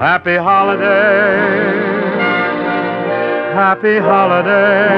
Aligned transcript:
Happy 0.00 0.36
holiday. 0.36 0.82
Happy 3.54 3.98
holiday. 3.98 4.88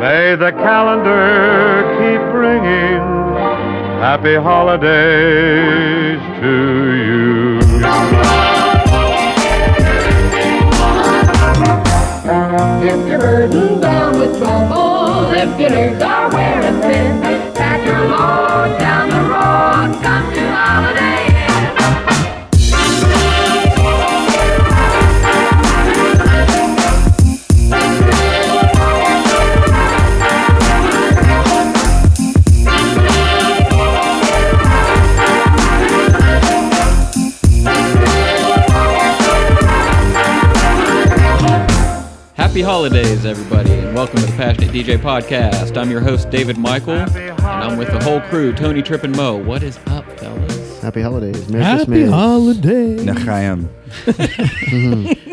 May 0.00 0.34
the 0.34 0.50
calendar 0.50 1.84
keep 1.94 2.20
bringing 2.32 2.98
happy 4.02 4.34
holidays 4.34 6.18
to 6.40 6.54
you. 6.98 7.60
If 12.82 13.06
you're 13.06 13.20
burdened 13.20 13.82
down 13.82 14.18
with 14.18 14.36
trouble, 14.36 15.30
if 15.32 15.60
your 15.60 15.70
legs 15.70 16.02
are 16.02 16.28
wearing 16.28 16.80
thin, 16.80 17.22
pack 17.54 17.86
your 17.86 18.00
load 18.08 18.78
down 18.80 19.03
Happy 42.54 42.62
holidays, 42.62 43.26
everybody, 43.26 43.72
and 43.72 43.96
welcome 43.96 44.20
to 44.20 44.26
the 44.26 44.32
Passionate 44.36 44.70
DJ 44.70 44.96
Podcast. 44.96 45.76
I'm 45.76 45.90
your 45.90 45.98
host, 45.98 46.30
David 46.30 46.56
Michael, 46.56 46.94
and 46.94 47.40
I'm 47.40 47.76
with 47.76 47.88
the 47.88 47.98
whole 48.04 48.20
crew, 48.20 48.52
Tony, 48.52 48.80
Trip, 48.80 49.02
and 49.02 49.16
Mo. 49.16 49.36
What 49.36 49.64
is 49.64 49.76
up, 49.88 50.08
fellas? 50.20 50.80
Happy 50.80 51.02
holidays. 51.02 51.48
Merry 51.48 51.64
Happy 51.64 51.84
Christmas. 51.86 52.10
holiday. 52.10 52.96
Nachayim. 52.98 53.68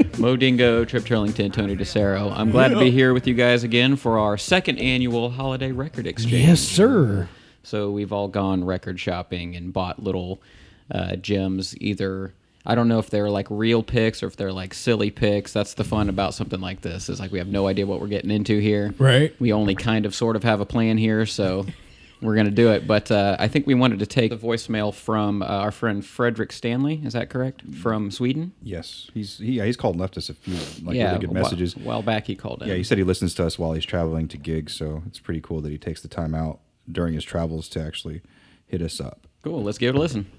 Mo 0.18 0.36
Dingo, 0.36 0.84
Trip 0.84 1.04
Turlington, 1.04 1.54
Tony 1.54 1.76
DeCero. 1.76 2.36
I'm 2.36 2.50
glad 2.50 2.70
to 2.70 2.80
be 2.80 2.90
here 2.90 3.14
with 3.14 3.28
you 3.28 3.36
guys 3.36 3.64
again 3.64 3.98
for 3.98 4.18
our 4.18 4.36
second 4.36 4.80
annual 4.80 5.30
holiday 5.30 5.72
record 5.72 6.08
exchange. 6.08 6.34
Yes, 6.34 6.60
sir. 6.60 7.30
So 7.62 7.92
we've 7.92 8.12
all 8.12 8.30
gone 8.30 8.64
record 8.64 9.00
shopping 9.00 9.56
and 9.56 9.72
bought 9.72 10.02
little 10.02 10.42
uh, 10.90 11.18
gems. 11.18 11.78
Either 11.80 12.34
I 12.66 12.76
don't 12.76 12.88
know 12.88 13.00
if 13.00 13.10
they're 13.10 13.30
like 13.30 13.48
real 13.50 13.84
picks 13.84 14.22
or 14.22 14.28
if 14.28 14.36
they're 14.36 14.52
like 14.52 14.74
silly 14.74 15.12
picks. 15.12 15.54
That's 15.54 15.74
the 15.74 15.84
fun 15.84 16.10
about 16.10 16.34
something 16.34 16.62
like 16.62 16.82
this. 16.82 17.10
Is 17.10 17.20
like 17.20 17.32
we 17.32 17.40
have 17.40 17.48
no 17.48 17.68
idea 17.68 17.86
what 17.86 18.00
we're 18.00 18.08
getting 18.08 18.32
into 18.32 18.60
here. 18.60 18.94
Right. 18.98 19.34
We 19.40 19.52
only 19.52 19.76
kind 19.76 20.06
of 20.06 20.14
sort 20.14 20.36
of 20.36 20.44
have 20.44 20.62
a 20.62 20.66
plan 20.66 20.98
here, 20.98 21.26
so 21.26 21.66
we're 22.22 22.36
gonna 22.36 22.52
do 22.52 22.72
it. 22.72 22.86
But 22.86 23.10
uh, 23.10 23.36
I 23.40 23.48
think 23.48 23.66
we 23.66 23.74
wanted 23.74 24.00
to 24.00 24.06
take 24.06 24.30
the 24.30 24.38
voicemail 24.38 24.94
from 24.94 25.42
uh, 25.42 25.46
our 25.46 25.72
friend 25.72 26.06
Fredrik 26.06 26.52
Stanley. 26.52 27.02
Is 27.04 27.14
that 27.14 27.30
correct? 27.30 27.64
From 27.76 28.12
Sweden. 28.12 28.54
Yes, 28.62 29.10
he's 29.14 29.40
he, 29.40 29.54
yeah, 29.54 29.66
he's 29.66 29.78
called 29.78 29.96
and 29.96 30.02
left 30.02 30.18
us 30.18 30.30
a 30.30 30.36
few 30.36 30.56
like 30.86 30.96
yeah. 30.96 31.08
really 31.08 31.20
good 31.22 31.32
messages. 31.32 31.76
A 31.76 31.80
while 31.80 32.04
back, 32.04 32.28
he 32.28 32.36
called 32.36 32.62
in. 32.62 32.70
Yeah, 32.70 32.76
he 32.76 32.84
said 32.84 32.98
he 32.98 33.04
listens 33.04 33.34
to 33.36 33.46
us 33.46 33.58
while 33.58 33.74
he's 33.74 33.86
traveling 33.86 34.28
to 34.30 34.38
gigs, 34.38 34.74
so 34.74 35.02
it's 35.08 35.20
pretty 35.20 35.42
cool 35.42 35.62
that 35.62 35.72
he 35.72 35.78
takes 35.78 36.02
the 36.02 36.08
time 36.08 36.36
out 36.36 36.60
during 36.92 37.14
his 37.16 37.24
travels 37.24 37.68
to 37.70 37.82
actually 37.82 38.22
hit 38.68 38.82
us 38.82 39.02
up. 39.02 39.28
Cool. 39.44 39.64
Let's 39.64 39.80
give 39.80 39.96
it 39.96 39.98
a 39.98 40.02
listen. 40.02 40.32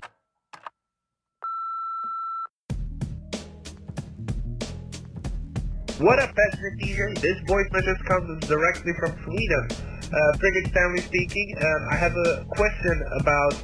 What 6.02 6.18
up, 6.18 6.34
passionate 6.34 6.82
DJ? 6.82 7.14
This 7.20 7.38
voice 7.46 7.70
message 7.70 8.02
comes 8.08 8.44
directly 8.48 8.90
from 8.98 9.14
Sweden. 9.22 9.68
Uh, 9.70 10.32
Fredrik 10.34 10.66
Stanley 10.74 10.98
speaking. 10.98 11.54
Um, 11.62 11.86
I 11.92 11.94
have 11.94 12.10
a 12.16 12.44
question 12.50 13.06
about 13.20 13.54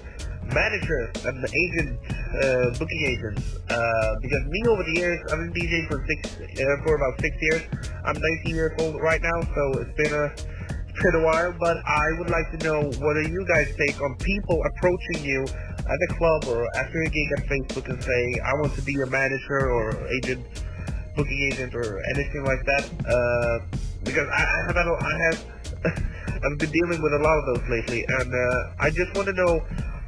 managers 0.55 1.11
and 1.27 1.35
agents, 1.43 1.99
uh, 2.39 2.79
booking 2.79 3.03
agents. 3.11 3.43
Uh, 3.69 4.15
because 4.23 4.45
me 4.47 4.63
over 4.71 4.85
the 4.85 4.95
years, 5.01 5.19
I've 5.33 5.39
been 5.43 5.53
DJing 5.53 5.89
for 5.91 5.99
six, 6.07 6.39
uh, 6.39 6.63
for 6.87 6.95
about 6.95 7.19
six 7.19 7.35
years. 7.43 7.63
I'm 8.07 8.15
19 8.15 8.55
years 8.55 8.73
old 8.79 9.03
right 9.03 9.21
now, 9.21 9.43
so 9.43 9.83
it's 9.83 9.97
been 9.99 10.15
a, 10.15 10.31
it's 10.31 11.03
been 11.03 11.19
a 11.19 11.25
while. 11.27 11.53
But 11.59 11.79
I 11.91 12.07
would 12.23 12.31
like 12.31 12.55
to 12.55 12.59
know 12.63 12.83
what 13.03 13.15
do 13.19 13.27
you 13.27 13.45
guys 13.51 13.75
take 13.75 14.01
on 14.01 14.15
people 14.23 14.63
approaching 14.63 15.27
you 15.27 15.43
at 15.43 15.99
the 16.07 16.15
club 16.15 16.55
or 16.55 16.71
after 16.79 17.03
a 17.03 17.11
gig 17.11 17.29
at 17.37 17.43
Facebook 17.51 17.91
and 17.91 17.99
saying, 17.99 18.41
I 18.47 18.55
want 18.63 18.77
to 18.77 18.83
be 18.83 18.93
your 18.93 19.11
manager 19.11 19.75
or 19.75 20.07
agent 20.23 20.47
booking 21.19 21.51
agent 21.51 21.75
or 21.75 21.99
anything 22.15 22.45
like 22.47 22.63
that. 22.65 22.85
Uh, 23.03 23.77
because 24.07 24.29
I, 24.31 24.43
I 24.47 24.61
have 24.71 24.77
I 24.79 25.15
have 25.27 25.39
I've 26.47 26.59
been 26.59 26.71
dealing 26.71 27.03
with 27.03 27.13
a 27.13 27.23
lot 27.23 27.37
of 27.37 27.45
those 27.51 27.69
lately, 27.69 28.07
and 28.07 28.31
uh, 28.31 28.87
I 28.87 28.91
just 28.91 29.11
want 29.19 29.27
to 29.27 29.35
know 29.35 29.61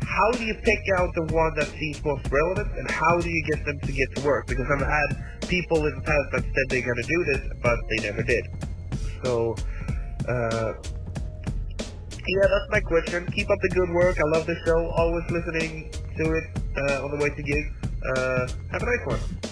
how 0.06 0.31
do 0.38 0.44
you 0.44 0.54
pick 0.62 0.78
out 0.97 1.10
the 1.15 1.26
one 1.34 1.53
that 1.59 1.66
seems 1.66 2.03
most 2.04 2.31
relevant, 2.31 2.70
and 2.78 2.91
how 2.91 3.19
do 3.19 3.28
you 3.28 3.43
get 3.50 3.65
them 3.66 3.78
to 3.81 3.93
get 3.93 4.09
to 4.16 4.22
work? 4.22 4.47
Because 4.47 4.66
I've 4.70 4.87
had 4.87 5.49
people 5.49 5.84
in 5.87 5.94
the 5.97 6.03
past 6.06 6.26
that 6.32 6.43
said 6.47 6.65
they're 6.70 6.87
going 6.87 7.03
to 7.03 7.10
do 7.10 7.20
this, 7.34 7.43
but 7.62 7.78
they 7.91 7.99
never 8.06 8.22
did. 8.22 8.44
So. 9.25 9.56
Uh, 10.28 10.75
yeah, 12.28 12.47
that's 12.47 12.70
my 12.70 12.81
question. 12.81 13.26
Keep 13.32 13.50
up 13.50 13.59
the 13.62 13.70
good 13.70 13.91
work. 13.91 14.16
I 14.20 14.37
love 14.37 14.47
the 14.47 14.54
show. 14.65 14.87
Always 14.91 15.25
listening 15.31 15.91
to 16.19 16.32
it 16.34 16.44
uh, 16.76 17.04
on 17.04 17.10
the 17.10 17.16
way 17.16 17.31
to 17.31 17.43
gigs. 17.43 17.70
Uh, 18.15 18.47
have 18.70 18.82
a 18.82 18.87
nice 18.87 19.06
one. 19.06 19.50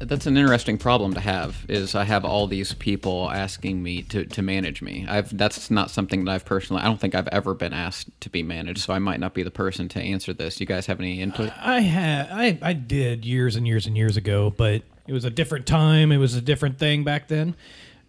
That's 0.00 0.26
an 0.26 0.36
interesting 0.36 0.78
problem 0.78 1.14
to 1.14 1.20
have. 1.20 1.66
Is 1.68 1.94
I 1.94 2.04
have 2.04 2.24
all 2.24 2.46
these 2.46 2.72
people 2.72 3.30
asking 3.30 3.82
me 3.82 4.02
to, 4.02 4.24
to 4.26 4.42
manage 4.42 4.80
me. 4.80 5.06
I've 5.08 5.36
that's 5.36 5.70
not 5.70 5.90
something 5.90 6.24
that 6.24 6.32
I've 6.32 6.44
personally. 6.44 6.82
I 6.82 6.86
don't 6.86 7.00
think 7.00 7.16
I've 7.16 7.28
ever 7.28 7.52
been 7.54 7.72
asked 7.72 8.08
to 8.20 8.30
be 8.30 8.44
managed, 8.44 8.80
so 8.80 8.92
I 8.92 9.00
might 9.00 9.18
not 9.18 9.34
be 9.34 9.42
the 9.42 9.50
person 9.50 9.88
to 9.90 10.00
answer 10.00 10.32
this. 10.32 10.60
You 10.60 10.66
guys 10.66 10.86
have 10.86 11.00
any 11.00 11.20
input? 11.20 11.52
I 11.58 11.80
had 11.80 12.28
I, 12.30 12.58
I 12.62 12.72
did 12.74 13.24
years 13.24 13.56
and 13.56 13.66
years 13.66 13.86
and 13.86 13.96
years 13.96 14.16
ago, 14.16 14.50
but 14.56 14.82
it 15.08 15.12
was 15.12 15.24
a 15.24 15.30
different 15.30 15.66
time. 15.66 16.12
It 16.12 16.18
was 16.18 16.34
a 16.34 16.40
different 16.40 16.78
thing 16.78 17.02
back 17.02 17.26
then. 17.26 17.56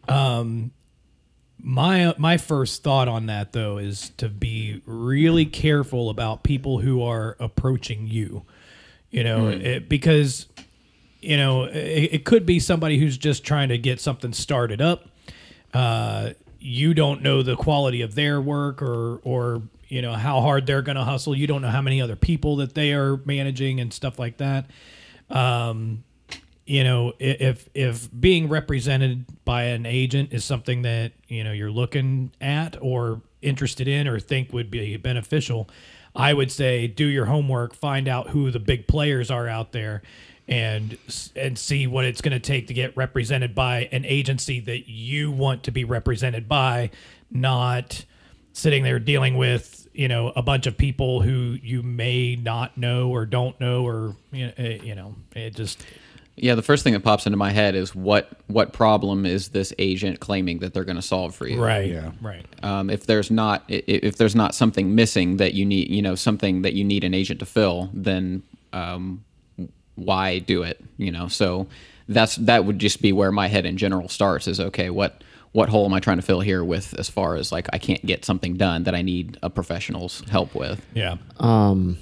Um, 0.08 0.72
my 1.62 2.14
my 2.18 2.38
first 2.38 2.84
thought 2.84 3.08
on 3.08 3.26
that 3.26 3.52
though 3.52 3.80
is 3.80 4.12
to 4.18 4.30
be 4.30 4.82
really 4.86 5.46
careful 5.46 6.10
about 6.10 6.44
people 6.44 6.80
who 6.80 7.02
are 7.02 7.36
approaching 7.40 8.06
you. 8.08 8.46
You 9.10 9.24
know, 9.24 9.48
it, 9.48 9.90
because 9.90 10.46
you 11.22 11.38
know 11.38 11.64
it, 11.64 12.14
it 12.14 12.26
could 12.26 12.46
be 12.46 12.60
somebody 12.60 12.98
who's 12.98 13.18
just 13.18 13.44
trying 13.44 13.70
to 13.70 13.78
get 13.78 14.00
something 14.00 14.34
started 14.34 14.82
up. 14.82 15.08
Uh, 15.74 16.32
you 16.60 16.94
don't 16.94 17.22
know 17.22 17.42
the 17.42 17.56
quality 17.56 18.02
of 18.02 18.16
their 18.16 18.42
work 18.42 18.82
or 18.82 19.20
or 19.24 19.62
you 19.88 20.02
know 20.02 20.14
how 20.14 20.42
hard 20.42 20.66
they're 20.66 20.82
going 20.82 20.98
to 20.98 21.04
hustle. 21.04 21.36
You 21.36 21.48
don't 21.48 21.62
know 21.62 21.70
how 21.70 21.82
many 21.82 22.02
other 22.02 22.16
people 22.16 22.58
that 22.58 22.76
they 22.76 22.94
are 22.94 23.18
managing 23.26 23.80
and 23.80 23.94
stuff 23.94 24.20
like 24.20 24.38
that. 24.38 24.70
Um, 25.30 26.04
you 26.66 26.84
know, 26.84 27.14
if 27.18 27.68
if 27.74 28.08
being 28.18 28.48
represented 28.48 29.26
by 29.44 29.64
an 29.64 29.88
agent 29.88 30.34
is 30.34 30.46
something 30.46 30.84
that 30.84 31.14
you 31.28 31.44
know 31.44 31.52
you're 31.52 31.72
looking 31.72 32.32
at 32.40 32.78
or 32.80 33.22
interested 33.42 33.88
in 33.88 34.08
or 34.08 34.20
think 34.20 34.54
would 34.54 34.70
be 34.70 34.96
beneficial, 34.98 35.68
I 36.16 36.34
would 36.34 36.52
say 36.52 36.86
do 36.86 37.06
your 37.06 37.26
homework, 37.26 37.74
find 37.74 38.08
out 38.08 38.30
who 38.30 38.52
the 38.52 38.60
big 38.60 38.88
players 38.88 39.32
are 39.32 39.48
out 39.48 39.72
there, 39.72 40.04
and 40.50 40.98
and 41.36 41.58
see 41.58 41.86
what 41.86 42.04
it's 42.06 42.22
going 42.22 42.34
to 42.34 42.40
take 42.40 42.68
to 42.68 42.74
get 42.74 42.98
represented 42.98 43.54
by 43.54 43.88
an 43.92 44.04
agency 44.04 44.60
that 44.62 44.90
you 44.90 45.32
want 45.32 45.64
to 45.64 45.72
be 45.72 45.84
represented 45.84 46.50
by, 46.50 46.90
not 47.32 48.04
sitting 48.52 48.84
there 48.84 49.00
dealing 49.00 49.38
with 49.38 49.88
you 49.94 50.08
know 50.08 50.34
a 50.36 50.42
bunch 50.42 50.66
of 50.66 50.76
people 50.76 51.22
who 51.22 51.58
you 51.62 51.84
may 51.84 52.36
not 52.36 52.78
know 52.78 53.10
or 53.10 53.26
don't 53.26 53.60
know 53.60 53.86
or 53.86 54.16
you 54.32 54.48
know, 54.48 54.54
eh, 54.58 54.80
you 54.82 54.96
know 54.96 55.16
it 55.36 55.56
just 55.56 55.86
Yeah, 56.36 56.56
the 56.56 56.64
first 56.64 56.84
thing 56.84 56.94
that 56.94 57.02
pops 57.02 57.28
into 57.28 57.38
my 57.38 57.52
head 57.52 57.76
is 57.76 57.94
what 57.94 58.30
what 58.48 58.74
problem 58.74 59.28
is 59.28 59.50
this 59.50 59.72
agent 59.78 60.20
claiming 60.20 60.60
that 60.60 60.74
they're 60.74 60.84
going 60.84 60.96
to 60.96 61.02
solve 61.02 61.36
for 61.36 61.48
you? 61.48 61.64
right 61.64 61.92
Yeah. 61.92 62.12
right 62.22 62.46
Um, 62.64 62.90
if 62.90 63.06
there's 63.06 63.30
not 63.30 63.64
if 63.68 64.18
there's 64.18 64.36
not 64.36 64.56
something 64.56 64.96
missing 64.96 65.38
that 65.38 65.54
you 65.54 65.64
need, 65.64 65.90
you 65.90 66.02
know, 66.02 66.16
something 66.16 66.64
that 66.64 66.74
you 66.74 66.84
need 66.84 67.04
an 67.04 67.14
agent 67.14 67.40
to 67.42 67.46
fill, 67.46 67.92
then 67.94 68.42
um, 68.74 69.24
why 70.00 70.40
do 70.40 70.64
it? 70.64 70.84
You 70.98 71.12
know, 71.12 71.28
so 71.28 71.68
that's 72.08 72.36
that 72.38 72.66
would 72.66 72.80
just 72.80 73.02
be 73.02 73.12
where 73.12 73.32
my 73.32 73.48
head 73.48 73.66
in 73.66 73.78
general 73.78 74.10
starts. 74.10 74.48
Is 74.48 74.60
okay, 74.60 74.90
what 74.90 75.24
what 75.52 75.70
hole 75.70 75.86
am 75.86 75.94
I 75.94 76.00
trying 76.00 76.18
to 76.18 76.24
fill 76.24 76.42
here 76.42 76.64
with 76.64 76.98
as 77.00 77.10
far 77.10 77.36
as 77.36 77.52
like 77.52 77.68
I 77.74 77.78
can't 77.78 78.06
get 78.06 78.26
something 78.26 78.56
done 78.56 78.84
that 78.84 78.96
I 78.96 79.02
need 79.02 79.38
a 79.42 79.50
professional's 79.50 80.22
help 80.30 80.54
with? 80.56 80.86
yeah 80.94 81.18
Um, 81.40 81.98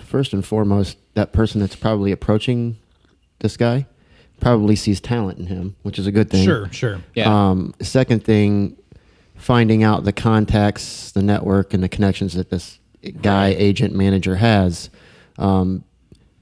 first 0.00 0.32
and 0.32 0.44
foremost, 0.44 0.96
that 1.14 1.32
person 1.32 1.60
that's 1.60 1.76
probably 1.76 2.12
approaching 2.12 2.76
this 3.40 3.56
guy 3.56 3.86
probably 4.40 4.74
sees 4.74 5.00
talent 5.00 5.38
in 5.38 5.46
him, 5.46 5.76
which 5.82 5.98
is 5.98 6.06
a 6.06 6.12
good 6.12 6.28
thing. 6.30 6.44
sure 6.44 6.68
sure 6.72 7.00
Yeah. 7.14 7.50
Um, 7.50 7.74
second 7.80 8.24
thing, 8.24 8.76
finding 9.36 9.82
out 9.84 10.04
the 10.04 10.12
contacts, 10.12 11.12
the 11.12 11.22
network, 11.22 11.74
and 11.74 11.82
the 11.82 11.88
connections 11.88 12.34
that 12.34 12.50
this 12.50 12.78
guy, 13.20 13.48
agent, 13.48 13.94
manager 13.94 14.36
has, 14.36 14.90
um, 15.38 15.84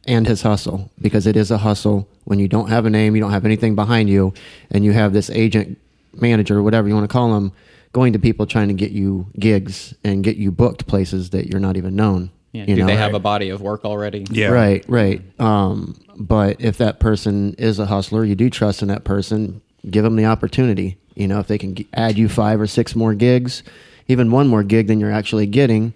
and 0.06 0.26
his 0.26 0.42
hustle, 0.42 0.90
because 1.00 1.26
it 1.26 1.36
is 1.36 1.50
a 1.50 1.58
hustle. 1.58 2.08
When 2.24 2.38
you 2.38 2.48
don't 2.48 2.68
have 2.68 2.86
a 2.86 2.90
name, 2.90 3.14
you 3.14 3.20
don't 3.20 3.32
have 3.32 3.44
anything 3.44 3.74
behind 3.74 4.08
you, 4.08 4.32
and 4.70 4.84
you 4.84 4.92
have 4.92 5.12
this 5.12 5.30
agent, 5.30 5.78
manager, 6.14 6.62
whatever 6.62 6.88
you 6.88 6.94
want 6.94 7.04
to 7.08 7.12
call 7.12 7.36
him, 7.36 7.52
going 7.92 8.12
to 8.12 8.18
people 8.18 8.46
trying 8.46 8.68
to 8.68 8.74
get 8.74 8.92
you 8.92 9.26
gigs 9.38 9.94
and 10.04 10.22
get 10.24 10.36
you 10.36 10.50
booked 10.50 10.86
places 10.86 11.30
that 11.30 11.48
you're 11.48 11.60
not 11.60 11.76
even 11.76 11.96
known. 11.96 12.30
Yeah. 12.52 12.62
You 12.66 12.74
Do 12.74 12.80
know, 12.82 12.86
they 12.86 12.96
have 12.96 13.14
a 13.14 13.20
body 13.20 13.50
of 13.50 13.60
work 13.60 13.84
already? 13.84 14.26
Yeah. 14.30 14.48
Right, 14.48 14.84
right. 14.88 15.22
Um, 15.40 16.00
but 16.18 16.60
if 16.60 16.78
that 16.78 16.98
person 16.98 17.54
is 17.58 17.78
a 17.78 17.86
hustler, 17.86 18.24
you 18.24 18.34
do 18.34 18.50
trust 18.50 18.82
in 18.82 18.88
that 18.88 19.04
person. 19.04 19.60
Give 19.88 20.02
them 20.02 20.16
the 20.16 20.24
opportunity. 20.26 20.98
You 21.14 21.28
know, 21.28 21.38
if 21.38 21.46
they 21.46 21.58
can 21.58 21.74
g- 21.76 21.88
add 21.94 22.18
you 22.18 22.28
five 22.28 22.60
or 22.60 22.66
six 22.66 22.96
more 22.96 23.14
gigs, 23.14 23.62
even 24.08 24.30
one 24.32 24.48
more 24.48 24.62
gig 24.64 24.88
than 24.88 24.98
you're 25.00 25.12
actually 25.12 25.46
getting, 25.46 25.94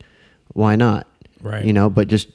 why 0.52 0.76
not? 0.76 1.06
Right. 1.40 1.64
You 1.64 1.72
know, 1.72 1.90
but 1.90 2.08
just 2.08 2.28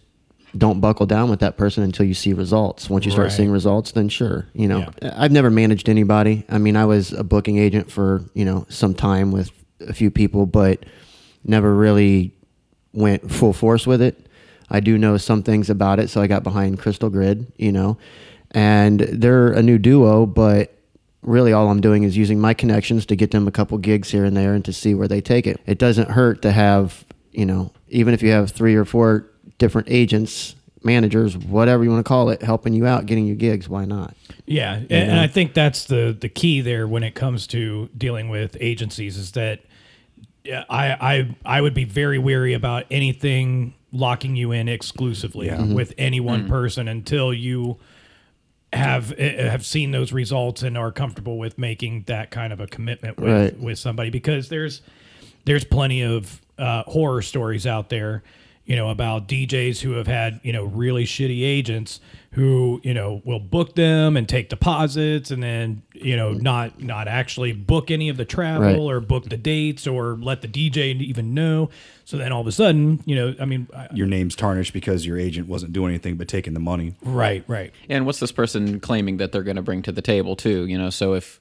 don't 0.58 0.80
buckle 0.80 1.06
down 1.06 1.30
with 1.30 1.40
that 1.42 1.58
person 1.58 1.84
until 1.84 2.06
you 2.06 2.14
see 2.14 2.34
results. 2.34 2.90
Once 2.90 3.06
you 3.06 3.12
start 3.12 3.28
Right. 3.28 3.32
seeing 3.38 3.52
results, 3.52 3.92
then 3.92 4.10
sure. 4.10 4.46
You 4.54 4.68
know, 4.68 4.86
Yeah. 5.02 5.14
I've 5.16 5.32
never 5.32 5.50
managed 5.50 5.90
anybody. 5.90 6.44
I 6.50 6.58
mean, 6.58 6.76
I 6.76 6.86
was 6.86 7.12
a 7.14 7.24
booking 7.24 7.58
agent 7.58 7.92
for 7.92 8.24
you 8.34 8.46
know 8.46 8.66
some 8.70 8.94
time 8.94 9.32
with 9.32 9.52
a 9.88 9.94
few 9.94 10.10
people, 10.12 10.46
but 10.46 10.86
never 11.46 11.74
really 11.76 12.34
went 12.94 13.30
full 13.32 13.54
force 13.54 13.86
with 13.88 14.02
it. 14.02 14.28
I 14.70 14.80
do 14.80 14.98
know 14.98 15.18
some 15.18 15.42
things 15.44 15.70
about 15.70 16.00
it, 16.00 16.10
so 16.10 16.22
I 16.22 16.28
got 16.28 16.44
behind 16.44 16.80
Crystal 16.80 17.10
Grid, 17.10 17.48
you 17.58 17.72
know, 17.72 17.98
and 18.52 19.00
they're 19.00 19.52
a 19.52 19.62
new 19.64 19.78
duo, 19.78 20.26
but 20.26 20.76
really 21.22 21.54
all 21.54 21.70
I'm 21.70 21.82
doing 21.82 22.04
is 22.04 22.16
using 22.18 22.40
my 22.40 22.54
connections 22.54 23.06
to 23.08 23.16
get 23.16 23.32
them 23.32 23.48
a 23.48 23.52
couple 23.52 23.78
gigs 23.78 24.12
here 24.12 24.26
and 24.26 24.36
there 24.38 24.54
and 24.54 24.64
to 24.66 24.74
see 24.74 24.94
where 24.94 25.08
they 25.08 25.22
take 25.22 25.46
it. 25.48 25.60
It 25.66 25.78
doesn't 25.78 26.12
hurt 26.12 26.42
to 26.44 26.52
have, 26.52 27.04
you 27.32 27.46
know, 27.46 27.72
even 27.90 28.14
if 28.14 28.22
you 28.22 28.30
have 28.32 28.52
three 28.52 28.76
or 28.76 28.86
four 28.86 29.26
different 29.60 29.88
agents, 29.92 30.56
managers, 30.84 31.38
whatever 31.38 31.84
you 31.84 31.92
want 31.92 32.04
to 32.04 32.08
call 32.08 32.30
it, 32.30 32.42
helping 32.42 32.74
you 32.74 32.88
out, 32.88 33.06
getting 33.06 33.28
you 33.28 33.36
gigs, 33.36 33.70
why 33.70 33.86
not? 33.86 34.16
Yeah, 34.48 34.74
and, 34.76 34.92
and 34.92 35.20
I 35.20 35.28
think 35.28 35.54
that's 35.54 35.86
the 35.86 36.18
the 36.20 36.30
key 36.30 36.62
there 36.62 36.88
when 36.88 37.04
it 37.04 37.14
comes 37.14 37.46
to 37.48 37.88
dealing 37.96 38.30
with 38.30 38.58
agencies 38.60 39.16
is 39.18 39.34
that 39.34 39.60
I 40.48 40.58
I 40.66 41.36
I 41.46 41.62
would 41.62 41.76
be 41.76 41.84
very 41.84 42.18
wary 42.18 42.54
about 42.56 42.86
anything 42.90 43.76
locking 43.92 44.36
you 44.36 44.52
in 44.52 44.68
exclusively 44.68 45.48
Yeah. 45.48 45.58
Mhm. 45.58 45.76
with 45.76 45.94
any 45.98 46.20
one 46.20 46.48
person 46.48 46.88
until 46.88 47.32
you 47.34 47.78
have 48.72 49.14
eh, 49.18 49.50
have 49.50 49.66
seen 49.66 49.92
those 49.92 50.14
results 50.14 50.62
and 50.64 50.78
are 50.78 50.92
comfortable 50.92 51.38
with 51.40 51.58
making 51.58 52.04
that 52.06 52.30
kind 52.32 52.54
of 52.54 52.60
a 52.60 52.68
commitment 52.68 53.20
with 53.20 53.30
Right. 53.32 53.60
with 53.60 53.78
somebody 53.80 54.10
because 54.12 54.50
there's 54.50 54.82
there's 55.46 55.64
plenty 55.64 56.04
of 56.04 56.42
uh, 56.60 56.84
horror 56.84 57.22
stories 57.22 57.66
out 57.66 57.90
there, 57.90 58.22
you 58.70 58.76
know, 58.76 58.90
about 58.90 59.28
DJs 59.28 59.82
who 59.82 59.94
have 59.94 60.06
had, 60.06 60.40
you 60.44 60.54
know, 60.54 60.64
really 60.64 61.04
shitty 61.04 61.44
agents 61.44 62.00
who, 62.34 62.80
you 62.84 62.94
know, 62.94 63.20
will 63.26 63.40
book 63.40 63.74
them 63.74 64.16
and 64.16 64.30
take 64.30 64.48
deposits 64.50 65.32
and 65.32 65.42
then, 65.42 65.82
you 65.94 66.16
know, 66.16 66.34
not 66.34 66.80
not 66.80 67.08
actually 67.08 67.52
book 67.52 67.90
any 67.90 68.10
of 68.10 68.18
the 68.18 68.26
travel 68.26 68.62
Right. 68.62 68.78
or 68.96 69.00
book 69.00 69.28
the 69.28 69.38
dates 69.38 69.88
or 69.88 70.16
let 70.22 70.44
the 70.44 70.48
DJ 70.48 71.02
even 71.02 71.34
know. 71.34 71.72
So 72.06 72.18
then 72.18 72.32
all 72.32 72.42
of 72.42 72.48
a 72.48 72.52
sudden, 72.52 73.02
you 73.08 73.16
know, 73.16 73.34
I 73.40 73.46
mean, 73.46 73.68
Your 73.92 74.06
name's 74.06 74.36
tarnished 74.36 74.72
because 74.74 75.04
your 75.04 75.18
agent 75.18 75.48
wasn't 75.48 75.74
doing 75.74 75.90
anything 75.90 76.18
but 76.18 76.28
taking 76.28 76.54
the 76.54 76.60
money. 76.60 76.94
right, 77.04 77.44
right. 77.48 77.74
And 77.90 78.06
what's 78.06 78.20
this 78.20 78.32
person 78.32 78.80
claiming 78.80 79.18
that 79.18 79.32
they're 79.32 79.42
going 79.42 79.56
to 79.56 79.64
bring 79.64 79.82
to 79.82 79.92
the 79.92 80.04
table 80.04 80.36
too? 80.36 80.68
You 80.68 80.78
know, 80.78 80.92
so 80.92 81.16
if 81.16 81.40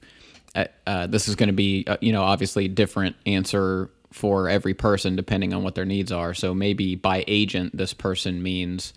uh, 0.55 0.65
uh, 0.87 1.05
this 1.05 1.27
is 1.27 1.35
going 1.35 1.49
to 1.49 1.53
be, 1.53 1.83
uh, 1.85 1.97
you 2.01 2.11
know, 2.11 2.23
obviously 2.23 2.67
different 2.67 3.15
answer 3.27 3.91
for 4.11 4.49
every 4.49 4.73
person 4.73 5.15
depending 5.15 5.53
on 5.53 5.63
what 5.63 5.75
their 5.75 5.85
needs 5.85 6.11
are. 6.11 6.33
So 6.33 6.53
maybe 6.53 6.95
by 6.95 7.23
agent, 7.27 7.75
this 7.75 7.93
person 7.93 8.41
means, 8.41 8.93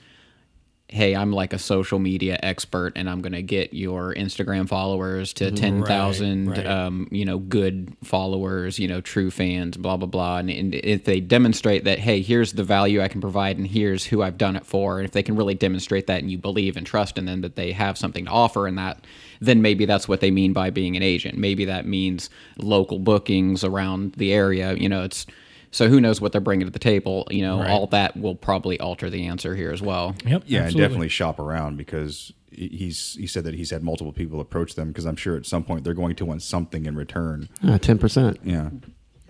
hey, 0.93 1.17
I'm 1.17 1.33
like 1.33 1.55
a 1.55 1.59
social 1.59 1.99
media 1.99 2.39
expert, 2.43 2.93
and 2.97 3.09
I'm 3.09 3.23
going 3.23 3.33
to 3.33 3.43
get 3.43 3.73
your 3.73 4.15
Instagram 4.15 4.69
followers 4.69 5.33
to 5.35 5.50
ten 5.50 5.83
thousand, 5.85 6.50
right. 6.50 6.67
um, 6.67 7.09
you 7.11 7.25
know, 7.25 7.39
good 7.39 7.97
followers, 8.05 8.79
you 8.79 8.87
know, 8.87 9.00
true 9.00 9.31
fans, 9.31 9.79
blah 9.79 9.97
blah 9.97 10.06
blah. 10.06 10.37
And, 10.37 10.50
and 10.50 10.75
if 10.75 11.05
they 11.05 11.19
demonstrate 11.19 11.85
that, 11.85 11.99
hey, 11.99 12.21
here's 12.21 12.53
the 12.53 12.62
value 12.62 13.00
I 13.00 13.09
can 13.09 13.23
provide, 13.23 13.56
and 13.56 13.67
here's 13.67 14.05
who 14.05 14.23
I've 14.23 14.37
done 14.37 14.55
it 14.55 14.67
for, 14.67 14.99
and 14.99 15.06
if 15.06 15.12
they 15.12 15.23
can 15.23 15.35
really 15.35 15.55
demonstrate 15.55 16.06
that, 16.09 16.21
and 16.21 16.31
you 16.31 16.37
believe 16.37 16.77
and 16.77 16.87
trust 16.87 17.17
in 17.17 17.25
them 17.25 17.41
that 17.41 17.56
they 17.56 17.73
have 17.73 17.97
something 17.97 18.27
to 18.27 18.31
offer 18.31 18.67
and 18.67 18.77
that, 18.77 19.06
then 19.41 19.62
maybe 19.62 19.87
that's 19.87 20.06
what 20.06 20.21
they 20.21 20.31
mean 20.31 20.53
by 20.53 20.69
being 20.69 20.95
an 20.95 21.03
agent. 21.03 21.38
Maybe 21.38 21.65
that 21.65 21.87
means 21.87 22.29
local 22.59 22.99
bookings 22.99 23.65
around 23.65 24.12
the 24.15 24.35
area. 24.35 24.75
You 24.75 24.91
know, 24.91 25.05
it's 25.05 25.27
so 25.73 25.89
who 25.89 26.01
knows 26.01 26.21
what 26.21 26.31
they're 26.31 26.41
bringing 26.41 26.67
to 26.69 26.73
the 26.73 26.79
table. 26.79 27.27
You 27.31 27.43
know, 27.43 27.59
Right. 27.59 27.71
all 27.71 27.87
that 27.89 28.17
will 28.17 28.37
probably 28.37 28.79
alter 28.79 29.11
the 29.11 29.27
answer 29.27 29.57
here 29.57 29.73
as 29.73 29.83
well. 29.83 30.15
Yep. 30.25 30.45
Yeah, 30.47 30.67
and 30.67 30.77
definitely 30.77 31.09
shop 31.09 31.41
around 31.41 31.77
because 31.77 32.33
he's 32.53 33.15
he 33.19 33.27
said 33.27 33.43
that 33.45 33.55
he's 33.55 33.71
had 33.71 33.83
multiple 33.83 34.13
people 34.13 34.39
approach 34.41 34.75
them 34.77 34.89
because 34.89 35.07
I'm 35.07 35.17
sure 35.17 35.37
at 35.37 35.47
some 35.47 35.65
point 35.65 35.83
they're 35.85 35.95
going 35.95 36.15
to 36.17 36.25
want 36.25 36.43
something 36.43 36.87
in 36.87 36.95
return. 36.95 37.49
Uh, 37.67 37.79
Ten 37.79 37.99
percent. 37.99 38.39
Yeah, 38.45 38.71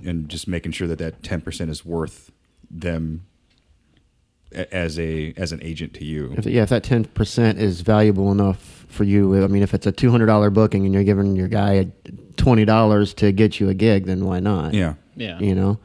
and 0.04 0.28
just 0.28 0.46
making 0.46 0.72
sure 0.72 0.88
that 0.88 0.98
that 0.98 1.22
ten 1.22 1.40
percent 1.40 1.70
is 1.70 1.84
worth 1.84 2.30
them 2.70 3.22
as 4.70 4.98
a 4.98 5.32
as 5.36 5.52
an 5.52 5.62
agent 5.62 5.94
to 5.94 6.04
you. 6.04 6.34
If, 6.36 6.46
yeah, 6.46 6.62
if 6.62 6.68
that 6.70 6.82
ten 6.82 7.04
percent 7.04 7.58
is 7.58 7.80
valuable 7.80 8.30
enough 8.32 8.84
for 8.88 9.04
you, 9.04 9.42
I 9.42 9.46
mean, 9.46 9.62
if 9.62 9.72
it's 9.72 9.86
a 9.86 9.92
two 9.92 10.10
hundred 10.10 10.26
dollar 10.26 10.50
booking 10.50 10.84
and 10.84 10.92
you're 10.92 11.04
giving 11.04 11.36
your 11.36 11.48
guy 11.48 11.86
twenty 12.36 12.64
dollars 12.64 13.14
to 13.14 13.32
get 13.32 13.60
you 13.60 13.68
a 13.68 13.74
gig, 13.74 14.06
then 14.06 14.24
why 14.24 14.40
not? 14.40 14.74
Yeah, 14.74 14.94
Yeah. 15.16 15.38
you 15.38 15.54
know. 15.54 15.78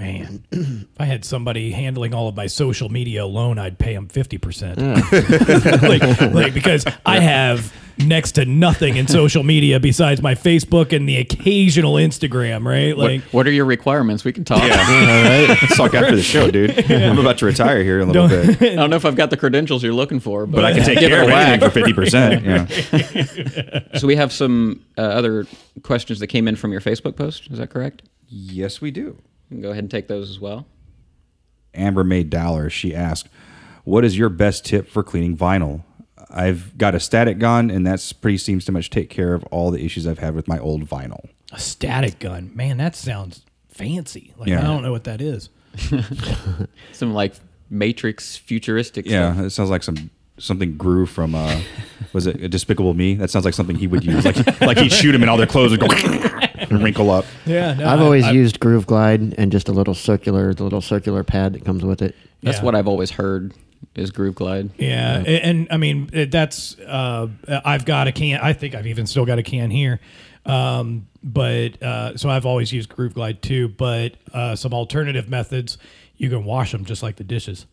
Man, 0.00 0.42
if 0.50 0.86
I 0.98 1.04
had 1.04 1.26
somebody 1.26 1.72
handling 1.72 2.14
all 2.14 2.26
of 2.26 2.34
my 2.34 2.46
social 2.46 2.88
media 2.88 3.22
alone, 3.22 3.58
I'd 3.58 3.78
pay 3.78 3.92
them 3.94 4.08
fifty 4.08 4.38
percent. 4.38 4.78
like, 5.82 6.20
like 6.32 6.54
because 6.54 6.86
I 7.04 7.20
have 7.20 7.70
next 7.98 8.32
to 8.32 8.46
nothing 8.46 8.96
in 8.96 9.06
social 9.06 9.42
media 9.42 9.78
besides 9.78 10.22
my 10.22 10.34
Facebook 10.34 10.96
and 10.96 11.06
the 11.06 11.18
occasional 11.18 11.94
Instagram. 11.96 12.64
Right? 12.64 12.96
What, 12.96 13.10
Like, 13.10 13.22
what 13.24 13.46
are 13.46 13.52
your 13.52 13.66
requirements? 13.66 14.24
We 14.24 14.32
can 14.32 14.42
talk. 14.42 14.62
Let's 14.68 15.76
talk 15.76 15.92
after 15.92 16.16
the 16.16 16.22
show, 16.22 16.50
dude. 16.50 16.90
I'm 16.90 17.18
about 17.18 17.36
to 17.38 17.44
retire 17.46 17.84
here 17.84 18.00
in 18.00 18.08
a 18.08 18.12
little 18.12 18.28
bit, 18.28 18.62
I 18.72 18.76
don't 18.76 18.88
know 18.88 18.96
if 18.96 19.04
I've 19.04 19.16
got 19.16 19.28
the 19.28 19.36
credentials 19.36 19.82
you're 19.82 19.92
looking 19.92 20.18
for, 20.18 20.46
but, 20.46 20.56
but 20.56 20.64
I 20.64 20.72
can 20.72 20.82
take 20.82 20.98
give 20.98 21.10
care 21.10 21.20
it 21.20 21.24
of 21.24 21.30
a 21.30 21.34
anything 21.34 21.60
whack. 21.60 21.72
for 21.72 21.78
fifty 21.78 21.92
percent. 21.92 22.42
Yeah. 22.42 23.98
So 23.98 24.06
we 24.06 24.16
have 24.16 24.32
some 24.32 24.82
uh, 24.96 25.02
other 25.02 25.46
questions 25.82 26.20
that 26.20 26.28
came 26.28 26.48
in 26.48 26.56
from 26.56 26.72
your 26.72 26.80
Facebook 26.80 27.16
post. 27.16 27.50
Is 27.50 27.58
that 27.58 27.68
correct? 27.68 28.00
Yes, 28.28 28.80
we 28.80 28.90
do. 28.90 29.18
You 29.50 29.56
can 29.56 29.62
go 29.62 29.70
ahead 29.70 29.84
and 29.84 29.90
take 29.90 30.06
those 30.08 30.30
as 30.30 30.38
well. 30.40 30.66
Amber 31.74 32.04
May 32.04 32.22
Dollar, 32.24 32.70
she 32.70 32.94
asked, 32.94 33.28
What 33.84 34.04
is 34.04 34.16
your 34.16 34.28
best 34.28 34.64
tip 34.64 34.88
for 34.88 35.02
cleaning 35.02 35.36
vinyl? 35.36 35.82
I've 36.32 36.76
got 36.78 36.94
a 36.94 37.00
static 37.00 37.38
gun, 37.38 37.70
and 37.70 37.84
that's 37.86 38.12
pretty 38.12 38.38
seems 38.38 38.64
to 38.66 38.72
much 38.72 38.90
take 38.90 39.10
care 39.10 39.34
of 39.34 39.42
all 39.44 39.70
the 39.72 39.84
issues 39.84 40.06
I've 40.06 40.20
had 40.20 40.34
with 40.34 40.46
my 40.46 40.58
old 40.58 40.84
vinyl. 40.88 41.28
a 41.52 41.58
static 41.58 42.18
gun. 42.20 42.52
Man, 42.54 42.76
that 42.76 42.94
sounds 42.94 43.44
fancy. 43.68 44.32
Like 44.36 44.48
Yeah. 44.48 44.60
I 44.60 44.62
don't 44.64 44.82
know 44.82 44.92
what 44.92 45.04
that 45.04 45.20
is. 45.20 45.48
Some 46.92 47.12
like 47.14 47.34
Matrix 47.68 48.36
futuristic 48.36 49.06
Yeah, 49.06 49.32
stuff. 49.32 49.46
it 49.46 49.50
sounds 49.50 49.70
like 49.70 49.82
some 49.82 50.10
something 50.38 50.76
grew 50.76 51.06
from 51.06 51.34
uh 51.34 51.60
was 52.12 52.26
it 52.26 52.50
Despicable 52.50 52.94
Me? 52.94 53.14
That 53.14 53.30
sounds 53.30 53.44
like 53.44 53.54
something 53.54 53.76
he 53.76 53.86
would 53.86 54.04
use. 54.04 54.24
Like 54.24 54.60
like 54.60 54.78
he'd 54.78 54.92
shoot 54.92 55.14
him 55.14 55.22
and 55.22 55.30
all 55.30 55.36
their 55.36 55.46
clothes 55.46 55.70
would 55.72 55.80
go 55.80 55.86
and 56.70 56.82
wrinkle 56.82 57.10
up. 57.10 57.24
Yeah, 57.46 57.74
no, 57.74 57.88
I've 57.88 58.00
I- 58.00 58.04
always 58.04 58.24
I- 58.24 58.30
used 58.32 58.60
Gruv-Glide 58.60 59.34
and 59.38 59.52
just 59.52 59.68
a 59.68 59.72
little 59.72 59.94
circular, 59.94 60.54
the 60.54 60.64
little 60.64 60.80
circular 60.80 61.24
pad 61.24 61.52
that 61.54 61.64
comes 61.64 61.84
with 61.84 62.00
it. 62.02 62.14
That's 62.42 62.58
Yeah. 62.58 62.64
what 62.64 62.74
I've 62.74 62.88
always 62.88 63.10
heard 63.10 63.52
is 63.94 64.10
Gruv-Glide. 64.10 64.70
Yeah, 64.78 65.16
and, 65.18 65.28
and 65.28 65.68
I 65.70 65.76
mean 65.76 66.08
it- 66.12 66.30
that's 66.30 66.78
uh, 66.80 67.28
I've 67.64 67.84
got 67.84 68.06
a 68.08 68.12
can. 68.12 68.40
I 68.40 68.52
think 68.52 68.74
I've 68.74 68.86
even 68.86 69.06
still 69.06 69.24
got 69.26 69.38
a 69.38 69.42
can 69.42 69.70
here. 69.70 70.00
Um, 70.46 71.06
but 71.22 71.82
uh, 71.82 72.16
so 72.16 72.30
I've 72.30 72.46
always 72.46 72.72
used 72.72 72.88
Gruv-Glide 72.90 73.42
too. 73.42 73.68
But 73.68 74.14
uh, 74.32 74.56
some 74.56 74.72
alternative 74.72 75.28
methods, 75.28 75.76
you 76.16 76.30
can 76.30 76.44
wash 76.44 76.72
them 76.72 76.84
just 76.84 77.02
like 77.02 77.16
the 77.16 77.24
dishes. 77.24 77.66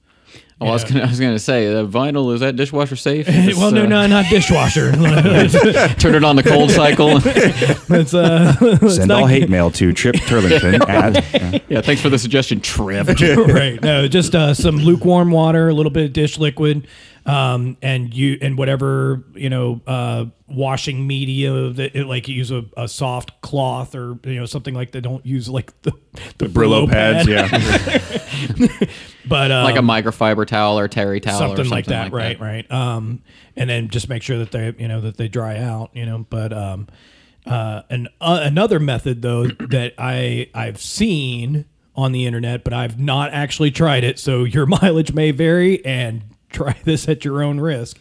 Oh, 0.60 0.66
I 0.66 0.72
was 0.72 0.84
Yeah. 0.84 0.90
gonna, 0.90 1.04
I 1.04 1.10
was 1.10 1.20
gonna 1.20 1.38
say, 1.38 1.68
uh, 1.68 1.86
vinyl 1.86 2.34
is 2.34 2.40
that 2.40 2.56
dishwasher 2.56 2.96
safe? 2.96 3.28
well, 3.58 3.70
no, 3.70 3.84
uh, 3.84 3.86
no, 3.86 4.08
not 4.08 4.26
dishwasher. 4.28 4.92
Turn 6.00 6.16
it 6.16 6.24
on 6.24 6.36
the 6.36 6.42
cold 6.44 6.72
cycle. 6.72 7.20
Let's, 7.90 8.16
uh, 8.16 8.56
let's 8.60 8.96
Send 8.96 9.10
not 9.10 9.22
all 9.22 9.28
hate 9.28 9.50
mail 9.50 9.70
to 9.72 9.94
Trip 9.94 10.16
Turlington 10.16 10.88
at 10.90 11.70
yeah, 11.70 11.82
thanks 11.82 12.02
for 12.02 12.10
the 12.10 12.18
suggestion, 12.18 12.60
Trip. 12.60 13.08
right. 13.08 13.80
No, 13.84 14.08
just 14.08 14.34
uh, 14.34 14.56
some 14.56 14.78
lukewarm 14.78 15.30
water, 15.30 15.70
a 15.70 15.74
little 15.76 15.92
bit 15.92 16.06
of 16.06 16.14
dish 16.14 16.40
liquid, 16.40 16.88
um, 17.28 17.78
and 17.84 18.12
you 18.12 18.40
and 18.42 18.58
whatever 18.58 19.24
you 19.36 19.52
know, 19.52 19.80
uh, 19.86 20.26
washing 20.48 21.06
media 21.06 21.70
that 21.70 21.96
it, 21.96 22.08
like 22.08 22.28
use 22.28 22.50
a, 22.50 22.64
a 22.76 22.88
soft 22.88 23.42
cloth 23.42 23.94
or 23.94 24.18
you 24.24 24.40
know 24.40 24.46
something 24.48 24.74
like 24.74 24.92
that. 24.94 25.02
Don't 25.02 25.24
use 25.24 25.48
like 25.50 25.80
the 25.84 25.92
the, 26.40 26.48
Brillo 26.48 26.90
pads. 26.90 27.28
pad. 27.28 27.52
Yeah. 28.60 28.88
But 29.28 29.52
um, 29.52 29.64
like 29.64 29.76
a 29.76 29.80
microfiber 29.80 30.46
towel 30.46 30.80
or 30.80 30.88
terry 30.88 31.20
towel 31.20 31.40
something, 31.40 31.54
or 31.54 31.64
something 31.64 31.72
like 31.72 31.86
that. 31.86 32.12
right, 32.12 32.40
right. 32.40 32.72
Um, 32.72 33.22
and 33.56 33.70
then 33.70 33.90
just 33.90 34.10
make 34.10 34.24
sure 34.24 34.38
that 34.40 34.52
they 34.52 34.74
you 34.78 34.88
know 34.88 35.02
that 35.02 35.18
they 35.18 35.28
dry 35.28 35.58
out. 35.58 35.92
You 35.94 36.06
know, 36.06 36.26
but 36.30 36.54
um, 36.54 36.88
uh, 37.46 37.84
and 37.90 38.10
uh, 38.22 38.42
another 38.44 38.80
method 38.80 39.22
though 39.22 39.48
that 39.70 39.94
I 39.98 40.50
I've 40.54 40.82
seen 40.82 41.66
on 41.96 42.12
the 42.12 42.26
internet, 42.26 42.64
but 42.64 42.74
I've 42.74 43.00
not 43.00 43.32
actually 43.32 43.72
tried 43.72 44.04
it. 44.04 44.20
So 44.20 44.44
your 44.44 44.66
mileage 44.82 45.14
may 45.14 45.32
vary, 45.32 45.84
and 45.86 46.24
try 46.50 46.76
this 46.84 47.08
at 47.08 47.26
your 47.26 47.44
own 47.44 47.60
risk. 47.60 48.00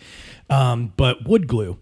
Um, 0.49 0.93
but 0.97 1.29
wood 1.29 1.47
glue. 1.47 1.79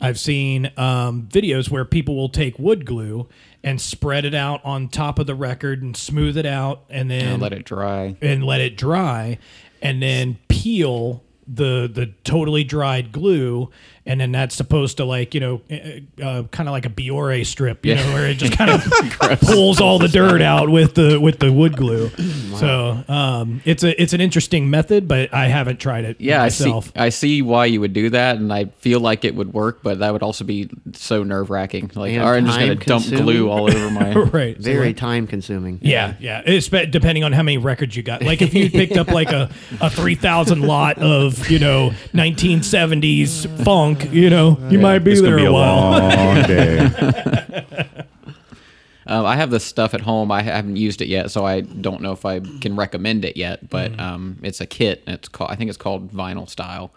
I've 0.00 0.18
seen 0.18 0.72
um, 0.78 1.28
videos 1.30 1.70
where 1.70 1.84
people 1.84 2.16
will 2.16 2.30
take 2.30 2.58
wood 2.58 2.86
glue 2.86 3.28
and 3.62 3.80
spread 3.80 4.24
it 4.24 4.34
out 4.34 4.60
on 4.64 4.88
top 4.88 5.18
of 5.18 5.26
the 5.26 5.34
record 5.34 5.82
and 5.82 5.96
smooth 5.96 6.36
it 6.36 6.46
out 6.46 6.82
and 6.88 7.10
then 7.10 7.34
And 7.34 7.42
let 7.42 7.52
it 7.52 7.64
dry. 7.64 8.16
and 8.22 8.44
let 8.44 8.60
it 8.60 8.76
dry 8.76 9.38
and 9.82 10.02
then 10.02 10.38
peel 10.48 11.22
the 11.46 11.90
the 11.92 12.06
totally 12.24 12.62
dried 12.64 13.10
glue 13.12 13.70
and 14.06 14.20
then 14.20 14.32
that's 14.32 14.54
supposed 14.54 14.96
to 14.96 15.04
like 15.04 15.34
you 15.34 15.40
know 15.40 15.60
uh, 15.70 16.22
uh, 16.24 16.42
kind 16.44 16.68
of 16.68 16.72
like 16.72 16.86
a 16.86 16.90
Biore 16.90 17.44
strip 17.44 17.84
you 17.84 17.94
Yeah. 17.94 18.04
know 18.06 18.14
where 18.14 18.26
it 18.26 18.34
just 18.34 18.52
kind 18.58 18.70
of 18.70 19.40
pulls 19.40 19.80
all 19.80 19.98
the 19.98 20.08
dirt 20.08 20.40
out 20.42 20.68
with 20.70 20.94
the 20.94 21.20
with 21.20 21.38
the 21.38 21.52
wood 21.52 21.76
glue 21.76 22.08
so 22.56 23.02
um 23.08 23.60
it's 23.64 23.82
a 23.82 24.00
it's 24.00 24.12
an 24.12 24.20
interesting 24.20 24.70
method 24.70 25.06
but 25.08 25.32
I 25.34 25.48
haven't 25.48 25.78
tried 25.80 26.04
it 26.04 26.20
Yeah, 26.20 26.38
myself 26.40 26.92
I 26.96 27.00
see. 27.00 27.04
I 27.06 27.08
see 27.10 27.42
why 27.42 27.66
you 27.66 27.80
would 27.80 27.92
do 27.92 28.10
that, 28.10 28.36
and 28.36 28.52
I 28.52 28.66
feel 28.66 29.00
like 29.00 29.24
it 29.24 29.34
would 29.34 29.52
work, 29.52 29.82
but 29.82 29.98
that 29.98 30.12
would 30.12 30.22
also 30.22 30.44
be 30.44 30.70
so 30.94 31.22
nerve 31.22 31.50
wracking. 31.50 31.90
Like, 31.94 32.12
And 32.12 32.22
I'm 32.22 32.46
just 32.46 32.58
gonna 32.58 32.74
dump 32.76 33.06
glue 33.06 33.48
all 33.50 33.64
over 33.70 33.90
my. 33.90 34.12
right 34.32 34.56
So, 34.56 34.62
Very 34.62 34.88
like, 34.88 34.96
time 34.96 35.26
consuming. 35.26 35.78
yeah, 35.82 36.14
yeah. 36.20 36.42
It's 36.46 36.68
depending 36.68 37.24
on 37.24 37.32
how 37.32 37.42
many 37.42 37.58
records 37.58 37.96
you 37.96 38.02
got. 38.02 38.22
Like 38.22 38.42
if 38.42 38.54
you 38.54 38.70
picked 38.70 38.96
up 38.96 39.08
like 39.08 39.30
a, 39.30 39.50
a 39.80 39.90
three 39.90 40.14
thousand 40.14 40.62
lot 40.62 40.98
of 40.98 41.48
you 41.50 41.58
know 41.58 41.92
nineteen 42.12 42.62
seventies 42.62 43.46
funk, 43.96 44.12
you 44.12 44.30
know, 44.30 44.58
you 44.70 44.78
might 44.78 45.00
be 45.00 45.12
It's 45.12 45.20
there 45.22 45.36
be 45.36 45.44
a 45.44 45.50
a 45.50 45.52
while. 45.52 46.00
long 46.00 46.42
day. 46.46 47.66
Um, 49.06 49.26
I 49.26 49.34
have 49.34 49.50
this 49.50 49.64
stuff 49.64 49.92
at 49.94 50.02
home. 50.02 50.30
I 50.30 50.40
haven't 50.42 50.76
used 50.76 51.02
it 51.02 51.08
yet, 51.08 51.32
so 51.32 51.44
I 51.44 51.62
don't 51.62 52.00
know 52.00 52.12
if 52.12 52.24
I 52.24 52.38
can 52.60 52.76
recommend 52.76 53.24
it 53.24 53.36
yet. 53.36 53.68
But 53.68 53.98
um, 53.98 54.38
it's 54.44 54.60
a 54.60 54.66
kit. 54.66 55.02
It's 55.04 55.26
called. 55.28 55.50
I 55.50 55.56
think 55.56 55.68
it's 55.68 55.76
called 55.78 56.12
Vinyl 56.12 56.48
Styl, 56.48 56.90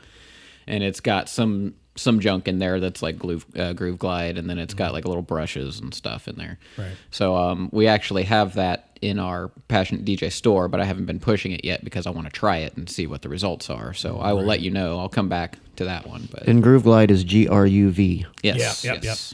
and 0.68 0.84
it's 0.84 1.00
got 1.00 1.28
some 1.28 1.74
some 1.96 2.20
junk 2.20 2.48
in 2.48 2.60
there 2.60 2.80
that's 2.80 3.02
like 3.02 3.18
glue, 3.18 3.38
uh, 3.56 3.74
Gruv-Glide, 3.74 4.38
and 4.38 4.48
then 4.48 4.60
it's 4.60 4.76
got 4.76 4.94
like 4.94 5.06
little 5.06 5.24
brushes 5.24 5.80
and 5.80 5.92
stuff 5.92 6.28
in 6.28 6.36
there. 6.36 6.60
Right. 6.78 6.92
So 7.10 7.36
um, 7.36 7.70
we 7.72 7.88
actually 7.88 8.24
have 8.24 8.54
that 8.56 8.93
in 9.04 9.20
our 9.20 9.50
Passionate 9.68 10.06
DJ 10.06 10.32
store, 10.32 10.68
but 10.70 10.80
I 10.80 10.86
haven't 10.86 11.06
been 11.06 11.20
pushing 11.20 11.52
it 11.52 11.66
yet 11.66 11.84
because 11.84 12.08
I 12.08 12.10
want 12.10 12.26
to 12.26 12.32
try 12.32 12.58
it 12.58 12.76
and 12.78 12.90
see 12.90 13.06
what 13.06 13.22
the 13.22 13.30
results 13.30 13.70
are. 13.70 13.94
So 13.94 14.20
I 14.20 14.32
will 14.32 14.46
let 14.46 14.62
you 14.62 14.72
know. 14.72 15.00
I'll 15.00 15.10
come 15.10 15.28
back 15.28 15.58
to 15.76 15.86
that 15.86 16.08
one. 16.08 16.30
But 16.32 16.48
And 16.48 16.64
Gruv-Glide 16.64 17.12
is 17.12 17.24
G 17.24 17.48
R 17.48 17.66
U 17.66 17.90
V. 17.92 18.26
yes, 18.42 18.84
Yeah, 18.84 18.94
yep, 18.94 19.04
yes. 19.04 19.34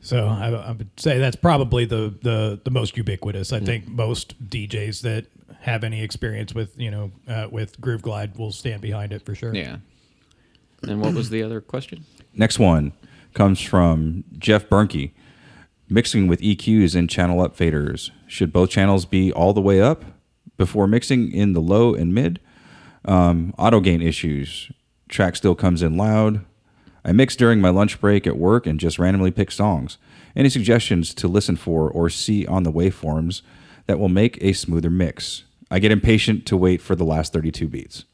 So 0.00 0.26
I, 0.26 0.50
I 0.50 0.70
would 0.70 0.88
say 0.96 1.18
that's 1.18 1.36
probably 1.36 1.84
the 1.84 2.14
the, 2.22 2.60
the 2.62 2.70
most 2.70 2.96
ubiquitous. 2.96 3.52
I 3.52 3.60
think 3.60 3.88
most 3.88 4.40
DJs 4.48 5.02
that 5.02 5.26
have 5.60 5.82
any 5.82 6.02
experience 6.02 6.54
with 6.54 6.78
you 6.78 6.90
know 6.90 7.10
uh, 7.26 7.48
with 7.50 7.80
Gruv-Glide 7.80 8.36
will 8.38 8.52
stand 8.52 8.80
behind 8.80 9.12
it 9.12 9.24
for 9.24 9.34
sure. 9.34 9.54
Yeah. 9.54 9.78
And 10.86 11.00
what 11.00 11.12
was 11.14 11.30
the 11.30 11.42
other 11.42 11.60
question? 11.60 12.04
Next 12.34 12.60
one 12.60 12.92
comes 13.34 13.60
from 13.60 14.22
Jeff 14.38 14.68
Bernke. 14.68 15.10
Mixing 15.90 16.28
with 16.28 16.40
EQs 16.40 16.94
and 16.94 17.08
channel 17.08 17.40
up 17.40 17.56
faders. 17.56 18.10
Should 18.28 18.52
both 18.52 18.70
channels 18.70 19.04
be 19.06 19.32
all 19.32 19.52
the 19.52 19.60
way 19.60 19.80
up 19.80 20.04
before 20.56 20.86
mixing 20.86 21.32
in 21.32 21.52
the 21.54 21.60
low 21.60 21.94
and 21.94 22.14
mid? 22.14 22.38
Um, 23.04 23.54
auto 23.58 23.80
gain 23.80 24.00
issues. 24.02 24.70
Track 25.08 25.34
still 25.36 25.54
comes 25.54 25.82
in 25.82 25.96
loud. 25.96 26.44
I 27.04 27.12
mix 27.12 27.34
during 27.36 27.60
my 27.60 27.70
lunch 27.70 28.00
break 28.00 28.26
at 28.26 28.36
work 28.36 28.66
and 28.66 28.78
just 28.78 28.98
randomly 28.98 29.30
pick 29.30 29.50
songs. 29.50 29.96
Any 30.36 30.50
suggestions 30.50 31.14
to 31.14 31.26
listen 31.26 31.56
for 31.56 31.90
or 31.90 32.10
see 32.10 32.46
on 32.46 32.62
the 32.64 32.72
waveforms 32.72 33.40
that 33.86 33.98
will 33.98 34.10
make 34.10 34.36
a 34.42 34.52
smoother 34.52 34.90
mix? 34.90 35.44
I 35.70 35.78
get 35.78 35.90
impatient 35.90 36.44
to 36.46 36.56
wait 36.56 36.82
for 36.82 36.94
the 36.94 37.04
last 37.04 37.32
32 37.32 37.66
beats. 37.66 38.04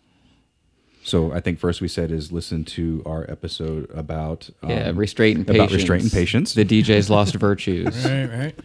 So 1.03 1.33
I 1.33 1.41
think 1.41 1.59
first 1.59 1.81
we 1.81 1.89
said 1.89 2.11
is 2.11 2.33
listen 2.33 2.65
to 2.67 3.03
our 3.05 3.29
episode 3.31 3.91
about 3.93 4.49
um, 4.63 4.71
Yeah, 4.71 4.93
restraint 4.95 5.39
and 5.39 5.47
patience. 5.47 5.59
about 5.59 5.69
patience. 5.69 5.83
restraint 5.83 6.03
and 6.05 6.13
patience. 6.13 6.55
The 6.55 6.65
DJ's 6.65 7.11
lost 7.11 7.35
virtues. 7.49 8.05
Right, 8.07 8.27
right. 8.27 8.59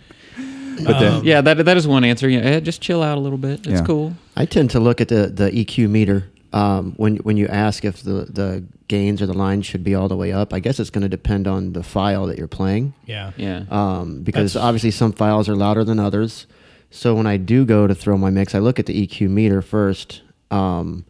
But 0.85 0.99
then 0.99 1.23
Yeah, 1.23 1.41
that 1.41 1.65
that 1.65 1.77
is 1.77 1.87
one 1.87 2.03
answer. 2.03 2.27
Yeah, 2.29 2.39
eh, 2.41 2.59
just 2.59 2.81
chill 2.81 3.01
out 3.03 3.17
a 3.17 3.21
little 3.21 3.37
bit. 3.37 3.59
It's 3.67 3.79
Yeah. 3.81 3.85
cool. 3.85 4.13
I 4.35 4.45
tend 4.45 4.71
to 4.71 4.79
look 4.79 5.01
at 5.01 5.07
the, 5.09 5.27
the 5.27 5.49
EQ 5.51 5.89
meter 5.89 6.29
um, 6.53 6.93
when 6.97 7.17
when 7.17 7.37
you 7.37 7.47
ask 7.47 7.85
if 7.85 8.01
the, 8.03 8.25
the 8.29 8.63
gains 8.87 9.21
or 9.21 9.27
the 9.27 9.33
lines 9.33 9.65
should 9.65 9.83
be 9.83 9.93
all 9.93 10.07
the 10.07 10.15
way 10.17 10.31
up. 10.31 10.53
I 10.53 10.59
guess 10.59 10.79
it's 10.79 10.89
going 10.89 11.03
to 11.03 11.09
depend 11.09 11.47
on 11.47 11.73
the 11.73 11.83
file 11.83 12.25
that 12.27 12.37
you're 12.37 12.47
playing. 12.47 12.93
Yeah. 13.05 13.31
Yeah. 13.37 13.65
um, 13.69 14.21
because 14.23 14.53
That's- 14.53 14.67
obviously 14.67 14.91
some 14.91 15.11
files 15.13 15.47
are 15.47 15.55
louder 15.55 15.83
than 15.83 15.99
others. 15.99 16.47
So 16.91 17.13
when 17.13 17.27
I 17.27 17.37
do 17.37 17.65
go 17.65 17.85
to 17.85 17.93
throw 17.93 18.17
my 18.17 18.31
mix, 18.31 18.55
I 18.55 18.59
look 18.59 18.79
at 18.79 18.87
the 18.87 19.07
EQ 19.07 19.29
meter 19.29 19.61
first 19.61 20.21
um, 20.49 21.05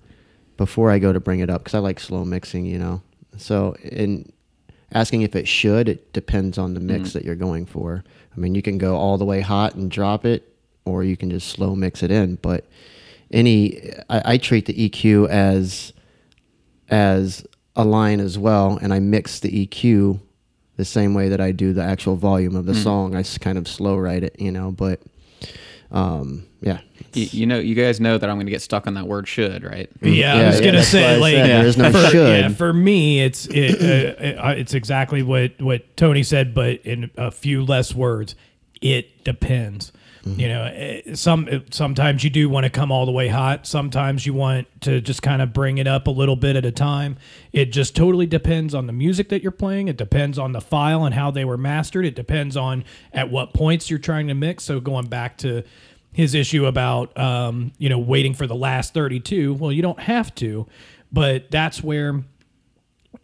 before 0.57 0.91
I 0.91 0.99
go 0.99 1.13
to 1.13 1.21
bring 1.21 1.39
it 1.39 1.49
up 1.49 1.63
because 1.63 1.73
I 1.73 1.79
like 1.79 2.01
slow 2.01 2.25
mixing, 2.25 2.65
you 2.65 2.77
know. 2.77 3.01
So 3.37 3.75
in 3.81 4.29
asking 4.91 5.21
if 5.21 5.35
it 5.35 5.47
should, 5.47 5.87
it 5.87 6.13
depends 6.13 6.57
on 6.57 6.73
the 6.73 6.79
mix 6.79 7.09
mm. 7.09 7.13
that 7.13 7.25
you're 7.25 7.35
going 7.35 7.65
for. 7.65 8.03
I 8.35 8.39
mean, 8.39 8.55
you 8.55 8.61
can 8.61 8.77
go 8.77 8.95
all 8.95 9.17
the 9.17 9.25
way 9.25 9.41
hot 9.41 9.75
and 9.75 9.89
drop 9.89 10.25
it, 10.25 10.53
or 10.85 11.03
you 11.03 11.17
can 11.17 11.29
just 11.29 11.47
slow 11.49 11.75
mix 11.75 12.03
it 12.03 12.11
in. 12.11 12.35
But 12.35 12.65
any, 13.31 13.91
I, 14.09 14.33
I 14.33 14.37
treat 14.37 14.65
the 14.65 14.89
EQ 14.89 15.29
as 15.29 15.93
as 16.89 17.45
a 17.75 17.85
line 17.85 18.19
as 18.19 18.37
well, 18.37 18.79
and 18.81 18.93
I 18.93 18.99
mix 18.99 19.39
the 19.39 19.65
EQ 19.65 20.19
the 20.77 20.85
same 20.85 21.13
way 21.13 21.29
that 21.29 21.41
I 21.41 21.51
do 21.51 21.73
the 21.73 21.83
actual 21.83 22.15
volume 22.15 22.55
of 22.55 22.65
the 22.65 22.73
mm. 22.73 22.83
song. 22.83 23.15
I 23.15 23.23
kind 23.39 23.57
of 23.57 23.67
slow 23.67 23.97
write 23.97 24.23
it, 24.23 24.39
you 24.39 24.51
know. 24.51 24.71
But 24.71 25.01
um, 25.91 26.45
yeah, 26.61 26.79
you, 27.13 27.27
you 27.31 27.45
know, 27.45 27.57
you 27.59 27.73
guys 27.75 27.99
know 27.99 28.17
that 28.17 28.29
I'm 28.29 28.35
going 28.35 28.45
to 28.45 28.51
get 28.51 28.61
stuck 28.61 28.85
on 28.87 28.93
that 28.95 29.07
word 29.07 29.27
"should," 29.27 29.63
right? 29.63 29.89
Yeah, 30.01 30.09
I 30.35 30.39
Yeah, 30.39 30.47
was 30.47 30.59
yeah, 30.59 30.65
gonna 30.65 30.83
say 30.83 31.15
I 31.15 31.17
like 31.17 31.33
said 31.33 31.49
there 31.49 31.65
is 31.65 31.77
no 31.77 31.91
for, 31.91 31.97
should. 32.09 32.39
Yeah, 32.41 32.49
for 32.49 32.73
me, 32.73 33.21
it's 33.21 33.47
it, 33.47 33.81
uh, 34.39 34.41
uh, 34.47 34.51
it's 34.51 34.73
exactly 34.73 35.23
what 35.23 35.59
what 35.61 35.95
Tony 35.97 36.23
said, 36.23 36.53
but 36.53 36.81
in 36.85 37.09
a 37.17 37.31
few 37.31 37.63
less 37.65 37.93
words. 37.95 38.35
It 38.81 39.25
depends. 39.25 39.91
Mm-hmm. 40.25 40.39
You 40.39 40.47
know, 40.47 40.63
eh, 40.63 41.15
some 41.15 41.63
sometimes 41.71 42.23
you 42.23 42.29
do 42.29 42.49
want 42.49 42.65
to 42.65 42.69
come 42.69 42.91
all 42.91 43.05
the 43.05 43.11
way 43.11 43.27
hot. 43.27 43.65
Sometimes 43.65 44.25
you 44.25 44.33
want 44.33 44.67
to 44.81 45.01
just 45.01 45.21
kind 45.21 45.41
of 45.41 45.53
bring 45.53 45.77
it 45.77 45.87
up 45.87 46.07
a 46.07 46.11
little 46.11 46.35
bit 46.35 46.55
at 46.55 46.65
a 46.65 46.71
time. 46.71 47.17
It 47.53 47.65
just 47.65 47.95
totally 47.95 48.25
depends 48.25 48.73
on 48.73 48.87
the 48.87 48.93
music 48.93 49.29
that 49.29 49.41
you're 49.41 49.51
playing. 49.51 49.87
It 49.87 49.97
depends 49.97 50.37
on 50.37 50.51
the 50.51 50.61
file 50.61 51.05
and 51.05 51.15
how 51.15 51.31
they 51.31 51.45
were 51.45 51.57
mastered. 51.57 52.05
It 52.05 52.15
depends 52.15 52.57
on 52.57 52.83
at 53.13 53.29
what 53.29 53.53
points 53.53 53.89
you're 53.89 53.99
trying 53.99 54.27
to 54.27 54.33
mix. 54.33 54.63
So 54.63 54.79
going 54.79 55.07
back 55.07 55.37
to 55.39 55.63
his 56.11 56.33
issue 56.33 56.65
about 56.65 57.17
um, 57.17 57.71
you 57.77 57.89
know 57.89 57.99
waiting 57.99 58.33
for 58.33 58.47
the 58.47 58.55
last 58.55 58.93
32 58.93 59.53
well 59.53 59.71
you 59.71 59.81
don't 59.81 59.99
have 59.99 60.33
to 60.35 60.67
but 61.11 61.49
that's 61.51 61.83
where 61.83 62.23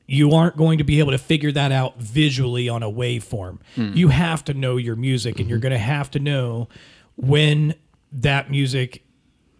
you 0.07 0.31
aren't 0.31 0.55
going 0.55 0.77
to 0.77 0.83
be 0.83 0.99
able 0.99 1.11
to 1.11 1.17
figure 1.17 1.51
that 1.51 1.71
out 1.71 1.99
visually 1.99 2.69
on 2.69 2.83
a 2.83 2.91
waveform. 2.91 3.59
Hmm. 3.75 3.93
You 3.93 4.09
have 4.09 4.43
to 4.45 4.53
know 4.53 4.77
your 4.77 4.95
music 4.95 5.39
and 5.39 5.49
you're 5.49 5.57
mm-hmm. 5.57 5.63
going 5.63 5.73
to 5.73 5.79
have 5.79 6.11
to 6.11 6.19
know 6.19 6.69
when 7.15 7.75
that 8.11 8.51
music 8.51 9.03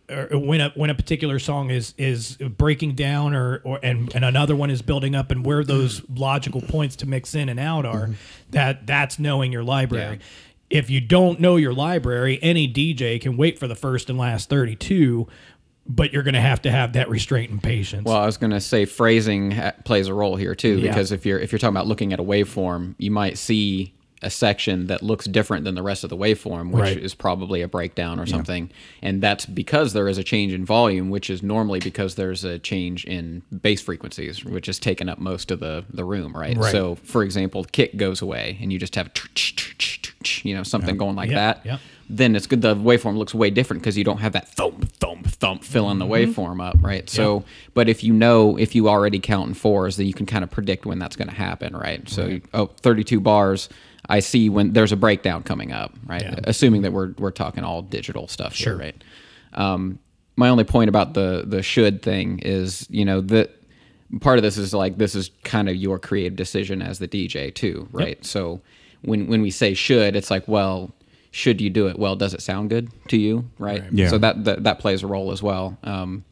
or 0.10 0.28
when 0.38 0.62
a 0.62 0.70
when 0.76 0.90
a 0.90 0.96
particular 0.96 1.40
song 1.40 1.72
is 1.72 1.94
is 1.98 2.38
breaking 2.38 2.94
down 2.94 3.34
or 3.34 3.62
or 3.64 3.80
and, 3.82 4.14
and 4.14 4.24
another 4.24 4.56
one 4.56 4.70
is 4.70 4.82
building 4.82 5.16
up 5.16 5.32
and 5.32 5.46
where 5.46 5.64
those 5.64 6.02
mm. 6.02 6.20
logical 6.20 6.62
points 6.62 6.96
to 6.98 7.08
mix 7.08 7.34
in 7.34 7.50
and 7.50 7.60
out 7.60 7.86
are 7.86 8.04
mm-hmm. 8.04 8.14
that 8.52 8.86
that's 8.86 9.18
knowing 9.18 9.52
your 9.52 9.64
library. 9.64 10.20
If 10.70 10.90
you 10.90 11.00
don't 11.02 11.40
know 11.40 11.56
your 11.56 11.74
library 11.74 12.40
any 12.42 12.72
dj 12.72 13.20
can 13.22 13.38
wait 13.38 13.58
for 13.58 13.68
the 13.68 13.76
first 13.76 14.10
and 14.10 14.18
last 14.18 14.50
32 14.50 15.28
but 15.88 16.12
you're 16.14 16.24
going 16.24 16.34
to 16.36 16.42
have 16.42 16.62
to 16.64 16.72
have 16.72 16.94
that 16.94 17.10
restraint 17.10 17.52
and 17.52 17.62
patience 17.62 18.06
Well, 18.06 18.16
I 18.18 18.26
was 18.26 18.38
going 18.38 18.52
to 18.52 18.62
say 18.62 18.86
phrasing 18.86 19.52
ha- 19.52 19.74
plays 19.84 20.08
a 20.08 20.14
role 20.14 20.36
here 20.36 20.56
too, 20.56 20.78
Yeah. 20.80 20.90
because 20.92 21.12
if 21.12 21.26
you're 21.26 21.40
if 21.40 21.52
you're 21.52 21.60
talking 21.60 21.76
about 21.76 21.88
looking 21.88 22.14
at 22.14 22.20
a 22.20 22.24
waveform, 22.24 22.96
you 22.98 23.12
might 23.12 23.38
see 23.38 23.95
a 24.22 24.30
section 24.30 24.88
that 24.88 25.04
looks 25.04 25.26
different 25.26 25.66
than 25.66 25.76
the 25.76 25.84
rest 25.84 26.04
of 26.04 26.10
the 26.10 26.18
waveform, 26.18 26.72
which 26.72 26.82
Right. 26.82 26.98
is 26.98 27.14
probably 27.14 27.62
a 27.62 27.68
breakdown 27.68 28.20
or 28.20 28.26
something, 28.26 28.72
and 29.02 29.22
that's 29.22 29.46
because 29.46 29.94
there 29.94 30.08
is 30.08 30.18
a 30.18 30.24
change 30.24 30.54
in 30.54 30.66
volume, 30.66 31.10
which 31.10 31.30
is 31.30 31.44
normally 31.44 31.80
because 31.80 32.16
there's 32.16 32.44
a 32.44 32.58
change 32.58 33.04
in 33.06 33.42
bass 33.62 33.82
frequencies, 33.82 34.44
which 34.46 34.68
is 34.70 34.80
taking 34.80 35.10
up 35.10 35.20
most 35.20 35.52
of 35.52 35.60
the 35.60 35.84
the 35.94 36.04
room, 36.06 36.34
right? 36.36 36.58
Right. 36.58 36.72
So, 36.72 36.96
for 37.04 37.24
example, 37.24 37.66
kick 37.66 37.98
goes 37.98 38.22
away, 38.22 38.58
and 38.62 38.72
you 38.72 38.80
just 38.80 38.96
have 38.96 39.12
you 40.44 40.56
know 40.56 40.64
something 40.64 40.98
going 40.98 41.16
like 41.16 41.30
Yep, 41.30 41.36
that 41.64 41.66
then 42.10 42.36
it's 42.36 42.46
good. 42.48 42.62
The 42.62 42.76
waveform 42.76 43.18
looks 43.18 43.34
way 43.34 43.50
different 43.50 43.82
because 43.82 43.98
you 43.98 44.04
don't 44.04 44.20
have 44.20 44.34
that 44.34 44.48
thump, 44.48 44.92
thump, 44.94 45.26
thump 45.28 45.64
filling 45.64 45.98
the 45.98 46.06
Mm-hmm. 46.06 46.40
waveform 46.40 46.64
up, 46.64 46.78
right? 46.82 47.10
So, 47.10 47.44
but 47.74 47.90
if 47.90 48.04
you 48.04 48.14
know, 48.14 48.58
if 48.58 48.76
you 48.76 48.88
already 48.90 49.20
count 49.20 49.48
in 49.50 49.54
fours, 49.56 49.98
then 49.98 50.06
you 50.06 50.14
can 50.14 50.28
kind 50.28 50.44
of 50.44 50.52
predict 50.52 50.86
when 50.86 51.00
that's 51.00 51.16
going 51.16 51.30
to 51.30 51.34
happen, 51.36 51.76
right? 51.76 52.08
So, 52.08 52.28
you- 52.28 52.42
oh, 52.54 52.68
32 52.82 53.20
bars. 53.20 53.70
I 54.10 54.20
see 54.20 54.50
when 54.50 54.74
there's 54.74 54.92
a 54.92 54.98
breakdown 54.98 55.44
coming 55.44 55.72
up, 55.72 55.94
right? 56.06 56.22
Yeah. 56.22 56.40
Assuming 56.44 56.82
that 56.84 56.92
we're 56.94 57.14
we're 57.18 57.32
talking 57.32 57.64
all 57.64 57.82
digital 57.82 58.28
stuff, 58.28 58.54
here, 58.54 58.66
Sure. 58.74 58.78
right? 58.78 59.04
Um, 59.54 60.00
my 60.36 60.50
only 60.50 60.64
point 60.64 60.90
about 60.90 61.14
the 61.14 61.44
the 61.48 61.62
should 61.64 62.02
thing 62.02 62.40
is, 62.40 62.86
you 62.90 63.06
know, 63.06 63.22
that 63.22 63.52
part 64.22 64.38
of 64.38 64.44
this 64.44 64.58
is 64.58 64.74
like 64.74 64.98
this 64.98 65.16
is 65.16 65.32
kind 65.44 65.70
of 65.70 65.76
your 65.76 65.98
creative 66.00 66.36
decision 66.36 66.82
as 66.82 67.00
the 67.00 67.08
DJ 67.08 67.54
too, 67.54 67.88
right? 67.92 68.24
So 68.26 68.62
when 69.02 69.28
when 69.28 69.42
we 69.42 69.50
say 69.52 69.74
should, 69.74 70.16
it's 70.16 70.30
like, 70.30 70.48
well, 70.48 70.92
should 71.32 71.60
you 71.62 71.70
do 71.70 71.88
it? 71.88 71.98
Well, 71.98 72.16
does 72.16 72.34
it 72.34 72.42
sound 72.42 72.70
good 72.70 72.90
to 73.10 73.18
you, 73.18 73.50
right? 73.60 73.84
Yeah. 73.92 74.10
So 74.10 74.18
that 74.20 74.44
that, 74.46 74.64
that 74.64 74.80
plays 74.80 75.04
a 75.04 75.08
role 75.08 75.32
as 75.32 75.42
well. 75.42 75.78
Um, 75.84 76.24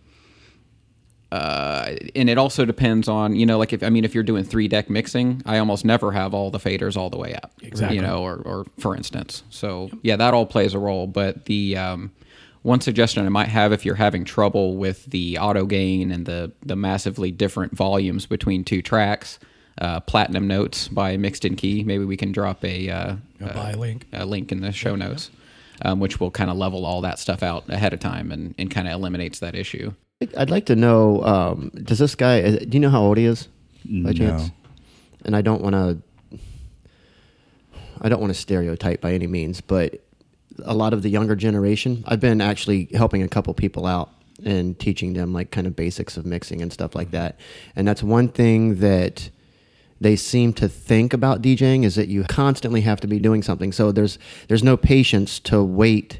uh, 1.34 1.96
and 2.14 2.30
it 2.30 2.38
also 2.38 2.64
depends 2.64 3.08
on 3.08 3.36
you 3.36 3.44
know 3.44 3.58
like 3.58 3.74
if 3.74 3.82
I 3.82 3.90
mean 3.90 4.06
if 4.06 4.14
you're 4.14 4.24
doing 4.24 4.44
three 4.44 4.68
deck 4.68 4.88
mixing, 4.88 5.42
I 5.48 5.58
almost 5.58 5.84
never 5.84 6.12
have 6.12 6.36
all 6.36 6.52
the 6.52 6.60
faders 6.60 6.96
all 6.96 7.10
the 7.10 7.18
way 7.18 7.34
up. 7.34 7.52
Exactly. 7.64 7.96
You 7.96 8.04
know, 8.04 8.22
or, 8.22 8.36
or 8.46 8.66
for 8.78 8.96
instance. 8.96 9.42
So 9.50 9.90
yeah, 10.04 10.16
that 10.18 10.36
all 10.36 10.46
plays 10.46 10.76
a 10.76 10.80
role. 10.80 11.08
But 11.08 11.46
the 11.46 11.76
um, 11.76 12.12
one 12.62 12.82
suggestion 12.82 13.26
I 13.26 13.30
might 13.30 13.48
have 13.48 13.72
if 13.74 13.84
you're 13.84 13.96
having 13.96 14.26
trouble 14.26 14.78
with 14.78 15.06
the 15.06 15.40
auto 15.40 15.66
gain 15.66 16.12
and 16.12 16.28
the 16.28 16.52
the 16.62 16.76
massively 16.76 17.32
different 17.32 17.76
volumes 17.76 18.28
between 18.28 18.64
two 18.64 18.84
tracks, 18.84 19.40
uh, 19.82 20.02
Platinum 20.02 20.48
Notes 20.48 20.88
by 20.88 21.18
Mixed 21.18 21.46
in 21.46 21.56
Key. 21.56 21.84
Maybe 21.84 22.06
we 22.06 22.16
can 22.16 22.32
drop 22.32 22.64
a, 22.64 22.92
uh, 22.92 23.16
A 23.42 23.54
buy 23.56 23.74
link. 23.74 24.06
a 24.14 24.28
link 24.28 24.52
in 24.52 24.62
the 24.62 24.72
show 24.72 24.96
notes, 24.96 25.32
um, 25.82 26.00
which 26.00 26.20
will 26.20 26.30
kind 26.30 26.52
of 26.52 26.58
level 26.58 26.86
all 26.86 27.02
that 27.02 27.18
stuff 27.18 27.42
out 27.42 27.64
ahead 27.70 27.92
of 27.92 28.00
time 28.00 28.32
and, 28.32 28.54
and 28.60 28.70
kind 28.70 28.88
of 28.88 28.94
eliminates 28.94 29.40
that 29.40 29.56
issue. 29.56 29.94
I'd 30.38 30.50
like 30.50 30.66
to 30.68 30.76
know. 30.76 31.24
Um, 31.24 31.72
does 31.84 32.00
this 32.00 32.16
guy? 32.16 32.42
Do 32.58 32.68
you 32.72 32.80
know 32.80 32.90
how 32.90 33.02
old 33.02 33.18
he 33.18 33.26
is? 33.26 33.48
By 33.86 34.12
No. 34.12 34.14
chance? 34.14 34.52
And 35.26 35.36
I 35.36 35.42
don't 35.42 35.62
want 35.62 35.74
to. 35.74 35.98
I 38.02 38.10
don't 38.10 38.20
want 38.20 38.34
to 38.34 38.40
stereotype 38.40 39.00
by 39.02 39.14
any 39.14 39.28
means, 39.28 39.62
but 39.62 40.04
a 40.66 40.74
lot 40.74 40.94
of 40.94 41.04
the 41.04 41.10
younger 41.10 41.36
generation. 41.36 42.04
I've 42.08 42.20
been 42.20 42.42
actually 42.42 42.90
helping 42.94 43.24
a 43.24 43.28
couple 43.30 43.54
people 43.54 43.86
out 43.86 44.10
and 44.46 44.78
teaching 44.78 45.14
them 45.14 45.32
like 45.32 45.52
kind 45.52 45.68
of 45.68 45.76
basics 45.76 46.18
of 46.18 46.26
mixing 46.26 46.62
and 46.62 46.72
stuff 46.74 46.96
like 46.96 47.12
that. 47.12 47.40
And 47.76 47.88
that's 47.88 48.04
one 48.04 48.28
thing 48.28 48.80
that 48.80 49.30
they 50.02 50.18
seem 50.18 50.52
to 50.54 50.68
think 50.68 51.14
about 51.14 51.42
DJing 51.42 51.86
is 51.86 51.96
that 51.96 52.10
you 52.10 52.24
constantly 52.26 52.82
have 52.82 53.00
to 53.02 53.08
be 53.08 53.20
doing 53.20 53.42
something. 53.42 53.72
So 53.72 53.92
there's 53.94 54.20
there's 54.50 54.64
no 54.64 54.76
patience 54.76 55.40
to 55.42 55.64
wait 55.64 56.20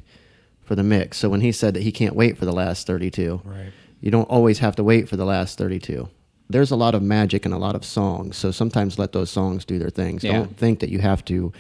for 0.64 0.76
the 0.76 0.84
mix. 0.84 1.18
So 1.18 1.28
when 1.28 1.42
he 1.42 1.52
said 1.52 1.74
that 1.74 1.84
he 1.84 1.92
can't 1.92 2.16
wait 2.16 2.38
for 2.38 2.46
the 2.46 2.54
last 2.54 2.88
32, 2.88 3.42
Right. 3.44 3.72
You 4.04 4.12
don't 4.12 4.30
always 4.30 4.60
have 4.60 4.76
to 4.76 4.84
wait 4.84 5.08
for 5.08 5.16
the 5.16 5.24
last 5.24 5.58
32. 5.58 6.10
There's 6.50 6.72
a 6.72 6.76
lot 6.76 6.94
of 6.94 7.02
magic 7.02 7.46
and 7.46 7.54
a 7.54 7.58
lot 7.58 7.74
of 7.74 7.86
songs. 7.86 8.36
So 8.36 8.52
sometimes 8.52 9.00
let 9.00 9.14
those 9.14 9.32
songs 9.32 9.64
do 9.64 9.80
their 9.80 9.90
things. 9.90 10.26
Yeah. 10.26 10.34
Don't 10.34 10.58
think 10.58 10.82
that 10.82 10.90
you 10.90 11.00
have 11.00 11.24
to 11.26 11.54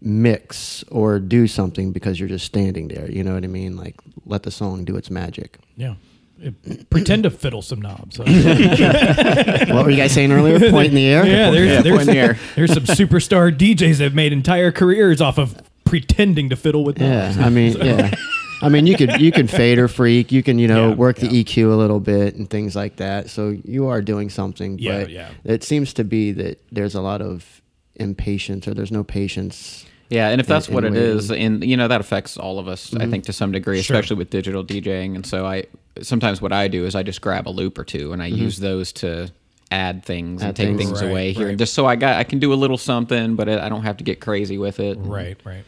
mix 0.00 0.82
or 0.90 1.18
do 1.18 1.46
something 1.46 1.92
because 1.92 2.18
you're 2.18 2.28
just 2.28 2.46
standing 2.46 2.88
there. 2.88 3.10
You 3.10 3.22
know 3.22 3.34
what 3.34 3.44
I 3.44 3.48
mean? 3.48 3.76
Like 3.76 3.96
let 4.24 4.44
the 4.44 4.50
song 4.50 4.86
do 4.86 4.96
its 4.96 5.10
magic. 5.10 5.58
Yeah. 5.76 5.96
It- 6.40 6.88
pretend 6.90 7.24
to 7.24 7.30
fiddle 7.30 7.60
some 7.60 7.82
knobs. 7.82 8.18
what 8.18 8.28
were 8.28 9.90
you 9.90 9.96
guys 9.98 10.12
saying 10.12 10.32
earlier? 10.32 10.70
Point 10.70 10.88
in 10.88 10.94
the 10.94 11.04
air? 11.06 11.26
yeah, 11.26 11.50
there's 11.50 11.70
Yeah, 11.70 11.82
there's, 11.82 11.96
point 11.98 12.08
in 12.08 12.14
the 12.14 12.20
air. 12.20 12.38
there's 12.56 12.72
some 12.72 12.84
superstar 12.84 13.54
DJs 13.54 13.98
that 13.98 14.04
have 14.04 14.14
made 14.14 14.32
entire 14.32 14.72
careers 14.72 15.20
off 15.20 15.36
of 15.36 15.54
pretending 15.84 16.48
to 16.48 16.56
fiddle 16.56 16.82
with 16.82 16.98
Yeah. 16.98 17.34
I 17.38 17.50
mean, 17.50 17.76
yeah. 17.82 18.14
I 18.62 18.68
mean, 18.68 18.86
you 18.86 18.96
could 18.96 19.20
you 19.20 19.32
can 19.32 19.46
fade 19.60 19.78
or 19.78 19.88
freak. 19.88 20.32
You 20.32 20.42
can 20.42 20.58
you 20.58 20.68
know 20.68 20.88
Yeah, 20.90 20.94
work 20.94 21.22
yeah. 21.22 21.28
the 21.28 21.44
EQ 21.44 21.72
a 21.72 21.76
little 21.76 22.00
bit 22.00 22.34
and 22.36 22.48
things 22.48 22.74
like 22.74 22.96
that. 22.96 23.30
So 23.30 23.56
you 23.64 23.86
are 23.88 24.02
doing 24.02 24.30
something. 24.30 24.78
Yeah, 24.78 25.00
but 25.00 25.10
yeah. 25.10 25.30
It 25.44 25.62
seems 25.64 25.92
to 25.94 26.04
be 26.04 26.32
that 26.32 26.60
there's 26.72 26.94
a 26.94 27.00
lot 27.00 27.20
of 27.22 27.60
impatience 27.96 28.66
or 28.68 28.74
there's 28.74 28.92
no 28.92 29.04
patience. 29.04 29.84
Yeah, 30.10 30.28
and 30.28 30.40
if 30.40 30.46
that's 30.46 30.66
and 30.66 30.74
what 30.74 30.84
it 30.84 30.92
waiting. 30.92 31.06
is, 31.18 31.30
and 31.30 31.62
you 31.64 31.76
know 31.76 31.86
that 31.88 32.00
affects 32.00 32.36
all 32.38 32.58
of 32.58 32.66
us, 32.66 32.94
I 32.94 32.98
mm-hmm. 32.98 33.10
think, 33.10 33.24
to 33.24 33.32
some 33.32 33.52
degree, 33.52 33.82
Sure. 33.82 33.96
especially 33.96 34.16
with 34.16 34.30
digital 34.30 34.64
DJing. 34.64 35.14
And 35.14 35.26
so 35.26 35.44
I 35.44 35.64
sometimes 36.00 36.40
what 36.40 36.52
I 36.52 36.68
do 36.68 36.86
is 36.86 36.94
I 36.94 37.02
just 37.02 37.20
grab 37.20 37.46
a 37.46 37.50
loop 37.50 37.76
or 37.78 37.84
two 37.84 38.12
and 38.12 38.22
I 38.22 38.30
mm-hmm. 38.30 38.42
use 38.42 38.58
those 38.58 38.92
to 38.94 39.30
add 39.70 40.02
things 40.04 40.42
and 40.42 40.56
take 40.56 40.68
things. 40.68 40.80
things 40.80 41.02
Right, 41.02 41.10
away 41.10 41.32
here, 41.32 41.44
right. 41.44 41.50
and 41.50 41.58
just 41.58 41.74
so 41.74 41.84
I 41.84 41.96
got 41.96 42.16
I 42.16 42.24
can 42.24 42.38
do 42.38 42.52
a 42.52 42.56
little 42.56 42.78
something, 42.78 43.36
but 43.36 43.48
I 43.50 43.68
don't 43.68 43.82
have 43.82 43.98
to 43.98 44.04
get 44.04 44.20
crazy 44.20 44.56
with 44.56 44.80
it. 44.80 44.96
Right, 44.98 45.36
right. 45.44 45.64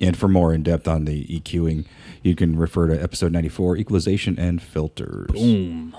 And 0.00 0.16
for 0.16 0.28
more 0.28 0.54
in 0.54 0.62
depth 0.62 0.88
on 0.88 1.04
the 1.04 1.24
EQing, 1.26 1.84
you 2.22 2.34
can 2.34 2.56
refer 2.56 2.88
to 2.88 3.02
episode 3.02 3.32
94 3.32 3.76
Equalization 3.76 4.38
and 4.38 4.62
Filters. 4.62 5.30
Boom. 5.30 5.94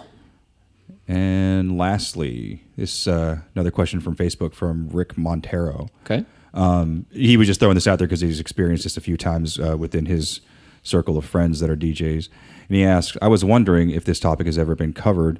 And 1.08 1.77
lastly, 1.77 2.63
this 2.77 3.08
uh, 3.08 3.39
another 3.53 3.72
question 3.72 4.00
from 4.00 4.15
Facebook 4.15 4.53
from 4.53 4.89
Rick 4.89 5.17
Montero. 5.17 5.89
Okay. 6.05 6.25
Um, 6.53 7.05
he 7.12 7.38
was 7.38 7.48
just 7.48 7.60
throwing 7.60 7.75
this 7.75 7.88
out 7.88 8.00
there 8.00 8.08
because 8.08 8.22
he's 8.22 8.39
experienced 8.39 8.84
this 8.84 8.98
a 8.98 9.01
few 9.01 9.17
times 9.17 9.60
uh, 9.60 9.77
within 9.77 10.05
his 10.05 10.41
circle 10.84 11.17
of 11.17 11.25
friends 11.25 11.60
that 11.60 11.70
are 11.70 11.75
DJs. 11.75 12.29
And 12.67 12.77
he 12.77 12.84
asks, 12.84 13.17
I 13.22 13.27
was 13.27 13.43
wondering 13.46 13.89
if 13.89 14.05
this 14.05 14.20
topic 14.20 14.46
has 14.46 14.58
ever 14.58 14.75
been 14.75 14.93
covered, 14.93 15.39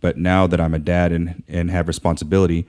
but 0.00 0.16
now 0.16 0.46
that 0.46 0.60
I'm 0.60 0.74
a 0.74 0.78
dad 0.78 1.12
and, 1.12 1.42
and 1.48 1.70
have 1.70 1.88
responsibility, 1.88 2.66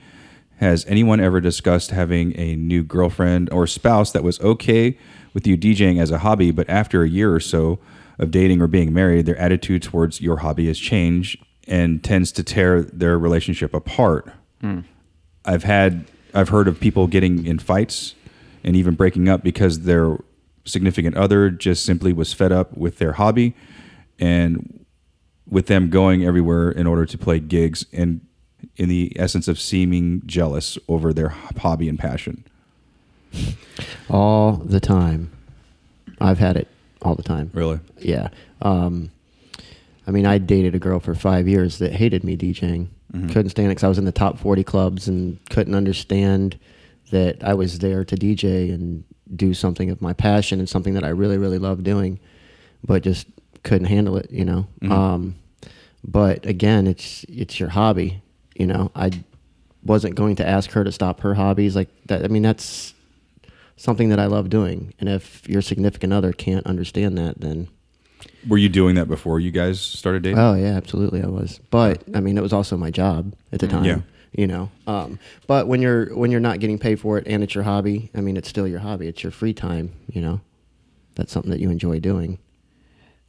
has 0.57 0.85
anyone 0.87 1.19
ever 1.19 1.39
discussed 1.39 1.91
having 1.91 2.37
a 2.37 2.55
new 2.55 2.83
girlfriend 2.83 3.51
or 3.51 3.67
spouse 3.67 4.11
that 4.11 4.23
was 4.23 4.39
okay 4.41 4.97
with 5.33 5.45
you 5.45 5.55
DJing 5.57 6.01
as 6.01 6.11
a 6.11 6.19
hobby, 6.19 6.51
but 6.51 6.67
after 6.69 7.03
a 7.03 7.09
year 7.09 7.33
or 7.33 7.39
so 7.39 7.79
of 8.17 8.31
dating 8.31 8.61
or 8.61 8.67
being 8.67 8.91
married, 8.91 9.27
their 9.27 9.37
attitude 9.37 9.83
towards 9.83 10.19
your 10.19 10.37
hobby 10.37 10.67
has 10.67 10.79
changed 10.79 11.37
and 11.67 12.03
tends 12.03 12.31
to 12.31 12.43
tear 12.43 12.81
their 12.81 13.19
relationship 13.19 13.73
apart? 13.73 14.31
Hmm. 14.61 14.81
I've 15.45 15.63
had 15.63 16.05
I've 16.33 16.49
heard 16.49 16.67
of 16.67 16.79
people 16.79 17.07
getting 17.07 17.45
in 17.45 17.59
fights 17.59 18.15
and 18.63 18.75
even 18.75 18.95
breaking 18.95 19.29
up 19.29 19.43
because 19.43 19.81
their 19.81 20.17
significant 20.65 21.15
other 21.15 21.49
just 21.49 21.85
simply 21.85 22.13
was 22.13 22.33
fed 22.33 22.51
up 22.51 22.75
with 22.75 22.97
their 22.97 23.13
hobby 23.13 23.55
and 24.19 24.85
with 25.47 25.67
them 25.67 25.89
going 25.89 26.25
everywhere 26.25 26.69
in 26.69 26.85
order 26.85 27.05
to 27.05 27.17
play 27.17 27.39
gigs 27.39 27.85
and 27.93 28.21
in 28.75 28.89
the 28.89 29.11
essence 29.15 29.47
of 29.47 29.59
seeming 29.59 30.21
jealous 30.25 30.77
over 30.87 31.13
their 31.13 31.29
hobby 31.29 31.87
and 31.89 31.99
passion. 31.99 32.43
All 34.09 34.53
the 34.53 34.79
time. 34.79 35.31
I've 36.19 36.39
had 36.39 36.57
it 36.57 36.67
all 37.01 37.15
the 37.15 37.23
time. 37.23 37.51
Really? 37.53 37.79
Yeah. 37.99 38.29
Um, 38.61 39.11
I 40.07 40.11
mean, 40.11 40.25
I 40.25 40.37
dated 40.37 40.73
a 40.73 40.79
girl 40.79 40.99
for 40.99 41.13
five 41.13 41.47
years 41.47 41.79
that 41.79 41.91
hated 41.93 42.23
me 42.23 42.37
DJing. 42.37 42.87
Couldn't 43.29 43.49
stand 43.49 43.67
it 43.67 43.69
because 43.69 43.83
I 43.83 43.87
was 43.87 43.97
in 43.97 44.05
the 44.05 44.11
top 44.11 44.37
40 44.37 44.63
clubs 44.63 45.07
and 45.07 45.39
couldn't 45.49 45.73
understand 45.73 46.59
that 47.09 47.43
I 47.43 47.53
was 47.55 47.79
there 47.79 48.03
to 48.03 48.15
DJ 48.15 48.71
and 48.73 49.03
do 49.35 49.53
something 49.53 49.89
of 49.89 50.01
my 50.01 50.13
passion 50.13 50.59
and 50.59 50.69
something 50.69 50.93
that 50.93 51.03
I 51.03 51.09
really, 51.09 51.37
really 51.37 51.57
love 51.57 51.83
doing, 51.83 52.19
but 52.83 53.01
just 53.01 53.25
couldn't 53.63 53.87
handle 53.87 54.17
it, 54.17 54.29
you 54.29 54.45
know. 54.45 54.67
Um, 54.91 55.35
but 56.03 56.45
again, 56.45 56.85
it's 56.85 57.23
it's 57.27 57.59
your 57.59 57.69
hobby, 57.69 58.21
you 58.57 58.65
know. 58.67 58.91
I 58.95 59.11
wasn't 59.83 60.15
going 60.15 60.35
to 60.37 60.47
ask 60.47 60.71
her 60.71 60.83
to 60.83 60.91
stop 60.91 61.21
her 61.21 61.35
hobbies 61.35 61.75
like 61.75 61.89
that. 62.07 62.23
I 62.23 62.27
mean, 62.27 62.41
that's 62.43 62.93
something 63.75 64.09
that 64.09 64.19
I 64.19 64.25
love 64.25 64.49
doing, 64.49 64.93
and 64.99 65.07
if 65.09 65.47
your 65.47 65.61
significant 65.61 66.11
other 66.13 66.33
can't 66.33 66.65
understand 66.65 67.17
that, 67.17 67.39
then 67.41 67.67
Were 68.47 68.57
you 68.57 68.69
doing 68.69 68.95
that 68.95 69.07
before 69.07 69.39
you 69.39 69.51
guys 69.51 69.79
started 69.79 70.23
dating? 70.23 70.39
Oh 70.39 70.55
yeah, 70.55 70.75
absolutely, 70.75 71.21
I 71.21 71.27
was. 71.27 71.59
But 71.69 72.03
I 72.13 72.19
mean, 72.19 72.37
it 72.37 72.41
was 72.41 72.53
also 72.53 72.75
my 72.77 72.91
job 72.91 73.33
at 73.51 73.59
the 73.59 73.67
time. 73.67 73.83
Yeah. 73.85 73.99
You 74.33 74.45
know, 74.45 74.69
um, 74.85 75.19
but 75.47 75.67
when 75.67 75.81
you're 75.81 76.13
when 76.15 76.31
you're 76.31 76.41
not 76.41 76.59
getting 76.59 76.77
paid 76.77 76.99
for 76.99 77.17
it 77.17 77.25
and 77.27 77.43
it's 77.43 77.55
your 77.55 77.63
hobby, 77.63 78.11
I 78.13 78.21
mean, 78.21 78.37
it's 78.37 78.49
still 78.49 78.67
your 78.67 78.79
hobby. 78.79 79.07
It's 79.07 79.23
your 79.23 79.31
free 79.31 79.53
time. 79.53 79.93
You 80.07 80.21
know, 80.21 80.41
that's 81.15 81.31
something 81.31 81.49
that 81.49 81.59
you 81.59 81.71
enjoy 81.71 81.99
doing. 81.99 82.37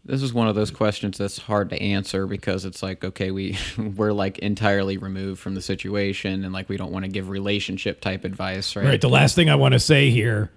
This 0.09 0.23
is 0.23 0.33
one 0.33 0.49
of 0.49 0.55
those 0.55 0.71
questions 0.71 1.18
that's 1.18 1.37
hard 1.37 1.68
to 1.68 1.83
answer 1.83 2.27
because 2.27 2.64
it's 2.64 2.83
like, 2.83 3.05
okay, 3.05 3.31
we 3.31 3.59
we're 3.97 4.12
like 4.12 4.38
entirely 4.38 4.97
removed 4.97 5.38
from 5.38 5.55
the 5.55 5.61
situation, 5.61 6.44
and 6.44 6.53
like 6.53 6.71
we 6.71 6.79
don't 6.79 6.90
want 6.90 7.05
to 7.05 7.11
give 7.11 7.29
relationship 7.29 8.01
type 8.01 8.25
advice, 8.25 8.75
right? 8.75 8.87
Right. 8.87 9.01
The 9.01 9.11
last 9.11 9.35
thing 9.35 9.51
I 9.51 9.55
want 9.57 9.75
to 9.75 9.79
say 9.79 10.09
here, 10.11 10.51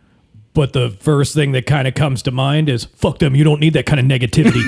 but 0.54 0.72
the 0.72 0.92
first 1.02 1.36
thing 1.36 1.52
that 1.52 1.66
kind 1.66 1.86
of 1.86 1.96
comes 1.96 2.22
to 2.24 2.32
mind 2.32 2.70
is 2.70 2.86
fuck 2.86 3.20
them. 3.20 3.36
You 3.36 3.44
don't 3.44 3.60
need 3.60 3.74
that 3.74 3.86
kind 3.86 4.00
of 4.00 4.06
negativity. 4.06 4.62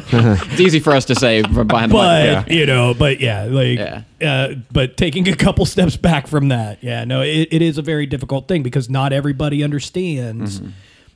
It's 0.12 0.60
easy 0.60 0.80
for 0.80 0.90
us 0.90 1.04
to 1.04 1.14
say 1.14 1.42
from 1.44 1.68
behind 1.68 1.92
the 1.92 1.94
but 1.94 2.48
mic. 2.48 2.52
you 2.52 2.66
know, 2.66 2.94
but 2.94 3.20
yeah, 3.20 3.44
like, 3.44 3.78
Yeah. 3.78 4.02
Uh, 4.20 4.54
but 4.72 4.96
taking 4.96 5.28
a 5.28 5.36
couple 5.36 5.64
steps 5.64 5.96
back 5.96 6.26
from 6.26 6.48
that, 6.48 6.82
yeah, 6.82 7.04
no, 7.04 7.22
it, 7.22 7.48
it 7.52 7.62
is 7.62 7.78
a 7.78 7.82
very 7.82 8.06
difficult 8.06 8.48
thing 8.48 8.64
because 8.64 8.90
not 8.90 9.12
everybody 9.12 9.62
understands 9.62 10.60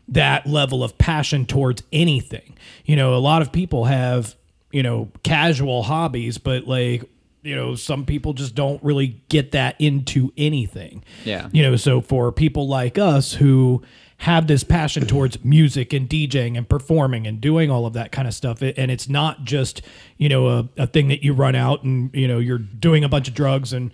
that 0.09 0.47
level 0.47 0.85
of 0.85 0.99
passion 0.99 1.47
towards 1.47 1.83
anything. 1.93 2.57
You 2.85 2.97
know, 2.97 3.15
a 3.15 3.19
lot 3.19 3.43
of 3.43 3.53
people 3.53 3.85
have 3.85 4.35
you 4.73 4.83
know 4.83 5.11
casual 5.23 5.85
hobbies, 5.85 6.39
but 6.39 6.67
like 6.67 7.05
you 7.45 7.55
know, 7.55 7.75
some 7.75 8.07
people 8.07 8.33
just 8.33 8.55
don't 8.55 8.83
really 8.83 9.21
get 9.29 9.53
that 9.53 9.77
into 9.79 10.33
anything. 10.37 11.05
Yeah. 11.25 11.49
You 11.53 11.63
know, 11.63 11.77
so 11.77 12.01
for 12.01 12.33
people 12.33 12.67
like 12.67 12.97
us 12.99 13.35
who 13.35 13.83
have 14.17 14.47
this 14.47 14.65
passion 14.65 15.07
towards 15.07 15.45
music 15.45 15.93
and 15.93 16.09
DJing 16.09 16.57
and 16.57 16.67
performing 16.67 17.27
and 17.27 17.43
doing 17.43 17.71
all 17.71 17.85
of 17.85 17.93
that 17.93 18.13
kind 18.13 18.27
of 18.27 18.33
stuff, 18.33 18.63
it, 18.63 18.79
and 18.79 18.91
it's 18.91 19.11
not 19.11 19.45
just, 19.45 19.83
you 20.17 20.31
know, 20.31 20.49
a, 20.49 20.69
a 20.79 20.87
thing 20.87 21.09
that 21.09 21.23
you 21.23 21.35
run 21.35 21.55
out 21.55 21.85
and, 21.85 22.11
you 22.15 22.27
know, 22.27 22.39
you're 22.39 22.59
doing 22.59 23.05
a 23.05 23.11
bunch 23.11 23.29
of 23.29 23.35
drugs 23.35 23.75
and 23.75 23.91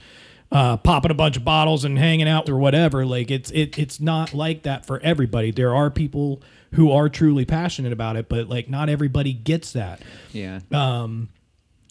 uh, 0.53 0.77
popping 0.77 1.11
a 1.11 1.15
bunch 1.15 1.37
of 1.37 1.45
bottles 1.45 1.85
and 1.85 1.99
hanging 1.99 2.29
out 2.29 2.49
or 2.49 2.57
whatever. 2.57 3.07
Like 3.07 3.31
it's 3.31 3.51
it, 3.51 3.79
it's 3.79 4.01
not 4.01 4.35
like 4.35 4.63
that 4.63 4.85
for 4.85 5.01
everybody. 5.01 5.51
There 5.51 5.75
are 5.75 5.91
people 5.91 6.43
who 6.73 6.91
are 6.93 7.09
truly 7.09 7.45
passionate 7.45 7.93
about 7.93 8.17
it, 8.17 8.29
but 8.29 8.49
like 8.49 8.69
not 8.69 8.89
everybody 8.89 9.33
gets 9.33 9.73
that. 9.73 10.03
Yeah. 10.33 10.61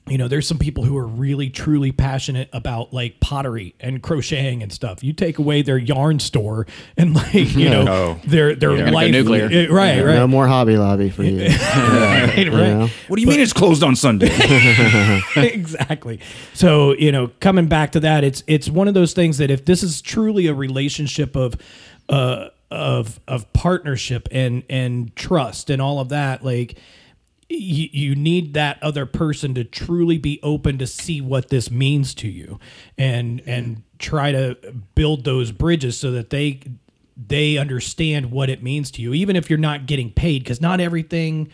You 0.10 0.18
know, 0.18 0.28
there's 0.28 0.48
some 0.48 0.58
people 0.58 0.84
who 0.84 0.98
are 0.98 1.06
really 1.06 1.50
truly 1.50 1.92
passionate 1.92 2.50
about 2.52 2.94
like 2.94 3.20
pottery 3.20 3.76
and 3.80 4.02
crocheting 4.02 4.64
and 4.64 4.72
stuff. 4.74 5.04
You 5.04 5.14
take 5.14 5.38
away 5.38 5.62
their 5.62 5.78
yarn 5.78 6.20
store 6.20 6.66
and 6.98 7.14
like, 7.16 7.34
you 7.56 7.70
know, 7.70 7.86
Oh. 7.88 8.20
their 8.26 8.56
their 8.56 8.76
gonna 8.76 8.92
life 8.92 9.12
nuclear. 9.12 9.46
eh, 9.52 9.68
right, 9.70 10.04
right. 10.04 10.16
No 10.16 10.28
more 10.28 10.48
Hobby 10.48 10.78
Lobby 10.78 11.10
for 11.10 11.24
you. 11.24 11.46
right, 11.48 12.36
right. 12.38 12.48
know? 12.48 12.90
What 13.08 13.16
do 13.18 13.22
you 13.22 13.28
mean 13.28 13.40
it's 13.40 13.54
closed 13.54 13.84
on 13.84 13.96
Sunday? 13.96 14.30
exactly. 15.36 16.20
So 16.54 16.94
you 16.94 17.12
know, 17.12 17.32
coming 17.40 17.68
back 17.68 17.92
to 17.94 18.00
that, 18.02 18.24
it's 18.24 18.44
it's 18.48 18.70
one 18.70 18.88
of 18.88 18.94
those 18.94 19.14
things 19.14 19.38
that 19.38 19.52
if 19.52 19.66
this 19.66 19.84
is 19.84 20.02
truly 20.02 20.48
a 20.48 20.54
relationship 20.54 21.36
of 21.36 21.56
uh 22.10 22.48
of 22.72 23.20
of 23.28 23.52
partnership 23.54 24.28
and 24.32 24.64
and 24.70 25.16
trust 25.16 25.70
and 25.70 25.82
all 25.82 26.00
of 26.00 26.10
that, 26.10 26.44
like 26.44 26.78
you, 27.52 27.90
you 27.92 28.16
need 28.16 28.54
that 28.54 28.82
other 28.84 29.06
person 29.08 29.56
to 29.56 29.64
truly 29.64 30.18
be 30.20 30.40
open 30.44 30.78
to 30.78 30.86
see 30.88 31.20
what 31.20 31.50
this 31.50 31.72
means 31.72 32.14
to 32.16 32.28
you 32.28 32.60
and 32.98 33.42
and 33.48 33.82
try 33.98 34.32
to 34.32 34.56
build 34.96 35.24
those 35.26 35.52
bridges 35.52 35.98
so 35.98 36.12
that 36.12 36.30
they 36.30 36.62
they 37.18 37.58
understand 37.58 38.32
what 38.32 38.50
it 38.50 38.62
means 38.64 38.92
to 38.92 39.02
you 39.02 39.14
even 39.14 39.36
if 39.36 39.50
you're 39.50 39.58
not 39.60 39.88
getting 39.88 40.12
paid 40.12 40.44
because 40.44 40.62
not 40.62 40.80
everything 40.80 41.50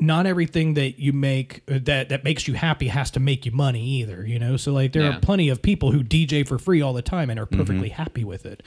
not 0.00 0.26
everything 0.26 0.74
that 0.74 1.00
you 1.00 1.12
make 1.12 1.66
that 1.66 2.08
that 2.08 2.22
makes 2.22 2.46
you 2.46 2.54
happy 2.54 2.86
has 2.86 3.10
to 3.10 3.18
make 3.20 3.44
you 3.44 3.50
money 3.52 3.84
either 3.84 4.24
you 4.24 4.38
know? 4.38 4.56
So 4.56 4.72
like 4.72 4.92
there 4.92 5.02
Yeah. 5.02 5.16
are 5.16 5.20
plenty 5.20 5.48
of 5.48 5.60
people 5.60 5.90
who 5.90 6.04
dj 6.04 6.46
for 6.46 6.56
free 6.58 6.80
all 6.80 6.92
the 6.92 7.02
time 7.02 7.30
and 7.30 7.40
are 7.40 7.46
perfectly 7.46 7.88
happy 7.88 8.22
with 8.24 8.46
it. 8.46 8.62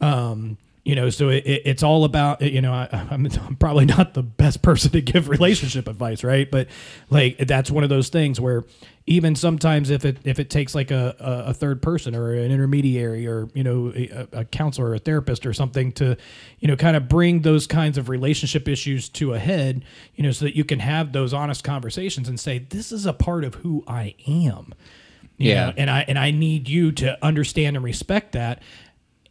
Um 0.00 0.56
you 0.84 0.94
know 0.96 1.10
so 1.10 1.28
it, 1.28 1.44
it, 1.46 1.62
it's 1.64 1.82
all 1.82 2.04
about 2.04 2.40
you 2.42 2.60
know 2.60 2.72
I, 2.72 2.88
I'm, 3.10 3.26
I'm 3.26 3.56
probably 3.56 3.84
not 3.84 4.14
the 4.14 4.22
best 4.22 4.62
person 4.62 4.90
to 4.92 5.00
give 5.00 5.28
relationship 5.28 5.86
advice 5.88 6.24
right 6.24 6.50
but 6.50 6.68
like 7.10 7.38
that's 7.38 7.70
one 7.70 7.84
of 7.84 7.90
those 7.90 8.08
things 8.08 8.40
where 8.40 8.64
even 9.06 9.34
sometimes 9.34 9.90
if 9.90 10.04
it 10.04 10.18
if 10.24 10.38
it 10.38 10.48
takes 10.50 10.74
like 10.74 10.90
a, 10.90 11.14
a, 11.18 11.50
a 11.50 11.54
third 11.54 11.82
person 11.82 12.14
or 12.14 12.32
an 12.34 12.50
intermediary 12.50 13.26
or 13.26 13.48
you 13.54 13.62
know 13.64 13.92
a, 13.94 14.28
a 14.32 14.44
counselor 14.44 14.90
or 14.90 14.94
a 14.94 14.98
therapist 14.98 15.46
or 15.46 15.52
something 15.52 15.92
to 15.92 16.16
you 16.58 16.68
know 16.68 16.76
kind 16.76 16.96
of 16.96 17.08
bring 17.08 17.42
those 17.42 17.66
kinds 17.66 17.96
of 17.98 18.08
relationship 18.08 18.66
issues 18.68 19.08
to 19.08 19.34
a 19.34 19.38
head 19.38 19.84
you 20.16 20.22
know 20.22 20.30
so 20.32 20.44
that 20.44 20.56
you 20.56 20.64
can 20.64 20.78
have 20.80 21.12
those 21.12 21.32
honest 21.32 21.62
conversations 21.64 22.28
and 22.28 22.38
say 22.40 22.58
this 22.58 22.90
is 22.92 23.06
a 23.06 23.12
part 23.12 23.44
of 23.44 23.54
who 23.56 23.84
I 23.86 24.14
am 24.26 24.74
you 25.38 25.50
Yeah. 25.50 25.66
know, 25.66 25.72
and 25.76 25.90
I 25.90 26.04
and 26.08 26.18
I 26.18 26.30
need 26.30 26.68
you 26.68 26.92
to 26.92 27.18
understand 27.24 27.76
and 27.76 27.84
respect 27.84 28.32
that. 28.32 28.62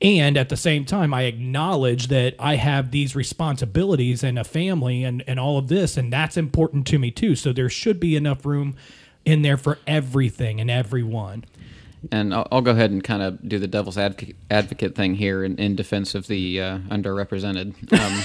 And 0.01 0.35
at 0.35 0.49
the 0.49 0.57
same 0.57 0.83
time, 0.85 1.13
I 1.13 1.23
acknowledge 1.23 2.07
that 2.07 2.33
I 2.39 2.55
have 2.55 2.89
these 2.89 3.15
responsibilities 3.15 4.23
and 4.23 4.39
a 4.39 4.43
family 4.43 5.03
and, 5.03 5.23
and 5.27 5.39
all 5.39 5.59
of 5.59 5.67
this, 5.67 5.95
and 5.95 6.11
that's 6.11 6.37
important 6.37 6.87
to 6.87 6.97
me 6.97 7.11
too. 7.11 7.35
So 7.35 7.53
there 7.53 7.69
should 7.69 7.99
be 7.99 8.15
enough 8.15 8.43
room 8.45 8.75
in 9.25 9.43
there 9.43 9.57
for 9.57 9.77
everything 9.85 10.59
and 10.59 10.71
everyone. 10.71 11.45
And 12.11 12.33
I'll, 12.33 12.47
I'll 12.51 12.61
go 12.61 12.71
ahead 12.71 12.89
and 12.89 13.03
kind 13.03 13.21
of 13.21 13.47
do 13.47 13.59
the 13.59 13.67
devil's 13.67 13.95
advocate, 13.95 14.35
advocate 14.49 14.95
thing 14.95 15.13
here 15.13 15.43
in, 15.43 15.55
in 15.57 15.75
defense 15.75 16.15
of 16.15 16.25
the 16.25 16.59
uh, 16.59 16.77
underrepresented. 16.89 17.75
Um, 17.93 18.23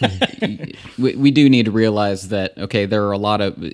we, 0.98 1.16
we 1.16 1.30
do 1.30 1.48
need 1.48 1.64
to 1.64 1.70
realize 1.70 2.28
that 2.28 2.56
okay, 2.58 2.84
there 2.84 3.04
are 3.04 3.12
a 3.12 3.18
lot 3.18 3.40
of 3.40 3.72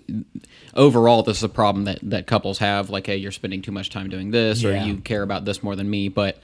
overall 0.74 1.22
this 1.24 1.38
is 1.38 1.42
a 1.42 1.48
problem 1.48 1.84
that 1.84 1.98
that 2.02 2.28
couples 2.28 2.58
have. 2.58 2.90
Like, 2.90 3.06
hey, 3.06 3.16
you're 3.16 3.32
spending 3.32 3.60
too 3.60 3.72
much 3.72 3.90
time 3.90 4.08
doing 4.08 4.30
this, 4.30 4.62
Yeah. 4.62 4.70
or 4.84 4.86
you 4.86 4.98
care 4.98 5.22
about 5.22 5.44
this 5.44 5.64
more 5.64 5.74
than 5.74 5.90
me. 5.90 6.08
But 6.08 6.38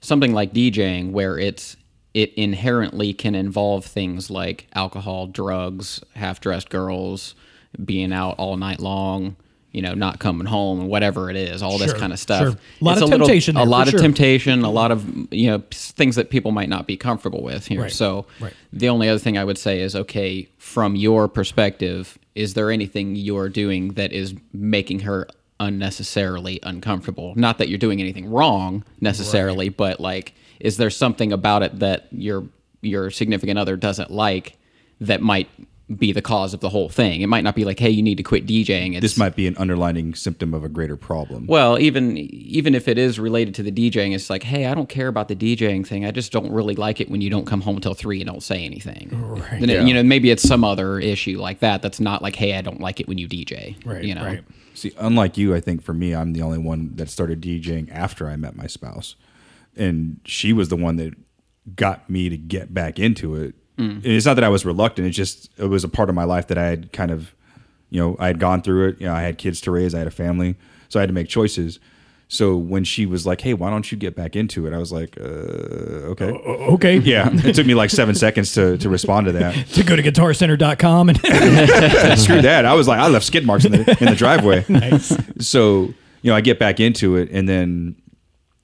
something 0.00 0.32
like 0.32 0.52
DJing, 0.52 1.10
where 1.12 1.38
it's 1.38 1.76
it 2.14 2.32
inherently 2.34 3.12
can 3.12 3.34
involve 3.34 3.84
things 3.84 4.30
like 4.30 4.66
alcohol, 4.74 5.26
drugs, 5.26 6.02
half-dressed 6.14 6.70
girls, 6.70 7.34
being 7.84 8.12
out 8.12 8.34
all 8.38 8.56
night 8.56 8.80
long. 8.80 9.36
You 9.70 9.82
know, 9.82 9.92
not 9.92 10.18
coming 10.18 10.46
home, 10.46 10.80
and 10.80 10.88
whatever 10.88 11.28
it 11.28 11.36
is, 11.36 11.62
all 11.62 11.76
this 11.76 11.92
kind 11.92 12.10
of 12.10 12.18
stuff. 12.18 12.40
sure. 12.40 12.48
A 12.80 12.84
lot 12.84 12.92
It's 12.94 13.02
of 13.02 13.10
little- 13.10 13.26
temptation 13.26 13.54
a 13.54 13.60
there, 13.60 13.66
lot 13.66 13.86
of 13.86 13.90
sure. 13.92 14.00
temptation, 14.00 14.64
a 14.64 14.70
lot 14.70 14.90
of 14.90 15.04
you 15.30 15.50
know 15.50 15.62
things 15.70 16.16
that 16.16 16.30
people 16.30 16.52
might 16.52 16.70
not 16.70 16.86
be 16.86 16.96
comfortable 16.96 17.42
with 17.42 17.66
here. 17.66 17.82
Right, 17.82 17.92
So 17.92 18.24
right. 18.40 18.54
the 18.72 18.88
only 18.88 19.10
other 19.10 19.18
thing 19.18 19.36
I 19.36 19.44
would 19.44 19.58
say 19.58 19.80
is, 19.82 19.94
okay, 19.94 20.48
from 20.56 20.96
your 20.96 21.28
perspective, 21.28 22.18
is 22.34 22.54
there 22.54 22.70
anything 22.70 23.14
you're 23.14 23.50
doing 23.50 23.88
that 23.92 24.10
is 24.10 24.34
making 24.54 25.00
her 25.00 25.28
unnecessarily 25.60 26.60
uncomfortable? 26.62 27.34
Not 27.36 27.58
that 27.58 27.68
you're 27.68 27.78
doing 27.78 28.00
anything 28.00 28.30
wrong 28.30 28.84
necessarily, 29.00 29.68
but 29.68 30.00
like, 30.00 30.34
is 30.60 30.76
there 30.76 30.90
something 30.90 31.32
about 31.32 31.62
it 31.62 31.78
that 31.78 32.06
your 32.10 32.44
your 32.80 33.10
significant 33.10 33.58
other 33.58 33.76
doesn't 33.76 34.10
like 34.10 34.56
that 35.00 35.20
might 35.20 35.48
be 35.96 36.12
the 36.12 36.20
cause 36.20 36.52
of 36.52 36.60
the 36.60 36.68
whole 36.68 36.88
thing? 36.88 37.22
It 37.22 37.28
might 37.28 37.44
not 37.44 37.54
be 37.54 37.64
like, 37.64 37.78
hey, 37.78 37.90
you 37.90 38.02
need 38.02 38.16
to 38.16 38.22
quit 38.22 38.46
DJing. 38.46 38.92
It's, 38.92 39.00
this 39.00 39.16
might 39.16 39.34
be 39.34 39.46
an 39.46 39.56
underlining 39.56 40.14
symptom 40.14 40.52
of 40.52 40.62
a 40.62 40.68
greater 40.68 40.96
problem. 40.96 41.46
well, 41.46 41.78
even 41.78 42.16
even 42.16 42.74
if 42.74 42.88
it 42.88 42.98
is 42.98 43.18
related 43.18 43.54
to 43.56 43.62
the 43.62 43.72
DJing, 43.72 44.14
it's 44.14 44.30
like, 44.30 44.42
hey, 44.42 44.66
I 44.66 44.74
don't 44.74 44.88
care 44.88 45.08
about 45.08 45.28
the 45.28 45.36
DJing 45.36 45.86
thing. 45.86 46.04
I 46.04 46.10
just 46.10 46.30
don't 46.32 46.52
really 46.52 46.74
like 46.74 47.00
it 47.00 47.10
when 47.10 47.20
you 47.20 47.30
don't 47.30 47.46
come 47.46 47.60
home 47.60 47.76
until 47.76 47.94
three 47.94 48.20
and 48.20 48.28
don't 48.28 48.42
say 48.42 48.64
anything. 48.64 49.10
Right. 49.12 49.60
Yeah. 49.60 49.82
You 49.82 49.94
know, 49.94 50.02
maybe 50.02 50.30
it's 50.30 50.42
some 50.42 50.64
other 50.64 50.98
issue 50.98 51.40
like 51.40 51.60
that. 51.60 51.82
That's 51.82 52.00
not 52.00 52.22
like, 52.22 52.36
hey, 52.36 52.56
I 52.56 52.62
don't 52.62 52.80
like 52.80 53.00
it 53.00 53.08
when 53.08 53.18
you 53.18 53.28
DJ. 53.28 53.76
Right. 53.84 54.04
You 54.04 54.14
know. 54.14 54.24
Right. 54.24 54.44
See, 54.78 54.92
unlike 54.98 55.36
you, 55.36 55.54
I 55.54 55.60
think 55.60 55.82
for 55.82 55.92
me, 55.92 56.14
I'm 56.14 56.32
the 56.32 56.42
only 56.42 56.58
one 56.58 56.92
that 56.94 57.10
started 57.10 57.40
DJing 57.40 57.90
after 57.90 58.28
I 58.28 58.36
met 58.36 58.54
my 58.54 58.66
spouse, 58.66 59.16
and 59.76 60.20
she 60.24 60.52
was 60.52 60.68
the 60.68 60.76
one 60.76 60.96
that 60.96 61.14
got 61.74 62.08
me 62.08 62.28
to 62.28 62.36
get 62.36 62.72
back 62.72 62.98
into 62.98 63.34
it. 63.34 63.54
Mm. 63.76 63.96
And 63.96 64.06
it's 64.06 64.24
not 64.24 64.34
that 64.34 64.44
I 64.44 64.48
was 64.48 64.64
reluctant; 64.64 65.08
it's 65.08 65.16
just 65.16 65.50
it 65.58 65.66
was 65.66 65.82
a 65.82 65.88
part 65.88 66.08
of 66.08 66.14
my 66.14 66.24
life 66.24 66.46
that 66.46 66.58
I 66.58 66.66
had 66.66 66.92
kind 66.92 67.10
of, 67.10 67.34
you 67.90 68.00
know, 68.00 68.16
I 68.20 68.28
had 68.28 68.38
gone 68.38 68.62
through 68.62 68.90
it. 68.90 69.00
You 69.00 69.08
know, 69.08 69.14
I 69.14 69.22
had 69.22 69.36
kids 69.36 69.60
to 69.62 69.72
raise, 69.72 69.94
I 69.94 69.98
had 69.98 70.06
a 70.06 70.12
family, 70.12 70.56
so 70.88 71.00
I 71.00 71.02
had 71.02 71.08
to 71.08 71.14
make 71.14 71.28
choices. 71.28 71.80
So 72.30 72.56
when 72.56 72.84
she 72.84 73.06
was 73.06 73.26
like, 73.26 73.40
"Hey, 73.40 73.54
why 73.54 73.70
don't 73.70 73.90
you 73.90 73.96
get 73.96 74.14
back 74.14 74.36
into 74.36 74.66
it?" 74.66 74.74
I 74.74 74.78
was 74.78 74.92
like, 74.92 75.16
uh, 75.18 75.24
"Okay." 76.12 76.26
Okay. 76.30 76.98
Yeah, 77.08 77.30
it 77.32 77.54
took 77.54 77.66
me 77.66 77.74
like 77.74 77.88
seven 77.88 78.14
seconds 78.14 78.52
to, 78.52 78.76
to 78.78 78.88
respond 78.90 79.26
to 79.26 79.32
that. 79.32 79.54
To 79.74 79.82
go 79.82 79.96
to 79.96 80.02
guitarcenter.com 80.02 81.08
and 81.08 81.18
Screw 82.18 82.42
that. 82.42 82.64
I 82.66 82.74
was 82.74 82.86
like, 82.86 82.98
I 83.00 83.08
left 83.08 83.24
skid 83.24 83.46
marks 83.46 83.64
in 83.64 83.72
the, 83.72 83.96
in 84.00 84.06
the 84.10 84.14
driveway. 84.14 84.62
So, 85.40 85.94
you 86.22 86.30
know, 86.30 86.34
I 86.34 86.40
get 86.42 86.58
back 86.58 86.80
into 86.80 87.16
it 87.16 87.30
and 87.30 87.48
then, 87.48 87.96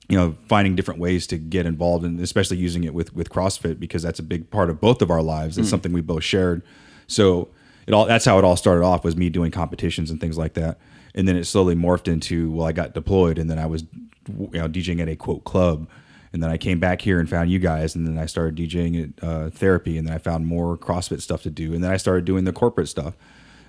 you 0.09 0.17
know, 0.17 0.35
finding 0.47 0.75
different 0.75 0.99
ways 0.99 1.25
to 1.27 1.37
get 1.37 1.65
involved 1.65 2.05
and 2.05 2.19
especially 2.19 2.57
using 2.57 2.83
it 2.83 2.93
with, 2.93 3.15
with 3.15 3.29
CrossFit 3.29 3.79
because 3.79 4.03
that's 4.03 4.19
a 4.19 4.23
big 4.23 4.51
part 4.51 4.69
of 4.69 4.79
both 4.79 5.01
of 5.01 5.09
our 5.09 5.23
lives. 5.23 5.57
It's 5.57 5.69
something 5.69 5.91
we 5.91 6.01
both 6.01 6.23
shared. 6.23 6.61
So 7.07 7.47
it 7.87 7.93
all, 7.95 8.05
that's 8.05 8.25
how 8.25 8.37
it 8.37 8.43
all 8.43 8.57
started 8.57 8.83
off 8.83 9.03
was 9.03 9.15
me 9.15 9.29
doing 9.29 9.49
competitions 9.51 10.11
and 10.11 10.19
things 10.21 10.37
like 10.37 10.53
that. 10.53 10.77
And 11.15 11.27
then 11.27 11.35
it 11.35 11.45
slowly 11.45 11.75
morphed 11.75 12.07
into, 12.07 12.51
well, 12.51 12.67
I 12.67 12.71
got 12.71 12.93
deployed 12.93 13.39
and 13.39 13.49
then 13.49 13.57
I 13.57 13.65
was, 13.65 13.85
you 14.27 14.49
know, 14.59 14.67
DJing 14.67 15.01
at 15.01 15.09
a 15.09 15.15
quote 15.15 15.43
club. 15.43 15.87
And 16.33 16.43
then 16.43 16.51
I 16.51 16.57
came 16.57 16.79
back 16.79 17.01
here 17.01 17.19
and 17.19 17.29
found 17.29 17.49
you 17.49 17.59
guys, 17.59 17.95
and 17.95 18.05
then 18.05 18.17
I 18.17 18.25
started 18.25 18.57
DJing 18.57 19.15
at 19.17 19.23
uh, 19.23 19.49
therapy, 19.51 19.97
and 19.97 20.05
then 20.05 20.13
I 20.13 20.17
found 20.17 20.45
more 20.45 20.77
CrossFit 20.77 21.21
stuff 21.21 21.43
to 21.43 21.49
do, 21.49 21.73
and 21.73 21.81
then 21.81 21.91
I 21.91 21.95
started 21.95 22.25
doing 22.25 22.43
the 22.43 22.51
corporate 22.51 22.89
stuff, 22.89 23.15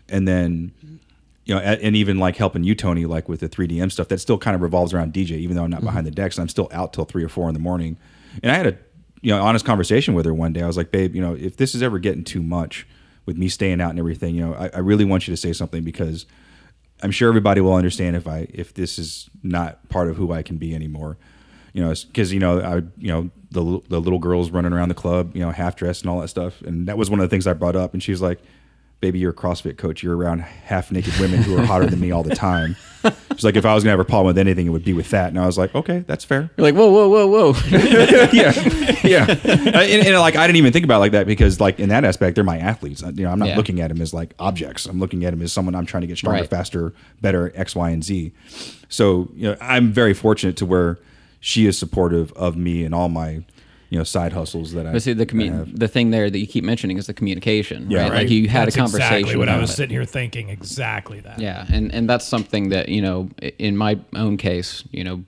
and 0.09 0.27
then 0.27 0.73
you 1.47 1.55
know, 1.55 1.61
and 1.61 1.95
even 1.95 2.19
like 2.19 2.37
helping 2.37 2.65
you, 2.65 2.75
Tony, 2.75 3.07
like 3.07 3.29
with 3.29 3.39
the 3.39 3.49
3DM 3.49 3.93
stuff, 3.93 4.09
that 4.09 4.19
still 4.19 4.37
kind 4.37 4.57
of 4.57 4.63
revolves 4.63 4.93
around 4.93 5.13
DJ, 5.13 5.33
even 5.33 5.55
though 5.57 5.63
I'm 5.63 5.71
not 5.71 5.83
behind 5.83 6.05
the 6.05 6.11
decks 6.11 6.41
I'm 6.41 6.49
still 6.49 6.69
out 6.73 6.93
till 6.93 7.05
three 7.05 7.23
or 7.23 7.29
four 7.29 7.47
in 7.47 7.55
the 7.55 7.61
morning. 7.61 7.97
And 8.43 8.51
I 8.51 8.57
had 8.57 8.67
a, 8.67 8.77
you 9.23 9.31
know, 9.33 9.41
honest 9.41 9.65
conversation 9.65 10.15
with 10.15 10.27
her 10.27 10.35
one 10.35 10.53
day. 10.53 10.63
I 10.63 10.67
was 10.67 10.77
like, 10.77 10.91
babe, 10.91 11.15
you 11.15 11.23
know, 11.23 11.35
if 11.35 11.57
this 11.57 11.77
is 11.77 11.85
ever 11.85 12.01
getting 12.01 12.25
too 12.25 12.43
much 12.43 12.85
with 13.27 13.37
me 13.39 13.49
staying 13.49 13.81
out 13.81 13.91
and 13.91 13.99
everything, 14.01 14.35
you 14.35 14.45
know, 14.45 14.55
I, 14.55 14.71
I 14.75 14.79
really 14.81 15.05
want 15.05 15.29
you 15.29 15.33
to 15.33 15.37
say 15.37 15.53
something 15.53 15.85
because 15.85 16.27
I'm 17.03 17.11
sure 17.11 17.29
everybody 17.29 17.61
will 17.61 17.75
understand 17.75 18.17
if 18.17 18.27
I, 18.27 18.47
if 18.53 18.75
this 18.75 18.99
is 18.99 19.29
not 19.43 19.89
part 19.89 20.09
of 20.09 20.17
who 20.17 20.33
I 20.33 20.43
can 20.43 20.57
be 20.57 20.75
anymore. 20.75 21.19
You 21.73 21.85
know, 21.85 21.95
because 22.07 22.33
you 22.33 22.41
know, 22.41 22.61
I, 22.61 22.77
you 22.97 23.09
know, 23.09 23.31
the 23.51 23.83
the 23.89 24.01
little 24.01 24.19
girls 24.19 24.51
running 24.51 24.73
around 24.73 24.89
the 24.89 24.95
club, 24.95 25.37
you 25.37 25.43
know, 25.43 25.51
half 25.51 25.77
dressed 25.77 26.03
and 26.03 26.11
all 26.11 26.21
that 26.21 26.29
stuff, 26.29 26.63
and 26.63 26.89
that 26.89 26.97
was 26.97 27.11
one 27.11 27.21
of 27.21 27.25
the 27.25 27.29
things 27.29 27.47
I 27.47 27.53
brought 27.53 27.77
up. 27.77 27.93
And 27.93 28.03
she 28.03 28.13
was 28.13 28.23
like, 28.23 28.41
baby, 29.01 29.19
you're 29.19 29.31
a 29.31 29.35
CrossFit 29.35 29.77
coach. 29.77 30.03
You're 30.03 30.17
around 30.17 30.41
half 30.41 30.91
naked 30.91 31.15
women 31.21 31.43
who 31.43 31.57
are 31.59 31.65
hotter 31.65 31.87
than 31.87 32.01
me 32.01 32.11
all 32.11 32.23
the 32.23 32.35
time. 32.35 32.77
She's 33.35 33.45
like, 33.45 33.55
if 33.55 33.65
I 33.65 33.73
was 33.75 33.85
gonna 33.85 33.93
have 33.93 34.01
a 34.01 34.05
problem 34.05 34.27
with 34.27 34.39
anything, 34.39 34.67
it 34.67 34.71
would 34.71 34.85
be 34.85 34.93
with 34.95 35.11
that. 35.11 35.29
And 35.29 35.39
I 35.39 35.47
was 35.47 35.57
like, 35.57 35.75
okay, 35.75 36.01
that's 36.07 36.25
fair. 36.25 36.51
You're 36.57 36.67
like, 36.67 36.75
whoa, 36.75 36.91
whoa, 36.91 37.09
whoa, 37.09 37.53
whoa. 37.53 37.55
yeah, 38.33 38.53
yeah. 39.05 39.27
And, 39.29 40.07
and, 40.07 40.19
like, 40.19 40.35
I 40.35 40.47
didn't 40.47 40.57
even 40.57 40.73
think 40.73 40.85
about 40.85 40.97
it 40.97 41.01
like 41.01 41.13
that 41.13 41.27
because, 41.27 41.61
like, 41.61 41.79
in 41.79 41.91
that 41.91 42.05
aspect, 42.05 42.35
they're 42.35 42.43
my 42.45 42.59
athletes. 42.59 43.03
You 43.03 43.13
know, 43.25 43.31
I'm 43.31 43.39
not 43.39 43.51
Yeah. 43.51 43.57
looking 43.57 43.81
at 43.81 43.89
them 43.89 44.01
as 44.01 44.13
like 44.13 44.35
objects. 44.41 44.87
I'm 44.87 44.99
looking 44.99 45.25
at 45.25 45.31
them 45.31 45.43
as 45.43 45.53
someone 45.53 45.75
I'm 45.75 45.87
trying 45.87 46.01
to 46.01 46.07
get 46.09 46.17
stronger, 46.19 46.41
Right. 46.41 46.51
faster, 46.51 46.93
better, 47.21 47.53
X, 47.55 47.77
Y, 47.77 47.91
and 47.91 48.03
Z. 48.03 48.33
So, 48.89 49.29
you 49.35 49.51
know, 49.51 49.57
I'm 49.61 49.93
very 49.93 50.15
fortunate 50.15 50.57
to 50.57 50.67
where 50.67 50.99
she 51.39 51.67
is 51.67 51.79
supportive 51.79 52.33
of 52.33 52.57
me 52.57 52.83
and 52.85 52.93
all 52.95 53.09
my, 53.09 53.45
you 53.91 53.99
know, 53.99 54.05
side 54.05 54.33
hustles 54.33 54.73
that 54.73 54.87
I. 54.87 54.93
But 54.93 55.03
see, 55.03 55.13
the 55.13 55.23
I 55.23 55.27
commu- 55.27 55.53
have. 55.53 55.79
the 55.79 55.89
thing 55.89 56.11
there 56.11 56.29
that 56.31 56.39
you 56.39 56.47
keep 56.47 56.65
mentioning 56.65 56.99
is 56.99 57.07
the 57.07 57.15
communication. 57.15 57.91
Yeah, 57.91 58.03
right? 58.03 58.11
right. 58.11 58.17
Like 58.23 58.31
you 58.31 58.49
had 58.49 58.67
That's 58.67 58.77
a 58.77 58.79
conversation. 58.79 59.15
Exactly 59.15 59.37
what 59.37 59.49
I 59.49 59.59
was 59.59 59.71
it. 59.71 59.75
sitting 59.75 59.95
here 59.95 60.05
thinking. 60.05 60.49
Exactly 60.51 61.21
that. 61.21 61.39
Yeah, 61.39 61.67
and 61.73 61.93
and 61.95 62.09
that's 62.09 62.27
something 62.27 62.71
that 62.71 62.89
you 62.89 63.01
know, 63.03 63.29
in 63.59 63.77
my 63.77 63.99
own 64.15 64.37
case, 64.37 64.83
you 64.91 65.05
know, 65.05 65.25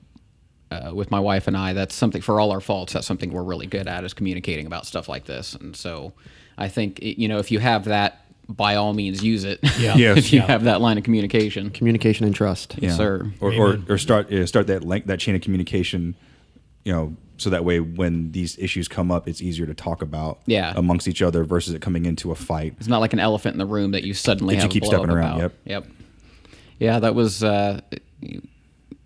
uh, 0.71 0.91
with 0.95 1.11
my 1.11 1.21
wife 1.21 1.47
and 1.47 1.57
I, 1.57 1.73
that's 1.73 1.95
something 1.95 2.21
for 2.23 2.41
all 2.41 2.51
our 2.51 2.61
faults. 2.61 2.93
That's 2.93 3.07
something 3.07 3.31
we're 3.33 3.43
really 3.43 3.67
good 3.67 3.87
at 3.87 4.05
is 4.05 4.13
communicating 4.15 4.67
about 4.67 4.87
stuff 4.87 5.09
like 5.09 5.25
this. 5.27 5.55
And 5.55 5.75
so, 5.77 6.13
I 6.57 6.69
think 6.69 6.99
you 7.03 7.29
know, 7.29 7.39
if 7.39 7.51
you 7.51 7.59
have 7.61 7.85
that 7.85 8.25
by 8.49 8.77
all 8.77 8.95
means 8.95 9.23
use 9.23 9.45
it. 9.45 9.61
Yeah. 9.79 9.95
Yes. 9.97 10.17
if 10.19 10.33
you 10.33 10.41
Yeah. 10.41 10.47
have 10.47 10.65
that 10.65 10.81
line 10.81 10.97
of 10.99 11.05
communication. 11.05 11.69
Communication 11.71 12.25
and 12.25 12.35
trust. 12.35 12.77
Yeah. 12.79 12.93
sir. 12.97 13.31
Or, 13.41 13.53
or, 13.53 13.79
or 13.91 13.99
start 13.99 14.31
yeah, 14.31 14.47
start 14.47 14.67
that 14.69 14.83
link 14.83 15.05
that 15.07 15.21
chain 15.21 15.35
of 15.35 15.43
communication, 15.43 16.17
you 16.85 16.93
know, 16.93 17.17
so 17.37 17.51
that 17.51 17.65
way 17.65 17.79
when 17.81 18.33
these 18.33 18.59
issues 18.59 18.89
come 18.89 19.11
up, 19.11 19.29
it's 19.29 19.41
easier 19.41 19.67
to 19.67 19.75
talk 19.75 20.03
about 20.03 20.41
Yeah. 20.47 20.73
amongst 20.77 21.07
each 21.07 21.23
other 21.23 21.45
versus 21.45 21.73
it 21.75 21.81
coming 21.81 22.05
into 22.07 22.31
a 22.33 22.35
fight. 22.35 22.75
It's 22.79 22.89
not 22.89 23.01
like 23.01 23.13
an 23.13 23.21
elephant 23.21 23.55
in 23.55 23.59
the 23.59 23.67
room 23.67 23.93
that 23.93 24.03
you 24.05 24.13
suddenly 24.15 24.57
That 24.57 24.63
have 24.63 24.71
a 24.71 24.73
keep 24.73 24.85
stepping 24.85 25.11
around, 25.11 25.39
about. 25.39 25.53
yep. 25.65 25.85
Yep. 25.85 25.87
Yeah, 26.81 26.99
that 27.01 27.15
was 27.15 27.43
uh, 27.45 27.81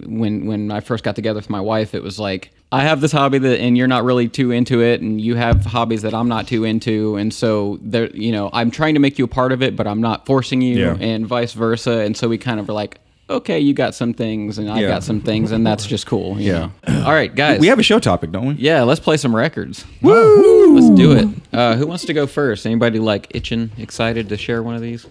when 0.05 0.47
when 0.47 0.71
I 0.71 0.81
first 0.81 1.05
got 1.05 1.15
together 1.17 1.39
with 1.39 1.51
my 1.51 1.61
wife. 1.61 1.95
It 1.95 2.03
was 2.03 2.19
like 2.19 2.51
I 2.71 2.83
have 2.85 3.01
this 3.03 3.13
hobby 3.13 3.39
that, 3.39 3.61
and 3.61 3.77
you're 3.77 3.87
not 3.87 4.05
really 4.05 4.29
too 4.29 4.51
into 4.51 4.83
it, 4.83 5.01
and 5.03 5.21
you 5.21 5.35
have 5.37 5.65
hobbies 5.67 6.03
that 6.03 6.15
I'm 6.15 6.29
not 6.29 6.49
too 6.49 6.65
into, 6.65 7.17
and 7.17 7.33
so 7.33 7.79
there, 7.83 8.11
you 8.17 8.33
know, 8.33 8.49
I'm 8.53 8.71
trying 8.71 8.95
to 8.95 9.01
make 9.01 9.19
you 9.19 9.25
a 9.27 9.29
part 9.29 9.53
of 9.53 9.63
it, 9.63 9.77
but 9.77 9.87
I'm 9.87 10.01
not 10.01 10.25
forcing 10.27 10.63
you, 10.63 10.79
Yeah. 10.79 10.97
and 10.99 11.27
vice 11.27 11.53
versa. 11.53 11.99
And 12.01 12.17
so 12.17 12.29
we 12.29 12.39
kind 12.39 12.59
of 12.61 12.69
were 12.69 12.75
like. 12.75 12.99
Okay, 13.31 13.61
you 13.61 13.73
got 13.73 13.95
some 13.95 14.13
things, 14.13 14.59
and 14.59 14.71
I 14.71 14.81
Yeah. 14.81 14.89
got 14.89 15.05
some 15.05 15.21
things, 15.21 15.53
and 15.53 15.67
that's 15.67 15.87
just 15.87 16.07
cool. 16.07 16.39
you 16.39 16.53
Yeah. 16.53 16.69
know? 16.87 17.05
All 17.07 17.13
right, 17.13 17.35
guys. 17.35 17.61
We 17.61 17.69
have 17.69 17.79
a 17.79 17.83
show 17.83 17.99
topic, 17.99 18.31
don't 18.33 18.47
we? 18.49 18.55
Yeah, 18.55 18.83
let's 18.83 19.01
play 19.01 19.17
some 19.17 19.35
records. 19.35 19.85
Woo! 20.03 20.75
Let's 20.79 20.91
do 20.91 21.13
it. 21.13 21.29
Uh, 21.53 21.77
who 21.77 21.87
wants 21.87 22.05
to 22.07 22.13
go 22.13 22.27
first? 22.27 22.67
Anybody 22.67 22.99
like 22.99 23.29
itching, 23.31 23.71
excited 23.79 24.29
to 24.29 24.37
share 24.37 24.63
one 24.63 24.75
of 24.75 24.83
these? 24.83 25.07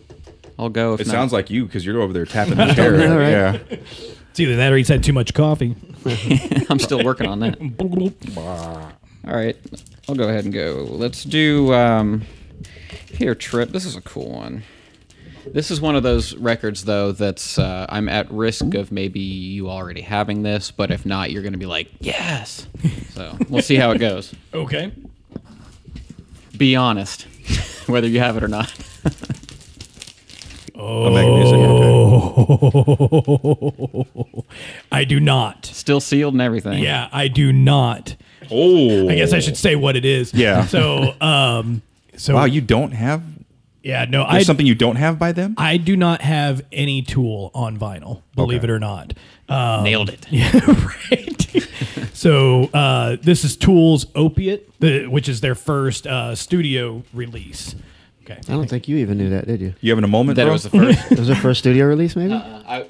I'll 0.59 0.69
go. 0.69 0.93
If 0.93 1.01
It 1.01 1.07
not. 1.07 1.13
sounds 1.13 1.33
like 1.33 1.49
you 1.49 1.65
because 1.65 1.85
you're 1.85 1.99
over 2.01 2.13
there 2.13 2.25
tapping 2.25 2.55
the 2.57 2.73
chair. 2.73 2.95
know, 2.97 3.17
right? 3.17 3.29
Yeah. 3.31 3.57
It's 4.29 4.39
either 4.39 4.55
that 4.57 4.71
or 4.71 4.77
he's 4.77 4.87
had 4.89 5.03
too 5.03 5.13
much 5.13 5.33
coffee. 5.33 5.75
I'm 6.69 6.79
still 6.79 7.03
working 7.03 7.27
on 7.27 7.39
that. 7.39 7.57
All 9.27 9.35
right, 9.35 9.55
I'll 10.09 10.15
go 10.15 10.27
ahead 10.29 10.45
and 10.45 10.53
go. 10.53 10.85
Let's 10.89 11.23
do 11.23 11.73
um, 11.73 12.23
here. 13.13 13.35
Trip. 13.35 13.71
This 13.71 13.85
is 13.85 13.95
a 13.95 14.01
cool 14.01 14.31
one. 14.31 14.63
This 15.45 15.71
is 15.71 15.81
one 15.81 15.95
of 15.95 16.03
those 16.03 16.35
records, 16.35 16.85
though, 16.85 17.11
that's 17.11 17.57
uh, 17.57 17.85
I'm 17.89 18.07
at 18.09 18.31
risk 18.31 18.73
of 18.75 18.91
maybe 18.91 19.19
you 19.19 19.69
already 19.69 20.01
having 20.01 20.43
this, 20.43 20.71
but 20.71 20.91
if 20.91 21.05
not, 21.05 21.31
you're 21.31 21.41
going 21.41 21.53
to 21.53 21.59
be 21.59 21.65
like, 21.65 21.89
yes. 21.99 22.67
So 23.11 23.37
we'll 23.49 23.61
see 23.61 23.75
how 23.75 23.91
it 23.91 23.97
goes. 23.99 24.33
Okay. 24.53 24.91
Be 26.57 26.75
honest, 26.75 27.23
whether 27.87 28.07
you 28.07 28.19
have 28.19 28.37
it 28.37 28.43
or 28.43 28.47
not. 28.47 28.71
Oh. 30.83 31.05
Okay. 33.93 34.25
I 34.91 35.03
do 35.03 35.19
not. 35.19 35.65
Still 35.67 35.99
sealed 35.99 36.33
and 36.33 36.41
everything. 36.41 36.81
Yeah, 36.81 37.07
I 37.11 37.27
do 37.27 37.53
not. 37.53 38.15
Oh. 38.49 39.07
I 39.07 39.15
guess 39.15 39.31
I 39.31 39.39
should 39.39 39.57
say 39.57 39.75
what 39.75 39.95
it 39.95 40.05
is. 40.05 40.33
Yeah. 40.33 40.65
So, 40.65 41.13
um, 41.21 41.83
so 42.17 42.33
Wow, 42.35 42.45
you 42.45 42.61
don't 42.61 42.93
have 42.93 43.21
yeah, 43.83 44.05
no, 44.05 44.23
I 44.23 44.33
there's 44.33 44.45
something 44.47 44.65
you 44.65 44.75
don't 44.75 44.95
have 44.97 45.17
by 45.19 45.31
them? 45.31 45.55
I 45.57 45.77
do 45.77 45.95
not 45.97 46.21
have 46.21 46.61
any 46.71 47.01
tool 47.01 47.51
on 47.53 47.77
vinyl. 47.77 48.21
Believe 48.35 48.59
Okay. 48.59 48.65
it 48.67 48.69
or 48.75 48.79
not. 48.79 49.13
Um, 49.49 49.83
Nailed 49.83 50.09
it. 50.09 50.27
Yeah, 50.31 50.51
right. 51.11 51.67
so 52.13 52.65
uh, 52.73 53.17
this 53.21 53.43
is 53.43 53.55
Tool's 53.57 54.05
Opiate, 54.15 54.79
the, 54.79 55.07
which 55.07 55.27
is 55.27 55.41
their 55.41 55.55
first 55.55 56.07
uh, 56.07 56.35
studio 56.35 57.03
release. 57.13 57.75
Okay. 58.23 58.37
I 58.47 58.51
don't 58.53 58.69
think 58.69 58.87
you 58.87 58.97
even 58.97 59.17
knew 59.17 59.29
that, 59.31 59.47
did 59.47 59.59
you? 59.61 59.73
You 59.81 59.91
having 59.91 60.03
a 60.05 60.07
moment, 60.07 60.35
That 60.37 60.47
it 60.47 60.51
was 60.51 60.63
the 60.63 60.69
first. 60.69 60.99
It 61.11 61.17
was 61.19 61.27
their 61.27 61.35
first 61.35 61.59
studio 61.59 61.85
release, 61.87 62.15
maybe? 62.15 62.33
I, 62.33 62.85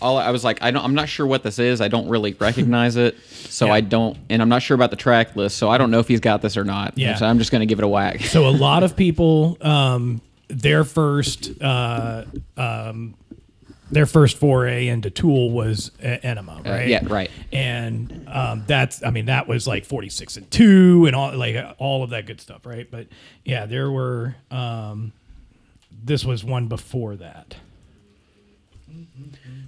all 0.00 0.18
I 0.18 0.30
was 0.30 0.44
like, 0.44 0.62
I 0.62 0.70
don't, 0.70 0.84
I'm 0.84 0.94
not 0.94 1.08
sure 1.08 1.26
what 1.26 1.42
this 1.42 1.58
is. 1.58 1.80
I 1.80 1.88
don't 1.88 2.08
really 2.08 2.34
recognize 2.34 2.96
it, 2.96 3.18
so 3.30 3.66
Yeah. 3.66 3.72
I 3.74 3.80
don't, 3.80 4.16
and 4.30 4.42
I'm 4.42 4.48
not 4.48 4.62
sure 4.62 4.74
about 4.74 4.90
the 4.90 4.96
track 4.96 5.36
list, 5.36 5.56
so 5.56 5.70
I 5.70 5.78
don't 5.78 5.90
know 5.90 5.98
if 6.00 6.08
he's 6.08 6.20
got 6.20 6.42
this 6.42 6.56
or 6.56 6.64
not. 6.64 6.96
Yeah. 6.98 7.16
So 7.16 7.26
I'm 7.26 7.38
just 7.38 7.50
gonna 7.50 7.66
give 7.66 7.78
it 7.78 7.84
a 7.84 7.88
whack. 7.88 8.20
So 8.20 8.46
a 8.48 8.50
lot 8.50 8.82
of 8.82 8.96
people, 9.04 9.56
um, 9.60 10.20
their 10.48 10.84
first, 10.84 11.50
uh, 11.62 12.24
um, 12.56 13.14
their 13.90 14.06
first 14.06 14.36
foray 14.38 14.88
into 14.88 15.10
Tool 15.10 15.50
was 15.52 15.92
uh, 16.02 16.18
Ænima, 16.24 16.64
right? 16.66 16.88
yeah, 16.88 17.02
right. 17.06 17.30
And 17.52 18.24
um, 18.28 18.64
that's, 18.66 19.04
I 19.04 19.10
mean, 19.10 19.26
that 19.26 19.46
was 19.46 19.66
like 19.68 19.84
46 19.84 20.36
and 20.38 20.50
two 20.50 21.06
and 21.06 21.14
all, 21.14 21.36
like 21.36 21.56
all 21.78 22.02
of 22.02 22.10
that 22.10 22.26
good 22.26 22.40
stuff, 22.40 22.66
right? 22.66 22.90
But 22.90 23.06
yeah, 23.44 23.66
there 23.66 23.88
were, 23.90 24.34
um, 24.50 25.12
this 26.04 26.24
was 26.24 26.42
one 26.44 26.66
before 26.66 27.14
that. 27.16 27.56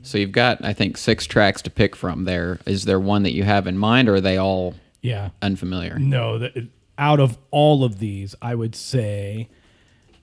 So 0.08 0.16
you've 0.16 0.32
got, 0.32 0.64
I 0.64 0.72
think, 0.72 0.96
six 0.96 1.26
tracks 1.26 1.60
to 1.62 1.70
pick 1.70 1.94
from. 1.94 2.24
There 2.24 2.58
is 2.64 2.84
there 2.86 2.98
one 2.98 3.24
that 3.24 3.32
you 3.34 3.42
have 3.44 3.66
in 3.66 3.76
mind, 3.76 4.08
or 4.08 4.14
are 4.14 4.20
they 4.22 4.38
all 4.38 4.74
Yeah. 5.02 5.30
unfamiliar? 5.42 5.98
No, 5.98 6.38
that 6.38 6.54
out 6.96 7.20
of 7.20 7.36
all 7.50 7.84
of 7.84 7.98
these, 7.98 8.34
I 8.40 8.54
would 8.54 8.74
say 8.74 9.48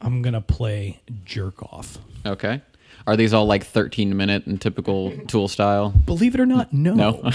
I'm 0.02 0.24
gonna 0.24 0.41
play 0.41 1.02
Jerk 1.24 1.62
Off. 1.71 2.00
Okay. 2.26 2.62
Are 3.06 3.15
these 3.15 3.32
all 3.32 3.45
like 3.45 3.63
13 3.63 4.17
minute 4.17 4.48
and 4.48 4.60
typical 4.60 5.12
Tool 5.28 5.48
style? 5.48 5.91
Believe 5.91 6.34
it 6.34 6.41
or 6.41 6.48
not, 6.48 6.74
no. 6.74 6.95
No. 6.95 7.21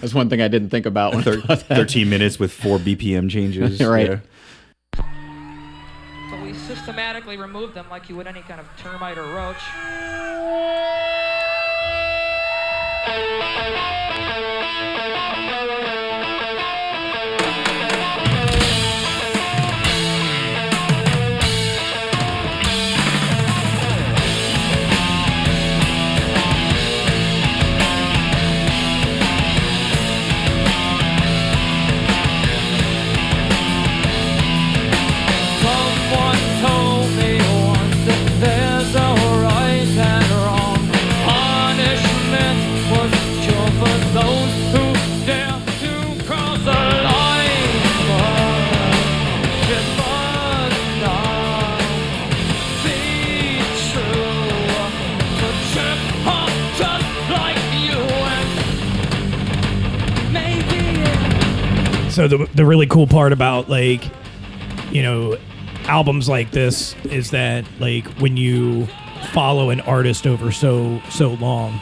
That's 0.00 0.14
one 0.14 0.28
thing 0.30 0.40
I 0.42 0.48
didn't 0.48 0.70
think 0.70 0.86
about. 0.86 1.14
When 1.14 1.22
Thir- 1.22 1.40
13 1.42 2.08
minutes 2.10 2.38
with 2.40 2.50
four 2.52 2.78
BPM 2.78 3.30
changes. 3.30 3.80
Right. 3.86 4.08
Yeah. 4.08 4.18
Systematically 6.52 7.36
remove 7.36 7.74
them 7.74 7.86
like 7.90 8.08
you 8.08 8.16
would 8.16 8.26
any 8.26 8.42
kind 8.42 8.60
of 8.60 8.66
termite 8.76 9.18
or 9.18 9.24
roach. 9.24 11.29
The 62.30 62.48
the 62.54 62.64
really 62.64 62.86
cool 62.86 63.06
part 63.06 63.32
about 63.32 63.68
like 63.68 64.02
you 64.90 65.02
know 65.02 65.36
albums 65.84 66.28
like 66.28 66.50
this 66.52 66.94
is 67.04 67.30
that 67.30 67.64
like 67.80 68.06
when 68.20 68.36
you 68.36 68.86
follow 69.32 69.70
an 69.70 69.80
artist 69.82 70.26
over 70.26 70.50
so 70.50 71.00
so 71.10 71.30
long 71.34 71.78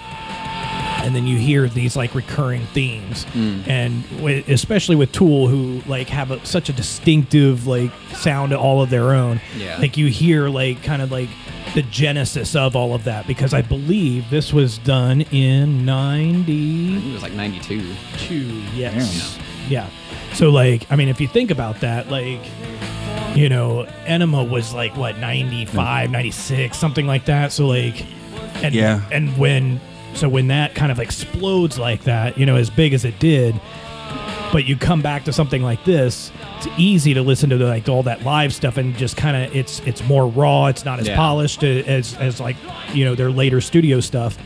and 1.05 1.15
then 1.15 1.27
you 1.27 1.39
hear 1.39 1.69
these 1.69 1.97
like 1.97 2.15
recurring 2.15 2.67
themes. 2.75 3.25
Mm. 3.27 3.67
And 3.69 4.03
wi- 4.17 4.45
especially 4.49 4.97
with 4.97 5.11
tool 5.13 5.47
who 5.47 5.81
like 5.89 6.09
have 6.09 6.33
a, 6.33 6.45
such 6.45 6.69
a 6.69 6.73
distinctive 6.73 7.67
like 7.69 7.91
sound 8.15 8.53
all 8.53 8.83
of 8.83 8.91
their 8.91 9.13
own 9.15 9.41
Yeah. 9.57 9.79
like 9.79 9.97
you 9.97 10.09
hear 10.09 10.49
like 10.49 10.83
kind 10.83 11.01
of 11.01 11.11
like 11.13 11.29
the 11.75 11.83
genesis 11.83 12.57
of 12.57 12.75
all 12.77 12.95
of 12.95 13.05
that. 13.05 13.27
Because 13.27 13.55
i 13.55 13.63
believe 13.63 14.29
this 14.29 14.53
was 14.53 14.79
done 14.79 15.21
in 15.23 15.85
90 15.87 17.11
it 17.11 17.13
was 17.13 17.23
like 17.23 17.33
92. 17.33 17.95
two 18.19 18.37
yes 18.75 19.39
yeah 19.69 19.89
so 20.35 20.51
like 20.51 20.87
i 20.91 20.97
mean 20.97 21.09
if 21.09 21.21
you 21.21 21.29
think 21.29 21.51
about 21.51 21.81
that 21.81 22.09
like 22.11 22.41
you 23.37 23.49
know 23.49 23.87
Ænima 24.07 24.49
was 24.49 24.73
like 24.75 24.97
what 24.97 25.19
95 25.19 26.11
96 26.11 26.77
something 26.77 27.07
like 27.07 27.25
that 27.27 27.53
so 27.53 27.67
like 27.67 28.05
and 28.63 28.75
Yeah. 28.75 29.03
and 29.13 29.37
when 29.39 29.81
so 30.15 30.29
when 30.29 30.49
that 30.49 30.75
kind 30.75 30.91
of 30.91 30.99
explodes 30.99 31.79
like 31.79 32.05
that 32.05 32.39
you 32.39 32.47
know 32.47 32.57
as 32.57 32.71
big 32.71 32.93
as 32.95 33.05
it 33.05 33.19
did 33.19 33.61
but 34.51 34.65
you 34.65 34.77
come 34.77 35.03
back 35.03 35.25
to 35.25 35.33
something 35.33 35.63
like 35.63 35.85
this 35.85 36.33
it's 36.57 36.67
easy 36.79 37.13
to 37.15 37.21
listen 37.23 37.51
to 37.51 37.59
the, 37.59 37.67
like 37.67 37.89
all 37.89 38.03
that 38.03 38.23
live 38.25 38.53
stuff 38.53 38.79
and 38.79 38.97
just 38.97 39.17
kind 39.17 39.37
of 39.37 39.55
it's 39.55 39.81
it's 39.81 40.03
more 40.05 40.27
raw 40.27 40.67
it's 40.67 40.85
not 40.85 40.99
as 40.99 41.07
Yeah. 41.07 41.17
polished 41.17 41.63
as 41.63 42.15
as 42.17 42.41
like 42.41 42.57
you 42.95 43.05
know 43.05 43.15
their 43.15 43.31
later 43.31 43.61
studio 43.61 44.01
stuff 44.01 44.39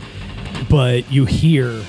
but 0.69 1.09
you 1.11 1.25
hear 1.25 1.81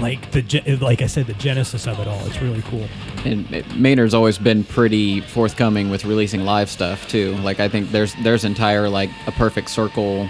like 0.00 0.30
the 0.32 0.78
like 0.80 1.02
I 1.02 1.06
said, 1.06 1.26
the 1.26 1.34
genesis 1.34 1.86
of 1.86 1.98
it 2.00 2.06
all. 2.08 2.24
It's 2.26 2.40
really 2.40 2.62
cool. 2.62 2.86
And 3.24 3.50
Maynard's 3.76 4.14
always 4.14 4.38
been 4.38 4.64
pretty 4.64 5.20
forthcoming 5.20 5.90
with 5.90 6.04
releasing 6.04 6.44
live 6.44 6.70
stuff 6.70 7.08
too. 7.08 7.34
Like 7.38 7.60
I 7.60 7.68
think 7.68 7.90
there's 7.90 8.14
there's 8.22 8.44
entire 8.44 8.88
like 8.88 9.10
a 9.26 9.32
perfect 9.32 9.70
circle 9.70 10.28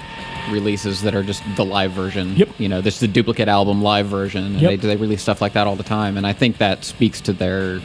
releases 0.51 1.03
that 1.03 1.15
are 1.15 1.23
just 1.23 1.43
the 1.57 1.65
live 1.65 1.93
version. 1.93 2.35
Yep. 2.37 2.49
You 2.59 2.69
know, 2.71 2.81
this 2.81 2.95
is 2.95 3.01
the 3.01 3.09
duplicate 3.09 3.49
album 3.49 3.83
live 3.83 4.07
version. 4.07 4.45
And 4.45 4.61
Yep. 4.61 4.71
they 4.81 4.89
they 4.89 4.97
release 4.97 5.21
stuff 5.23 5.41
like 5.43 5.53
that 5.53 5.67
all 5.67 5.77
the 5.77 5.83
time, 5.83 6.17
and 6.17 6.27
I 6.27 6.33
think 6.33 6.59
that 6.59 6.85
speaks 6.85 7.21
to 7.23 7.33
their 7.33 7.81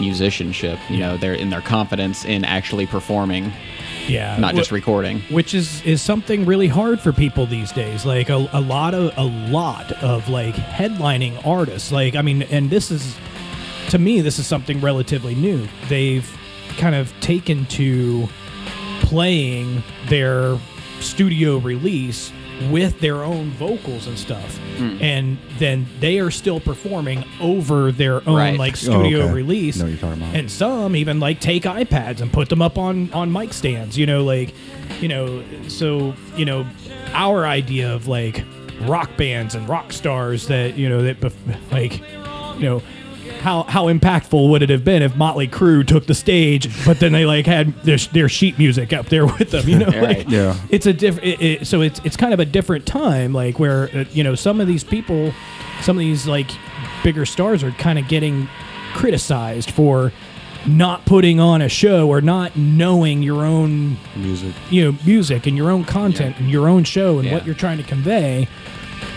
musicianship. 0.00 0.78
You 0.88 0.98
know, 0.98 1.16
their 1.16 1.34
in 1.34 1.50
their 1.50 1.60
confidence 1.60 2.24
in 2.24 2.44
actually 2.44 2.86
performing, 2.86 3.52
Yeah, 4.08 4.36
not 4.38 4.54
just 4.54 4.72
recording. 4.72 5.20
which 5.30 5.54
is 5.54 5.82
is 5.84 6.02
something 6.02 6.44
really 6.44 6.68
hard 6.68 7.00
for 7.00 7.12
people 7.12 7.46
these 7.46 7.70
days. 7.72 8.04
Like 8.04 8.28
a, 8.28 8.48
a 8.52 8.60
lot 8.60 8.94
of 8.94 9.12
a 9.16 9.24
lot 9.24 9.92
of 10.02 10.28
like 10.28 10.54
headlining 10.54 11.44
artists. 11.46 11.92
Like 11.92 12.14
i 12.16 12.22
mean 12.22 12.42
and 12.42 12.70
this 12.70 12.90
is 12.90 13.16
to 13.90 13.98
me 13.98 14.20
this 14.20 14.38
is 14.38 14.46
something 14.46 14.80
relatively 14.80 15.34
new. 15.34 15.66
They've 15.88 16.28
kind 16.78 16.94
of 16.94 17.12
taken 17.20 17.66
to 17.66 18.28
playing 19.00 19.82
their 20.08 20.58
studio 21.00 21.58
release 21.58 22.32
with 22.70 23.00
their 23.00 23.16
own 23.24 23.50
vocals 23.52 24.06
and 24.06 24.18
stuff 24.18 24.58
Hmm. 24.76 24.96
and 25.00 25.38
then 25.58 25.86
they 26.00 26.18
are 26.18 26.30
still 26.30 26.60
performing 26.60 27.24
over 27.40 27.90
their 27.92 28.26
own 28.28 28.36
Right. 28.36 28.58
like 28.58 28.72
Oh, 28.74 28.76
studio 28.76 29.22
okay. 29.24 29.32
release 29.32 29.76
Know 29.78 29.84
what 29.84 29.90
you're 29.90 29.98
talking 29.98 30.22
about. 30.22 30.34
and 30.34 30.50
some 30.50 30.94
even 30.96 31.20
like 31.20 31.40
take 31.40 31.62
iPads 31.64 32.20
and 32.20 32.32
put 32.32 32.48
them 32.48 32.60
up 32.62 32.76
on 32.78 33.10
on 33.12 33.32
mic 33.32 33.52
stands. 33.52 33.96
You 33.96 34.06
know, 34.06 34.24
like 34.24 34.52
you 35.00 35.08
know, 35.08 35.42
so 35.68 36.14
you 36.36 36.44
know, 36.44 36.66
our 37.14 37.46
idea 37.46 37.92
of 37.94 38.08
like 38.08 38.44
rock 38.82 39.10
bands 39.16 39.54
and 39.54 39.68
rock 39.68 39.92
stars 39.92 40.46
that 40.48 40.76
you 40.76 40.88
know 40.88 41.02
that 41.02 41.20
bef- 41.20 41.32
like 41.72 42.00
you 42.58 42.64
know. 42.66 42.82
How, 43.40 43.62
how 43.64 43.86
impactful 43.86 44.50
would 44.50 44.62
it 44.62 44.68
have 44.70 44.84
been 44.84 45.02
if 45.02 45.16
Motley 45.16 45.48
Crue 45.48 45.86
took 45.86 46.06
the 46.06 46.14
stage, 46.14 46.68
but 46.84 47.00
then 47.00 47.12
they 47.12 47.24
like 47.24 47.46
had 47.46 47.74
their, 47.82 47.96
their 47.96 48.28
sheet 48.28 48.58
music 48.58 48.92
up 48.92 49.06
there 49.06 49.24
with 49.26 49.50
them? 49.50 49.68
You 49.68 49.78
know, 49.78 49.86
Right. 49.86 50.18
like, 50.18 50.28
Yeah. 50.30 50.56
it's 50.68 50.86
a 50.86 50.92
different. 50.92 51.26
It, 51.26 51.40
it, 51.42 51.66
so 51.66 51.80
it's 51.80 52.00
it's 52.04 52.16
kind 52.16 52.34
of 52.34 52.40
a 52.40 52.44
different 52.44 52.86
time, 52.86 53.32
like 53.32 53.58
where 53.58 53.84
uh, 53.96 54.04
you 54.12 54.22
know 54.22 54.34
some 54.34 54.60
of 54.60 54.66
these 54.66 54.84
people, 54.84 55.32
some 55.80 55.96
of 55.96 56.00
these 56.00 56.26
like 56.26 56.50
bigger 57.02 57.24
stars 57.24 57.62
are 57.64 57.70
kind 57.72 57.98
of 57.98 58.06
getting 58.08 58.46
criticized 58.94 59.70
for 59.70 60.12
not 60.66 61.06
putting 61.06 61.40
on 61.40 61.62
a 61.62 61.68
show 61.70 62.06
or 62.08 62.20
not 62.20 62.54
knowing 62.56 63.22
your 63.22 63.46
own 63.46 63.96
Music. 64.14 64.54
you 64.68 64.84
know 64.84 64.98
music 65.06 65.46
and 65.46 65.56
your 65.56 65.70
own 65.70 65.84
content 65.84 66.36
and 66.38 66.50
your 66.50 66.68
own 66.68 66.84
show 66.84 67.16
and 67.18 67.26
Yeah. 67.26 67.32
what 67.34 67.46
you're 67.46 67.54
trying 67.54 67.78
to 67.78 67.84
convey. 67.84 68.46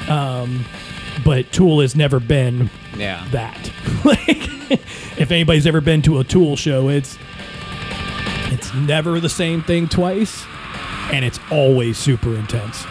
Um, 0.07 0.63
but 1.25 1.51
Tool 1.51 1.81
has 1.81 1.95
never 1.95 2.19
been 2.21 2.69
Yeah. 2.97 3.25
that. 3.31 3.71
like, 4.05 4.79
if 5.19 5.31
anybody's 5.31 5.65
ever 5.65 5.81
been 5.81 6.01
to 6.03 6.19
a 6.19 6.23
Tool 6.23 6.55
show, 6.55 6.89
it's 6.89 7.17
it's 8.51 8.73
never 8.73 9.19
the 9.19 9.29
same 9.29 9.63
thing 9.63 9.87
twice, 9.87 10.45
and 11.11 11.25
it's 11.25 11.39
always 11.51 11.97
super 11.97 12.35
intense. 12.35 12.85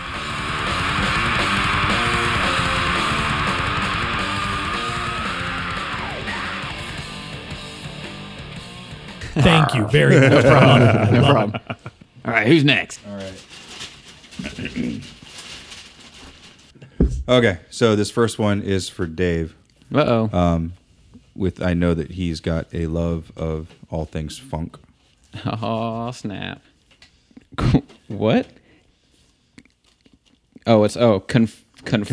Thank 9.35 9.75
you 9.75 9.87
very 9.89 10.21
much. 10.29 10.45
No 10.45 10.51
problem. 10.51 11.15
No 11.15 11.31
problem. 11.33 11.61
All 12.25 12.33
right, 12.33 12.47
who's 12.47 12.65
next? 12.65 13.01
All 13.09 13.17
right. 13.17 13.43
okay, 17.29 17.59
so 17.71 17.97
this 17.97 18.11
first 18.11 18.39
one 18.39 18.63
is 18.63 18.89
for 18.89 19.07
Dave. 19.07 19.55
Uh 19.95 20.27
oh. 20.33 20.71
With 21.35 21.63
I 21.63 21.73
know 21.75 21.95
that 21.95 22.13
he's 22.13 22.41
got 22.41 22.67
a 22.75 22.87
love 22.87 23.33
of 23.37 23.75
all 23.91 24.05
things 24.05 24.39
funk. 24.39 24.79
Oh 25.45 26.11
snap! 26.11 26.61
what? 28.09 28.47
Oh, 30.67 30.85
it's 30.85 30.97
oh 30.97 31.21
conf- 31.21 31.65
confunction. 31.85 32.05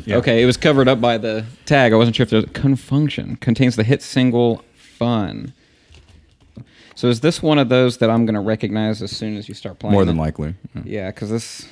Confunction, 0.00 0.06
yeah. 0.06 0.16
Okay, 0.16 0.42
it 0.42 0.46
was 0.46 0.56
covered 0.58 0.86
up 0.86 1.00
by 1.00 1.16
the 1.18 1.46
tag. 1.64 1.92
I 1.92 1.96
wasn't 1.96 2.16
sure 2.16 2.24
if 2.24 2.30
there's 2.30 2.44
confunction 2.46 3.40
contains 3.40 3.76
the 3.76 3.84
hit 3.84 4.02
single 4.02 4.64
"Fun." 4.74 5.54
So 6.94 7.08
is 7.08 7.20
this 7.20 7.42
one 7.42 7.58
of 7.58 7.68
those 7.68 7.98
that 7.98 8.10
I'm 8.10 8.26
going 8.26 8.34
to 8.34 8.40
recognize 8.40 9.02
as 9.02 9.12
soon 9.16 9.36
as 9.36 9.48
you 9.48 9.54
start 9.54 9.78
playing? 9.78 9.92
More 9.92 10.04
than 10.04 10.16
it? 10.16 10.20
likely. 10.20 10.54
Yeah, 10.84 11.10
because 11.10 11.30
this. 11.30 11.68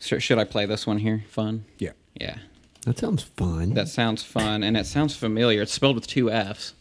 Should, 0.00 0.22
should 0.22 0.38
I 0.38 0.44
play 0.44 0.64
this 0.64 0.86
one 0.86 0.98
here? 0.98 1.24
Fun. 1.28 1.64
Yeah. 1.78 1.90
Yeah, 2.20 2.38
That 2.88 2.98
sounds 2.98 3.22
fun. 3.22 3.74
that 3.74 3.88
sounds 3.88 4.22
fun, 4.22 4.62
and 4.62 4.74
it 4.76 4.86
sounds 4.86 5.14
familiar. 5.14 5.60
It's 5.60 5.72
spelled 5.72 5.94
with 5.96 6.06
two 6.06 6.30
F's, 6.30 6.72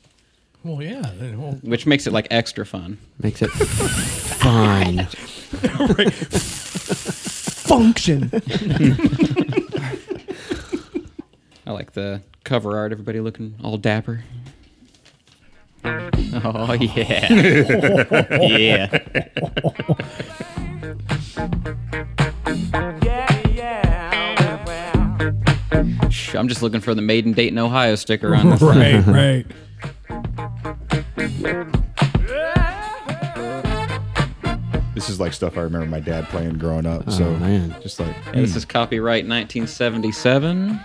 Well, 0.63 0.81
yeah. 0.81 1.01
then, 1.19 1.41
well, 1.41 1.51
which 1.63 1.85
makes 1.85 2.07
it 2.07 2.13
like 2.13 2.27
extra 2.31 2.65
fun. 2.65 2.97
Makes 3.21 3.41
it 3.41 3.49
fun. 3.49 5.05
function. 7.67 8.29
I 11.65 11.71
like 11.71 11.91
the 11.91 12.21
cover 12.45 12.77
art. 12.77 12.93
Everybody 12.93 13.19
looking 13.19 13.55
all 13.61 13.75
dapper. 13.77 14.23
Oh 15.83 16.73
yeah, 16.73 17.33
yeah. 18.41 18.99
Shh, 21.19 21.37
I'm 25.71 26.47
just 26.47 26.61
looking 26.61 26.79
for 26.81 26.93
the 26.95 27.01
Made 27.01 27.25
in 27.25 27.33
Dayton, 27.33 27.57
Ohio 27.59 27.95
sticker 27.95 28.35
on 28.35 28.49
this. 28.51 28.61
right, 28.61 29.05
right. 29.07 29.45
This 34.93 35.09
is 35.09 35.19
like 35.19 35.31
stuff 35.33 35.57
I 35.57 35.61
remember 35.61 35.85
my 35.85 35.99
dad 35.99 36.25
playing 36.29 36.57
growing 36.57 36.87
up. 36.87 37.03
Oh, 37.05 37.11
so 37.11 37.25
Oh, 37.25 37.37
man. 37.37 37.75
just 37.81 37.99
like 37.99 38.15
Yeah, 38.27 38.41
this 38.41 38.55
is 38.55 38.65
copyright 38.65 39.27
1977. 39.27 40.79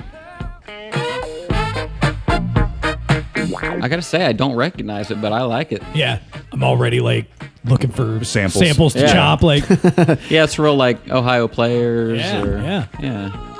I 3.55 3.89
gotta 3.89 4.03
say, 4.03 4.25
I 4.27 4.33
don't 4.33 4.55
recognize 4.55 5.11
it, 5.11 5.21
but 5.21 5.33
I 5.33 5.43
like 5.43 5.73
it. 5.73 5.83
Yeah, 5.95 6.19
I'm 6.53 6.63
already 6.63 7.01
like 7.01 7.27
looking 7.65 7.91
for 7.91 8.23
Samples. 8.25 8.63
samples 8.65 8.93
to 8.95 9.01
Yeah. 9.01 9.13
chop. 9.15 9.43
Like, 9.43 9.67
Yeah, 10.31 10.45
it's 10.45 10.59
real 10.59 10.77
like 10.77 11.09
Ohio 11.11 11.49
players. 11.49 12.19
Yeah, 12.21 12.43
or, 12.43 12.59
yeah. 12.59 12.87
yeah. 13.01 13.52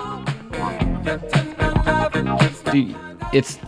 Dude, 2.73 2.97
it's 3.33 3.59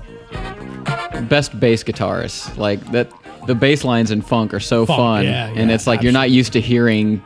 best 1.28 1.58
bass 1.58 1.82
guitarist. 1.82 2.56
Like 2.56 2.80
that, 2.92 3.10
the 3.46 3.54
bass 3.54 3.84
lines 3.84 4.10
in 4.10 4.22
funk 4.22 4.54
are 4.54 4.60
so 4.60 4.86
Funk, 4.86 4.98
fun, 4.98 5.24
yeah, 5.24 5.48
and 5.48 5.68
yeah, 5.68 5.74
it's 5.74 5.86
like 5.86 6.02
you're 6.02 6.12
not 6.12 6.30
used 6.30 6.52
to 6.54 6.60
hearing 6.60 7.22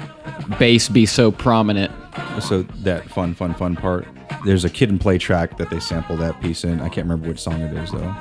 bass 0.58 0.88
be 0.88 1.06
so 1.06 1.30
prominent. 1.30 1.92
so 2.40 2.62
that 2.62 3.08
fun, 3.10 3.34
fun, 3.34 3.54
fun 3.54 3.76
part. 3.76 4.06
There's 4.44 4.64
a 4.64 4.70
kid 4.70 4.88
and 4.90 5.00
play 5.00 5.18
track 5.18 5.58
that 5.58 5.68
they 5.70 5.80
sample 5.80 6.16
that 6.18 6.40
piece 6.40 6.64
in. 6.64 6.80
I 6.80 6.88
can't 6.88 7.06
remember 7.06 7.28
which 7.28 7.40
song 7.40 7.60
it 7.60 7.72
is 7.76 7.90
though. 7.90 8.14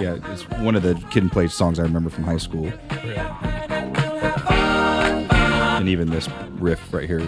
Yeah, 0.00 0.18
it's 0.32 0.42
one 0.60 0.74
of 0.74 0.82
the 0.82 0.94
kid 1.10 1.22
and 1.22 1.32
play 1.32 1.48
songs 1.48 1.78
I 1.78 1.82
remember 1.82 2.10
from 2.10 2.24
high 2.24 2.36
school. 2.36 2.70
And 5.84 5.90
even 5.90 6.08
this 6.08 6.30
riff 6.52 6.94
right 6.94 7.06
here. 7.06 7.20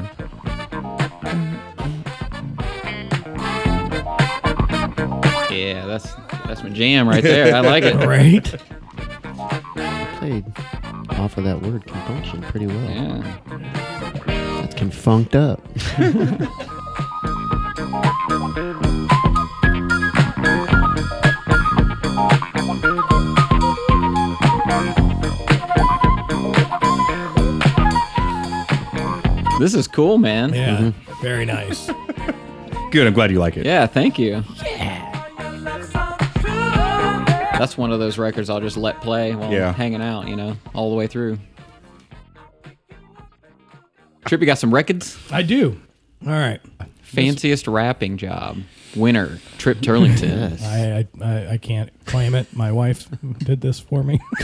Yeah, 5.50 5.84
that's 5.84 6.14
that's 6.46 6.62
my 6.62 6.70
jam 6.70 7.06
right 7.06 7.22
there. 7.22 7.54
I 7.54 7.60
like 7.60 7.84
it. 7.84 7.96
right? 8.06 8.42
Played 10.16 10.46
off 11.10 11.36
of 11.36 11.44
that 11.44 11.60
word 11.60 11.86
compulsion 11.86 12.40
pretty 12.44 12.66
well. 12.66 12.80
Yeah. 12.82 13.36
That's 14.62 14.74
confunked 14.74 15.34
up. 15.34 15.60
This 29.58 29.74
is 29.74 29.88
cool, 29.88 30.18
man. 30.18 30.52
Yeah, 30.52 30.76
mm-hmm. 30.76 31.22
very 31.22 31.46
nice. 31.46 31.86
Good, 32.90 33.06
I'm 33.06 33.14
glad 33.14 33.30
you 33.30 33.38
like 33.38 33.56
it. 33.56 33.64
Yeah, 33.64 33.86
thank 33.86 34.18
you. 34.18 34.44
Yeah. 34.62 35.02
That's 37.58 37.78
one 37.78 37.90
of 37.90 37.98
those 37.98 38.18
records 38.18 38.50
I'll 38.50 38.60
just 38.60 38.76
let 38.76 39.00
play 39.00 39.34
while 39.34 39.50
Yeah. 39.50 39.68
I'm 39.68 39.74
hanging 39.74 40.02
out, 40.02 40.28
you 40.28 40.36
know, 40.36 40.56
all 40.74 40.90
the 40.90 40.96
way 40.96 41.06
through. 41.06 41.38
Trip, 44.26 44.40
you 44.40 44.46
got 44.46 44.58
some 44.58 44.74
records? 44.74 45.18
I 45.30 45.42
do. 45.42 45.80
All 46.26 46.32
right. 46.32 46.60
Fanciest 47.02 47.66
rapping 47.66 48.18
job. 48.18 48.58
Winner, 48.94 49.38
Trip 49.58 49.78
Turlington. 49.78 50.26
Yes. 50.58 50.62
I, 50.64 51.06
I 51.22 51.24
I 51.24 51.52
I 51.52 51.56
can't 51.58 51.90
claim 52.04 52.34
it. 52.34 52.54
My 52.54 52.72
wife 52.72 53.08
did 53.38 53.60
this 53.60 53.78
for 53.80 54.02
me. 54.02 54.20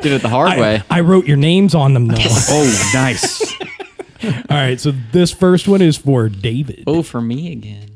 Did 0.00 0.12
it 0.12 0.22
the 0.22 0.28
hard 0.28 0.58
way. 0.58 0.82
I, 0.90 0.98
I 0.98 1.00
wrote 1.00 1.26
your 1.26 1.36
names 1.36 1.74
on 1.74 1.94
them 1.94 2.06
though. 2.06 2.16
Oh, 2.48 2.90
nice. 2.94 3.42
All 4.24 4.56
right, 4.56 4.80
so 4.80 4.92
this 5.12 5.32
first 5.32 5.68
one 5.68 5.82
is 5.82 5.96
for 5.96 6.28
David. 6.28 6.84
Oh, 6.86 7.02
for 7.02 7.20
me 7.20 7.52
again. 7.52 7.90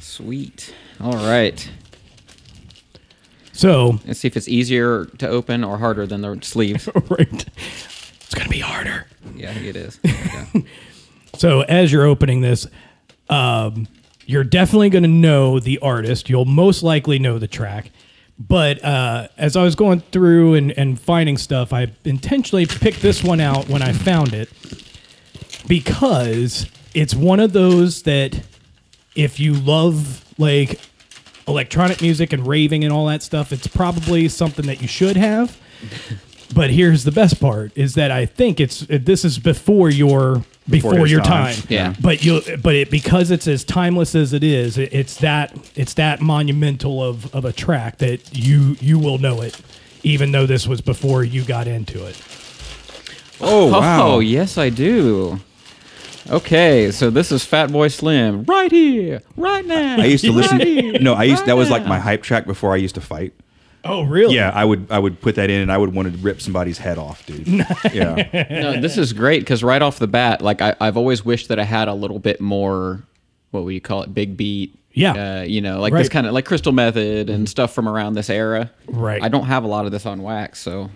Sweet. 0.00 0.74
All 1.00 1.12
right. 1.12 1.68
So, 3.52 3.98
Let's 4.06 4.20
see 4.20 4.28
if 4.28 4.36
it's 4.36 4.48
easier 4.48 5.04
to 5.18 5.28
open 5.28 5.62
or 5.62 5.78
harder 5.78 6.06
than 6.06 6.22
the 6.22 6.38
sleeve. 6.42 6.88
right, 7.08 7.46
it's 8.20 8.34
gonna 8.34 8.48
be 8.48 8.60
harder. 8.60 9.06
yeah, 9.36 9.50
I 9.50 9.54
think 9.54 9.66
it 9.66 9.76
is. 9.76 10.00
Okay. 10.54 10.64
So 11.36 11.62
as 11.62 11.90
you're 11.90 12.04
opening 12.04 12.40
this, 12.42 12.64
um, 13.28 13.88
you're 14.26 14.44
definitely 14.44 14.88
going 14.90 15.02
to 15.02 15.08
know 15.08 15.58
the 15.58 15.78
artist. 15.80 16.30
You'll 16.30 16.44
most 16.44 16.84
likely 16.84 17.18
know 17.18 17.38
the 17.40 17.48
track. 17.48 17.90
But 18.38 18.84
uh, 18.84 19.28
as 19.38 19.56
I 19.56 19.62
was 19.62 19.74
going 19.76 20.00
through 20.00 20.54
and, 20.54 20.72
and 20.72 21.00
finding 21.00 21.36
stuff, 21.38 21.72
I 21.72 21.92
intentionally 22.04 22.66
picked 22.66 23.00
this 23.00 23.22
one 23.22 23.40
out 23.40 23.68
when 23.68 23.80
I 23.80 23.92
found 23.92 24.34
it 24.34 24.50
because 25.68 26.66
it's 26.94 27.14
one 27.14 27.40
of 27.40 27.52
those 27.52 28.02
that 28.02 28.44
if 29.14 29.38
you 29.38 29.54
love 29.54 30.24
like 30.38 30.80
electronic 31.46 32.02
music 32.02 32.32
and 32.32 32.46
raving 32.46 32.84
and 32.84 32.92
all 32.92 33.06
that 33.06 33.22
stuff, 33.22 33.52
it's 33.52 33.68
probably 33.68 34.28
something 34.28 34.66
that 34.66 34.82
you 34.82 34.88
should 34.88 35.16
have. 35.16 35.56
But 36.54 36.70
here's 36.70 37.04
the 37.04 37.12
best 37.12 37.40
part: 37.40 37.72
is 37.76 37.94
that 37.94 38.10
I 38.10 38.26
think 38.26 38.60
it's 38.60 38.80
this 38.88 39.24
is 39.24 39.38
before 39.38 39.90
your 39.90 40.44
before, 40.68 40.98
his 40.98 41.10
your 41.10 41.20
time. 41.20 41.54
time. 41.54 41.66
Yeah. 41.68 41.94
But 42.00 42.24
you 42.24 42.40
but 42.62 42.74
it 42.74 42.90
because 42.90 43.30
it's 43.30 43.46
as 43.46 43.64
timeless 43.64 44.14
as 44.14 44.32
it 44.32 44.42
is, 44.42 44.78
it, 44.78 44.92
it's 44.92 45.16
that 45.18 45.54
it's 45.74 45.94
that 45.94 46.20
monumental 46.20 47.02
of 47.02 47.34
of 47.34 47.44
a 47.44 47.52
track 47.52 47.98
that 47.98 48.36
you 48.36 48.76
you 48.80 48.98
will 48.98 49.18
know 49.18 49.40
it, 49.42 49.60
even 50.02 50.32
though 50.32 50.46
this 50.46 50.66
was 50.66 50.80
before 50.80 51.24
you 51.24 51.44
got 51.44 51.66
into 51.66 52.04
it. 52.06 52.20
Oh, 53.40 53.68
oh 53.68 53.80
wow! 53.80 54.06
Oh, 54.06 54.18
yes, 54.20 54.56
I 54.56 54.70
do. 54.70 55.40
Okay, 56.30 56.90
so 56.90 57.10
this 57.10 57.30
is 57.30 57.44
Fatboy 57.44 57.92
Slim 57.92 58.44
right 58.44 58.70
here, 58.70 59.20
right 59.36 59.64
now. 59.66 59.96
I 59.98 60.06
used 60.06 60.24
to 60.24 60.32
listen. 60.32 60.58
right 60.58 60.66
here, 60.66 60.98
No, 61.00 61.12
I 61.12 61.24
used 61.24 61.40
right 61.40 61.46
that 61.48 61.56
was 61.56 61.68
like 61.68 61.84
my 61.84 61.98
hype 61.98 62.22
track 62.22 62.46
before 62.46 62.72
I 62.72 62.76
used 62.76 62.94
to 62.94 63.02
fight. 63.02 63.34
Oh, 63.84 64.02
really? 64.02 64.34
Yeah, 64.34 64.50
I 64.54 64.64
would 64.64 64.86
I 64.90 64.98
would 64.98 65.20
put 65.20 65.34
that 65.36 65.50
in 65.50 65.60
and 65.60 65.70
I 65.72 65.76
would 65.78 65.94
want 65.94 66.10
to 66.10 66.18
rip 66.18 66.40
somebody's 66.40 66.78
head 66.78 66.98
off, 66.98 67.24
dude. 67.26 67.46
Yeah. 67.92 68.46
No, 68.50 68.80
this 68.80 68.96
is 68.96 69.12
great 69.12 69.40
because 69.40 69.62
right 69.62 69.82
off 69.82 69.98
the 69.98 70.06
bat, 70.06 70.40
like 70.42 70.62
I, 70.62 70.74
I've 70.80 70.96
always 70.96 71.24
wished 71.24 71.48
that 71.48 71.58
I 71.58 71.64
had 71.64 71.88
a 71.88 71.94
little 71.94 72.18
bit 72.18 72.40
more. 72.40 73.02
What 73.50 73.64
would 73.64 73.74
you 73.74 73.80
call 73.80 74.02
it? 74.02 74.12
Big 74.14 74.36
beat. 74.36 74.76
Yeah. 74.92 75.40
Uh, 75.40 75.42
you 75.42 75.60
know, 75.60 75.80
like 75.80 75.92
this 75.92 76.02
Right. 76.04 76.10
kind 76.10 76.26
of 76.26 76.32
like 76.32 76.44
Crystal 76.44 76.72
Method 76.72 77.28
and 77.28 77.48
stuff 77.48 77.72
from 77.74 77.88
around 77.88 78.14
this 78.14 78.30
era. 78.30 78.70
Right. 78.88 79.22
I 79.22 79.28
don't 79.28 79.46
have 79.46 79.64
a 79.64 79.66
lot 79.66 79.86
of 79.86 79.92
this 79.92 80.06
on 80.06 80.22
wax, 80.22 80.60
so 80.60 80.88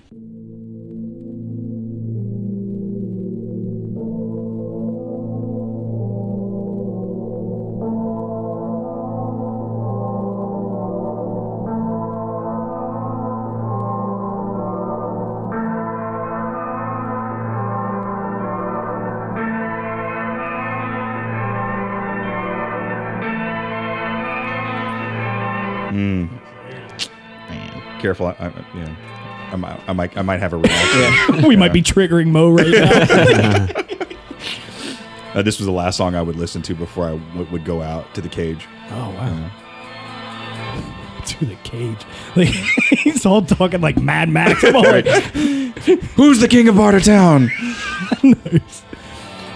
Careful. 28.08 28.28
I, 28.28 28.32
I, 28.38 28.52
yeah. 28.74 29.48
I 29.52 29.56
might, 29.56 29.80
I 29.86 29.92
might 29.92 30.16
I 30.16 30.22
might 30.22 30.40
have 30.40 30.54
a 30.54 30.56
reaction. 30.56 31.42
we 31.46 31.56
might 31.56 31.74
be 31.74 31.82
triggering 31.82 32.28
Mo 32.28 32.48
right 32.50 32.66
now. 32.66 33.68
Uh, 35.34 35.42
this 35.42 35.58
was 35.58 35.66
the 35.66 35.72
last 35.72 35.98
song 35.98 36.14
I 36.14 36.22
would 36.22 36.36
listen 36.36 36.62
to 36.62 36.74
before 36.74 37.06
I 37.06 37.10
w- 37.18 37.46
would 37.52 37.64
go 37.66 37.82
out 37.82 38.12
to 38.14 38.22
the 38.22 38.30
cage. 38.30 38.66
oh 38.90 39.10
wow. 39.10 39.50
To 41.26 41.44
the 41.44 41.54
cage. 41.56 41.98
Like, 42.34 42.48
he's 42.48 43.26
all 43.26 43.42
talking 43.42 43.82
like 43.82 43.98
Mad 43.98 44.30
Max. 44.30 44.64
I'm 44.64 44.74
all 44.74 44.82
like, 44.82 45.06
Who's 46.16 46.40
the 46.40 46.48
king 46.48 46.66
of 46.68 46.76
Bartertown? 46.76 47.50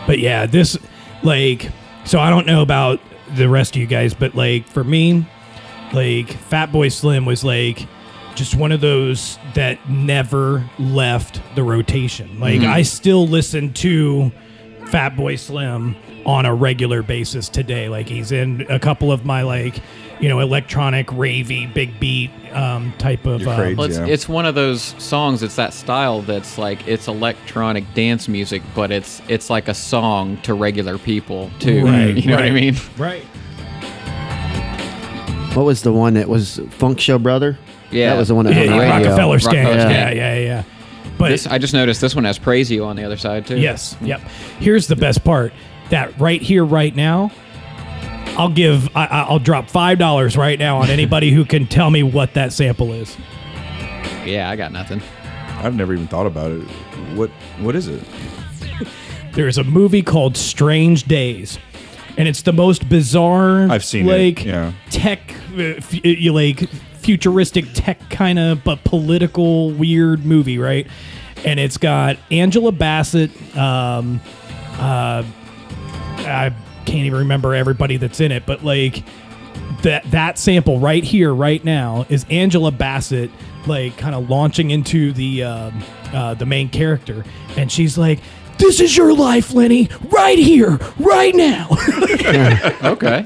But 0.06 0.18
yeah, 0.18 0.44
this 0.44 0.76
like 1.22 1.70
so 2.04 2.20
I 2.20 2.28
don't 2.28 2.46
know 2.46 2.60
about 2.60 3.00
the 3.34 3.48
rest 3.48 3.74
of 3.74 3.80
you 3.80 3.86
guys, 3.86 4.12
but 4.12 4.34
like 4.34 4.66
for 4.68 4.84
me, 4.84 5.26
like 5.94 6.28
Fat 6.30 6.70
Boy 6.70 6.90
Slim 6.90 7.24
was 7.24 7.42
like 7.42 7.88
just 8.34 8.54
one 8.54 8.72
of 8.72 8.80
those 8.80 9.38
that 9.54 9.88
never 9.88 10.68
left 10.78 11.40
the 11.54 11.62
rotation. 11.62 12.40
Like 12.40 12.60
I 12.62 12.82
still 12.82 13.26
listen 13.26 13.72
to 13.74 14.32
Fatboy 14.84 15.38
Slim 15.38 15.96
on 16.24 16.46
a 16.46 16.54
regular 16.54 17.02
basis 17.02 17.48
today. 17.48 17.88
Like 17.88 18.08
he's 18.08 18.32
in 18.32 18.64
a 18.70 18.78
couple 18.78 19.10
of 19.12 19.24
my 19.24 19.42
like, 19.42 19.80
you 20.20 20.28
know, 20.28 20.38
electronic 20.40 21.08
ravey 21.08 21.72
big 21.72 21.98
beat 21.98 22.30
um 22.52 22.92
type 22.98 23.26
of 23.26 23.40
Your 23.42 23.50
uh. 23.50 23.74
Well, 23.74 23.82
it's, 23.84 23.96
Yeah. 23.98 24.06
it's 24.06 24.28
one 24.28 24.46
of 24.46 24.54
those 24.54 24.82
songs. 25.02 25.42
It's 25.42 25.56
that 25.56 25.72
style 25.74 26.22
that's 26.22 26.58
like 26.58 26.86
it's 26.86 27.08
electronic 27.08 27.84
dance 27.94 28.28
music, 28.28 28.62
but 28.74 28.90
it's 28.92 29.20
it's 29.28 29.50
like 29.50 29.68
a 29.68 29.74
song 29.74 30.36
to 30.42 30.54
regular 30.54 30.96
people 30.98 31.50
too. 31.58 31.84
Right, 31.84 32.16
you 32.16 32.30
know 32.30 32.36
what 32.36 32.44
I 32.44 32.50
mean? 32.50 32.76
right. 32.98 33.24
What 35.54 35.66
was 35.66 35.82
the 35.82 35.92
one 35.92 36.14
that 36.14 36.28
was 36.28 36.60
Funk 36.70 36.98
Show 36.98 37.18
Brother? 37.18 37.58
Yeah. 37.92 38.10
that 38.10 38.18
was 38.18 38.28
the 38.28 38.34
one 38.34 38.44
that 38.46 38.54
Yeah, 38.54 38.60
was 38.62 38.70
on 38.70 38.76
the 38.78 38.82
radio. 38.84 39.08
Rockefeller 39.08 39.38
Skank. 39.38 39.44
Rockefeller 39.64 39.76
Yeah, 39.90 40.10
Skank. 40.10 40.16
yeah, 40.16 40.34
yeah. 40.38 40.62
But 41.18 41.28
This 41.28 41.46
I 41.46 41.58
just 41.58 41.74
noticed 41.74 42.00
this 42.00 42.14
one 42.14 42.24
has 42.24 42.38
Praise 42.38 42.70
You 42.70 42.84
on 42.84 42.96
the 42.96 43.04
other 43.04 43.16
side 43.16 43.46
too. 43.46 43.58
Yes. 43.58 43.96
Yep. 44.00 44.20
Here's 44.58 44.86
the 44.88 44.96
best 44.96 45.22
part. 45.24 45.52
That 45.90 46.18
right 46.18 46.40
here, 46.40 46.64
right 46.64 46.94
now, 46.96 47.30
I'll 48.38 48.48
give. 48.48 48.88
I, 48.96 49.04
I- 49.06 49.22
I'll 49.28 49.38
drop 49.38 49.68
five 49.68 49.98
dollars 49.98 50.36
right 50.36 50.58
now 50.58 50.78
on 50.78 50.88
anybody 50.88 51.30
who 51.30 51.44
can 51.44 51.66
tell 51.66 51.90
me 51.90 52.02
what 52.02 52.34
that 52.34 52.52
sample 52.52 52.92
is. 52.92 53.16
Yeah, 54.24 54.48
I 54.48 54.56
got 54.56 54.72
nothing. 54.72 55.02
I've 55.58 55.74
never 55.74 55.92
even 55.92 56.06
thought 56.06 56.26
about 56.26 56.50
it. 56.50 56.62
What 57.14 57.30
what 57.60 57.76
is 57.76 57.88
it? 57.88 58.02
There 59.34 59.48
is 59.48 59.56
a 59.56 59.64
movie 59.64 60.02
called 60.02 60.36
Strange 60.36 61.04
Days, 61.04 61.58
and 62.18 62.28
it's 62.28 62.42
the 62.42 62.52
most 62.52 62.86
bizarre. 62.90 63.66
I've 63.70 63.82
seen 63.84 64.06
it, 64.06 64.36
like, 64.36 64.44
yeah. 64.44 64.72
Tech, 64.90 65.20
uh, 65.56 65.62
f- 65.78 66.04
you 66.04 66.34
like 66.34 66.68
futuristic 67.02 67.66
tech 67.74 67.98
kind 68.10 68.38
of, 68.38 68.64
but 68.64 68.84
political 68.84 69.70
weird 69.70 70.24
movie, 70.24 70.58
right? 70.58 70.86
And 71.44 71.58
it's 71.58 71.76
got 71.76 72.16
Angela 72.30 72.72
Bassett. 72.72 73.30
Um, 73.56 74.20
uh, 74.74 75.24
I 76.18 76.54
can't 76.86 77.06
even 77.06 77.18
remember 77.20 77.54
everybody 77.54 77.96
that's 77.96 78.20
in 78.20 78.32
it, 78.32 78.46
but 78.46 78.64
like 78.64 79.04
that 79.82 80.08
that 80.12 80.38
sample 80.38 80.78
right 80.78 81.02
here, 81.02 81.34
right 81.34 81.62
now, 81.64 82.06
is 82.08 82.24
Angela 82.30 82.70
Bassett 82.70 83.30
like 83.66 83.96
kind 83.96 84.14
of 84.14 84.30
launching 84.30 84.70
into 84.70 85.12
the 85.12 85.42
um, 85.42 85.82
uh, 86.12 86.34
the 86.34 86.46
main 86.46 86.68
character, 86.68 87.24
and 87.56 87.70
she's 87.70 87.98
like. 87.98 88.20
This 88.58 88.80
is 88.80 88.96
your 88.96 89.14
life, 89.14 89.52
Lenny, 89.52 89.88
right 90.10 90.38
here, 90.38 90.78
right 90.98 91.34
now. 91.34 91.68
Okay. 92.82 93.24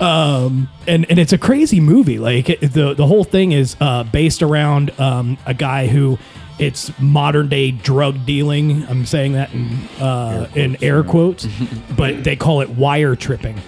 Um, 0.00 0.68
and 0.86 1.06
and 1.08 1.18
it's 1.18 1.32
a 1.32 1.38
crazy 1.38 1.80
movie. 1.80 2.18
Like 2.18 2.48
it, 2.50 2.60
the 2.60 2.94
the 2.94 3.06
whole 3.06 3.24
thing 3.24 3.52
is 3.52 3.76
uh, 3.80 4.04
based 4.04 4.42
around 4.42 4.98
um, 5.00 5.38
a 5.46 5.54
guy 5.54 5.86
who 5.86 6.18
it's 6.58 6.92
modern 7.00 7.48
day 7.48 7.70
drug 7.70 8.24
dealing. 8.26 8.86
I'm 8.86 9.06
saying 9.06 9.32
that 9.32 9.52
in 9.52 9.88
uh, 10.00 10.48
in 10.54 10.82
air 10.82 11.02
quotes, 11.02 11.46
but 11.96 12.24
they 12.24 12.36
call 12.36 12.60
it 12.60 12.70
wire 12.70 13.16
tripping, 13.16 13.60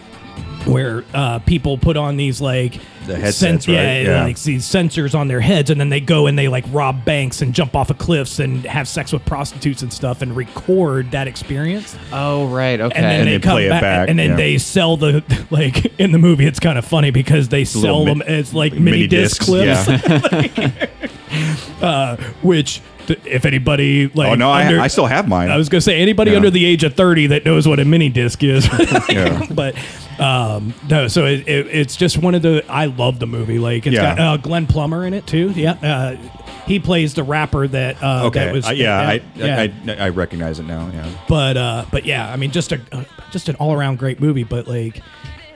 where 0.67 1.05
uh, 1.15 1.39
people 1.41 1.79
put 1.79 1.97
on 1.97 2.17
these 2.17 2.41
like 2.41 2.81
The 3.07 3.17
headsets, 3.17 3.69
right? 3.69 3.75
yeah, 3.75 4.01
Yeah. 4.01 4.25
like 4.25 4.41
these 4.43 4.65
sensors 4.65 5.15
on 5.15 5.29
their 5.29 5.41
heads, 5.41 5.71
and 5.71 5.81
then 5.81 5.89
they 5.91 6.01
go 6.01 6.27
and 6.27 6.37
they 6.39 6.49
like 6.49 6.65
rob 6.73 7.05
banks 7.05 7.41
and 7.41 7.55
jump 7.55 7.77
off 7.77 7.89
of 7.91 7.99
cliffs 7.99 8.39
and 8.41 8.65
have 8.65 8.89
sex 8.89 9.13
with 9.13 9.25
prostitutes 9.25 9.83
and 9.83 9.93
stuff 9.93 10.23
and 10.23 10.37
record 10.37 11.11
that 11.13 11.29
experience 11.29 11.97
oh 12.13 12.47
right. 12.49 12.81
Okay. 12.81 12.95
and 12.97 13.05
then 13.05 13.21
And 13.21 13.29
they 13.29 13.33
they 13.37 13.41
come 13.41 13.53
play 13.53 13.67
it 13.67 13.71
back, 13.71 13.83
back, 13.83 14.09
and 14.09 14.19
then 14.19 14.31
yeah. 14.31 14.37
they 14.37 14.59
sell 14.59 14.97
the 14.97 15.23
like 15.51 15.99
in 16.01 16.13
the 16.13 16.19
movie. 16.19 16.47
It's 16.47 16.61
kind 16.61 16.79
of 16.79 16.85
funny 16.85 17.11
because 17.11 17.49
they 17.49 17.65
sell 17.65 18.05
them 18.05 18.19
mi- 18.19 18.25
as 18.27 18.53
like 18.53 18.73
mini 18.73 18.91
mini, 18.91 19.07
disc 19.07 19.41
clips, 19.43 19.87
yeah. 19.89 20.87
uh, 21.81 22.17
which 22.43 22.81
if 23.25 23.45
anybody 23.45 24.09
like 24.09 24.33
Oh 24.33 24.35
no, 24.35 24.51
under- 24.51 24.81
I, 24.81 24.85
I 24.85 24.87
still 24.89 25.07
have 25.07 25.29
mine. 25.29 25.49
I 25.51 25.57
was 25.57 25.69
gonna 25.69 25.81
say 25.81 26.01
anybody 26.01 26.33
Yeah. 26.33 26.39
under 26.39 26.51
the 26.51 26.65
age 26.65 26.83
of 26.83 26.95
thirty 26.95 27.29
that 27.29 27.45
knows 27.45 27.69
what 27.69 27.79
a 27.79 27.85
mini 27.85 28.09
disc 28.09 28.43
is, 28.43 28.67
Yeah. 29.09 29.47
but 29.51 29.77
um, 30.19 30.75
no. 30.89 31.09
So 31.09 31.25
it, 31.27 31.47
it, 31.49 31.67
it's 31.67 31.97
just 31.97 32.19
one 32.19 32.35
of 32.35 32.43
the. 32.43 32.65
I 32.69 32.87
love 32.87 33.19
the 33.19 33.27
movie. 33.27 33.59
Like 33.59 33.87
it's 33.87 33.95
Yeah. 33.95 34.15
got 34.17 34.19
uh, 34.21 34.37
Glenn 34.39 34.67
Plummer 34.67 35.07
in 35.07 35.15
it 35.15 35.27
too. 35.27 35.51
Yeah, 35.51 35.73
uh, 35.73 36.17
he 36.67 36.79
plays 36.81 37.15
the 37.15 37.23
rapper 37.23 37.69
that. 37.69 38.03
Uh, 38.03 38.27
okay. 38.27 38.47
that 38.47 38.53
was 38.55 38.67
Uh, 38.69 38.71
yeah, 38.73 38.99
I, 39.01 39.21
yeah. 39.35 39.61
I, 39.87 39.91
I 39.93 39.95
I 40.07 40.09
recognize 40.11 40.59
it 40.59 40.65
now. 40.67 40.91
Yeah. 40.93 41.09
but 41.29 41.57
uh 41.57 41.85
but 41.91 42.05
yeah 42.05 42.31
i 42.33 42.37
mean 42.37 42.51
just 42.51 42.73
a 42.73 42.81
uh, 42.93 43.05
just 43.31 43.49
an 43.49 43.57
all-around 43.57 43.99
great 43.99 44.21
movie 44.21 44.45
but 44.45 44.67
like 44.67 45.03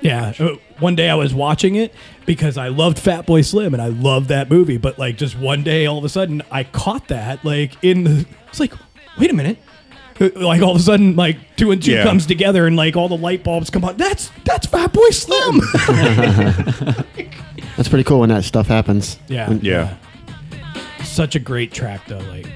yeah 0.01 0.33
uh, 0.39 0.49
one 0.79 0.95
day 0.97 1.09
i 1.11 1.15
was 1.15 1.33
watching 1.35 1.75
it 1.77 1.95
because 2.27 2.57
i 2.59 2.69
loved 2.69 2.99
fat 2.99 3.27
boy 3.27 3.41
slim 3.43 3.73
and 3.75 3.83
i 3.83 3.89
loved 3.89 4.29
that 4.29 4.51
movie 4.51 4.77
but 4.77 4.99
like 4.99 5.17
just 5.17 5.39
one 5.39 5.63
day 5.63 5.87
all 5.87 5.99
of 5.99 6.05
a 6.05 6.09
sudden 6.09 6.43
i 6.51 6.65
caught 6.65 7.09
that 7.09 7.45
like 7.45 7.73
in 7.83 8.05
the 8.05 8.27
it's 8.49 8.61
like 8.61 8.73
wait 9.19 9.31
a 9.31 9.35
minute 9.35 9.59
Uh, 10.21 10.29
like 10.37 10.61
all 10.63 10.73
of 10.73 10.77
a 10.77 10.83
sudden, 10.83 11.17
like 11.17 11.39
two 11.57 11.71
and 11.71 11.83
two 11.83 11.93
Yeah. 11.93 12.03
comes 12.05 12.27
together, 12.27 12.67
and 12.67 12.77
like 12.77 12.95
all 12.97 13.09
the 13.09 13.17
light 13.17 13.43
bulbs 13.43 13.71
come 13.71 13.85
on. 13.85 13.97
That's 13.97 14.31
that's 14.45 14.67
Fat 14.67 14.93
Boy 14.93 15.09
Slim. 15.11 15.61
That's 17.77 17.89
pretty 17.89 18.05
cool 18.05 18.21
when 18.21 18.29
that 18.29 18.45
stuff 18.45 18.67
happens. 18.67 19.19
yeah, 19.29 19.49
When- 19.49 19.61
Yeah. 19.63 19.95
Such 21.03 21.35
a 21.35 21.39
great 21.39 21.73
track, 21.73 22.03
though. 22.07 22.19
Like, 22.19 22.47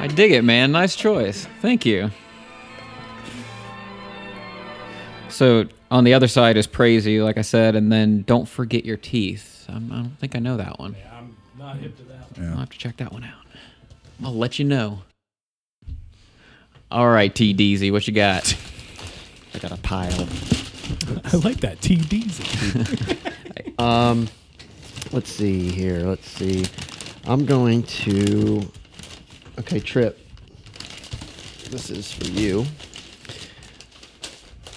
I 0.00 0.06
dig 0.14 0.32
it, 0.32 0.42
man. 0.42 0.72
Nice 0.72 0.94
choice. 0.96 1.46
Thank 1.60 1.84
you. 1.84 2.10
So 5.28 5.66
on 5.90 6.04
the 6.04 6.14
other 6.14 6.28
side 6.28 6.56
is 6.56 6.66
praise 6.66 7.06
you, 7.06 7.24
like 7.24 7.38
I 7.38 7.42
said, 7.42 7.74
and 7.76 7.90
then 7.90 8.22
don't 8.22 8.48
forget 8.48 8.84
your 8.84 8.96
teeth. 8.96 9.66
I'm, 9.68 9.92
I 9.92 9.96
don't 9.96 10.18
think 10.18 10.36
I 10.36 10.38
know 10.38 10.56
that 10.56 10.78
one. 10.78 10.94
Yeah, 10.98 11.18
I'm 11.18 11.36
not 11.58 11.76
hip 11.76 11.96
to 11.96 12.02
that. 12.04 12.50
I'll 12.50 12.58
have 12.58 12.70
to 12.70 12.78
check 12.78 12.96
that 12.98 13.12
one 13.12 13.24
out. 13.24 13.44
I'll 14.24 14.34
let 14.34 14.58
you 14.58 14.64
know. 14.64 15.02
All 16.90 17.08
right, 17.08 17.34
T 17.34 17.54
Deezy, 17.54 17.92
what 17.92 18.06
you 18.06 18.14
got? 18.14 18.56
I 19.54 19.58
got 19.58 19.72
a 19.72 19.76
pile. 19.76 20.28
I 21.24 21.36
like 21.36 21.60
that 21.60 21.78
T 21.80 21.96
Deezy. 21.96 23.18
Um, 23.78 24.28
let's 25.12 25.30
see 25.30 25.70
here. 25.70 26.00
Let's 26.00 26.28
see. 26.28 26.66
I'm 27.26 27.46
going 27.46 27.84
to. 27.84 28.68
Okay, 29.60 29.78
Trip. 29.78 30.18
This 31.70 31.90
is 31.90 32.10
for 32.10 32.24
you. 32.24 32.66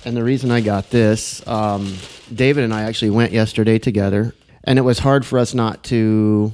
And 0.06 0.18
the 0.18 0.24
reason 0.24 0.50
I 0.52 0.62
got 0.62 0.90
this, 0.90 1.46
um, 1.48 1.96
David 2.34 2.64
and 2.64 2.74
I 2.74 2.84
actually 2.84 3.12
went 3.12 3.32
yesterday 3.34 3.78
together, 3.78 4.34
and 4.64 4.80
it 4.80 4.82
was 4.82 5.00
hard 5.00 5.26
for 5.26 5.38
us 5.38 5.54
not 5.54 5.84
to 5.86 6.52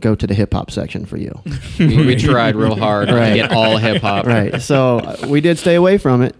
go 0.00 0.14
to 0.14 0.26
the 0.26 0.32
hip 0.34 0.54
hop 0.54 0.70
section 0.70 1.04
for 1.04 1.18
you. 1.18 1.38
we, 1.78 2.06
we 2.06 2.16
tried 2.16 2.56
real 2.56 2.74
hard 2.76 3.10
Right. 3.10 3.30
to 3.30 3.34
get 3.34 3.52
all 3.52 3.76
hip 3.76 4.00
hop. 4.00 4.24
right. 4.26 4.62
So 4.62 4.98
uh, 5.00 5.26
we 5.28 5.42
did 5.42 5.58
stay 5.58 5.74
away 5.74 5.98
from 5.98 6.22
it. 6.22 6.34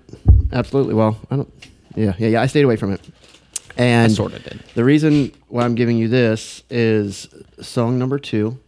Absolutely. 0.53 0.95
Well, 0.95 1.19
I 1.31 1.37
don't. 1.37 1.53
Yeah, 1.95 2.15
yeah, 2.19 2.29
yeah. 2.29 2.43
I 2.43 2.47
stayed 2.47 2.65
away 2.65 2.77
from 2.77 2.93
it. 2.93 3.01
And 3.77 4.11
sorta 4.13 4.39
did. 4.39 4.61
The 4.75 4.85
reason 4.85 5.33
why 5.49 5.65
I'm 5.65 5.75
giving 5.75 5.97
you 5.99 6.09
this 6.09 6.63
is 6.71 7.29
song 7.61 7.99
number 7.99 8.19
two, 8.19 8.59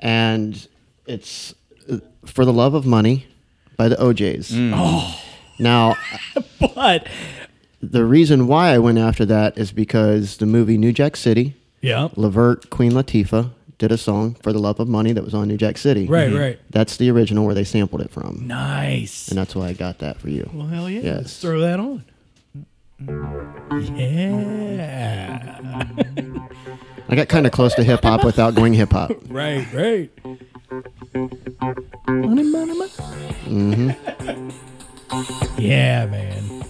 and 0.00 0.66
it's 1.06 1.54
uh, 1.90 1.98
"For 2.26 2.44
the 2.44 2.52
Love 2.52 2.74
of 2.74 2.86
Money" 2.86 3.26
by 3.76 3.88
the 3.88 3.96
OJ's. 3.96 4.52
Oh. 4.54 5.18
Now, 5.62 5.96
but 6.74 7.06
the 7.80 8.04
reason 8.04 8.46
why 8.46 8.74
I 8.74 8.78
went 8.78 8.98
after 8.98 9.24
that 9.26 9.56
is 9.56 9.72
because 9.72 10.36
the 10.38 10.46
movie 10.46 10.76
New 10.76 10.92
Jack 10.92 11.16
City, 11.16 11.54
yeah, 11.80 12.08
Levert, 12.16 12.68
Queen 12.70 12.92
Latifah 12.92 13.50
did 13.78 13.90
a 13.92 13.98
song 13.98 14.34
"For 14.42 14.52
the 14.52 14.58
Love 14.58 14.80
of 14.80 14.88
Money" 14.88 15.12
that 15.12 15.24
was 15.24 15.34
on 15.34 15.48
New 15.48 15.56
Jack 15.56 15.78
City. 15.78 16.06
Right, 16.06 16.32
right. 16.32 16.58
That's 16.70 16.96
the 16.96 17.10
original 17.10 17.46
where 17.46 17.54
they 17.54 17.64
sampled 17.64 18.00
it 18.02 18.10
from. 18.10 18.46
nice. 18.46 19.28
and 19.28 19.38
that's 19.38 19.54
why 19.54 19.68
I 19.68 19.72
got 19.72 19.98
that 20.00 20.20
for 20.20 20.28
you. 20.28 20.50
Well, 20.52 20.66
hell 20.66 20.90
yeah. 20.90 21.00
Yes. 21.00 21.16
Let's 21.18 21.40
throw 21.40 21.60
that 21.60 21.80
on. 21.80 22.04
Yeah. 23.96 25.86
I 27.08 27.14
got 27.16 27.28
kind 27.28 27.46
of 27.46 27.52
close 27.52 27.74
to 27.74 27.84
hip 27.84 28.02
hop 28.02 28.24
without 28.24 28.54
going 28.54 28.72
hip 28.74 28.92
hop. 28.92 29.10
right, 29.28 29.66
right. 29.72 30.10
Money, 32.06 32.42
money, 32.44 32.78
money. 32.78 32.90
Mm-hmm. 33.46 34.50
Yeah, 35.58 36.06
man. 36.06 36.62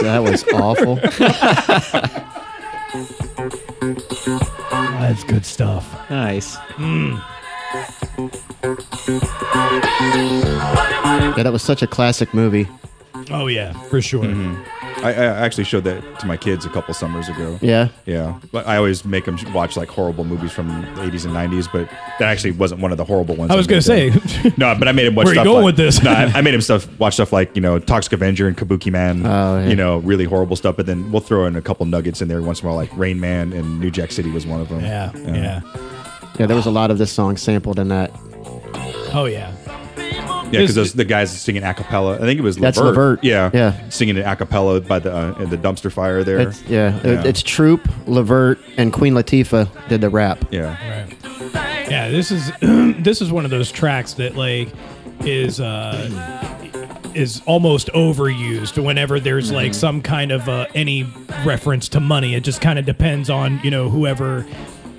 That 0.00 0.22
was 0.22 0.44
awful. 0.54 0.96
That's 5.00 5.24
good 5.24 5.44
stuff. 5.44 6.08
Nice. 6.08 6.56
Hmm. 6.56 7.16
Yeah, 11.36 11.42
that 11.42 11.52
was 11.52 11.62
such 11.62 11.82
a 11.82 11.86
classic 11.86 12.32
movie. 12.32 12.66
Oh 13.30 13.48
yeah, 13.48 13.72
for 13.90 14.00
sure. 14.00 14.24
Mm-hmm. 14.24 14.62
I, 15.04 15.10
I 15.10 15.24
actually 15.44 15.64
showed 15.64 15.84
that 15.84 16.20
to 16.20 16.26
my 16.26 16.36
kids 16.36 16.64
a 16.64 16.68
couple 16.68 16.92
summers 16.94 17.28
ago. 17.28 17.58
Yeah. 17.60 17.88
Yeah, 18.06 18.38
but 18.52 18.66
I 18.66 18.76
always 18.76 19.04
make 19.04 19.24
them 19.24 19.38
watch 19.52 19.76
like 19.76 19.88
horrible 19.88 20.24
movies 20.24 20.52
from 20.52 20.68
the 20.68 21.02
80s 21.02 21.24
and 21.24 21.34
90s, 21.34 21.70
but 21.72 21.88
that 22.18 22.28
actually 22.28 22.52
wasn't 22.52 22.80
one 22.80 22.90
of 22.90 22.98
the 22.98 23.04
horrible 23.04 23.36
ones. 23.36 23.50
I 23.50 23.54
was 23.54 23.66
gonna 23.66 23.82
say. 23.82 24.10
no, 24.56 24.74
but 24.74 24.88
I 24.88 24.92
made 24.92 25.06
him 25.06 25.14
watch. 25.14 25.26
Where 25.26 25.34
you 25.34 25.40
stuff 25.40 25.44
going 25.44 25.56
like, 25.58 25.64
with 25.64 25.76
this? 25.76 26.02
no, 26.02 26.10
I, 26.10 26.24
I 26.24 26.40
made 26.40 26.54
him 26.54 26.60
stuff 26.60 26.88
watch 26.98 27.14
stuff 27.14 27.32
like 27.32 27.54
you 27.54 27.62
know 27.62 27.78
Toxic 27.78 28.12
Avenger 28.12 28.48
and 28.48 28.56
Kabuki 28.56 28.90
Man. 28.90 29.24
Oh, 29.24 29.58
yeah. 29.58 29.68
You 29.68 29.76
know, 29.76 29.98
really 29.98 30.24
horrible 30.24 30.56
stuff. 30.56 30.76
But 30.76 30.86
then 30.86 31.10
we'll 31.12 31.20
throw 31.20 31.46
in 31.46 31.56
a 31.56 31.62
couple 31.62 31.86
nuggets 31.86 32.22
in 32.22 32.28
there 32.28 32.42
once 32.42 32.60
in 32.60 32.66
a 32.66 32.68
while, 32.68 32.76
like 32.76 32.94
Rain 32.96 33.20
Man 33.20 33.52
and 33.52 33.80
New 33.80 33.90
Jack 33.90 34.12
City 34.12 34.30
was 34.30 34.46
one 34.46 34.60
of 34.60 34.68
them. 34.68 34.80
yeah, 34.80 35.12
yeah. 35.16 35.60
Yeah, 36.38 36.46
there 36.46 36.56
was 36.56 36.66
a 36.66 36.70
lot 36.70 36.90
of 36.90 36.98
this 36.98 37.10
song 37.10 37.36
sampled 37.36 37.78
in 37.78 37.88
that. 37.88 38.12
Oh 39.12 39.26
yeah. 39.30 39.54
Yeah, 40.50 40.60
because 40.60 40.94
the 40.94 41.04
guys 41.04 41.30
singing 41.36 41.62
a 41.62 41.74
cappella. 41.74 42.16
I 42.16 42.20
think 42.20 42.38
it 42.38 42.42
was 42.42 42.56
That's 42.56 42.78
Levert. 42.78 42.94
Levert. 42.96 43.24
Yeah, 43.24 43.50
Yeah. 43.52 43.88
singing 43.90 44.16
it 44.16 44.20
a 44.26 44.34
cappella 44.36 44.80
by 44.80 44.98
the 44.98 45.14
uh, 45.14 45.44
the 45.44 45.56
dumpster 45.58 45.92
fire 45.92 46.24
there. 46.24 46.40
It's, 46.40 46.62
yeah, 46.64 46.98
Yeah. 47.04 47.22
it's 47.24 47.42
Troop, 47.42 47.88
Levert, 48.06 48.58
and 48.76 48.92
Queen 48.92 49.14
Latifah 49.14 49.68
did 49.88 50.00
the 50.00 50.08
rap. 50.10 50.44
yeah. 50.50 50.76
Right. 50.90 51.90
Yeah, 51.90 52.10
this 52.10 52.30
is 52.30 52.50
this 52.60 53.20
is 53.22 53.30
one 53.32 53.44
of 53.44 53.50
those 53.50 53.70
tracks 53.72 54.14
that 54.14 54.36
like 54.36 54.68
is 55.20 55.60
uh 55.60 56.08
is 57.14 57.42
almost 57.46 57.88
overused 57.94 58.82
whenever 58.82 59.18
there's 59.18 59.50
like 59.50 59.74
some 59.74 60.00
kind 60.02 60.30
of 60.30 60.48
uh, 60.48 60.66
any 60.74 61.06
reference 61.44 61.88
to 61.88 62.00
money. 62.00 62.34
It 62.34 62.44
just 62.44 62.60
kind 62.60 62.78
of 62.78 62.84
depends 62.84 63.28
on 63.30 63.60
you 63.64 63.70
know 63.70 63.88
whoever 63.88 64.46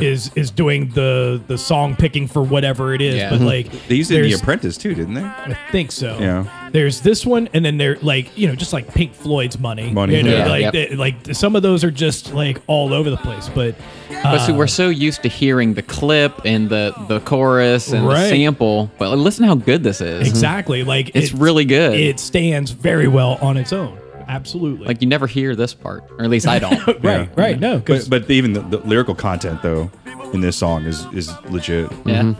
is 0.01 0.31
is 0.35 0.51
doing 0.51 0.89
the 0.89 1.41
the 1.47 1.57
song 1.57 1.95
picking 1.95 2.27
for 2.27 2.41
whatever 2.43 2.93
it 2.93 3.01
is. 3.01 3.15
Yeah. 3.15 3.29
But 3.31 3.41
like 3.41 3.71
They 3.87 3.95
used 3.95 4.11
it 4.11 4.23
in 4.23 4.29
The 4.31 4.33
Apprentice 4.37 4.77
too, 4.77 4.93
didn't 4.95 5.13
they? 5.15 5.23
I 5.23 5.57
think 5.71 5.91
so. 5.91 6.17
Yeah. 6.19 6.45
There's 6.71 7.01
this 7.01 7.25
one, 7.25 7.49
and 7.53 7.65
then 7.65 7.77
there 7.77 7.97
like 8.01 8.37
you 8.37 8.47
know 8.47 8.55
just 8.55 8.73
like 8.73 8.93
Pink 8.93 9.13
Floyd's 9.13 9.57
money. 9.59 9.91
Money, 9.91 10.17
You 10.17 10.23
know, 10.23 10.37
yeah. 10.37 10.47
like 10.47 10.61
Yep. 10.61 10.73
they- 10.73 10.95
like 10.95 11.15
some 11.33 11.55
of 11.55 11.61
those 11.63 11.83
are 11.83 11.91
just 11.91 12.33
like 12.33 12.61
all 12.67 12.93
over 12.93 13.09
the 13.09 13.17
place. 13.17 13.49
But 13.53 13.75
But 14.23 14.39
see, 14.45 14.51
uh, 14.51 14.55
we're 14.55 14.67
so 14.67 14.89
used 14.89 15.23
to 15.23 15.29
hearing 15.29 15.73
the 15.73 15.81
clip 15.81 16.41
and 16.45 16.69
the 16.69 16.93
the 17.07 17.19
chorus 17.21 17.91
and 17.91 18.05
Right. 18.07 18.23
the 18.23 18.29
sample. 18.29 18.91
But 18.99 19.17
listen 19.17 19.45
how 19.45 19.55
good 19.55 19.83
this 19.83 20.01
is. 20.01 20.27
exactly 20.27 20.83
like 20.83 21.11
It's 21.15 21.31
it- 21.31 21.37
really 21.39 21.65
good. 21.65 21.93
It 21.99 22.19
stands 22.19 22.71
very 22.71 23.07
well 23.07 23.37
on 23.41 23.57
its 23.57 23.73
own. 23.73 23.97
Absolutely. 24.29 24.85
Like 24.85 25.01
you 25.01 25.07
never 25.07 25.25
hear 25.27 25.55
this 25.55 25.73
part, 25.73 26.03
or 26.11 26.23
at 26.23 26.29
least 26.29 26.47
I 26.47 26.59
don't. 26.59 26.85
right, 26.87 27.03
Yeah. 27.03 27.27
right. 27.35 27.59
No, 27.59 27.79
But 27.79 28.07
but 28.09 28.29
even 28.29 28.53
the, 28.53 28.61
the 28.61 28.77
lyrical 28.79 29.15
content 29.15 29.61
though 29.63 29.89
in 30.33 30.41
this 30.41 30.55
song 30.55 30.85
is 30.85 31.05
is 31.13 31.31
legit. 31.49 31.91
yeah. 32.05 32.35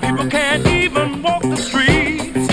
People 0.00 0.30
can't 0.30 0.66
even 0.66 1.22
walk 1.22 1.42
the 1.42 1.56
streets 1.56 2.46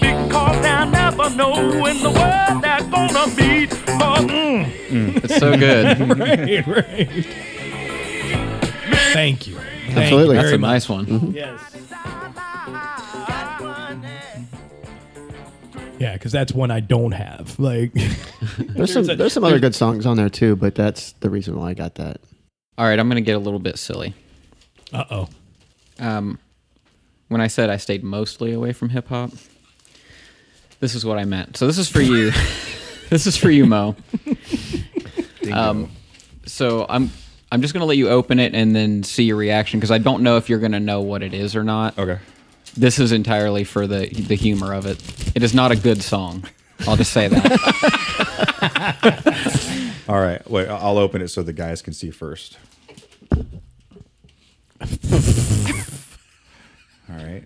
because 0.00 0.60
they'll 0.62 0.86
never 0.90 1.30
know 1.30 1.86
in 1.86 2.02
the 2.02 2.10
world 2.10 2.62
they're 2.62 2.90
gonna 2.90 3.26
meet. 3.36 3.70
But, 3.98 4.26
mm, 4.28 5.24
It's 5.24 5.38
so 5.38 5.56
good. 5.56 6.18
right, 6.18 6.66
right. 6.66 7.26
Thank 9.14 9.46
you. 9.46 9.58
Thank 9.96 10.12
Absolutely. 10.12 10.36
That's 10.36 10.52
a 10.52 10.58
much. 10.58 10.68
nice 10.70 10.88
one. 10.90 11.32
Yes. 11.32 11.60
Yeah, 15.98 16.12
because 16.12 16.32
that's 16.32 16.52
one 16.52 16.70
I 16.70 16.80
don't 16.80 17.12
have. 17.12 17.58
Like, 17.58 17.92
There's 18.58 18.92
some 18.92 19.04
there's 19.04 19.32
some 19.32 19.44
other 19.44 19.58
good 19.58 19.74
songs 19.74 20.04
on 20.04 20.18
there 20.18 20.28
too, 20.28 20.54
but 20.54 20.74
that's 20.74 21.12
the 21.20 21.30
reason 21.30 21.58
why 21.58 21.70
I 21.70 21.74
got 21.74 21.94
that. 21.94 22.20
All 22.76 22.86
right, 22.86 22.98
I'm 22.98 23.08
gonna 23.08 23.22
get 23.22 23.36
a 23.36 23.38
little 23.38 23.58
bit 23.58 23.78
silly. 23.78 24.12
uh 24.92 25.04
oh. 25.10 25.28
Um, 25.98 26.38
when 27.28 27.40
I 27.40 27.46
said 27.46 27.70
I 27.70 27.78
stayed 27.78 28.04
mostly 28.04 28.52
away 28.52 28.74
from 28.74 28.90
hip 28.90 29.08
hop, 29.08 29.30
this 30.80 30.94
is 30.94 31.06
what 31.06 31.16
I 31.16 31.24
meant. 31.24 31.56
So 31.56 31.66
this 31.66 31.78
is 31.78 31.88
for 31.88 32.02
you. 32.02 32.30
this 33.08 33.26
is 33.26 33.36
for 33.36 33.50
you, 33.50 33.64
Mo. 33.66 33.96
Um, 35.52 35.92
so 36.44 36.86
I'm 36.88 37.08
I'm 37.50 37.62
just 37.62 37.72
gonna 37.72 37.86
let 37.86 37.96
you 37.96 38.08
open 38.08 38.38
it 38.38 38.54
and 38.54 38.74
then 38.74 39.02
see 39.02 39.24
your 39.24 39.36
reaction 39.36 39.78
because 39.78 39.90
I 39.90 39.98
don't 39.98 40.22
know 40.22 40.36
if 40.36 40.48
you're 40.48 40.58
gonna 40.58 40.80
know 40.80 41.00
what 41.00 41.22
it 41.22 41.32
is 41.32 41.54
or 41.54 41.64
not. 41.64 41.98
Okay. 41.98 42.18
This 42.76 42.98
is 42.98 43.12
entirely 43.12 43.64
for 43.64 43.86
the 43.86 44.08
the 44.08 44.34
humor 44.34 44.74
of 44.74 44.86
it. 44.86 45.00
It 45.34 45.42
is 45.42 45.54
not 45.54 45.72
a 45.72 45.76
good 45.76 46.02
song. 46.02 46.44
I'll 46.86 46.96
just 46.96 47.12
say 47.12 47.28
that. 47.28 47.52
All 50.08 50.20
right. 50.20 50.48
Wait, 50.50 50.68
I'll 50.68 50.98
open 50.98 51.22
it 51.22 51.28
so 51.28 51.42
the 51.42 51.52
guys 51.52 51.82
can 51.82 51.92
see 51.92 52.10
first. 52.10 52.58
All 53.32 53.44
right. 57.08 57.44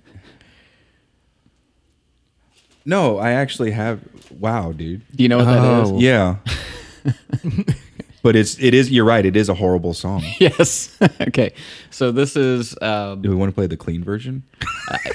No, 2.85 3.19
I 3.19 3.33
actually 3.33 3.73
have. 3.73 4.01
Wow, 4.31 4.73
dude. 4.73 5.03
Do 5.15 5.23
you 5.23 5.29
know 5.29 5.39
what 5.39 5.45
that 5.45 5.83
is? 5.83 5.91
Oh. 5.91 5.99
Yeah. 5.99 6.37
But 8.23 8.37
it's 8.37 8.59
it 8.59 8.75
is. 8.75 8.91
You're 8.91 9.05
right. 9.05 9.25
It 9.25 9.37
is 9.37 9.49
a 9.49 9.55
horrible 9.55 9.95
song. 9.95 10.23
yes. 10.39 10.97
okay. 11.21 11.53
So 11.91 12.13
this 12.13 12.37
is. 12.37 12.77
Um, 12.81 13.23
Do 13.23 13.31
we 13.31 13.37
want 13.37 13.51
to 13.51 13.55
play 13.55 13.67
the 13.67 13.77
clean 13.77 14.05
version? 14.05 14.43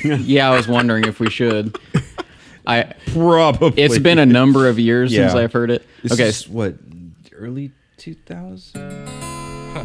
yeah, 0.04 0.50
I 0.52 0.56
was 0.56 0.68
wondering 0.68 1.06
if 1.06 1.20
we 1.20 1.30
should. 1.30 1.78
I. 2.68 2.94
Probably. 3.08 3.82
It's 3.82 4.00
been 4.00 4.20
a 4.20 4.26
number 4.26 4.68
of 4.68 4.80
years 4.80 5.14
since 5.14 5.34
I've 5.34 5.54
heard 5.54 5.72
it. 5.72 5.86
This 6.04 6.14
okay, 6.14 6.28
is 6.28 6.48
what 6.48 6.76
early 7.34 7.72
2000. 7.98 9.35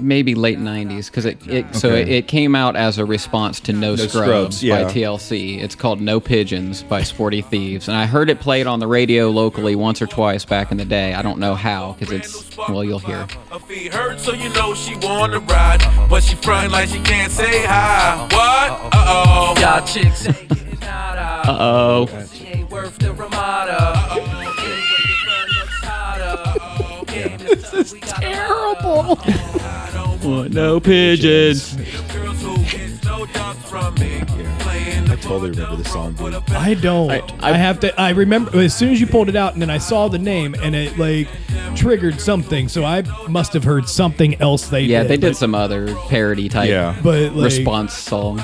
Maybe 0.01 0.35
late 0.35 0.59
'90s 0.59 1.07
because 1.07 1.25
it, 1.25 1.47
it 1.49 1.75
so 1.75 1.93
it, 1.93 2.09
it 2.09 2.29
came 2.29 2.55
out 2.55 2.77
as 2.77 2.99
a 2.99 3.05
response 3.05 3.61
to 3.61 3.73
No, 3.73 3.97
Scrubs, 3.97 4.13
Scrubs, 4.13 4.63
yeah. 4.65 4.85
by 4.85 4.93
TLC. 4.93 5.63
It's 5.63 5.75
called 5.75 6.01
No 6.01 6.21
Pigeons 6.21 6.83
by 6.83 7.03
Sporty 7.03 7.43
Thieves, 7.43 7.89
and 7.89 7.97
I 7.97 8.07
heard 8.07 8.31
it 8.31 8.41
played 8.41 8.67
on 8.67 8.79
the 8.79 8.87
radio 8.87 9.31
locally 9.31 9.75
once 9.75 10.01
or 10.01 10.07
twice 10.07 10.45
back 10.45 10.71
in 10.71 10.77
the 10.77 10.85
day. 10.85 11.15
I 11.15 11.23
don't 11.23 11.39
know 11.39 11.55
how 11.55 11.93
because 11.99 12.13
it's 12.13 12.57
well, 12.57 12.85
you'll 12.85 12.99
hear. 12.99 13.27
Her 13.51 13.59
feet 13.61 13.93
hurt, 13.93 14.21
so 14.21 14.33
you 14.33 14.49
know 14.51 14.75
she 14.75 14.97
wanna 14.97 15.41
ride. 15.41 15.81
But 16.09 16.23
she 16.23 16.37
frontin' 16.37 16.73
like 16.73 16.89
she 16.89 17.01
can't 17.01 17.33
say 17.33 17.65
hi. 17.67 18.29
What? 18.31 18.95
Uh 18.95 19.05
oh. 19.09 19.55
Y'all 19.61 19.87
chicks 19.87 20.27
ain't 20.27 20.49
getting 20.49 20.83
out 20.85 21.19
of. 21.19 21.49
Uh 21.49 21.57
oh. 21.61 22.27
She 22.33 22.47
ain't 22.47 22.71
worth 22.71 22.99
the 22.99 23.13
Ramada. 23.13 24.01
This 27.51 27.95
is 27.95 28.01
terrible. 28.03 29.19
No 30.25 30.81
pigeons. 30.81 31.77
I 35.11 35.17
totally 35.21 35.51
remember 35.51 35.77
this 35.77 35.93
song, 35.93 36.13
dude. 36.15 36.35
I 36.51 36.75
don't. 36.75 37.11
I, 37.43 37.57
have 37.57 37.81
to. 37.81 37.99
I 38.01 38.11
remember 38.11 38.59
as 38.59 38.75
soon 38.77 38.91
as 38.93 39.01
you 39.01 39.07
pulled 39.07 39.29
it 39.29 39.37
out, 39.37 39.53
and 39.55 39.63
then 39.63 39.71
I 39.71 39.79
saw 39.79 40.09
the 40.09 40.19
name, 40.19 40.55
and 40.63 40.75
it 40.75 40.99
like 40.99 41.29
triggered 41.77 42.21
something. 42.21 42.69
So 42.69 42.85
I 42.85 43.03
must 43.29 43.53
have 43.53 43.65
heard 43.65 43.89
something 43.89 44.41
else 44.41 44.69
they 44.69 44.83
Yeah, 44.83 45.03
did. 45.03 45.11
they 45.11 45.17
did 45.17 45.31
but- 45.31 45.37
some 45.37 45.55
other 45.55 45.95
parody 46.09 46.49
type 46.49 46.69
Yeah. 46.69 46.97
But 47.03 47.35
like, 47.35 47.45
response 47.45 47.93
songs. 47.95 48.43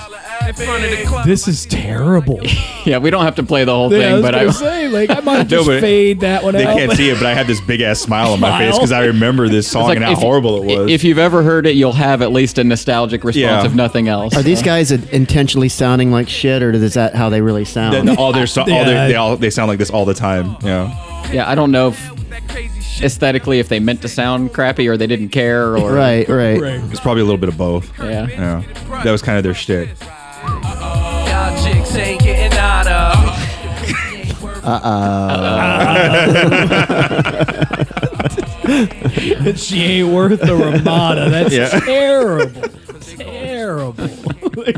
This 1.24 1.48
is 1.48 1.66
terrible. 1.66 2.40
Yeah, 2.86 2.98
we 2.98 3.10
don't 3.10 3.24
have 3.24 3.34
to 3.34 3.42
play 3.42 3.64
the 3.64 3.74
whole 3.74 3.92
Yeah, 3.92 3.98
I 3.98 4.00
thing, 4.02 4.12
was 4.12 4.22
but 4.22 4.30
gonna 4.34 4.46
I 4.48 4.50
say 4.52 4.86
like 4.88 5.10
I 5.10 5.18
might 5.18 5.38
No, 5.38 5.44
just 5.44 5.66
but 5.66 5.80
fade 5.80 6.20
that 6.20 6.44
one 6.44 6.54
They 6.54 6.64
out. 6.64 6.76
can't 6.78 6.92
see 6.92 7.10
it, 7.10 7.16
but 7.16 7.26
I 7.26 7.34
had 7.34 7.48
this 7.48 7.60
big 7.60 7.80
ass 7.80 7.98
smile 7.98 8.32
on 8.32 8.38
my 8.38 8.60
face 8.60 8.76
because 8.76 8.92
I 8.92 9.06
remember 9.06 9.48
this 9.48 9.66
song 9.68 9.90
and 9.90 10.04
how 10.04 10.12
if- 10.12 10.18
horrible 10.18 10.62
it 10.62 10.78
was. 10.78 10.90
If 10.92 11.02
you've 11.02 11.18
ever 11.18 11.42
heard 11.42 11.66
it, 11.66 11.74
you'll 11.74 11.90
have 11.94 12.22
at 12.22 12.30
least 12.30 12.58
a 12.58 12.64
nostalgic 12.64 13.24
response, 13.24 13.40
Yeah. 13.40 13.66
if 13.66 13.74
nothing 13.74 14.06
else. 14.06 14.36
Are 14.36 14.42
these 14.44 14.62
guys 14.62 14.92
intentionally 14.92 15.68
sounding 15.68 16.12
like 16.12 16.28
shit, 16.28 16.62
or 16.62 16.70
is 16.70 16.94
that 16.94 17.16
how 17.16 17.28
they 17.28 17.40
really 17.40 17.64
sound? 17.64 17.94
Then 17.94 18.16
all 18.16 18.32
their 18.32 18.46
so- 18.46 18.62
all 18.62 18.68
Yeah. 18.68 18.84
their, 18.84 19.08
they 19.08 19.14
all 19.16 19.36
they 19.36 19.50
sound 19.50 19.66
like 19.66 19.80
this 19.80 19.90
all 19.90 20.04
the 20.04 20.14
time. 20.14 20.56
Yeah. 20.62 21.32
Yeah, 21.32 21.50
I 21.50 21.56
don't 21.56 21.72
know 21.72 21.88
if 21.88 23.02
aesthetically 23.02 23.58
if 23.58 23.68
they 23.68 23.80
meant 23.80 24.00
to 24.02 24.08
sound 24.08 24.52
crappy 24.54 24.86
or 24.86 24.96
they 24.96 25.08
didn't 25.08 25.30
care 25.30 25.76
or 25.76 25.92
right, 25.92 26.28
right. 26.28 26.60
Right. 26.60 26.80
It's 26.92 27.00
probably 27.00 27.22
a 27.22 27.24
little 27.24 27.40
bit 27.40 27.48
of 27.48 27.58
both. 27.58 27.90
Yeah. 27.98 28.28
Yeah. 28.28 28.62
That 29.02 29.10
was 29.10 29.22
kind 29.22 29.38
of 29.38 29.42
their 29.42 29.54
shit. 29.54 29.88
Y'all 31.96 32.04
ain't 32.06 32.20
getting 32.22 32.58
out 32.58 32.86
of. 32.86 33.14
Uh-uh. 38.66 39.54
she 39.54 39.82
ain't 39.82 40.08
worth 40.12 40.40
the 40.40 40.54
Ramada. 40.56 41.30
That's 41.30 41.54
Yeah. 41.54 41.68
terrible. 41.80 42.62
terrible. 43.16 44.08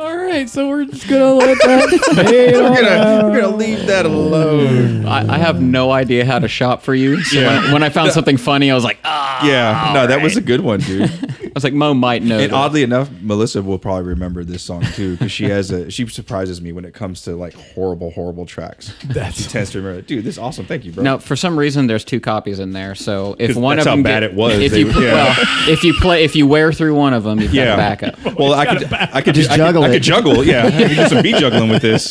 Like, 0.00 0.08
all 0.10 0.16
right, 0.16 0.48
so 0.48 0.68
we're 0.68 0.84
just 0.86 1.08
gonna 1.08 1.32
let 1.34 1.58
that 1.58 1.90
fade 2.26 2.54
on 2.54 2.84
out. 2.84 3.24
we're 3.24 3.40
gonna 3.42 3.56
leave 3.56 3.86
that 3.86 4.06
alone. 4.06 5.04
I, 5.06 5.34
I 5.34 5.38
have 5.38 5.60
no 5.60 5.90
idea 5.90 6.24
how 6.24 6.38
to 6.38 6.48
shop 6.48 6.82
for 6.82 6.94
you. 6.94 7.22
So 7.22 7.38
Yeah. 7.40 7.62
when, 7.64 7.72
when 7.74 7.82
I 7.82 7.90
found 7.90 8.12
something 8.12 8.36
funny, 8.36 8.70
I 8.70 8.74
was 8.74 8.84
like, 8.84 8.98
ah. 9.04 9.44
Yeah. 9.46 9.92
No, 9.94 10.06
that 10.06 10.22
was 10.22 10.36
a 10.36 10.40
good 10.40 10.60
one, 10.60 10.80
dude. 10.80 11.02
I 11.10 11.52
was 11.54 11.64
like, 11.64 11.72
Mo 11.74 11.94
might 11.94 12.22
know. 12.22 12.38
And 12.38 12.52
that. 12.52 12.56
oddly 12.56 12.82
enough, 12.82 13.10
Melissa 13.20 13.60
will 13.62 13.78
probably 13.78 14.08
remember 14.08 14.44
this 14.44 14.62
song 14.62 14.82
too 14.94 15.12
because 15.16 15.32
she 15.32 15.44
has 15.44 15.70
a 15.70 15.90
she 15.90 16.06
surprises 16.06 16.60
me 16.62 16.72
when 16.72 16.84
it 16.84 16.94
comes 16.94 17.22
to 17.22 17.34
like 17.36 17.54
horrible, 17.54 18.10
horrible 18.12 18.46
tracks. 18.46 18.94
That's- 19.04 19.36
she 19.42 19.48
tends 19.48 19.70
to 19.72 19.78
remember. 19.82 20.02
Dude, 20.02 20.24
this 20.24 20.36
is 20.36 20.38
awesome. 20.38 20.64
Thank 20.66 20.84
you, 20.84 20.92
bro. 20.92 21.02
Now, 21.04 21.18
for 21.18 21.36
some 21.36 21.58
reason, 21.58 21.86
there's 21.88 22.04
two 22.04 22.20
copies 22.20 22.58
in 22.58 22.72
there. 22.72 22.94
So 22.94 23.36
if 23.38 23.56
one 23.56 23.76
that's 23.76 23.86
of 23.86 23.90
how 23.90 23.96
them 23.96 24.02
bad 24.02 24.20
get- 24.20 24.30
it 24.30 24.34
was. 24.36 24.58
if 24.58 24.72
They- 24.72 24.80
you 24.80 24.86
yeah. 24.92 25.12
well, 25.12 25.36
if 25.68 25.84
you 25.84 25.92
play, 25.94 26.24
if 26.24 26.36
you 26.36 26.46
wear 26.46 26.72
through 26.72 26.94
one 26.94 27.12
of 27.14 27.24
them, 27.24 27.40
you've 27.40 27.52
yeah. 27.52 27.64
got 27.64 27.74
a 27.74 27.76
backup. 27.76 28.38
Well, 28.38 28.54
I 28.54 28.66
could 28.76 28.92
I 28.92 29.20
could 29.22 29.34
Just 29.34 29.50
juggle 29.50 29.82
could, 29.82 29.89
I 29.90 29.94
could 29.94 30.02
juggle. 30.02 30.44
Yeah, 30.44 30.66
I 30.66 30.70
could 30.70 30.96
do 30.96 31.06
some 31.08 31.22
beat 31.22 31.36
juggling 31.36 31.68
with 31.70 31.82
this. 31.82 32.10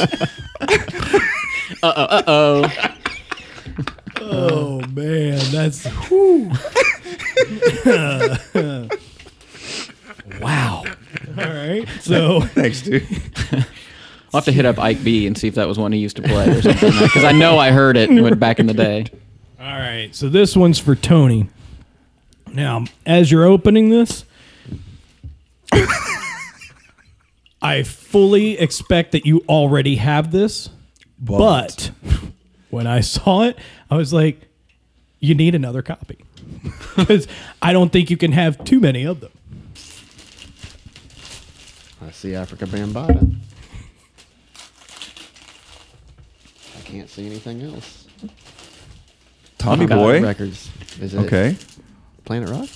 Uh 1.81 2.23
oh, 2.27 2.71
Oh 4.21 4.81
man, 4.91 5.39
that's 5.51 5.85
whew. 6.07 6.51
wow. 10.41 10.83
All 11.37 11.43
right, 11.45 11.85
so 12.01 12.41
Thanks, 12.41 12.81
dude. 12.81 13.05
I'll 14.31 14.41
have 14.41 14.45
to 14.45 14.51
hit 14.51 14.65
up 14.65 14.77
Ike 14.77 15.03
B 15.03 15.25
and 15.25 15.35
see 15.37 15.47
if 15.47 15.55
that 15.55 15.67
was 15.67 15.79
one 15.79 15.91
he 15.91 15.99
used 15.99 16.15
to 16.17 16.21
play 16.21 16.49
or 16.49 16.61
something. 16.61 16.91
Because 17.01 17.23
I 17.23 17.31
know 17.31 17.57
I 17.57 17.71
heard 17.71 17.97
it 17.97 18.09
when- 18.09 18.37
back 18.37 18.59
in 18.59 18.67
the 18.67 18.73
day. 18.75 19.05
all 19.59 19.65
right, 19.65 20.09
so 20.13 20.29
this 20.29 20.55
one's 20.55 20.77
for 20.79 20.95
Tony. 20.95 21.49
Now, 22.51 22.85
as 23.05 23.31
you're 23.31 23.45
opening 23.45 23.89
this, 23.89 24.25
I 27.61 27.83
fully 27.83 28.57
expect 28.57 29.11
that 29.11 29.25
you 29.25 29.43
already 29.49 29.95
have 29.97 30.31
this, 30.31 30.69
but 31.19 31.91
when 32.69 32.87
I 32.87 33.01
saw 33.01 33.43
it, 33.43 33.57
I 33.91 33.97
was 33.97 34.13
like, 34.13 34.41
you 35.19 35.35
need 35.35 35.55
another 35.55 35.81
copy. 35.81 36.17
Because 36.95 37.27
I 37.61 37.71
don't 37.71 37.91
think 37.93 38.09
you 38.09 38.17
can 38.17 38.33
have 38.33 38.61
too 38.65 38.79
many 38.81 39.05
of 39.05 39.21
them. 39.21 39.31
I 42.05 42.11
see 42.11 42.35
Africa 42.35 42.65
Bambata. 42.65 43.35
I 46.77 46.81
can't 46.81 47.09
see 47.09 47.25
anything 47.25 47.61
else. 47.61 48.07
Tommy 49.57 49.85
God, 49.85 49.95
Boy. 49.95 50.21
Records. 50.21 50.69
Is 50.99 51.13
it 51.13 51.19
Okay. 51.19 51.55
Planet 52.25 52.49
Rock? 52.49 52.67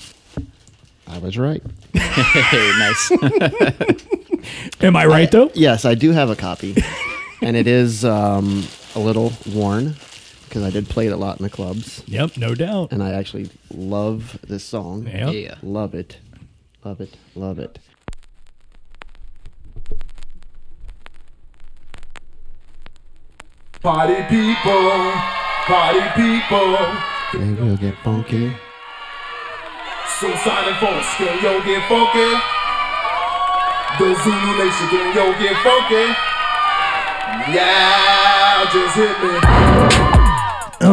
I 1.08 1.18
was 1.18 1.38
right. 1.38 1.62
Hey, 1.94 2.72
nice. 2.80 3.12
Am 4.82 4.96
I 4.96 5.06
right, 5.06 5.30
though? 5.32 5.52
Yes, 5.54 5.86
I 5.86 5.96
do 5.96 6.12
have 6.12 6.30
a 6.30 6.36
copy, 6.36 6.76
and 7.42 7.56
it 7.56 7.68
is 7.68 8.04
um, 8.06 8.64
a 8.96 9.00
little 9.00 9.32
worn 9.54 9.96
because 10.48 10.64
I 10.64 10.70
did 10.70 10.88
play 10.90 11.08
it 11.08 11.14
a 11.14 11.18
lot 11.18 11.40
in 11.40 11.44
the 11.44 11.50
clubs, 11.50 12.04
Yep, 12.08 12.38
no 12.38 12.54
doubt. 12.54 12.92
and 12.92 13.02
I 13.02 13.14
actually 13.14 13.50
love 13.74 14.38
this 14.48 14.64
song. 14.64 15.08
Yep. 15.08 15.34
Yeah. 15.34 15.56
Love 15.64 15.96
it, 15.96 16.20
love 16.84 17.02
it, 17.02 17.18
love 17.36 17.58
it. 17.60 17.80
Party 23.82 24.16
people, 24.30 25.12
party 25.68 26.02
people. 26.16 26.78
They 27.34 27.54
will 27.62 27.78
get 27.78 27.96
funky. 28.04 28.56
So 30.20 30.34
silent 30.38 30.78
folks, 30.78 31.08
can 31.16 31.44
yo 31.44 31.62
get 31.66 31.88
funky? 31.90 32.63
The 34.00 34.16
Zulu 34.24 34.52
Nation, 34.58 34.88
can 34.90 35.16
yo 35.16 35.26
get 35.40 35.56
funky? 35.62 36.06
Yeah, 37.54 38.66
just 38.74 38.96
hit 38.96 39.16
me. 39.22 39.34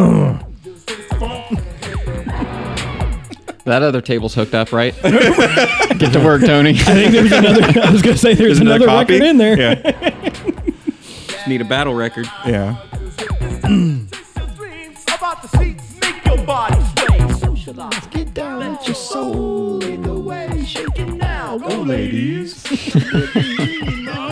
that 3.65 3.83
other 3.83 4.01
table's 4.01 4.33
hooked 4.35 4.53
up, 4.53 4.71
right? 4.71 4.93
Get 5.01 6.13
to 6.13 6.21
work, 6.23 6.41
Tony. 6.41 6.71
I 6.71 6.73
think 6.73 7.11
there's 7.11 7.31
another. 7.31 7.61
I 7.81 7.91
was 7.91 8.01
gonna 8.01 8.17
say 8.17 8.33
there's, 8.33 8.59
another, 8.59 8.85
copy? 8.85 9.13
record 9.13 9.25
in 9.27 9.37
there. 9.37 9.57
Yeah. 9.57 9.75
Need 11.47 11.61
a 11.61 11.65
battle 11.65 11.93
record. 11.95 12.25
Yeah. 12.45 12.77
About 15.17 15.41
the 15.41 15.47
seats, 15.57 15.95
make 16.01 16.25
your 16.25 16.45
body 16.45 16.77
sway. 16.99 17.33
Socialize. 17.33 18.07
Get 18.07 18.33
down 18.33 18.71
with 18.77 18.87
your 18.87 18.95
soul 18.95 19.83
in 19.83 20.01
the 20.01 20.13
way, 20.13 20.63
shake 20.65 20.97
it 20.99 21.17
now, 21.57 21.67
go 21.69 21.81
ladies. 21.81 22.63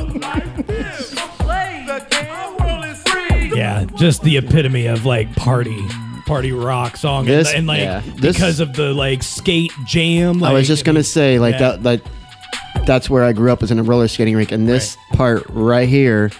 Yeah, 3.52 3.86
just 3.96 4.22
the 4.22 4.38
epitome 4.38 4.86
of 4.86 5.06
like 5.06 5.34
party, 5.36 5.78
party 6.26 6.52
rock 6.52 6.96
song, 6.98 7.26
This- 7.26 7.50
and, 7.50 7.58
and 7.60 7.68
like 7.68 7.80
yeah. 7.80 8.02
This- 8.16 8.36
because 8.38 8.60
of 8.60 8.74
the 8.74 8.94
like 8.94 9.24
skate 9.24 9.72
jam. 9.86 10.44
I 10.44 10.54
was 10.54 10.68
just 10.68 10.86
gonna 10.86 11.04
say, 11.04 11.40
like 11.40 11.54
Yeah. 11.60 11.78
that, 11.78 11.84
that. 11.84 12.02
That's 12.86 13.10
where 13.10 13.24
I 13.24 13.34
grew 13.34 13.52
up, 13.52 13.62
was 13.62 13.72
in 13.72 13.80
a 13.80 13.84
roller 13.84 14.08
skating 14.08 14.36
rink, 14.36 14.52
and 14.52 14.68
this 14.68 14.98
part 15.14 15.44
right 15.50 15.88
here, 15.90 16.32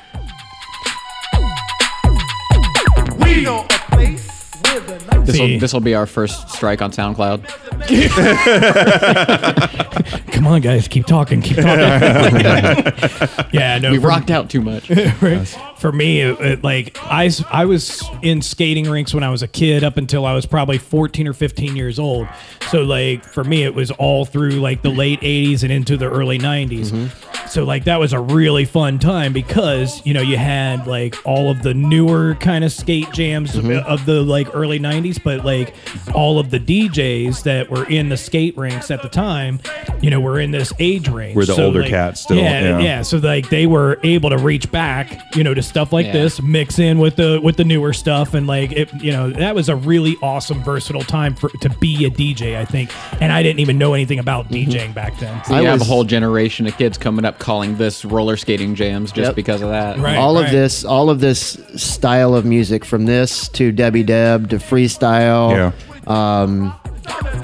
We 3.20 3.42
know 3.44 3.66
a 3.66 3.68
place 3.92 4.52
where 4.64 4.80
the 4.80 5.06
night 5.12 5.26
This 5.26 5.36
See. 5.36 5.54
will 5.54 5.60
this 5.60 5.74
will 5.74 5.80
be 5.82 5.96
our 5.96 6.06
first 6.06 6.50
strike 6.50 6.82
on 6.82 6.92
SoundCloud. 6.92 7.69
Come 10.32 10.48
on, 10.48 10.62
guys, 10.62 10.88
keep 10.88 11.06
talking, 11.06 11.42
keep 11.42 11.58
talking. 11.58 11.70
yeah, 13.52 13.78
no, 13.82 13.92
we 13.92 14.00
for- 14.00 14.08
rocked 14.08 14.32
out 14.32 14.50
too 14.50 14.62
much. 14.62 14.90
right? 15.22 15.46
For 15.78 15.92
me, 15.92 16.22
it, 16.22 16.40
it, 16.40 16.64
like 16.64 16.98
I, 17.02 17.30
I 17.50 17.66
was 17.66 18.04
in 18.22 18.42
skating 18.42 18.90
rinks 18.90 19.14
when 19.14 19.24
I 19.24 19.30
was 19.30 19.44
a 19.44 19.48
kid 19.48 19.84
up 19.84 19.98
until 19.98 20.26
I 20.26 20.34
was 20.34 20.46
probably 20.46 20.78
14 20.78 21.28
or 21.28 21.34
15 21.34 21.76
years 21.76 22.00
old. 22.00 22.28
So 22.70 22.84
like 22.84 23.24
for 23.24 23.44
me, 23.44 23.64
it 23.64 23.74
was 23.74 23.92
all 23.92 24.26
through 24.26 24.52
like 24.52 24.82
the 24.82 24.90
late 24.90 25.22
80s 25.22 25.64
and 25.64 25.72
into 25.72 25.98
the 25.98 26.10
early 26.10 26.40
90s. 26.40 27.12
So 27.50 27.64
like 27.64 27.86
that 27.86 28.00
was 28.00 28.14
a 28.14 28.20
really 28.20 28.66
fun 28.66 29.00
time 29.00 29.34
because 29.34 30.06
you 30.06 30.14
know 30.14 30.22
you 30.22 30.38
had 30.38 30.86
like 30.88 31.16
all 31.26 31.50
of 31.50 31.64
the 31.64 31.74
newer 31.74 32.36
kind 32.36 32.64
of 32.64 32.72
skate 32.72 33.12
jams 33.12 33.54
mm-hmm. 33.54 33.88
of 33.90 34.06
the 34.06 34.22
like 34.22 34.54
early 34.54 34.80
90s, 34.80 35.22
but 35.24 35.44
like 35.44 35.74
all 36.14 36.40
of 36.40 36.52
the 36.52 36.60
DJs 36.60 37.44
that 37.44 37.70
were 37.70 37.86
in 37.88 38.10
the 38.10 38.18
skate 38.18 38.58
rinks 38.58 38.92
at 38.92 39.02
the 39.02 39.10
time, 39.10 39.60
you 40.02 40.10
know, 40.10 40.20
were 40.20 40.40
in 40.40 40.52
this 40.52 40.72
age 40.80 41.08
range. 41.10 41.36
Were 41.36 41.46
the 41.46 41.62
older 41.62 41.82
like, 41.82 41.90
cats 41.90 42.22
still, 42.22 42.38
Yeah, 42.38 42.62
yeah. 42.62 42.80
yeah. 42.80 43.02
So 43.02 43.18
like 43.18 43.50
they 43.50 43.66
were 43.66 44.00
able 44.04 44.30
to 44.30 44.38
reach 44.38 44.72
back, 44.72 45.36
you 45.36 45.44
know, 45.44 45.54
to 45.54 45.64
stuff 45.64 45.92
like 45.92 46.06
Yeah. 46.08 46.14
this, 46.14 46.42
mix 46.42 46.80
in 46.80 47.00
with 47.00 47.16
the 47.16 47.40
with 47.42 47.58
the 47.58 47.66
newer 47.66 47.94
stuff, 47.94 48.34
and 48.34 48.46
like 48.46 48.72
it, 48.74 48.94
you 49.02 49.12
know, 49.12 49.32
that 49.32 49.56
was 49.56 49.70
a 49.70 49.76
really 49.76 50.16
awesome, 50.22 50.64
versatile 50.64 51.04
time 51.04 51.36
for 51.36 51.50
to 51.62 51.70
be 51.80 52.06
a 52.06 52.10
DJ. 52.10 52.58
I 52.58 52.66
think, 52.66 52.92
and 53.22 53.32
I 53.32 53.42
didn't 53.42 53.60
even 53.60 53.78
know 53.78 53.94
anything 53.94 54.20
about 54.20 54.50
mm-hmm. 54.50 54.70
DJing 54.70 54.94
back 54.94 55.18
then. 55.20 55.44
So 55.46 55.54
you 55.54 55.60
I 55.60 55.64
have 55.64 55.80
was- 55.80 55.88
a 55.88 55.92
whole 55.92 56.04
generation 56.04 56.68
of 56.68 56.78
kids 56.78 56.98
coming 56.98 57.26
up 57.26 57.39
calling 57.40 57.78
this 57.78 58.04
roller 58.06 58.38
skating 58.38 58.76
jams 58.76 59.12
just 59.12 59.28
Yep. 59.30 59.36
because 59.36 59.62
of 59.62 59.70
that. 59.70 59.98
Right. 59.98 60.18
all 60.18 60.38
of 60.38 60.52
this, 60.52 60.84
all 60.86 61.10
of 61.10 61.20
this 61.20 61.58
style 61.76 62.36
of 62.36 62.46
music, 62.46 62.86
from 62.86 63.06
this 63.06 63.48
to 63.50 63.72
Debbie 63.72 64.04
Deb 64.04 64.50
to 64.50 64.58
freestyle, 64.58 65.74
um, 66.08 66.74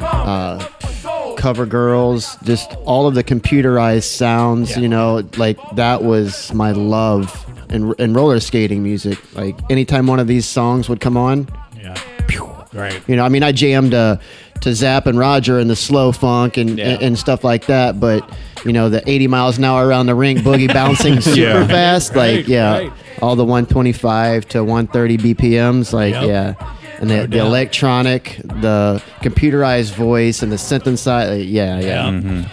uh, 0.02 0.66
cover 1.38 1.66
girls, 1.66 2.38
just 2.44 2.72
all 2.86 3.08
of 3.08 3.16
the 3.16 3.24
computerized 3.24 4.04
sounds. 4.04 4.72
Yeah. 4.72 4.80
You 4.80 4.90
know, 4.90 5.24
like 5.38 5.58
that 5.76 6.04
was 6.04 6.54
my 6.54 6.72
love 6.72 7.46
in, 7.70 7.94
in 8.00 8.14
roller 8.14 8.40
skating 8.40 8.84
music. 8.84 9.18
Like 9.36 9.58
anytime 9.70 10.08
one 10.08 10.20
of 10.20 10.28
these 10.28 10.46
songs 10.46 10.88
would 10.90 11.00
come 11.00 11.18
on, 11.18 11.48
Yeah. 11.82 11.96
Right. 12.74 13.00
you 13.08 13.16
know, 13.16 13.24
I 13.24 13.30
mean, 13.30 13.42
I 13.44 13.52
jammed 13.54 13.94
uh, 13.94 14.18
to 14.62 14.74
Zap 14.74 15.08
and 15.08 15.18
Roger 15.18 15.60
and 15.60 15.70
the 15.70 15.76
slow 15.78 16.12
funk 16.12 16.58
and, 16.58 16.78
Yeah. 16.78 16.98
and 17.00 17.18
stuff 17.18 17.44
like 17.44 17.68
that. 17.68 18.00
But 18.00 18.30
you 18.66 18.74
know, 18.74 18.90
the 18.90 19.08
80 19.10 19.28
miles 19.28 19.58
an 19.58 19.64
hour 19.64 19.88
around 19.88 20.08
the 20.08 20.16
rink, 20.16 20.40
boogie 20.40 20.72
bouncing 20.74 21.22
super 21.22 21.40
Yeah. 21.40 21.68
fast, 21.68 22.14
Right, 22.16 22.38
like 22.38 22.48
yeah, 22.48 22.72
right. 22.80 22.92
all 23.22 23.36
the 23.36 23.46
125 23.46 24.48
to 24.50 24.64
130 24.64 25.18
BPMs, 25.34 25.94
like 25.94 26.14
Yep. 26.14 26.28
yeah. 26.28 26.72
And 27.00 27.10
the, 27.10 27.28
the 27.28 27.40
electronic, 27.40 28.38
the 28.44 29.04
computerized 29.22 29.94
voice, 29.96 30.42
and 30.42 30.50
the 30.52 30.56
synthesizer, 30.56 31.38
yeah, 31.46 31.78
yeah. 31.80 31.86
Yeah. 31.86 32.04
Mm-hmm. 32.10 32.44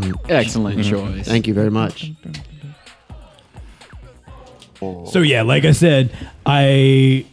Mm. 0.00 0.14
Excellent 0.28 0.78
mm-hmm. 0.80 0.90
choice. 1.16 1.26
Thank 1.26 1.46
you 1.46 1.54
very 1.54 1.70
much. 1.70 2.12
So 4.80 5.20
yeah, 5.22 5.42
like 5.42 5.64
I 5.64 5.72
said, 5.72 6.12
I 6.46 7.24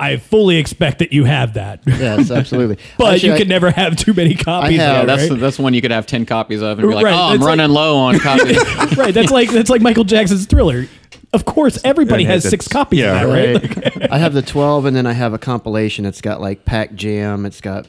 I 0.00 0.16
fully 0.16 0.56
expect 0.58 1.00
that 1.00 1.12
you 1.12 1.24
have 1.24 1.54
that. 1.54 1.80
Yes, 1.86 2.30
absolutely. 2.30 2.78
But 2.96 3.14
Actually, 3.14 3.28
you 3.30 3.34
I- 3.34 3.38
can 3.38 3.48
never 3.48 3.70
have 3.70 3.96
too 3.96 4.14
many 4.14 4.34
copies. 4.34 4.78
have- 4.78 4.78
Yeah, 4.78 4.96
of 4.98 5.04
it, 5.04 5.06
that's 5.08 5.30
right? 5.30 5.40
that's 5.40 5.58
one 5.58 5.74
you 5.74 5.80
could 5.82 5.90
have 5.90 6.06
ten 6.06 6.24
copies 6.26 6.62
of 6.62 6.78
and 6.78 6.88
be 6.88 6.94
like, 6.94 7.04
Right, 7.04 7.14
oh, 7.14 7.16
I'm 7.16 7.30
that's 7.32 7.40
like- 7.42 7.48
running 7.58 7.70
low 7.74 7.96
on 7.98 8.18
copies. 8.20 8.56
right. 8.96 9.12
That's 9.14 9.30
like 9.30 9.50
that's 9.50 9.70
like 9.70 9.82
Michael 9.82 10.04
Jackson's 10.04 10.46
Thriller. 10.46 10.86
Of 11.32 11.44
course, 11.44 11.78
everybody 11.84 12.24
And 12.24 12.32
has 12.32 12.48
six 12.48 12.68
copies 12.68 13.00
yeah. 13.00 13.20
of 13.22 13.30
that, 13.30 13.34
right? 13.60 13.96
Right. 13.96 14.12
I 14.12 14.18
have 14.18 14.32
the 14.32 14.40
12, 14.40 14.86
and 14.86 14.96
then 14.96 15.04
I 15.06 15.12
have 15.12 15.34
a 15.34 15.38
compilation. 15.38 16.06
It's 16.06 16.20
got 16.22 16.40
like 16.40 16.64
Pack 16.64 16.94
Jam. 16.94 17.44
It's 17.44 17.60
got 17.60 17.86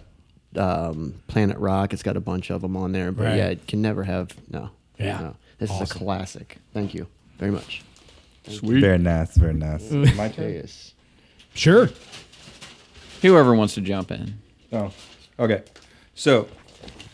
um, 0.57 1.13
Planet 1.27 1.57
Rock. 1.57 1.93
It's 1.93 2.03
got 2.03 2.17
a 2.17 2.19
bunch 2.19 2.49
of 2.49 2.61
them 2.61 2.75
on 2.75 2.91
there. 2.91 3.11
But 3.13 3.23
Right. 3.25 3.37
yeah, 3.37 3.47
it 3.49 3.65
can 3.67 3.81
never 3.81 4.03
have 4.03 4.31
no. 4.49 4.71
Yeah. 4.97 5.19
No. 5.21 5.35
This 5.57 5.71
is 5.71 5.81
a 5.89 5.93
classic. 5.93 6.57
Thank 6.73 6.93
you 6.93 7.07
very 7.37 7.51
much. 7.51 7.81
Sweet. 8.47 8.81
Very 8.81 8.97
nice, 8.97 9.35
very 9.37 9.53
nice. 9.53 9.89
My 9.91 10.29
turn. 10.29 10.67
Yes. 11.59 11.63
Sure. 11.63 11.89
Whoever 13.21 13.53
wants 13.53 13.73
to 13.75 13.81
jump 13.81 14.11
in. 14.11 14.35
Oh, 14.71 14.91
okay. 15.37 15.63
So, 16.15 16.47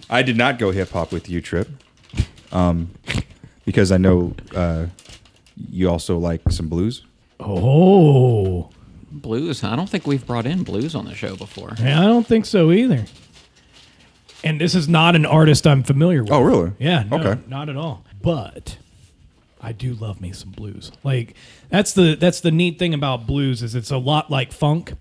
I 0.10 0.22
did 0.22 0.38
not 0.38 0.60
go 0.60 0.72
hip 0.72 0.92
hop 0.92 1.12
with 1.12 1.28
you, 1.30 1.42
Trip, 1.42 1.68
um, 2.52 2.92
because 3.66 3.92
I 3.92 3.98
know 3.98 4.36
uh, 4.56 4.88
you 5.72 5.90
also 5.90 6.18
like 6.20 6.42
some 6.52 6.70
blues. 6.70 7.04
Oh, 7.40 8.70
Blues. 9.12 9.64
I 9.64 9.76
don't 9.78 9.90
think 9.90 10.06
we've 10.06 10.26
brought 10.28 10.46
in 10.46 10.64
blues 10.64 10.94
on 10.94 11.06
the 11.06 11.16
show 11.16 11.36
before. 11.38 11.74
yeah, 11.80 12.02
I 12.02 12.06
don't 12.06 12.28
think 12.28 12.46
so 12.46 12.72
either. 12.72 13.06
And 14.44 14.60
this 14.62 14.76
is 14.76 14.88
not 14.90 15.16
an 15.16 15.26
artist 15.26 15.66
I'm 15.66 15.82
familiar 15.84 16.22
with. 16.22 16.32
Oh, 16.34 16.42
really? 16.42 16.74
Yeah. 16.80 17.04
No, 17.04 17.18
Okay. 17.18 17.42
Not 17.48 17.70
at 17.70 17.78
all. 17.78 18.04
But 18.22 18.78
I 19.66 19.72
do 19.72 19.94
love 19.96 20.22
me 20.22 20.32
some 20.32 20.52
blues. 20.52 20.92
Like 21.04 21.34
that's 21.70 21.94
the 21.94 22.16
that's 22.16 22.42
the 22.42 22.52
neat 22.52 22.78
thing 22.80 22.94
about 22.94 23.26
blues 23.26 23.64
is 23.64 23.74
it's 23.76 23.92
a 23.92 23.98
lot 23.98 24.30
like 24.30 24.52
funk, 24.52 24.94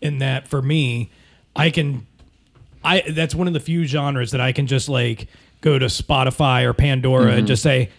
in 0.00 0.18
that 0.18 0.46
for 0.48 0.62
me, 0.62 1.10
I 1.56 1.70
can, 1.70 2.06
I 2.84 3.02
that's 3.10 3.34
one 3.34 3.46
of 3.48 3.54
the 3.54 3.60
few 3.60 3.84
genres 3.84 4.30
that 4.30 4.40
I 4.40 4.52
can 4.52 4.66
just 4.68 4.88
like 4.88 5.26
go 5.60 5.78
to 5.78 5.86
Spotify 5.86 6.64
or 6.64 6.72
Pandora 6.72 7.26
Mm-hmm. 7.30 7.38
and 7.38 7.46
just 7.48 7.62
say, 7.64 7.90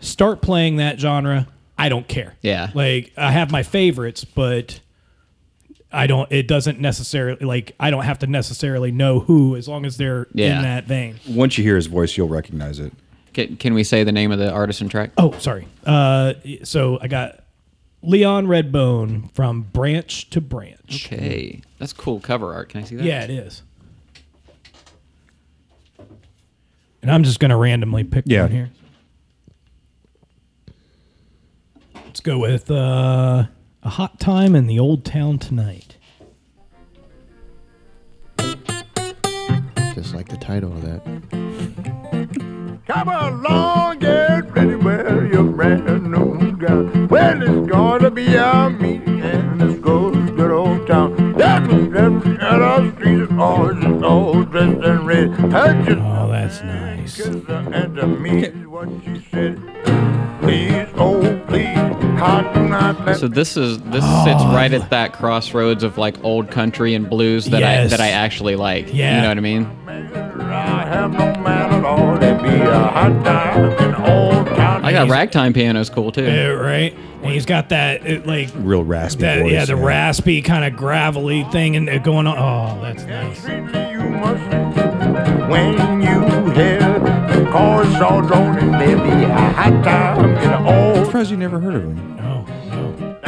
start 0.00 0.42
playing 0.42 0.76
that 0.76 1.00
genre. 1.00 1.48
I 1.78 1.88
don't 1.88 2.06
care. 2.06 2.34
Yeah. 2.42 2.70
Like 2.74 3.12
I 3.16 3.30
have 3.32 3.50
my 3.50 3.62
favorites, 3.62 4.24
but 4.24 4.80
I 5.90 6.06
don't. 6.06 6.30
It 6.30 6.46
doesn't 6.48 6.80
necessarily 6.80 7.46
like 7.46 7.74
I 7.80 7.90
don't 7.90 8.04
have 8.04 8.18
to 8.18 8.26
necessarily 8.26 8.90
know 8.92 9.20
who 9.20 9.56
as 9.56 9.66
long 9.68 9.86
as 9.86 9.96
they're 9.96 10.26
Yeah. 10.34 10.56
in 10.56 10.62
that 10.62 10.84
vein. 10.84 11.16
Once 11.26 11.56
you 11.56 11.64
hear 11.64 11.76
his 11.76 11.86
voice, 11.86 12.16
you'll 12.16 12.28
recognize 12.28 12.78
it. 12.80 12.92
Can, 13.32 13.56
can 13.56 13.74
we 13.74 13.84
say 13.84 14.04
the 14.04 14.12
name 14.12 14.32
of 14.32 14.38
the 14.38 14.50
artist 14.50 14.80
and 14.80 14.90
track? 14.90 15.10
Oh, 15.18 15.32
sorry. 15.38 15.68
Uh, 15.84 16.34
so 16.64 16.98
I 17.00 17.08
got 17.08 17.44
Leon 18.02 18.46
Redbone 18.46 19.30
from 19.32 19.62
Branch 19.62 20.28
to 20.30 20.40
Branch. 20.40 21.06
Okay, 21.06 21.62
that's 21.78 21.92
cool 21.92 22.20
cover 22.20 22.52
art. 22.54 22.70
Can 22.70 22.80
I 22.80 22.84
see 22.84 22.96
that? 22.96 23.04
Yeah, 23.04 23.22
it 23.24 23.30
is. 23.30 23.62
And 27.02 27.10
I'm 27.12 27.22
just 27.22 27.38
gonna 27.40 27.56
randomly 27.56 28.04
pick 28.04 28.24
Yeah. 28.26 28.42
one 28.42 28.50
here. 28.50 28.70
Let's 32.04 32.20
go 32.20 32.38
with 32.38 32.70
uh, 32.70 33.44
a 33.82 33.88
hot 33.88 34.18
time 34.18 34.56
in 34.56 34.66
the 34.66 34.78
old 34.80 35.04
town 35.04 35.38
tonight. 35.38 35.96
Just 39.94 40.14
like 40.14 40.28
the 40.28 40.36
title 40.40 40.72
of 40.72 40.82
that. 40.82 41.37
Come 42.88 43.08
along, 43.08 43.98
get 43.98 44.50
ready, 44.56 44.74
wear 44.74 45.26
your 45.26 45.44
brand 45.44 46.10
new 46.10 46.52
gown. 46.56 47.06
Well, 47.08 47.42
it's 47.42 47.70
gonna 47.70 48.10
be 48.10 48.34
a 48.34 48.70
meeting 48.70 49.18
in 49.18 49.58
this 49.58 49.78
good, 49.78 50.50
old 50.50 50.86
town. 50.86 51.34
That 51.34 51.68
was 52.38 52.46
them 52.46 52.52
at 52.54 52.62
our 52.62 52.92
streets, 52.92 53.32
all 53.38 53.74
just 53.74 54.04
all 54.04 54.42
dressed 54.44 54.84
in 54.84 55.06
red. 55.06 55.36
Touching 55.50 56.00
Oh, 56.02 56.28
that's 56.30 56.62
nice. 56.62 57.18
and 57.20 57.96
to 57.96 58.06
me 58.06 58.44
is 58.44 58.66
what 58.66 58.88
she 59.04 59.24
said. 59.30 59.60
Please, 60.40 60.86
oh 60.96 61.20
please, 61.48 61.76
how 62.18 62.40
do 62.54 62.68
not 62.68 63.04
let 63.04 63.16
So 63.18 63.28
this 63.28 63.56
is 63.56 63.78
this 63.82 64.04
oh. 64.06 64.24
sits 64.24 64.42
right 64.54 64.72
at 64.72 64.88
that 64.90 65.12
crossroads 65.12 65.82
of 65.82 65.98
like 65.98 66.22
old 66.24 66.50
country 66.50 66.94
and 66.94 67.08
blues 67.10 67.46
that 67.46 67.60
Yes. 67.60 67.92
I 67.92 67.96
that 67.96 68.00
I 68.00 68.10
actually 68.10 68.56
like. 68.56 68.92
Yeah. 68.94 69.16
You 69.16 69.22
know 69.22 69.28
what 69.28 69.38
I 69.38 69.40
mean? 69.40 69.68
I 69.88 70.84
have 70.86 71.12
no 71.12 71.18
man 71.18 71.72
at 71.74 71.84
all. 71.84 72.16
There 72.18 72.40
be 72.40 72.48
a 72.48 72.78
hot 72.78 73.24
time 73.24 73.70
in 73.72 73.94
old 73.96 74.46
town. 74.56 74.84
I 74.84 74.92
got 74.92 75.08
ragtime 75.10 75.52
pianos 75.52 75.90
cool 75.90 76.12
too. 76.12 76.22
Yeah, 76.24 76.46
right. 76.48 76.96
And 77.22 77.32
he's 77.32 77.46
got 77.46 77.70
that 77.70 78.06
it, 78.06 78.26
like 78.26 78.48
Real 78.54 78.84
raspy 78.84 79.22
that 79.22 79.40
voice. 79.42 79.50
yeah 79.52 79.64
the 79.64 79.74
raspy 79.76 80.40
kind 80.40 80.64
of 80.64 80.78
gravelly 80.78 81.42
thing 81.50 81.74
and 81.74 81.88
uh, 81.90 81.98
going 81.98 82.27
on. 82.28 82.78
Oh, 82.78 82.82
that's 82.82 83.04
nice. 83.04 83.44
You 83.46 84.00
must 84.10 84.42
when 85.48 86.00
you 86.02 86.52
hear 86.52 86.78
the 86.78 87.48
chorus 87.50 87.94
all 87.96 88.22
drawn 88.22 88.58
and 88.58 88.74
there 88.74 88.96
be 88.96 89.24
a 89.24 89.32
hot 89.32 89.84
time 89.84 90.24
in 90.24 90.34
the 90.34 90.56
I'm 90.56 90.66
old 90.96 91.06
surprised 91.06 91.30
you 91.30 91.36
never 91.36 91.60
heard 91.60 91.74
of 91.74 91.82
him. 91.82 92.16
No, 92.16 92.44
no. 92.44 93.18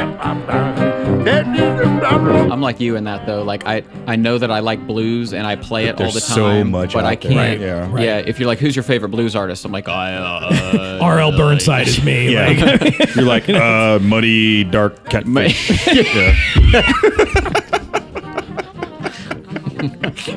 I'm 2.53 2.61
like 2.61 2.81
you 2.81 2.97
in 2.97 3.05
that 3.05 3.27
though. 3.27 3.43
Like 3.43 3.67
I, 3.67 3.83
I 4.07 4.17
know 4.17 4.37
that 4.39 4.51
I 4.51 4.61
like 4.61 4.87
blues 4.87 5.33
and 5.33 5.47
I 5.47 5.57
play 5.57 5.87
it 5.87 5.93
all 6.01 6.09
the 6.09 6.13
there's 6.13 6.27
time. 6.27 6.35
so 6.35 6.65
much 6.65 6.93
but 6.93 7.05
out 7.05 7.11
I 7.11 7.17
can't. 7.17 7.37
Right, 7.37 7.61
yeah. 7.61 7.91
Right. 7.91 8.05
Yeah. 8.05 8.19
If 8.19 8.39
you're 8.39 8.47
like, 8.47 8.59
who's 8.59 8.77
your 8.77 8.83
favorite 8.83 9.09
blues 9.11 9.35
artist? 9.35 9.65
I'm 9.65 9.73
like, 9.73 9.89
I. 9.89 10.15
Uh, 10.15 10.99
R.L. 11.01 11.33
Burnside 11.33 11.89
is 11.89 12.03
me. 12.05 12.37
Like, 12.37 12.99
You're 13.17 13.25
like 13.25 13.49
uh, 13.49 13.99
muddy, 14.01 14.65
dark 14.65 15.09
catfish. 15.09 15.87
yeah. 16.73 16.93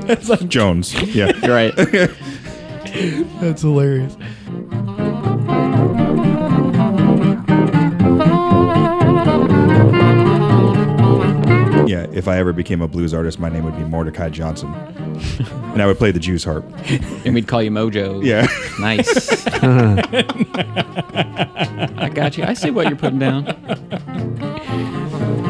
Jones. 0.47 0.93
Yeah. 1.15 1.31
You're 1.43 1.55
right. 1.55 1.75
that's 3.39 3.61
hilarious. 3.61 4.15
Yeah. 11.87 12.07
If 12.11 12.23
if 12.23 12.27
I 12.29 12.37
ever 12.37 12.53
became 12.53 12.81
a 12.81 12.87
blues 12.87 13.13
artist, 13.13 13.37
my 13.37 13.49
name 13.49 13.65
would 13.65 13.75
be 13.75 13.83
Mordecai 13.83 14.29
Johnson, 14.29 14.73
and 14.73 15.81
I 15.81 15.85
would 15.85 15.97
play 15.97 16.11
the 16.11 16.21
Jews 16.21 16.45
harp. 16.45 16.63
And 17.25 17.35
we'd 17.35 17.49
call 17.49 17.61
you 17.61 17.69
Mojo. 17.69 18.23
Yeah. 18.23 18.47
Nice. 18.79 19.45
I 21.97 22.09
got 22.13 22.37
you. 22.37 22.45
I 22.45 22.53
see 22.53 22.71
what 22.71 22.87
you're 22.87 22.95
putting 22.95 23.19
down. 23.19 23.43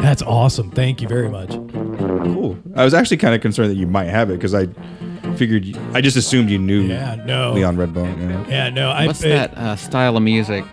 That's 0.02 0.22
awesome. 0.22 0.72
Thank 0.72 1.00
you 1.00 1.06
very 1.06 1.28
much. 1.28 1.54
Cool. 2.22 2.58
I 2.76 2.84
was 2.84 2.94
actually 2.94 3.16
kind 3.18 3.34
of 3.34 3.40
concerned 3.40 3.70
that 3.70 3.76
you 3.76 3.86
might 3.86 4.06
have 4.08 4.30
it 4.30 4.34
because 4.34 4.54
I 4.54 4.66
figured 5.36 5.64
you, 5.64 5.74
I 5.92 6.00
just 6.00 6.16
assumed 6.16 6.50
you 6.50 6.58
knew 6.58 6.82
Yeah, 6.82 7.16
no. 7.26 7.52
Leon 7.52 7.76
Redbone. 7.76 8.46
Yeah. 8.48 8.48
Yeah, 8.48 8.70
no, 8.70 8.90
I. 8.90 9.06
What's 9.06 9.22
it- 9.22 9.28
that 9.30 9.56
uh, 9.56 9.76
style 9.76 10.16
of 10.16 10.22
music? 10.22 10.64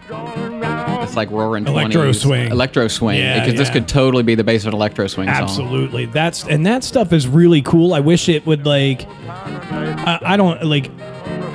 It's 1.04 1.16
like 1.16 1.32
roaring 1.32 1.66
20s. 1.66 1.70
Electro 1.70 2.12
swing. 2.12 2.52
Electro 2.52 2.88
swing. 2.88 3.18
Yeah, 3.18 3.40
because 3.44 3.58
this 3.60 3.70
could 3.70 3.88
totally 3.88 4.24
be 4.24 4.36
the 4.36 4.44
base 4.44 4.64
of 4.64 4.68
an 4.70 4.74
electro 4.76 5.08
swing 5.08 5.28
song. 5.28 5.36
Absolutely. 5.44 6.06
That's 6.06 6.46
and 6.46 6.66
that 6.66 6.84
stuff 6.84 7.12
is 7.12 7.28
really 7.28 7.62
cool. 7.62 7.94
I 7.94 8.00
wish 8.00 8.30
it 8.30 8.46
would 8.46 8.66
like 8.66 9.06
I, 9.28 10.20
I 10.22 10.38
don't 10.38 10.64
like 10.64 10.90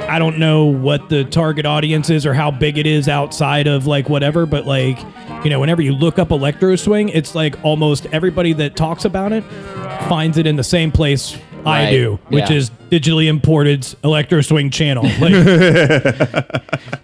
I 0.08 0.18
don't 0.18 0.38
know 0.38 0.66
what 0.66 1.08
the 1.08 1.24
target 1.24 1.64
audience 1.64 2.10
is 2.10 2.26
or 2.26 2.34
how 2.34 2.50
big 2.50 2.76
it 2.76 2.86
is 2.86 3.08
outside 3.08 3.66
of 3.66 3.86
like 3.86 4.08
whatever, 4.08 4.46
but 4.46 4.66
like 4.66 4.98
you 5.44 5.50
know, 5.50 5.60
whenever 5.60 5.82
you 5.82 5.92
look 5.92 6.18
up 6.18 6.30
electro 6.30 6.74
swing, 6.76 7.08
it's 7.10 7.34
like 7.34 7.54
almost 7.64 8.06
everybody 8.12 8.52
that 8.54 8.74
talks 8.76 9.04
about 9.04 9.32
it 9.32 9.44
finds 10.08 10.38
it 10.38 10.46
in 10.46 10.56
the 10.56 10.64
same 10.64 10.90
place 10.90 11.36
I 11.64 11.84
Right. 11.84 11.90
do, 11.90 12.18
which 12.28 12.50
Yeah. 12.50 12.56
is 12.56 12.70
digitally 12.90 13.26
imported 13.26 13.86
electro 14.04 14.40
swing 14.40 14.70
channel. 14.70 15.04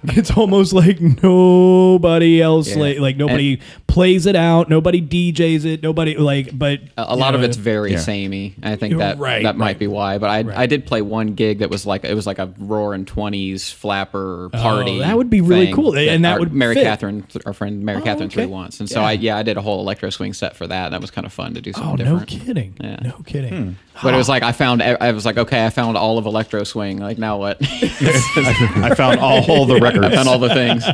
Like, 0.04 0.16
it's 0.16 0.30
almost 0.36 0.72
like 0.72 1.00
nobody 1.00 2.42
else 2.42 2.70
Yeah. 2.70 2.76
like 2.82 2.98
like 2.98 3.16
nobody 3.16 3.60
plays 3.86 4.26
it 4.26 4.34
out, 4.36 4.68
nobody 4.68 5.00
DJs 5.00 5.64
it, 5.64 5.82
nobody 5.82 6.16
like 6.16 6.56
but 6.58 6.80
A, 6.96 7.14
a 7.14 7.16
lot 7.16 7.34
you 7.34 7.38
of 7.38 7.44
it's 7.44 7.56
very 7.56 7.92
Yeah. 7.92 7.98
samey. 7.98 8.54
I 8.62 8.76
think 8.76 8.92
You're 8.92 9.00
that 9.00 9.18
right, 9.18 9.42
that 9.44 9.56
might 9.56 9.66
right. 9.66 9.78
be 9.78 9.86
why. 9.86 10.18
But 10.18 10.30
I 10.30 10.42
Right. 10.42 10.58
I 10.58 10.66
did 10.66 10.86
play 10.86 11.02
one 11.02 11.34
gig 11.34 11.60
that 11.60 11.70
was 11.70 11.86
like 11.86 12.04
it 12.04 12.14
was 12.14 12.26
like 12.26 12.38
a 12.38 12.52
roaring 12.58 13.04
twenties 13.04 13.70
flapper 13.70 14.46
oh, 14.52 14.58
party. 14.58 14.96
Oh, 14.96 14.98
that 15.00 15.16
would 15.16 15.30
be 15.30 15.40
really 15.40 15.66
thing 15.66 15.74
cool, 15.76 15.96
and 15.96 16.24
that 16.24 16.34
our 16.34 16.38
would 16.40 16.52
Mary 16.52 16.74
fit. 16.74 16.84
Catherine, 16.84 17.24
our 17.46 17.52
friend 17.52 17.82
Mary 17.84 18.00
Oh, 18.00 18.04
Catherine 18.04 18.28
threw 18.30 18.42
okay. 18.44 18.52
once, 18.52 18.80
and 18.80 18.88
so 18.88 19.00
Yeah. 19.00 19.06
I 19.06 19.12
yeah 19.12 19.36
I 19.36 19.42
did 19.42 19.56
a 19.56 19.62
whole 19.62 19.80
electro 19.80 20.10
swing 20.10 20.32
set 20.32 20.56
for 20.56 20.66
that. 20.66 20.86
And 20.86 20.94
That 20.94 21.00
was 21.00 21.10
kind 21.10 21.26
of 21.26 21.32
fun 21.32 21.54
to 21.54 21.60
do 21.60 21.70
oh, 21.76 21.78
something 21.80 22.06
Oh, 22.06 22.12
no 22.14 22.18
different. 22.24 22.44
kidding. 22.46 22.74
Yeah. 22.82 22.96
No 23.02 23.12
kidding. 23.24 23.54
Hmm. 23.54 23.72
But 24.02 24.14
it 24.14 24.16
was 24.16 24.28
like 24.28 24.42
I 24.42 24.52
found 24.52 24.82
I 24.82 25.12
was 25.12 25.24
like 25.26 25.36
okay 25.38 25.64
I 25.64 25.70
found 25.72 25.96
all 25.96 26.18
of 26.18 26.26
electro 26.26 26.64
swing. 26.64 26.98
Like 26.98 27.18
now 27.18 27.38
what? 27.38 27.58
I 27.62 28.94
found 28.94 29.20
all 29.20 29.66
the 29.66 29.78
records. 29.80 30.06
I 30.06 30.14
found 30.14 30.28
all 30.28 30.38
the 30.38 30.48
things. 30.54 30.84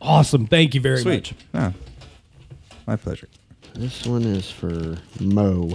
Awesome. 0.00 0.46
Thank 0.46 0.74
you 0.74 0.80
very 0.80 0.98
Sweet. 0.98 1.32
much. 1.32 1.34
Ah, 1.54 1.72
my 2.86 2.96
pleasure. 2.96 3.28
This 3.74 4.06
one 4.06 4.22
is 4.24 4.50
for 4.50 4.96
Mo. 5.20 5.74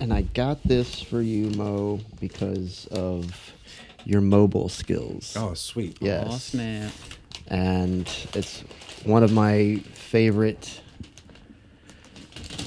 And 0.00 0.12
I 0.12 0.22
got 0.22 0.62
this 0.62 1.00
for 1.00 1.20
you, 1.20 1.50
Mo, 1.50 2.00
because 2.20 2.86
of 2.88 3.52
your 4.04 4.20
mobile 4.20 4.68
skills. 4.68 5.34
Oh, 5.36 5.54
sweet. 5.54 5.96
yes. 6.00 6.26
Oh 6.30 6.36
snap! 6.38 6.92
and 7.48 8.08
it's 8.34 8.60
one 9.04 9.22
of 9.22 9.32
my 9.32 9.76
favorite 9.94 10.80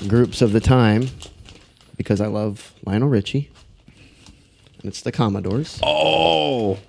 groups 0.07 0.41
of 0.41 0.51
the 0.51 0.59
time 0.59 1.09
because 1.97 2.21
I 2.21 2.27
love 2.27 2.73
Lionel 2.85 3.09
Richie. 3.09 3.49
And 4.81 4.85
it's 4.85 5.01
the 5.01 5.11
Commodores. 5.11 5.79
Oh. 5.83 6.79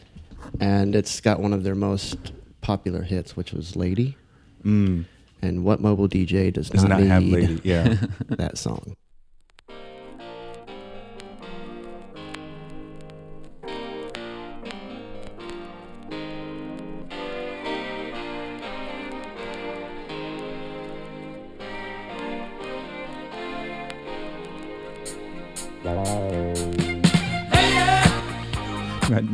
And 0.61 0.95
it's 0.95 1.21
got 1.21 1.41
one 1.41 1.53
of 1.53 1.65
their 1.65 1.75
most 1.75 2.33
popular 2.61 3.03
hits, 3.03 3.37
which 3.37 3.53
was 3.53 3.75
Lady. 3.75 4.17
Mm. 4.65 5.07
And 5.43 5.65
what 5.65 5.81
mobile 5.81 6.09
DJ 6.09 6.53
does, 6.53 6.71
Does 6.71 6.83
not, 6.83 6.91
not 6.91 7.01
need 7.01 7.09
have 7.09 7.23
Lady. 7.25 7.61
Yeah. 7.65 7.97
that 8.29 8.59
song? 8.59 8.95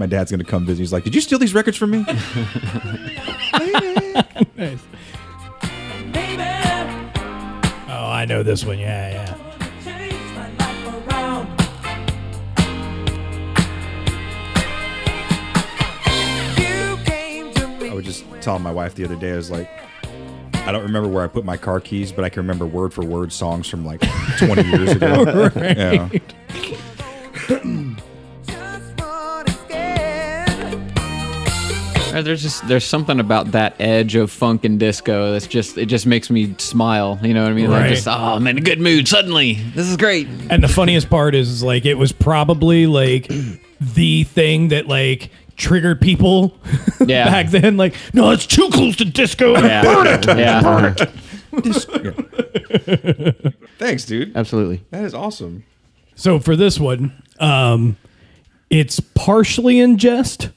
My, 0.06 0.10
my 0.10 0.18
dad's 0.18 0.30
gonna 0.30 0.44
come 0.44 0.64
visit. 0.66 0.82
He's 0.82 0.92
like, 0.92 1.04
"Did 1.04 1.14
you 1.14 1.20
steal 1.20 1.38
these 1.38 1.54
records 1.54 1.76
from 1.76 1.90
me?" 1.90 2.04
Nice. 4.56 4.80
Oh, 7.88 8.10
I 8.10 8.24
know 8.26 8.42
this 8.42 8.64
one. 8.64 8.78
Yeah, 8.78 9.10
yeah. 9.10 9.36
I 17.82 17.92
was 17.94 18.04
just 18.04 18.24
telling 18.40 18.62
my 18.62 18.70
wife 18.70 18.94
the 18.94 19.04
other 19.04 19.16
day. 19.16 19.32
I 19.32 19.36
was 19.36 19.50
like, 19.50 19.70
I 20.66 20.72
don't 20.72 20.82
remember 20.82 21.08
where 21.08 21.24
I 21.24 21.28
put 21.28 21.44
my 21.44 21.56
car 21.56 21.80
keys, 21.80 22.12
but 22.12 22.24
I 22.24 22.28
can 22.28 22.40
remember 22.40 22.66
word 22.66 22.92
for 22.92 23.04
word 23.04 23.32
songs 23.32 23.68
from 23.68 23.84
like 23.84 24.00
20 24.38 24.62
years 24.62 24.92
ago. 24.92 25.50
Yeah. 25.56 26.08
Uh, 32.16 32.22
There's 32.22 32.40
just 32.42 32.66
there's 32.66 32.84
something 32.84 33.20
about 33.20 33.52
that 33.52 33.74
edge 33.78 34.14
of 34.14 34.30
funk 34.30 34.64
and 34.64 34.80
disco 34.80 35.32
that's 35.32 35.46
just 35.46 35.76
it 35.76 35.86
just 35.86 36.06
makes 36.06 36.30
me 36.30 36.54
smile. 36.58 37.18
You 37.22 37.34
know 37.34 37.42
what 37.42 37.50
I 37.50 37.54
mean? 37.54 37.70
Like 37.70 37.82
Right. 37.82 37.90
just 37.90 38.08
oh, 38.08 38.12
I'm 38.12 38.46
in 38.46 38.56
a 38.56 38.60
good 38.62 38.80
mood 38.80 39.06
suddenly. 39.06 39.54
This 39.74 39.86
is 39.86 39.96
great. 39.98 40.26
And 40.48 40.62
the 40.64 40.68
funniest 40.68 41.10
part 41.10 41.34
is, 41.34 41.48
is 41.50 41.62
like 41.62 41.84
it 41.84 41.94
was 41.94 42.12
probably 42.12 42.86
like 42.86 43.30
the 43.80 44.24
thing 44.24 44.68
that 44.68 44.86
like 44.86 45.30
triggered 45.56 46.00
people 46.00 46.56
Yeah. 47.06 47.26
back 47.26 47.48
then. 47.50 47.76
Like, 47.76 47.94
no, 48.14 48.30
it's 48.30 48.46
too 48.46 48.68
close 48.72 48.96
to 48.96 49.04
disco. 49.04 49.52
Yeah. 49.54 49.82
Burn 49.84 50.06
it. 50.06 50.26
Yeah. 50.26 50.62
Burn 50.62 50.94
it. 50.98 51.10
Thanks, 53.78 54.04
dude. 54.06 54.34
Absolutely. 54.36 54.84
That 54.90 55.04
is 55.04 55.12
awesome. 55.14 55.64
So 56.14 56.38
for 56.38 56.56
this 56.56 56.78
one, 56.80 57.22
um, 57.40 57.96
it's 58.70 59.00
partially 59.00 59.78
in 59.80 59.98
jest, 59.98 60.48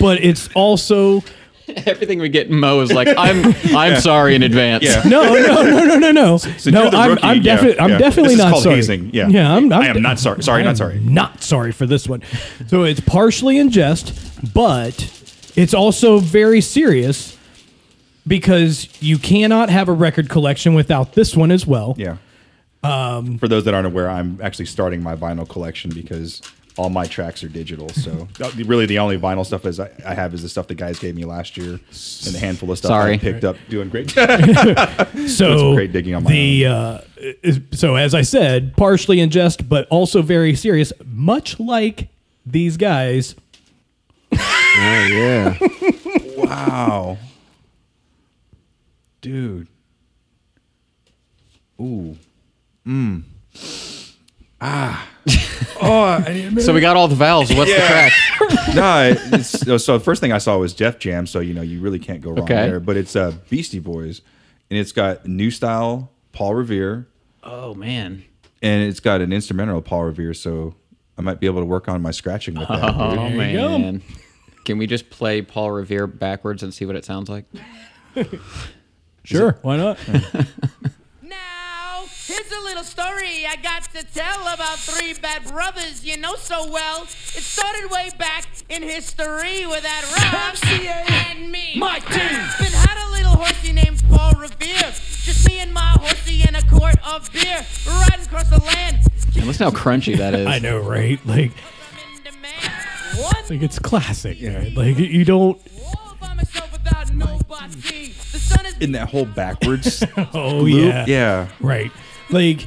but 0.00 0.22
it's 0.22 0.48
also 0.54 1.22
Everything 1.86 2.20
we 2.20 2.28
get 2.28 2.46
in 2.46 2.60
Mo 2.60 2.80
is 2.80 2.92
like 2.92 3.08
I'm 3.18 3.54
I'm 3.76 4.00
sorry 4.00 4.36
in 4.36 4.42
advance. 4.44 4.84
Yeah. 4.84 5.02
no, 5.04 5.34
no, 5.34 5.62
no, 5.62 5.84
no, 5.84 5.98
no, 5.98 6.10
no. 6.12 6.36
So 6.36 6.70
no, 6.70 6.82
you're 6.82 6.90
the 6.92 6.96
I'm, 6.96 7.10
rookie, 7.10 7.22
I'm, 7.24 7.42
yeah, 7.42 7.56
defi- 7.56 7.80
I'm 7.80 7.90
yeah. 7.90 7.98
definitely 7.98 8.22
This 8.22 8.32
is 8.34 8.38
not 8.38 8.50
called 8.52 8.62
sorry. 8.62 8.76
hazing, 8.76 9.10
yeah. 9.12 9.28
yeah. 9.28 9.52
I'm, 9.52 9.72
I'm 9.72 9.82
I 9.82 9.86
am 9.88 10.00
not 10.00 10.20
sorry. 10.20 10.42
Sorry, 10.44 10.60
I 10.60 10.64
not 10.64 10.70
am 10.70 10.76
sorry. 10.76 11.00
Not 11.00 11.42
sorry 11.42 11.72
for 11.72 11.84
this 11.86 12.08
one. 12.08 12.22
So 12.68 12.84
it's 12.84 13.00
partially 13.00 13.58
in 13.58 13.70
jest, 13.70 14.14
but 14.54 15.10
it's 15.56 15.74
also 15.74 16.18
very 16.20 16.60
serious 16.60 17.36
because 18.28 18.88
you 19.02 19.18
cannot 19.18 19.68
have 19.68 19.88
a 19.88 19.92
record 19.92 20.28
collection 20.28 20.74
without 20.74 21.14
this 21.14 21.36
one 21.36 21.50
as 21.50 21.66
well. 21.66 21.94
Yeah. 21.98 22.18
Um, 22.84 23.38
For 23.38 23.48
those 23.48 23.64
that 23.64 23.74
aren't 23.74 23.86
aware, 23.86 24.08
I'm 24.08 24.38
actually 24.40 24.66
starting 24.66 25.02
my 25.02 25.16
vinyl 25.16 25.48
collection 25.48 25.90
because 25.92 26.40
all 26.76 26.90
my 26.90 27.06
tracks 27.06 27.42
are 27.42 27.48
digital. 27.48 27.88
So 27.90 28.28
really, 28.56 28.86
the 28.86 28.98
only 28.98 29.18
vinyl 29.18 29.44
stuff 29.44 29.64
is 29.64 29.80
I, 29.80 29.90
I 30.04 30.14
have 30.14 30.34
is 30.34 30.42
the 30.42 30.48
stuff 30.48 30.68
the 30.68 30.74
guys 30.74 30.98
gave 30.98 31.14
me 31.14 31.24
last 31.24 31.56
year, 31.56 31.70
and 31.72 31.80
the 32.34 32.38
handful 32.38 32.70
of 32.70 32.78
stuff 32.78 32.90
Sorry. 32.90 33.14
I 33.14 33.18
picked 33.18 33.44
up 33.44 33.56
doing 33.68 33.88
great. 33.88 34.14
So 35.26 35.58
some 35.58 35.74
great 35.74 35.92
digging 35.92 36.14
on 36.14 36.24
my 36.24 36.30
the 36.30 36.66
uh, 36.66 36.98
so 37.72 37.96
as 37.96 38.14
I 38.14 38.22
said, 38.22 38.76
partially 38.76 39.20
in 39.20 39.30
jest, 39.30 39.68
but 39.68 39.88
also 39.88 40.22
very 40.22 40.54
serious, 40.54 40.92
much 41.04 41.58
like 41.58 42.08
these 42.44 42.76
guys. 42.76 43.34
Oh, 44.32 45.06
yeah. 45.10 45.56
wow, 46.36 47.18
dude. 49.20 49.68
Ooh. 51.80 52.16
Mm. 52.86 53.22
Ah. 54.60 55.08
oh, 55.82 56.02
I, 56.26 56.54
So 56.60 56.72
we 56.72 56.80
got 56.80 56.96
all 56.96 57.08
the 57.08 57.14
vowels. 57.16 57.52
What's 57.52 57.70
the 57.70 57.76
track? 57.78 58.12
no, 58.74 59.14
it's, 59.38 59.48
so- 59.48 59.76
so 59.78 59.98
the 59.98 60.04
first 60.04 60.20
thing 60.20 60.32
I 60.32 60.38
saw 60.38 60.56
was 60.58 60.72
Jeff 60.74 60.98
Jam, 60.98 61.26
so 61.26 61.40
you 61.40 61.52
know 61.54 61.62
you 61.62 61.80
really 61.80 61.98
can't 61.98 62.20
go 62.20 62.30
wrong 62.30 62.40
Okay. 62.42 62.54
there. 62.68 62.80
But 62.80 62.96
it's 62.96 63.16
uh, 63.16 63.32
Beastie 63.50 63.78
Boys, 63.80 64.20
and 64.70 64.78
it's 64.78 64.92
got 64.92 65.26
new 65.26 65.50
style 65.50 66.10
Paul 66.32 66.54
Revere, 66.54 67.08
Oh 67.42 67.74
man. 67.74 68.24
and 68.62 68.82
it's 68.84 69.00
got 69.00 69.20
an 69.20 69.32
instrumental 69.32 69.82
Paul 69.82 70.04
Revere. 70.04 70.34
So 70.34 70.74
I 71.18 71.22
might 71.22 71.40
be 71.40 71.46
able 71.46 71.60
to 71.60 71.66
work 71.66 71.88
on 71.88 72.00
my 72.02 72.10
scratching 72.12 72.54
with 72.58 72.68
that. 72.68 72.94
Oh 72.96 73.28
dude. 73.28 73.50
you 73.50 73.56
go. 73.56 73.78
man. 73.78 74.02
Can 74.64 74.78
we 74.78 74.86
just 74.86 75.10
play 75.10 75.42
Paul 75.42 75.70
Revere 75.70 76.06
backwards 76.06 76.62
and 76.62 76.72
see 76.74 76.84
what 76.86 76.94
it 76.96 77.04
sounds 77.04 77.28
like? 77.28 77.44
Sure, 79.24 79.58
why 79.62 79.76
not? 79.76 79.98
Now, 82.76 82.82
here's 82.82 82.92
a 82.92 83.00
little 83.00 83.14
story 83.14 83.46
I 83.46 83.56
got 83.56 83.84
to 83.94 84.04
tell 84.14 84.42
about 84.52 84.78
three 84.78 85.14
bad 85.14 85.44
brothers 85.46 86.04
you 86.04 86.18
know 86.18 86.34
so 86.34 86.70
well. 86.70 87.04
It 87.04 87.42
started 87.42 87.90
way 87.90 88.10
back 88.18 88.44
in 88.68 88.82
history 88.82 89.64
with 89.66 89.82
that 89.82 90.04
Rob 90.12 90.56
and 91.32 91.50
me. 91.50 91.74
My 91.78 92.00
team. 92.00 92.36
Been 92.58 92.72
had 92.72 93.08
a 93.08 93.10
little 93.12 93.32
horsey 93.36 93.72
named 93.72 94.02
Paul 94.10 94.32
Revere. 94.34 94.92
Just 95.22 95.48
me 95.48 95.60
and 95.60 95.72
my 95.72 95.96
horsey 96.00 96.44
in 96.46 96.54
a 96.54 96.62
quart 96.68 96.96
of 97.06 97.32
beer, 97.32 97.64
riding 97.86 98.26
across 98.26 98.50
the 98.50 98.62
land. 98.62 98.98
And 99.36 99.46
listen 99.46 99.64
how 99.64 99.70
crunchy 99.70 100.16
that 100.18 100.34
is. 100.34 100.46
I 100.56 100.58
know, 100.58 100.78
right? 100.78 101.18
Like, 101.26 101.52
like 103.48 103.62
it's 103.62 103.78
classic. 103.78 104.38
Yeah. 104.38 104.68
Like 104.74 104.98
you 104.98 105.24
don't. 105.24 105.58
all 105.82 106.16
by 106.20 106.34
myself 106.34 106.70
without 106.72 107.10
nobody. 107.14 108.08
The 108.32 108.38
sun 108.38 108.66
is 108.66 108.76
In 108.78 108.92
that 108.92 109.08
whole 109.08 109.24
backwards 109.24 110.04
Oh 110.34 110.58
loop. 110.58 110.84
yeah. 110.84 111.04
Yeah. 111.08 111.48
Right. 111.60 111.90
Like, 112.30 112.66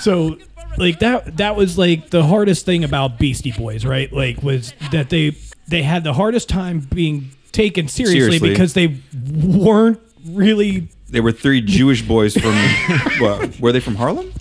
so, 0.00 0.38
like 0.78 0.98
that. 1.00 1.36
That 1.38 1.56
was 1.56 1.78
like 1.78 2.10
the 2.10 2.22
hardest 2.24 2.66
thing 2.66 2.84
about 2.84 3.18
Beastie 3.18 3.52
Boys, 3.52 3.84
right? 3.84 4.12
Like, 4.12 4.42
was 4.42 4.72
that 4.92 5.10
they 5.10 5.36
they 5.68 5.82
had 5.82 6.04
the 6.04 6.12
hardest 6.12 6.48
time 6.48 6.80
being 6.80 7.30
taken 7.52 7.88
seriously, 7.88 8.20
Seriously. 8.38 8.48
because 8.50 8.74
they 8.74 8.96
weren't 9.32 10.00
really. 10.26 10.88
They 11.08 11.20
were 11.20 11.32
three 11.32 11.60
Jewish 11.60 12.02
boys 12.02 12.36
from. 12.36 12.54
what, 13.20 13.58
were 13.60 13.72
they 13.72 13.80
from 13.80 13.94
Harlem? 13.94 14.32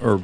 Or 0.00 0.20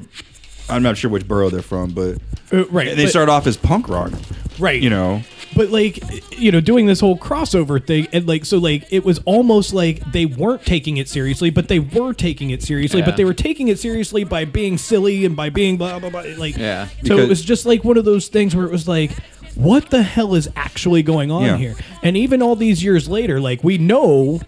I'm 0.69 0.83
not 0.83 0.97
sure 0.97 1.11
which 1.11 1.29
borough 1.29 1.51
they're 1.51 1.63
from, 1.63 1.91
but 1.91 2.19
Uh, 2.53 2.65
right. 2.67 2.97
they 2.97 3.05
but- 3.05 3.11
started 3.11 3.31
off 3.31 3.47
as 3.47 3.57
punk 3.57 3.89
rock. 3.89 4.11
right. 4.59 4.81
You 4.83 4.91
know, 4.91 5.23
but 5.55 5.71
like 5.71 5.99
you 6.39 6.51
know 6.51 6.61
doing 6.61 6.87
this 6.87 7.01
whole 7.01 7.17
crossover 7.17 7.85
thing 7.85 8.07
and 8.13 8.27
like 8.27 8.45
so 8.45 8.59
like 8.59 8.85
it 8.91 9.05
was 9.05 9.19
almost 9.27 9.73
like 9.75 10.01
they 10.13 10.25
weren't 10.27 10.65
taking 10.65 10.97
it 10.97 11.09
seriously 11.09 11.51
but 11.51 11.69
they 11.69 11.79
were 11.79 12.15
taking 12.15 12.51
it 12.51 12.63
seriously 12.63 13.01
Yeah. 13.01 13.07
but 13.07 13.17
they 13.17 13.25
were 13.25 13.35
taking 13.35 13.69
it 13.69 13.79
seriously 13.79 14.25
by 14.25 14.45
being 14.45 14.79
silly 14.79 15.25
and 15.25 15.37
by 15.37 15.51
being 15.51 15.77
blah 15.77 15.99
blah 15.99 16.11
blah 16.11 16.25
like 16.39 16.57
Yeah. 16.57 16.89
so 17.05 17.19
it 17.19 17.29
was 17.29 17.43
just 17.43 17.67
like 17.67 17.85
one 17.85 17.97
of 17.97 18.05
those 18.05 18.29
things 18.29 18.55
where 18.57 18.67
it 18.67 18.73
was 18.73 18.89
like 18.89 19.13
what 19.55 19.91
the 19.91 20.03
hell 20.03 20.35
is 20.35 20.49
actually 20.57 21.03
going 21.03 21.31
on 21.31 21.43
Yeah. 21.45 21.57
here 21.57 21.75
and 22.03 22.17
even 22.17 22.41
all 22.43 22.57
these 22.57 22.83
years 22.83 23.09
later 23.09 23.41
like 23.41 23.63
we 23.63 23.79
know 23.79 24.41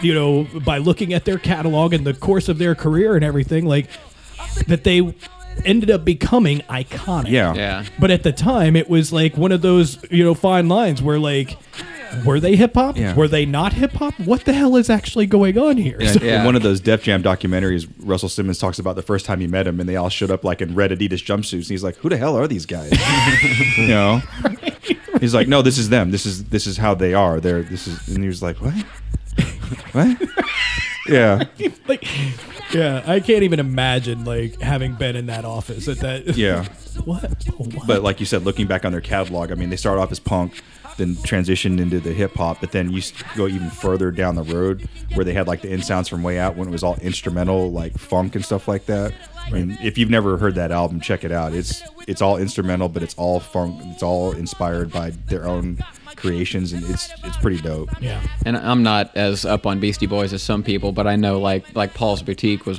you 0.00 0.14
know 0.14 0.46
by 0.64 0.78
looking 0.78 1.12
at 1.12 1.24
their 1.24 1.38
catalog 1.38 1.92
and 1.92 2.06
the 2.06 2.14
course 2.14 2.48
of 2.48 2.58
their 2.58 2.74
career 2.74 3.16
and 3.16 3.24
everything 3.24 3.66
like 3.66 3.88
that 4.66 4.84
they 4.84 5.14
ended 5.64 5.90
up 5.90 6.04
becoming 6.04 6.60
iconic 6.70 7.30
yeah. 7.30 7.54
Yeah. 7.54 7.84
but 7.98 8.10
at 8.10 8.22
the 8.22 8.32
time, 8.32 8.76
it 8.76 8.88
was 8.88 9.12
like 9.12 9.36
one 9.36 9.52
of 9.52 9.62
those, 9.62 9.98
you 10.10 10.24
know, 10.24 10.34
fine 10.34 10.68
lines 10.68 11.02
where 11.02 11.18
like, 11.18 11.56
were 12.24 12.40
they 12.40 12.56
hip 12.56 12.74
hop? 12.74 12.96
Yeah. 12.96 13.14
Were 13.14 13.28
they 13.28 13.44
not 13.44 13.74
hip 13.74 13.92
hop? 13.92 14.18
What 14.20 14.44
the 14.46 14.52
hell 14.54 14.76
is 14.76 14.88
actually 14.88 15.26
going 15.26 15.58
on 15.58 15.76
here? 15.76 15.98
Yeah, 16.00 16.12
So- 16.12 16.20
in 16.20 16.44
one 16.44 16.56
of 16.56 16.62
those 16.62 16.80
Def 16.80 17.02
Jam 17.02 17.22
documentaries, 17.22 17.86
Russell 18.00 18.28
Simmons 18.30 18.58
talks 18.58 18.78
about 18.78 18.96
the 18.96 19.02
first 19.02 19.26
time 19.26 19.40
he 19.40 19.46
met 19.46 19.66
him, 19.66 19.78
and 19.78 19.88
they 19.88 19.96
all 19.96 20.08
showed 20.08 20.30
up 20.30 20.42
like 20.44 20.62
in 20.62 20.74
red 20.74 20.90
Adidas 20.90 21.22
jumpsuits. 21.24 21.52
And 21.62 21.66
he's 21.66 21.84
like, 21.84 21.96
"Who 21.96 22.08
the 22.08 22.16
hell 22.16 22.36
are 22.36 22.46
these 22.48 22.64
guys?" 22.66 22.92
you 23.76 23.88
know. 23.88 24.22
He's 25.20 25.34
like, 25.34 25.48
"No, 25.48 25.60
this 25.62 25.76
is 25.78 25.88
them. 25.90 26.10
This 26.10 26.24
is 26.24 26.44
this 26.44 26.66
is 26.66 26.76
how 26.78 26.94
they 26.94 27.12
are. 27.12 27.40
They're 27.40 27.62
this 27.62 27.86
is." 27.86 28.08
And 28.08 28.22
he 28.22 28.28
was 28.28 28.42
like, 28.42 28.56
"What? 28.56 28.74
What?" 29.92 30.28
yeah, 31.08 31.44
like, 31.88 32.06
yeah, 32.72 33.02
I 33.06 33.20
can't 33.20 33.42
even 33.42 33.60
imagine 33.60 34.24
like 34.24 34.60
having 34.60 34.94
been 34.94 35.16
in 35.16 35.26
that 35.26 35.44
office 35.44 35.88
at 35.88 35.98
that. 35.98 36.36
yeah. 36.36 36.66
What? 37.04 37.44
what? 37.56 37.86
But 37.86 38.02
like 38.02 38.18
you 38.18 38.26
said, 38.26 38.42
looking 38.44 38.66
back 38.66 38.84
on 38.84 38.90
their 38.90 39.00
catalog, 39.00 39.52
I 39.52 39.54
mean, 39.54 39.70
they 39.70 39.76
started 39.76 40.00
off 40.00 40.10
as 40.10 40.18
punk, 40.18 40.60
then 40.96 41.14
transitioned 41.14 41.78
into 41.78 42.00
the 42.00 42.12
hip 42.12 42.34
hop, 42.34 42.60
but 42.60 42.72
then 42.72 42.90
you 42.90 43.00
go 43.36 43.46
even 43.46 43.70
further 43.70 44.10
down 44.10 44.34
the 44.34 44.42
road 44.42 44.88
where 45.14 45.24
they 45.24 45.32
had 45.32 45.46
like 45.46 45.62
the 45.62 45.72
in 45.72 45.80
sounds 45.80 46.08
from 46.08 46.24
Way 46.24 46.40
Out 46.40 46.56
when 46.56 46.66
it 46.66 46.72
was 46.72 46.82
all 46.82 46.96
instrumental, 46.96 47.70
like 47.70 47.96
funk 47.96 48.34
and 48.34 48.44
stuff 48.44 48.66
like 48.66 48.86
that. 48.86 49.14
I 49.46 49.50
mean, 49.52 49.78
if 49.80 49.96
you've 49.96 50.10
never 50.10 50.36
heard 50.38 50.56
that 50.56 50.72
album, 50.72 51.00
check 51.00 51.22
it 51.22 51.30
out. 51.30 51.54
It's 51.54 51.82
it's 52.08 52.20
all 52.20 52.36
instrumental, 52.36 52.88
but 52.88 53.02
it's 53.04 53.14
all 53.14 53.38
funk. 53.38 53.80
It's 53.86 54.02
all 54.02 54.32
inspired 54.32 54.90
by 54.90 55.10
their 55.28 55.46
own 55.46 55.78
creations, 56.18 56.72
and 56.72 56.84
it's 56.88 57.10
it's 57.24 57.36
pretty 57.38 57.60
dope. 57.60 57.90
yeah. 58.00 58.20
And 58.44 58.56
I'm 58.56 58.82
not 58.82 59.16
as 59.16 59.44
up 59.44 59.66
on 59.66 59.80
Beastie 59.80 60.06
Boys 60.06 60.32
as 60.32 60.42
some 60.42 60.62
people, 60.62 60.92
but 60.92 61.06
I 61.06 61.16
know 61.16 61.40
like 61.40 61.74
like 61.74 61.94
Paul's 61.94 62.22
Boutique 62.22 62.66
was 62.66 62.78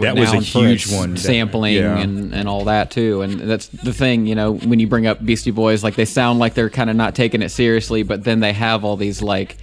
That 0.00 0.16
was 0.16 0.32
a 0.32 0.40
huge 0.40 0.92
one. 0.92 1.16
Sampling 1.16 1.74
yeah. 1.74 1.98
and 1.98 2.34
and 2.34 2.48
all 2.48 2.64
that 2.64 2.90
too. 2.90 3.22
And 3.22 3.40
that's 3.40 3.68
the 3.68 3.92
thing, 3.92 4.26
you 4.26 4.34
know, 4.34 4.52
when 4.52 4.78
you 4.78 4.86
bring 4.86 5.06
up 5.06 5.24
Beastie 5.24 5.50
Boys, 5.50 5.82
like 5.82 5.96
they 5.96 6.04
sound 6.04 6.38
like 6.38 6.54
they're 6.54 6.70
kind 6.70 6.90
of 6.90 6.96
not 6.96 7.14
taking 7.14 7.42
it 7.42 7.48
seriously, 7.50 8.02
but 8.02 8.24
then 8.24 8.40
they 8.40 8.52
have 8.52 8.84
all 8.84 8.96
these 8.96 9.22
like 9.22 9.56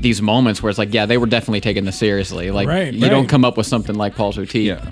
these 0.00 0.20
moments 0.22 0.62
where 0.62 0.70
it's 0.70 0.78
like, 0.78 0.92
yeah, 0.92 1.06
they 1.06 1.18
were 1.18 1.26
definitely 1.26 1.60
taking 1.60 1.84
this 1.84 1.96
seriously. 1.98 2.50
Like 2.50 2.68
Right, 2.68 2.92
you 2.92 3.02
right. 3.02 3.08
don't 3.08 3.26
come 3.28 3.44
up 3.44 3.56
with 3.56 3.66
something 3.66 3.94
like 3.94 4.14
Paul's 4.14 4.36
Boutique, 4.36 4.66
Yeah. 4.66 4.90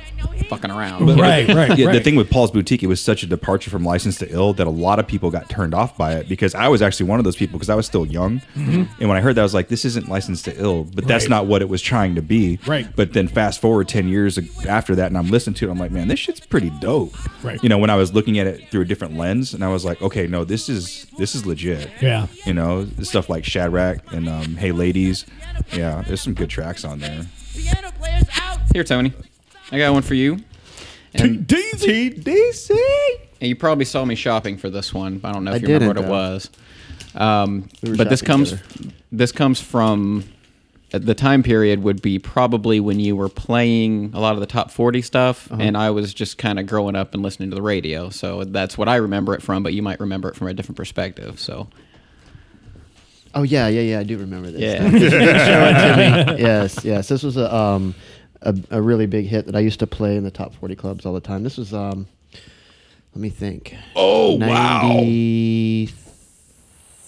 fucking 0.49 0.71
around. 0.71 1.07
right, 1.19 1.47
right, 1.49 1.79
Yeah, 1.79 1.87
right. 1.87 1.93
the 1.93 2.01
thing 2.01 2.17
with 2.17 2.31
Paul's 2.31 2.51
Boutique, 2.51 2.83
it 2.83 2.87
was 2.87 3.01
such 3.01 3.23
a 3.23 3.27
departure 3.27 3.71
from 3.71 3.85
License 3.85 4.19
to 4.19 4.31
Ill 4.33 4.53
that 4.55 4.67
a 4.67 4.71
lot 4.71 4.99
of 4.99 5.07
people 5.07 5.31
got 5.31 5.49
turned 5.49 5.75
off 5.75 5.97
by 5.97 6.15
it 6.15 6.29
because 6.29 6.55
I 6.55 6.69
was 6.69 6.81
actually 6.83 7.07
one 7.07 7.19
of 7.21 7.25
those 7.25 7.37
people 7.37 7.59
because 7.59 7.71
I 7.71 7.75
was 7.75 7.87
still 7.87 8.07
young. 8.07 8.41
And 8.55 8.89
when 8.99 9.17
I 9.17 9.21
heard 9.21 9.35
that, 9.37 9.41
I 9.43 9.45
was 9.45 9.55
like, 9.55 9.69
this 9.69 9.85
isn't 9.85 10.09
License 10.09 10.43
to 10.43 10.59
Ill, 10.61 10.85
but 10.85 11.07
that's 11.07 11.25
Right. 11.25 11.31
not 11.31 11.47
what 11.47 11.61
it 11.63 11.69
was 11.69 11.83
trying 11.83 12.15
to 12.15 12.23
be. 12.23 12.59
Right. 12.67 12.87
But 12.97 13.13
then 13.13 13.29
fast 13.29 13.61
forward 13.61 13.89
10 13.89 14.09
years 14.09 14.39
after 14.67 14.95
that, 14.97 15.09
and 15.09 15.19
I'm 15.19 15.29
listening 15.31 15.55
to 15.55 15.69
it, 15.69 15.71
I'm 15.71 15.79
like, 15.79 15.91
man, 15.93 16.09
this 16.09 16.19
shit's 16.19 16.41
pretty 16.41 16.71
dope. 16.81 17.15
Right. 17.43 17.63
You 17.63 17.69
know, 17.69 17.79
when 17.79 17.91
I 17.91 17.97
was 17.97 18.15
looking 18.15 18.39
at 18.39 18.47
it 18.47 18.71
through 18.71 18.83
a 18.83 18.85
different 18.87 19.17
lens, 19.17 19.55
and 19.55 19.63
I 19.65 19.69
was 19.69 19.85
like, 19.85 20.01
okay, 20.03 20.27
no, 20.27 20.45
this 20.45 20.69
is 20.69 21.07
this 21.19 21.35
is 21.35 21.47
legit. 21.47 21.89
Yeah. 22.03 22.27
You 22.47 22.55
know, 22.55 22.87
stuff 23.03 23.29
like 23.29 23.45
Shadrach 23.45 24.01
and 24.13 24.29
um, 24.29 24.54
Hey 24.57 24.73
Ladies. 24.73 25.25
Yeah, 25.73 26.03
there's 26.07 26.21
some 26.21 26.35
good 26.35 26.51
tracks 26.51 26.85
on 26.85 26.99
there. 27.01 27.25
piano 27.55 27.93
players 27.99 28.25
out. 28.41 28.59
Here, 28.73 28.85
Tony, 28.85 29.13
I 29.73 29.79
got 29.79 29.93
one 29.93 30.03
for 30.03 30.15
you. 30.15 30.39
And, 31.15 31.47
TDC. 31.47 32.71
and 33.41 33.49
you 33.49 33.57
probably 33.57 33.85
saw 33.85 34.05
me 34.05 34.15
shopping 34.15 34.57
for 34.59 34.69
this 34.71 34.93
one. 34.93 35.21
I 35.25 35.33
don't 35.33 35.45
know 35.45 35.53
if 35.53 35.63
I 35.63 35.67
you 35.67 35.75
remember 35.75 35.87
what 35.87 35.95
didn't, 35.95 36.05
it 36.05 36.09
though. 36.09 36.13
was. 36.13 36.51
Um, 37.15 37.69
We 37.83 37.97
but 37.97 38.09
this 38.11 38.23
comes 38.23 38.51
together. 38.51 38.91
this 39.13 39.31
comes 39.33 39.61
from 39.61 40.25
uh, 40.93 40.99
the 40.99 41.15
time 41.15 41.43
period 41.45 41.83
would 41.85 42.03
be 42.03 42.19
probably 42.19 42.81
when 42.81 42.99
you 42.99 43.15
were 43.15 43.29
playing 43.29 44.11
a 44.15 44.21
lot 44.21 44.35
of 44.35 44.41
the 44.41 44.47
top 44.47 44.71
40 44.73 45.03
stuff 45.03 45.51
Uh-huh. 45.53 45.63
and 45.63 45.77
I 45.77 45.91
was 45.91 46.13
just 46.13 46.39
kind 46.39 46.59
of 46.59 46.67
growing 46.67 46.97
up 46.97 47.15
and 47.15 47.23
listening 47.23 47.51
to 47.51 47.55
the 47.57 47.63
radio. 47.63 48.11
So 48.11 48.43
that's 48.45 48.77
what 48.77 48.89
I 48.89 48.97
remember 48.97 49.35
it 49.35 49.43
from, 49.43 49.63
but 49.63 49.73
you 49.75 49.83
might 49.83 50.01
remember 50.01 50.29
it 50.29 50.35
from 50.35 50.49
a 50.49 50.55
different 50.55 50.77
perspective. 50.77 51.39
So 51.39 51.69
Oh 53.35 53.43
yeah, 53.43 53.69
yeah, 53.69 53.81
yeah. 53.81 53.99
I 54.01 54.03
do 54.05 54.17
remember 54.19 54.51
this. 54.51 54.61
Yeah. 54.61 54.77
stuff. 54.77 54.93
'Cause 54.93 55.03
you 55.03 55.11
did 55.11 55.21
show 55.47 55.65
it 55.65 56.27
to 56.27 56.35
me. 56.37 56.43
Yes, 56.43 56.85
yes. 56.85 57.09
This 57.09 57.23
was 57.23 57.37
a 57.37 57.55
um 57.55 57.95
a, 58.43 58.55
a 58.71 58.81
really 58.83 59.07
big 59.07 59.27
hit 59.27 59.47
that 59.47 59.57
I 59.57 59.61
used 59.61 59.81
to 59.81 59.87
play 59.87 60.17
in 60.17 60.25
the 60.25 60.31
top 60.31 60.55
forty 60.55 60.75
clubs 60.77 61.05
all 61.07 61.15
the 61.15 61.21
time. 61.21 61.43
This 61.43 61.57
was 61.57 61.73
um 61.75 62.07
let 63.15 63.21
me 63.23 63.29
think. 63.31 63.75
Oh, 63.97 64.37
wow. 64.37 64.89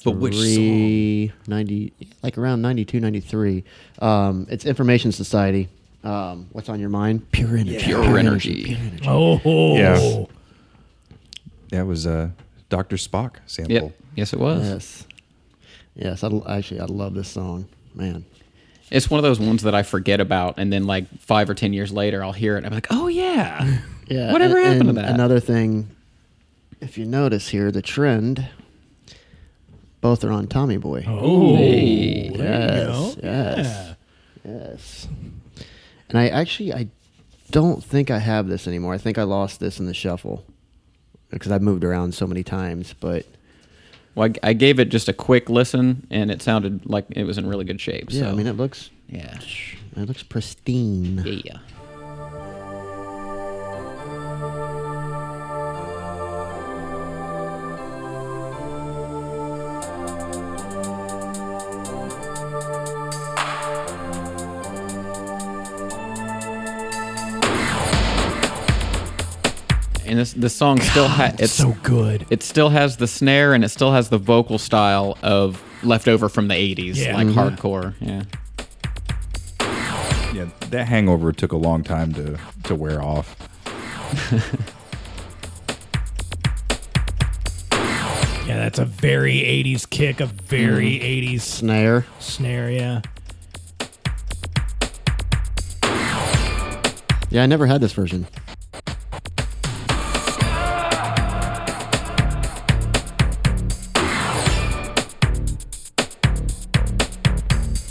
But 0.05 0.17
which 0.19 0.35
song? 0.37 1.33
90 1.49 1.93
like 2.23 2.39
around 2.39 2.63
92, 2.63 3.01
93. 3.01 3.65
Um 4.01 4.47
it's 4.49 4.65
Information 4.65 5.11
Society. 5.13 5.69
Um 6.05 6.47
what's 6.53 6.69
on 6.69 6.79
your 6.79 6.91
mind? 6.91 7.31
Pure 7.33 7.57
energy. 7.57 7.79
Pure 7.85 8.19
energy. 8.19 8.65
Pure 8.65 8.79
energy. 8.79 9.07
Oh, 9.09 9.77
Yeah. 9.77 10.25
That 11.71 11.87
was 11.87 12.07
uh, 12.07 12.31
Dr. 12.69 12.95
Spock 12.97 13.37
sample. 13.47 13.75
yep. 13.75 13.93
Yes, 14.15 14.33
it 14.33 14.39
was. 14.39 14.63
Yes. 14.65 15.06
Yes, 15.97 16.23
I 16.23 16.29
actually 16.49 16.81
I 16.81 16.85
love 16.87 17.15
this 17.15 17.29
song. 17.29 17.67
Man. 17.95 18.25
It's 18.91 19.11
one 19.11 19.19
of 19.19 19.25
those 19.25 19.41
ones 19.41 19.63
that 19.65 19.75
I 19.75 19.83
forget 19.83 20.21
about, 20.21 20.59
and 20.59 20.73
then 20.73 20.85
like 20.87 21.09
five 21.19 21.51
or 21.51 21.55
ten 21.55 21.73
years 21.73 21.91
later, 21.93 22.23
I'll 22.23 22.33
hear 22.33 22.55
it. 22.55 22.59
and 22.59 22.67
I'm 22.67 22.73
like, 22.73 22.87
oh 22.91 23.09
yeah, 23.09 23.79
Yeah. 24.09 24.33
Whatever 24.33 24.59
and- 24.59 24.67
happened 24.67 24.89
to 24.91 24.93
that? 25.03 25.11
Another 25.11 25.41
thing, 25.41 25.89
if 26.81 26.97
you 26.97 27.05
notice 27.07 27.49
here, 27.49 27.73
the 27.73 27.83
trend, 27.83 28.47
both 30.01 30.23
are 30.23 30.31
on 30.31 30.47
Tommy 30.47 30.77
Boy. 30.77 31.05
Oh, 31.09 31.57
Hey. 31.57 32.29
there 32.29 32.79
you 32.79 32.85
go. 32.87 33.15
Yes, 33.15 33.17
yes. 33.23 33.67
Yeah. 34.45 34.53
Yes. 34.53 35.09
And 36.09 36.19
I 36.19 36.29
actually 36.29 36.73
I 36.73 36.87
don't 37.51 37.83
think 37.83 38.11
I 38.11 38.19
have 38.19 38.47
this 38.47 38.69
anymore. 38.69 38.95
I 38.95 38.99
think 38.99 39.19
I 39.19 39.25
lost 39.25 39.59
this 39.59 39.81
in 39.81 39.87
the 39.87 39.95
shuffle 39.95 40.45
because 41.31 41.51
I've 41.51 41.63
moved 41.63 41.83
around 41.83 42.15
so 42.15 42.27
many 42.29 42.45
times. 42.45 42.95
But 43.01 43.27
Well, 44.17 44.31
I, 44.43 44.49
I 44.49 44.53
gave 44.55 44.81
it 44.81 44.89
just 44.89 45.09
a 45.09 45.13
quick 45.13 45.49
listen, 45.49 46.07
and 46.11 46.31
it 46.31 46.43
sounded 46.43 46.87
like 46.87 47.05
it 47.11 47.25
was 47.25 47.39
in 47.39 47.47
really 47.47 47.65
good 47.65 47.81
shape. 47.81 48.07
yeah, 48.09 48.23
so, 48.23 48.31
I 48.31 48.33
mean 48.33 48.49
it 48.49 48.55
looks 48.57 48.91
yeah, 49.09 49.39
it 49.97 50.09
looks 50.09 50.25
pristine. 50.25 51.23
yeah. 51.45 51.59
and 70.17 70.23
this 70.23 70.33
the 70.33 70.49
song 70.49 70.79
God, 70.79 70.87
still 70.87 71.09
has 71.09 71.41
it's 71.41 71.53
so 71.53 71.77
good. 71.83 72.27
It 72.31 72.43
still 72.43 72.71
has 72.71 72.97
the 72.97 73.07
snare 73.07 73.53
and 73.53 73.63
it 73.63 73.69
still 73.69 73.93
has 73.93 74.09
the 74.09 74.17
vocal 74.17 74.59
style 74.59 75.19
of 75.23 75.63
leftover 75.83 76.31
from 76.31 76.49
the 76.49 76.55
'80s, 76.55 76.97
yeah. 76.97 77.15
like 77.15 77.27
mm-hmm. 77.27 77.39
hardcore. 77.39 77.95
Yeah. 78.01 78.23
Yeah, 80.35 80.49
that 80.71 80.89
hangover 80.89 81.33
took 81.33 81.53
a 81.53 81.57
long 81.57 81.83
time 81.83 82.15
to 82.15 82.39
to 82.65 82.75
wear 82.75 83.03
off. 83.03 83.37
yeah, 88.47 88.57
that's 88.57 88.79
a 88.79 88.87
very 88.87 89.35
'80s 89.35 89.89
kick, 89.89 90.21
a 90.21 90.27
very 90.27 90.99
mm. 90.99 91.35
'80s 91.35 91.41
snare. 91.43 92.07
Snare, 92.21 92.71
yeah. 92.71 93.03
Yeah, 97.29 97.43
I 97.43 97.47
never 97.47 97.67
had 97.67 97.83
this 97.83 97.93
version. 97.93 98.27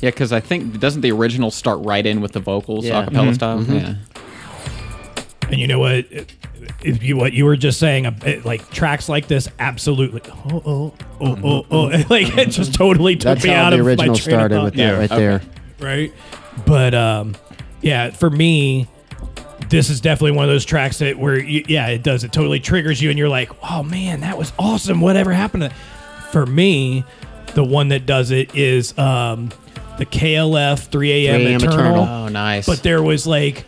Yeah, 0.06 0.12
because 0.12 0.32
I 0.32 0.40
think 0.40 0.80
doesn't 0.80 1.02
the 1.02 1.12
original 1.12 1.50
start 1.50 1.80
right 1.84 2.06
in 2.06 2.22
with 2.22 2.34
the 2.34 2.40
vocals, 2.40 2.86
Yeah. 2.86 3.06
acapella 3.06 3.30
Mhm. 3.32 3.34
style? 3.36 3.58
Mhm. 3.60 3.82
Yeah. 3.82 3.94
And 5.50 5.60
you 5.60 5.66
know 5.68 5.80
what? 5.80 6.06
If 6.84 7.02
you 7.04 7.18
what 7.18 7.34
you 7.34 7.46
were 7.46 7.56
just 7.58 7.80
saying, 7.80 8.06
uh, 8.06 8.12
it- 8.26 8.46
like 8.46 8.70
tracks 8.72 9.10
like 9.10 9.28
this, 9.28 9.48
absolutely. 9.60 10.22
Oh 10.52 10.62
oh 10.66 10.94
oh 11.22 11.38
oh 11.44 11.66
oh! 11.72 12.04
Like 12.10 12.38
it 12.38 12.50
just 12.52 12.74
totally 12.76 13.16
took 13.16 13.24
That's 13.36 13.44
me 13.44 13.50
how 13.50 13.64
out 13.66 13.70
the 13.72 13.78
of 13.80 13.86
my 13.86 13.90
original 13.90 14.16
train 14.16 14.36
of 14.36 14.40
started 14.40 14.56
thought. 14.56 14.64
with 14.66 14.74
that 14.76 14.92
right 14.92 15.10
there. 15.10 15.42
right? 15.80 16.14
But 16.68 16.94
um, 16.94 17.36
yeah, 17.82 18.12
for 18.12 18.30
me, 18.30 18.88
this 19.70 19.90
is 19.90 20.02
definitely 20.02 20.32
one 20.34 20.46
of 20.46 20.50
those 20.52 20.66
tracks 20.66 21.00
that 21.00 21.18
where 21.18 21.40
you, 21.40 21.64
yeah, 21.68 21.88
it 21.88 22.04
does. 22.04 22.24
It 22.24 22.32
totally 22.32 22.60
triggers 22.60 23.02
you, 23.02 23.10
and 23.10 23.18
you're 23.18 23.30
like, 23.30 23.50
oh 23.72 23.82
man, 23.82 24.20
that 24.22 24.38
was 24.38 24.54
awesome. 24.60 25.02
Whatever 25.02 25.34
happened 25.34 25.64
to? 25.64 25.72
For 26.32 26.46
me, 26.46 27.04
the 27.56 27.64
one 27.64 27.88
that 27.90 28.06
does 28.06 28.30
it 28.32 28.54
is 28.56 28.96
um, 28.98 29.50
the 29.98 30.06
KLF 30.06 30.88
3 30.88 31.28
a.m. 31.28 31.42
3 31.42 31.46
a.m. 31.46 31.56
Eternal. 31.56 31.76
Eternal. 31.80 32.04
Oh, 32.04 32.28
nice. 32.28 32.66
But 32.66 32.84
there 32.84 33.02
was 33.02 33.26
like 33.26 33.66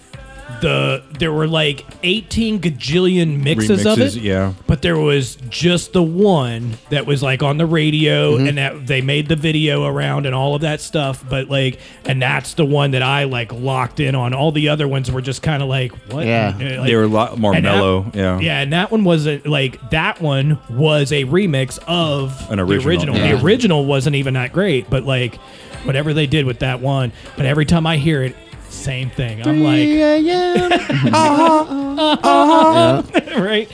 the 0.62 1.04
there 1.20 1.32
were 1.32 1.48
like 1.48 1.86
18 2.04 2.60
gajillion 2.60 3.42
mixes 3.44 3.86
of 3.86 4.00
it. 4.00 4.14
Remixes, 4.14 4.22
yeah. 4.22 4.54
But 4.68 4.82
there 4.82 4.98
was 4.98 5.36
just 5.50 5.94
the 5.94 6.04
one 6.04 6.74
that 6.90 7.06
was 7.06 7.22
like 7.24 7.44
on 7.44 7.58
the 7.58 7.66
radio 7.66 8.38
Mm-hmm. 8.38 8.48
and 8.48 8.58
that 8.58 8.88
they 8.88 9.02
made 9.02 9.28
the 9.28 9.36
video 9.36 9.86
around 9.86 10.26
and 10.26 10.34
all 10.36 10.56
of 10.56 10.62
that 10.62 10.82
stuff. 10.82 11.24
But 11.30 11.50
like, 11.50 11.80
and 12.06 12.22
that's 12.22 12.54
the 12.56 12.66
one 12.66 12.92
that 12.92 13.02
I 13.04 13.26
like 13.26 13.52
locked 13.54 14.00
in 14.00 14.16
on. 14.16 14.34
All 14.34 14.52
the 14.52 14.70
other 14.70 14.88
ones 14.88 15.12
were 15.12 15.22
just 15.22 15.42
kind 15.42 15.62
of 15.64 15.70
like, 15.70 15.92
what? 16.12 16.26
Yeah. 16.26 16.54
Uh, 16.56 16.80
like- 16.82 16.88
they 16.88 16.96
were 16.96 17.04
a 17.04 17.08
lot 17.08 17.38
more 17.38 17.54
and 17.56 17.66
that- 17.66 17.76
mellow. 17.76 18.12
yeah. 18.14 18.40
yeah, 18.40 18.60
and 18.62 18.74
that 18.74 18.92
one 18.92 19.04
wasn't 19.04 19.46
like 19.46 19.90
that 19.92 20.22
one 20.22 20.60
was 20.70 21.12
a 21.12 21.24
remix 21.26 21.80
of 21.88 22.50
An 22.52 22.58
the 22.58 22.64
original, 22.64 22.90
original. 22.90 23.16
yeah. 23.18 23.36
The 23.36 23.44
original 23.44 23.86
wasn't 23.86 24.16
even 24.16 24.34
that 24.36 24.54
great, 24.54 24.90
but 24.90 25.04
like 25.04 25.36
whatever 25.84 26.14
they 26.14 26.28
did 26.28 26.46
with 26.46 26.60
that 26.60 26.82
one. 26.82 27.12
But 27.36 27.46
every 27.46 27.66
time 27.66 27.86
I 27.88 27.98
hear 27.98 28.24
it, 28.24 28.36
same 28.70 29.10
thing. 29.10 29.42
I'm 29.46 29.62
like, 29.62 29.88
uh-huh. 31.14 33.04
right? 33.42 33.70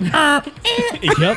yep. 1.18 1.36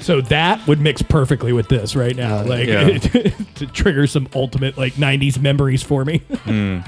So 0.00 0.20
that 0.22 0.66
would 0.66 0.80
mix 0.80 1.02
perfectly 1.02 1.52
with 1.52 1.68
this 1.68 1.94
right 1.96 2.16
now, 2.16 2.42
like 2.44 2.66
Yeah. 2.68 2.98
to 2.98 3.66
trigger 3.72 4.06
some 4.06 4.28
ultimate 4.34 4.76
like 4.78 4.94
'90s 4.94 5.40
memories 5.40 5.82
for 5.82 6.04
me. 6.04 6.18
Hmm. 6.18 6.80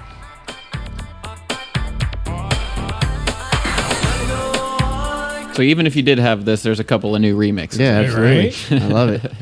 So 5.55 5.63
even 5.63 5.87
if 5.87 5.97
you 5.97 6.03
did 6.03 6.19
have 6.19 6.45
this, 6.45 6.63
there's 6.63 6.81
a 6.81 6.85
couple 6.85 7.15
of 7.15 7.23
new 7.23 7.35
remixes. 7.35 7.79
Yeah, 7.79 8.01
absolutely. 8.01 8.51
Right? 8.79 8.83
I 8.83 8.87
love 8.89 9.09
it. 9.09 9.33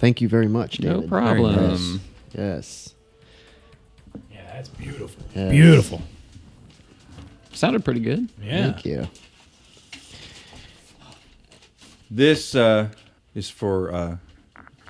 Thank 0.00 0.22
you 0.22 0.28
very 0.30 0.48
much, 0.48 0.80
No 0.80 0.94
David. 0.94 1.08
problem. 1.10 2.00
Yes. 2.32 2.94
yeah, 4.32 4.40
that's 4.54 4.70
beautiful. 4.70 5.22
Yes. 5.34 5.50
Beautiful. 5.50 6.02
Sounded 7.52 7.84
pretty 7.84 8.00
good. 8.00 8.30
Yeah. 8.42 8.72
Thank 8.72 8.86
you. 8.86 9.06
This 12.10 12.54
uh, 12.54 12.88
is 13.34 13.50
for 13.50 13.92
uh, 13.92 14.16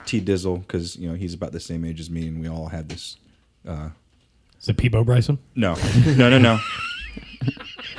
T 0.06 0.20
Dizzle 0.20 0.58
because 0.60 0.94
you 0.96 1.08
know 1.08 1.14
he's 1.16 1.34
about 1.34 1.50
the 1.52 1.60
same 1.60 1.84
age 1.84 1.98
as 2.00 2.08
me, 2.08 2.28
and 2.28 2.40
we 2.40 2.48
all 2.48 2.68
had 2.68 2.88
this. 2.88 3.16
Uh, 3.66 3.88
Is 4.60 4.68
it 4.68 4.76
Peabo 4.76 5.02
Bryson? 5.04 5.38
no, 5.56 5.74
no, 6.16 6.30
no, 6.30 6.38
no. 6.38 6.60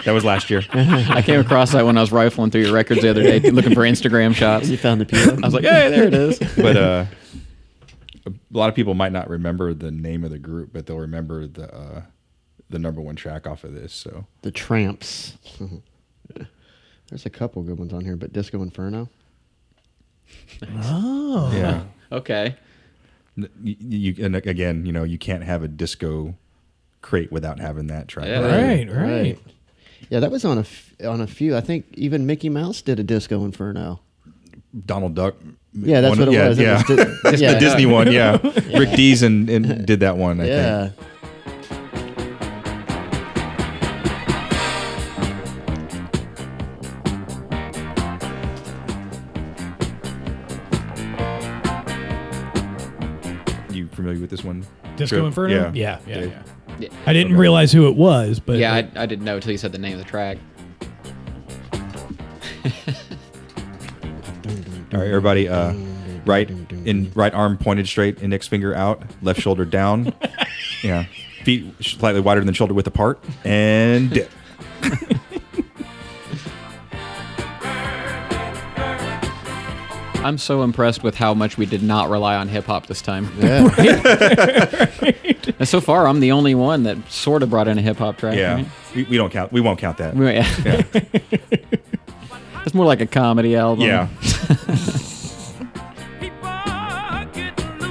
That 0.06 0.12
was 0.12 0.24
last 0.26 0.49
year. 0.49 0.64
I 0.74 1.22
came 1.22 1.39
across 1.39 1.72
that 1.72 1.86
when 1.86 1.97
I 1.97 2.02
was 2.02 2.12
rifling 2.12 2.52
through 2.52 2.62
your 2.62 2.74
records 2.74 3.02
the 3.02 3.10
other 3.10 3.24
day, 3.24 3.39
looking 3.52 3.74
for 3.74 3.82
Instagram 3.82 4.34
shots. 4.36 4.70
You 4.70 4.78
found 4.78 5.02
the 5.02 5.06
people. 5.06 5.43
I 5.43 5.47
was 5.47 5.54
like, 5.54 5.64
hey, 5.64 5.89
there 5.89 6.06
it 6.08 6.14
is. 6.14 6.39
but 6.58 6.78
uh, 6.78 7.06
a 8.26 8.32
lot 8.52 8.70
of 8.70 8.76
people 8.76 8.93
might 8.93 9.12
not 9.12 9.30
remember 9.30 9.74
the 9.74 9.91
name 9.91 10.24
of 10.24 10.32
the 10.32 10.39
group, 10.39 10.72
but 10.74 10.86
they'll 10.86 10.99
remember 10.99 11.47
the 11.47 11.74
uh, 11.74 12.02
the 12.70 12.80
number 12.80 13.02
one 13.02 13.16
track 13.16 13.45
off 13.47 13.64
of 13.64 13.74
this. 13.74 13.93
So 13.93 14.26
the 14.41 14.52
Tramps. 14.52 15.38
There's 17.10 17.26
a 17.26 17.30
couple 17.30 17.62
good 17.64 17.78
ones 17.78 17.91
on 17.91 18.06
here, 18.06 18.16
but 18.16 18.32
Disco 18.32 18.62
Inferno. 18.62 19.10
Oh. 20.64 21.52
yeah, 21.54 21.84
Okay. 22.10 22.56
You, 23.36 23.76
you 23.80 24.26
and 24.26 24.36
again, 24.36 24.86
you 24.86 24.91
know, 24.91 25.04
you 25.04 25.18
can't 25.18 25.43
have 25.43 25.64
a 25.64 25.68
disco 25.68 26.36
crate 27.02 27.32
without 27.32 27.60
having 27.60 27.88
that 27.88 28.08
track. 28.08 28.28
Yeah. 28.28 28.41
Right, 28.45 28.89
right. 28.89 29.39
Yeah, 30.12 30.20
that 30.20 30.30
was 30.30 30.43
on 30.43 30.57
a 30.57 30.62
f- 30.62 30.93
on 31.05 31.22
a 31.22 31.26
few. 31.28 31.55
I 31.55 31.62
think 31.62 31.86
even 31.93 32.26
Mickey 32.26 32.49
Mouse 32.49 32.82
did 32.82 32.99
a 32.99 33.03
Disco 33.03 33.45
Inferno. 33.45 34.01
Donald 34.86 35.16
Duck. 35.16 35.36
Yeah, 35.74 36.01
that's 36.01 36.18
one- 36.18 36.20
what 36.20 36.28
it 36.28 36.34
yeah, 36.34 36.47
was. 36.49 36.59
It 36.59 36.64
Yeah, 36.64 36.74
was 36.76 36.84
di- 36.84 37.14
It's 37.30 37.41
yeah. 37.41 37.53
the 37.53 37.59
Disney 37.59 37.86
one. 37.86 38.12
Yeah, 38.12 38.38
Rick 38.78 38.91
Dees 38.97 39.24
and, 39.24 39.49
and 39.49 39.86
did 39.86 40.01
that 40.01 40.18
one. 40.18 40.41
I 40.41 40.47
yeah. 40.47 40.89
think. 40.89 41.07
You 53.72 53.88
familiar 53.88 54.20
with 54.20 54.30
this 54.30 54.43
one? 54.43 54.66
Disco 54.97 55.16
Trip? 55.18 55.28
Inferno? 55.28 55.55
Yeah. 55.55 55.72
Yeah, 55.74 55.99
yeah, 56.05 56.16
Dave? 56.20 56.38
Yeah. 56.82 56.90
I 57.06 57.14
didn't 57.14 57.38
realize 57.38 57.72
who 57.72 57.88
it 57.88 57.96
was, 57.96 58.40
but 58.40 58.58
Yeah, 58.58 58.74
I, 58.74 58.90
I 58.96 59.06
didn't 59.06 59.26
know 59.26 59.36
until 59.36 59.52
you 59.52 59.58
said 59.58 59.72
the 59.72 59.78
name 59.78 59.94
of 59.94 60.00
the 60.00 60.06
track. 60.06 60.38
All 64.94 65.00
right, 65.00 65.08
everybody. 65.08 65.48
Uh, 65.48 65.74
right 66.26 66.50
in 66.50 67.12
right 67.16 67.34
arm 67.34 67.58
pointed 67.58 67.88
straight, 67.88 68.22
index 68.22 68.48
finger 68.48 68.76
out, 68.76 69.02
left 69.22 69.40
shoulder 69.40 69.66
down. 69.66 70.14
yeah, 70.84 71.06
feet 71.44 71.74
slightly 71.82 72.22
wider 72.22 72.42
than 72.44 72.54
shoulder 72.54 72.74
width 72.74 72.88
apart, 72.88 73.24
and 73.46 74.28
I'm 80.24 80.38
so 80.38 80.61
impressed 80.61 81.03
with 81.03 81.15
how 81.15 81.34
much 81.34 81.57
we 81.57 81.65
did 81.65 81.82
not 81.84 82.09
rely 82.09 82.36
on 82.36 82.47
hip 82.47 82.65
hop 82.65 82.88
this 82.88 83.01
time. 83.01 83.30
Yeah. 83.39 84.86
And 85.59 85.67
so 85.67 85.82
far, 85.82 86.07
I'm 86.07 86.19
the 86.19 86.32
only 86.32 86.53
one 86.55 86.84
that 86.84 86.97
sort 87.11 87.41
of 87.43 87.49
brought 87.49 87.67
in 87.67 87.78
a 87.78 87.82
hip 87.82 87.97
hop 87.97 88.17
track. 88.17 88.36
Yeah, 88.38 88.55
right? 88.55 88.67
we, 88.95 89.03
we 89.03 89.17
don't 89.17 89.32
count. 89.32 89.51
We 89.51 89.59
won't 89.61 89.80
count 89.80 89.97
that. 89.97 90.15
Yeah. 90.15 90.47
Yeah. 90.63 91.69
it's 92.65 92.74
more 92.76 92.86
like 92.86 93.01
a 93.01 93.05
comedy 93.07 93.55
album. 93.55 93.86
Yeah. 93.86 94.07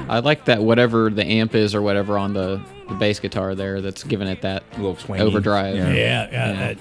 I 0.08 0.20
like 0.24 0.44
that 0.46 0.62
whatever 0.62 1.10
the 1.10 1.24
amp 1.24 1.54
is 1.54 1.74
or 1.74 1.82
whatever 1.82 2.18
on 2.18 2.34
the, 2.34 2.60
the 2.88 2.94
bass 2.94 3.20
guitar 3.20 3.54
there 3.54 3.80
that's 3.80 4.02
giving 4.04 4.26
it 4.28 4.42
that 4.42 4.62
A 4.72 4.76
little 4.76 4.96
twangy. 4.96 5.22
overdrive. 5.24 5.76
Yeah. 5.76 5.92
yeah, 5.92 6.28
yeah, 6.30 6.52
that- 6.52 6.78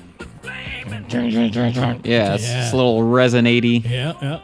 Yeah, 2.06 2.34
it's, 2.36 2.48
Yeah. 2.48 2.64
it's 2.64 2.74
a 2.74 2.76
little 2.76 3.02
resonate 3.02 3.84
yeah, 3.90 4.14
yeah. 4.22 4.40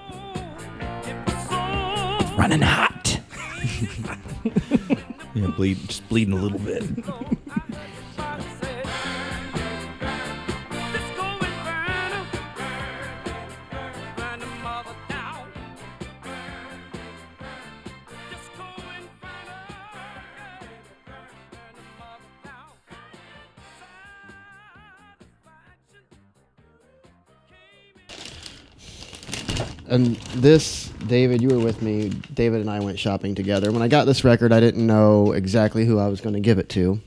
Running 2.37 2.61
hot. 2.61 3.19
Yeah, 5.35 5.47
bleed, 5.47 5.77
just 5.89 6.07
bleeding 6.07 6.33
a 6.33 6.41
little 6.41 6.59
bit. 6.59 6.81
And 29.87 30.15
this, 30.35 30.91
David, 31.07 31.41
you 31.41 31.49
were 31.49 31.59
with 31.63 31.81
me. 31.81 32.09
David 32.33 32.61
and 32.61 32.69
I 32.69 32.79
went 32.79 32.99
shopping 32.99 33.35
together. 33.35 33.71
When 33.71 33.81
I 33.81 33.87
got 33.87 34.05
this 34.05 34.23
record, 34.23 34.51
I 34.51 34.59
didn't 34.59 34.85
know 34.85 35.31
exactly 35.33 35.85
who 35.85 35.99
I 35.99 36.07
was 36.07 36.21
going 36.21 36.33
to 36.35 36.39
give 36.39 36.57
it 36.59 36.69
to. 36.69 36.99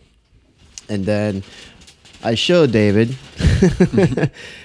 And 0.88 1.04
then 1.04 1.42
I 2.22 2.34
showed 2.34 2.72
David, 2.72 3.16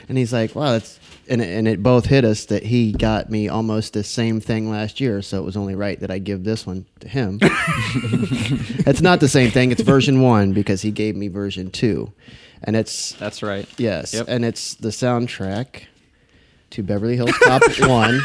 and 0.07 0.17
he's 0.17 0.33
like, 0.33 0.55
wow, 0.55 0.71
that's. 0.71 0.99
And 1.29 1.41
it, 1.41 1.57
and 1.57 1.69
it 1.69 1.81
both 1.81 2.05
hit 2.05 2.25
us 2.25 2.45
that 2.47 2.63
he 2.63 2.91
got 2.91 3.29
me 3.29 3.47
almost 3.47 3.93
the 3.93 4.03
same 4.03 4.41
thing 4.41 4.69
last 4.69 4.99
year, 4.99 5.21
so 5.21 5.37
it 5.39 5.45
was 5.45 5.55
only 5.55 5.73
right 5.73 5.97
that 6.01 6.11
I 6.11 6.17
give 6.19 6.43
this 6.43 6.67
one 6.67 6.85
to 6.99 7.07
him. 7.07 7.39
it's 7.41 8.99
not 8.99 9.21
the 9.21 9.29
same 9.29 9.49
thing. 9.49 9.71
It's 9.71 9.79
version 9.81 10.19
one 10.19 10.51
because 10.51 10.81
he 10.81 10.91
gave 10.91 11.15
me 11.15 11.29
version 11.29 11.71
two, 11.71 12.11
and 12.61 12.75
it's 12.75 13.13
That's 13.13 13.41
right. 13.41 13.65
Yes, 13.77 14.13
Yep. 14.13 14.25
and 14.27 14.43
it's 14.43 14.73
the 14.75 14.89
soundtrack 14.89 15.83
to 16.71 16.83
Beverly 16.83 17.15
Hills 17.15 17.37
Cop 17.37 17.61
One. 17.79 18.19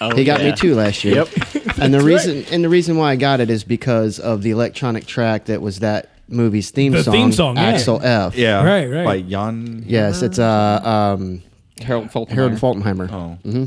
Oh, 0.00 0.14
he 0.14 0.24
got 0.24 0.40
yeah. 0.40 0.50
me 0.50 0.56
too 0.56 0.74
last 0.74 1.02
year. 1.04 1.14
Yep. 1.16 1.78
And 1.78 1.92
the 1.98 2.00
reason 2.00 2.44
and 2.52 2.62
the 2.64 2.68
reason 2.68 2.96
why 2.96 3.12
I 3.12 3.16
got 3.16 3.40
it 3.40 3.50
is 3.50 3.64
because 3.64 4.18
of 4.20 4.42
the 4.42 4.50
electronic 4.50 5.06
track 5.06 5.46
that 5.46 5.60
was 5.60 5.80
that 5.80 6.10
movie's 6.28 6.70
theme 6.70 6.92
The 6.92 7.02
song. 7.04 7.12
theme 7.12 7.32
song, 7.32 7.56
yeah. 7.56 7.62
Axel 7.62 8.00
F. 8.02 8.36
Yeah. 8.36 8.62
Right, 8.64 8.86
right. 8.86 9.04
By 9.04 9.20
Jan. 9.22 9.84
Yes, 9.86 10.22
it's 10.22 10.38
uh 10.38 10.80
um 11.16 11.42
Harold 11.82 12.08
Faltermeyer. 12.08 12.30
Harold 12.30 12.52
Faltenheimer. 12.54 13.10
Oh. 13.12 13.38
hmm 13.48 13.64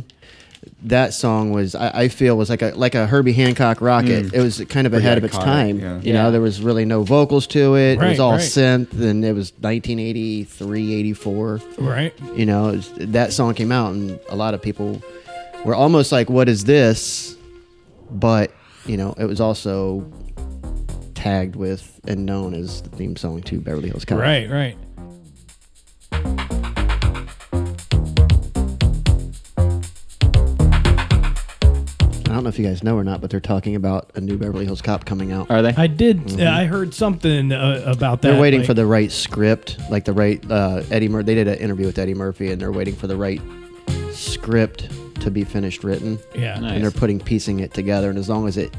That 0.83 1.13
song 1.13 1.51
was 1.51 1.75
I, 1.75 2.03
I 2.03 2.07
feel 2.07 2.37
was 2.37 2.49
like 2.49 2.61
a 2.61 2.71
like 2.75 2.95
a 2.95 3.07
Herbie 3.07 3.33
Hancock 3.33 3.79
Rockit. 3.79 4.33
It 4.33 4.41
was 4.41 4.63
kind 4.69 4.85
of 4.87 4.91
Pretty 4.93 5.05
ahead 5.05 5.17
of 5.17 5.23
its 5.25 5.35
iconic, 5.37 5.43
time. 5.43 5.79
yeah. 5.79 5.95
You 5.95 6.01
Yeah. 6.13 6.23
know, 6.23 6.31
there 6.31 6.41
was 6.41 6.61
really 6.61 6.85
no 6.85 7.03
vocals 7.03 7.47
to 7.47 7.75
it. 7.75 7.93
it 7.93 7.99
Right, 7.99 8.09
was 8.11 8.19
all 8.19 8.31
right. 8.33 8.39
synth, 8.41 8.93
and 9.01 9.25
it 9.25 9.33
was 9.33 9.51
1983, 9.59 10.93
84. 10.93 11.61
Right. 11.77 12.13
You 12.35 12.45
know, 12.45 12.63
was- 12.73 12.91
that 12.97 13.33
song 13.33 13.53
came 13.53 13.71
out, 13.71 13.93
and 13.93 14.19
a 14.29 14.35
lot 14.35 14.53
of 14.53 14.61
people 14.61 15.01
were 15.65 15.75
almost 15.75 16.11
like, 16.11 16.29
"What 16.29 16.49
is 16.49 16.65
this?" 16.65 17.35
But 18.09 18.51
you 18.85 18.97
know, 18.97 19.13
it 19.17 19.25
was 19.25 19.39
also 19.41 20.11
tagged 21.15 21.55
with 21.55 21.99
and 22.07 22.25
known 22.25 22.53
as 22.53 22.81
the 22.81 22.89
theme 22.89 23.15
song 23.15 23.41
to 23.43 23.59
Beverly 23.59 23.89
Hills 23.89 24.05
Cop. 24.05 24.19
Right. 24.19 24.49
Right. 24.49 24.77
I 32.23 32.33
don't 32.33 32.43
know 32.43 32.49
if 32.49 32.57
you 32.57 32.65
guys 32.65 32.81
know 32.81 32.95
or 32.95 33.03
not, 33.03 33.19
but 33.19 33.29
they're 33.29 33.41
talking 33.41 33.75
about 33.75 34.09
a 34.15 34.21
new 34.21 34.37
Beverly 34.37 34.63
Hills 34.63 34.81
Cop 34.81 35.03
coming 35.03 35.33
out. 35.33 35.51
Are 35.51 35.61
they? 35.61 35.73
I 35.75 35.87
did. 35.87 36.39
uh, 36.39 36.49
I 36.49 36.63
heard 36.63 36.93
something 36.93 37.51
uh, 37.51 37.83
about 37.85 38.21
that. 38.21 38.31
They're 38.31 38.41
waiting 38.41 38.61
like- 38.61 38.67
for 38.67 38.73
the 38.73 38.85
right 38.85 39.11
script, 39.11 39.77
like 39.89 40.05
the 40.05 40.13
right 40.13 40.41
uh, 40.49 40.81
Eddie 40.91 41.09
Murphy. 41.09 41.25
They 41.25 41.35
did 41.35 41.47
an 41.49 41.57
interview 41.57 41.87
with 41.87 41.99
Eddie 41.99 42.13
Murphy, 42.13 42.51
and 42.51 42.61
they're 42.61 42.71
waiting 42.71 42.95
for 42.95 43.07
the 43.07 43.17
right 43.17 43.41
script 44.11 44.87
to 45.21 45.31
be 45.31 45.43
finished 45.43 45.83
written. 45.83 46.19
Yeah. 46.35 46.59
Nice. 46.59 46.73
And 46.73 46.83
they're 46.83 46.91
putting 46.91 47.19
piecing 47.19 47.59
it 47.61 47.73
together, 47.73 48.09
and 48.09 48.17
as 48.19 48.29
long 48.29 48.47
as 48.47 48.57
it 48.57 48.75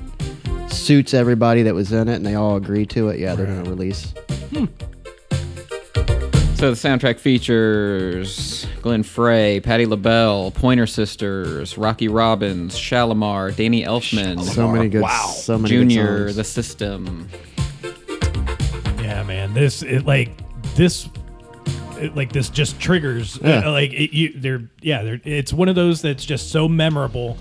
suits 0.68 1.14
everybody 1.14 1.62
that 1.62 1.74
was 1.74 1.92
in 1.92 2.08
it, 2.08 2.16
and 2.16 2.26
they 2.26 2.34
all 2.34 2.56
agree 2.56 2.86
to 2.86 3.08
it, 3.08 3.18
yeah, 3.20 3.34
they're 3.34 3.46
going 3.46 3.64
to 3.64 3.70
release. 3.70 4.12
Hmm. 4.54 4.66
So 6.54 6.70
the 6.72 6.76
soundtrack 6.76 7.18
features 7.18 8.68
Glenn 8.82 9.02
Frey, 9.02 9.58
Patti 9.58 9.84
LaBelle, 9.84 10.52
Pointer 10.52 10.86
Sisters, 10.86 11.76
Rockie 11.76 12.06
Robbins, 12.06 12.78
Shalimar, 12.78 13.50
Danny 13.50 13.82
Elfman, 13.84 14.40
So 14.40 14.68
many 14.70 14.88
good, 14.88 15.02
Wow. 15.02 15.26
so 15.26 15.58
many 15.58 15.74
Junior, 15.74 16.26
good 16.26 16.34
songs. 16.34 16.36
The 16.36 16.44
System. 16.44 17.28
Yeah, 19.00 19.24
man. 19.24 19.52
This 19.54 19.82
it 19.82 20.06
like 20.06 20.30
this. 20.76 21.08
It, 22.02 22.16
like 22.16 22.32
this 22.32 22.48
just 22.48 22.80
triggers 22.80 23.38
Yeah. 23.42 23.66
uh, 23.66 23.70
like 23.72 23.92
it, 23.92 24.14
you 24.14 24.32
they're 24.34 24.68
yeah 24.80 25.02
they're 25.02 25.20
it's 25.24 25.52
one 25.52 25.68
of 25.68 25.74
those 25.74 26.02
that's 26.02 26.24
just 26.24 26.50
so 26.50 26.68
memorable 26.68 27.38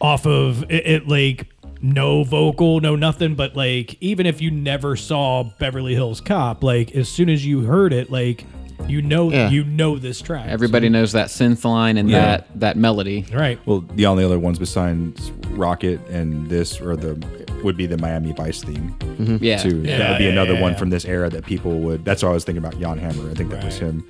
off 0.00 0.26
of 0.26 0.62
it, 0.70 0.86
it 0.86 1.08
like 1.08 1.46
no 1.80 2.22
vocal 2.24 2.80
no 2.80 2.94
nothing 2.96 3.34
but 3.34 3.56
like 3.56 3.96
even 4.00 4.24
if 4.26 4.40
you 4.40 4.50
never 4.50 4.94
saw 4.96 5.42
Beverly 5.58 5.94
Hills 5.94 6.20
Cop 6.20 6.62
like 6.62 6.92
as 6.92 7.08
soon 7.08 7.28
as 7.28 7.44
you 7.44 7.62
heard 7.62 7.92
it 7.92 8.10
like 8.10 8.44
you 8.88 9.02
know 9.02 9.30
Yeah. 9.30 9.50
you 9.50 9.64
know 9.64 9.98
this 9.98 10.20
track 10.20 10.46
Everybody 10.48 10.88
knows 10.88 11.12
that 11.12 11.28
synth 11.28 11.64
line 11.64 11.96
and 11.96 12.08
Yeah. 12.10 12.20
that 12.20 12.48
that 12.60 12.76
melody. 12.76 13.24
So- 13.30 13.36
right 13.36 13.58
Well, 13.66 13.84
the 13.94 14.06
only 14.06 14.24
other 14.24 14.38
ones 14.38 14.58
besides 14.58 15.30
Rockit 15.52 16.00
and 16.10 16.48
this 16.48 16.80
or 16.80 16.96
the 16.96 17.22
would 17.62 17.76
be 17.76 17.86
the 17.86 17.98
Miami 17.98 18.32
Vice 18.32 18.62
theme 18.62 18.94
Yeah. 19.40 19.56
too. 19.58 19.82
Yeah, 19.84 19.98
that 19.98 20.10
would 20.10 20.18
be 20.18 20.24
yeah, 20.24 20.30
another 20.30 20.54
yeah, 20.54 20.62
one 20.62 20.72
yeah. 20.72 20.78
from 20.78 20.90
this 20.90 21.04
era 21.04 21.30
that 21.30 21.44
people 21.46 21.78
would. 21.80 22.04
That's 22.04 22.22
what 22.22 22.30
I 22.30 22.32
was 22.32 22.44
thinking 22.44 22.62
about. 22.64 22.78
Jan 22.80 22.98
Hammer. 22.98 23.30
I 23.30 23.34
think 23.34 23.50
that 23.50 23.64
was 23.64 23.80
Right. 23.80 23.90
him. 23.90 24.04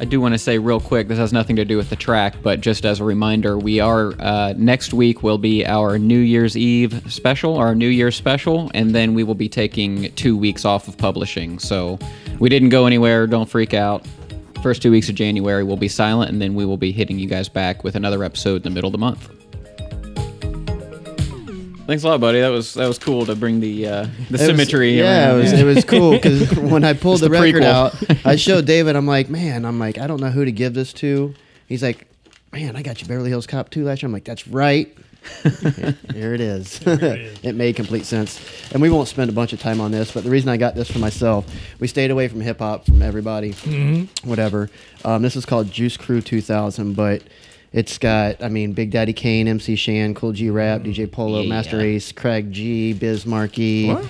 I 0.00 0.06
do 0.06 0.18
want 0.18 0.32
to 0.32 0.38
say 0.38 0.56
real 0.56 0.80
quick, 0.80 1.08
this 1.08 1.18
has 1.18 1.30
nothing 1.30 1.56
to 1.56 1.64
do 1.66 1.76
with 1.76 1.90
the 1.90 1.96
track, 1.96 2.36
but 2.42 2.62
just 2.62 2.86
as 2.86 3.00
a 3.00 3.04
reminder, 3.04 3.58
we 3.58 3.80
are 3.80 4.14
uh, 4.18 4.54
next 4.56 4.94
week 4.94 5.22
will 5.22 5.36
be 5.36 5.66
our 5.66 5.98
New 5.98 6.18
Year's 6.18 6.56
Eve 6.56 7.02
special, 7.12 7.58
our 7.58 7.74
New 7.74 7.88
Year's 7.88 8.16
special, 8.16 8.70
and 8.72 8.94
then 8.94 9.12
we 9.12 9.24
will 9.24 9.34
be 9.34 9.46
taking 9.46 10.10
two 10.14 10.38
weeks 10.38 10.64
off 10.64 10.88
of 10.88 10.96
publishing. 10.96 11.58
So 11.58 11.98
we 12.38 12.48
didn't 12.48 12.70
go 12.70 12.86
anywhere. 12.86 13.26
Don't 13.26 13.46
freak 13.46 13.74
out. 13.74 14.06
First 14.62 14.80
two 14.80 14.90
weeks 14.90 15.10
of 15.10 15.16
January, 15.16 15.64
we'll 15.64 15.76
be 15.76 15.88
silent, 15.88 16.30
and 16.30 16.40
then 16.40 16.54
we 16.54 16.64
will 16.64 16.78
be 16.78 16.92
hitting 16.92 17.18
you 17.18 17.28
guys 17.28 17.50
back 17.50 17.84
with 17.84 17.94
another 17.94 18.24
episode 18.24 18.56
in 18.56 18.62
the 18.62 18.70
middle 18.70 18.88
of 18.88 18.92
the 18.92 18.98
month. 18.98 19.39
Thanks 21.90 22.04
a 22.04 22.06
lot, 22.06 22.20
buddy. 22.20 22.38
That 22.38 22.50
was 22.50 22.74
that 22.74 22.86
was 22.86 23.00
cool 23.00 23.26
to 23.26 23.34
bring 23.34 23.58
the 23.58 23.84
uh, 23.84 24.02
the 24.02 24.08
It 24.20 24.30
was- 24.30 24.40
symmetry. 24.42 24.96
yeah, 24.96 25.34
it 25.34 25.36
was 25.38 25.52
it 25.52 25.64
was 25.64 25.84
cool 25.84 26.12
because 26.12 26.48
when 26.56 26.84
I 26.84 26.92
pulled 26.92 27.18
the, 27.18 27.28
the 27.28 27.30
record 27.30 27.62
prequel. 27.64 28.16
out, 28.20 28.26
I 28.26 28.36
showed 28.46 28.64
David. 28.64 28.94
I'm 28.94 29.08
like, 29.08 29.28
man, 29.28 29.64
I'm 29.64 29.80
like, 29.80 29.98
I 29.98 30.06
don't 30.06 30.20
know 30.20 30.30
who 30.30 30.44
to 30.44 30.52
give 30.52 30.72
this 30.72 30.92
to. 30.94 31.34
He's 31.66 31.82
like, 31.82 32.06
man, 32.52 32.76
I 32.76 32.82
got 32.82 33.02
you 33.02 33.08
Beverly 33.08 33.28
Hills 33.30 33.48
Cop 33.48 33.70
2 33.70 33.82
last 33.84 34.02
year. 34.02 34.06
I'm 34.06 34.12
like, 34.12 34.24
that's 34.24 34.46
right. 34.46 34.96
Here- 35.42 35.96
Here 36.14 36.32
it 36.34 36.40
is. 36.40 36.80
it 36.86 37.54
made 37.56 37.74
complete 37.74 38.06
sense. 38.06 38.40
And 38.72 38.80
we 38.80 38.88
won't 38.88 39.08
spend 39.08 39.28
a 39.28 39.32
bunch 39.32 39.52
of 39.52 39.60
time 39.60 39.80
on 39.80 39.90
this, 39.90 40.12
but 40.12 40.22
the 40.22 40.30
reason 40.30 40.48
I 40.48 40.56
got 40.58 40.76
this 40.76 40.88
for 40.90 41.00
myself, 41.00 41.44
we 41.80 41.88
stayed 41.88 42.10
away 42.12 42.28
from 42.28 42.40
hip 42.40 42.60
hop 42.60 42.86
from 42.86 43.02
everybody, 43.02 43.50
whatever. 44.24 44.70
Um, 45.04 45.22
this 45.22 45.34
is 45.34 45.44
called 45.44 45.72
Juice 45.72 45.96
Crew 45.96 46.20
2000, 46.20 46.94
but 46.94 47.22
it's 47.72 47.98
got, 47.98 48.42
I 48.42 48.48
mean, 48.48 48.72
Big 48.72 48.90
Daddy 48.90 49.12
Kane, 49.12 49.46
MC 49.48 49.76
Shan, 49.76 50.14
Kool 50.14 50.32
G 50.32 50.50
Rap, 50.50 50.82
DJ 50.82 51.10
Polo, 51.10 51.40
Yeah. 51.42 51.48
Masta 51.48 51.80
Ace, 51.80 52.12
Craig 52.12 52.52
G, 52.52 52.92
Biz 52.92 53.26
Markie. 53.26 53.88
What? 53.88 54.04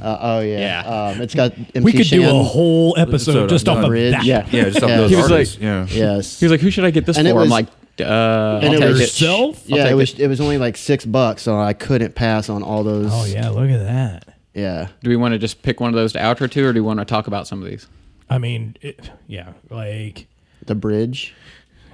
Uh, 0.00 0.18
oh 0.20 0.40
yeah. 0.40 0.82
Yeah. 0.82 1.10
Um, 1.14 1.20
it's 1.20 1.34
got 1.34 1.52
MC 1.56 1.80
we 1.80 1.92
could 1.92 2.06
Shan. 2.06 2.20
do 2.20 2.28
a 2.28 2.42
whole 2.42 2.94
episode 2.98 3.32
So, 3.32 3.46
just 3.46 3.68
off 3.68 3.84
of 3.84 3.90
that 3.92 4.24
Yeah. 4.24 4.46
Yeah, 4.50 4.64
just 4.64 4.82
off 4.82 4.88
Yeah. 4.90 4.96
those 4.96 5.10
He 5.10 5.16
was 5.16 5.30
artists. 5.30 5.58
yeah. 5.60 5.86
Yes. 5.90 6.40
He 6.40 6.46
was 6.46 6.50
like, 6.50 6.60
"Who 6.60 6.70
should 6.70 6.84
I 6.84 6.90
get 6.90 7.06
this 7.06 7.16
And 7.18 7.28
it 7.28 7.30
for?" 7.30 7.36
was- 7.36 7.44
I'm 7.44 7.50
like, 7.50 7.66
uh, 8.00 8.60
and 8.62 8.74
I'll 8.74 8.82
it 8.82 8.88
was. 8.88 9.00
Yourself? 9.00 9.62
Yeah, 9.66 9.88
it 9.90 9.94
was 9.94 10.18
it 10.18 10.26
was 10.26 10.40
only 10.40 10.58
like 10.58 10.76
six 10.76 11.04
bucks, 11.04 11.42
so 11.42 11.60
I 11.60 11.72
couldn't 11.74 12.14
pass 12.16 12.48
on 12.48 12.62
all 12.64 12.82
those. 12.82 13.10
oh 13.12 13.26
yeah 13.26 13.50
look 13.50 13.70
at 13.70 13.84
that 13.84 14.24
yeah. 14.54 14.88
Do 15.02 15.10
we 15.10 15.16
want 15.16 15.32
to 15.32 15.38
just 15.38 15.62
pick 15.62 15.78
one 15.80 15.88
of 15.90 15.94
those 15.94 16.12
to 16.14 16.18
outro 16.18 16.50
to, 16.50 16.64
or 16.66 16.72
do 16.72 16.82
we 16.82 16.86
want 16.86 16.98
to 16.98 17.04
talk 17.04 17.26
about 17.26 17.46
some 17.46 17.62
of 17.62 17.68
these? 17.68 17.86
I 18.28 18.38
mean 18.38 18.76
it, 18.80 19.10
yeah 19.28 19.50
like 19.70 20.26
The 20.66 20.74
bridge. 20.74 21.32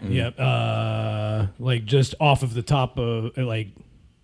Yeah, 0.03 0.29
uh, 0.29 1.47
like 1.59 1.85
just 1.85 2.15
off 2.20 2.43
of 2.43 2.55
the 2.55 2.62
top 2.62 2.99
of 2.99 3.37
like 3.37 3.69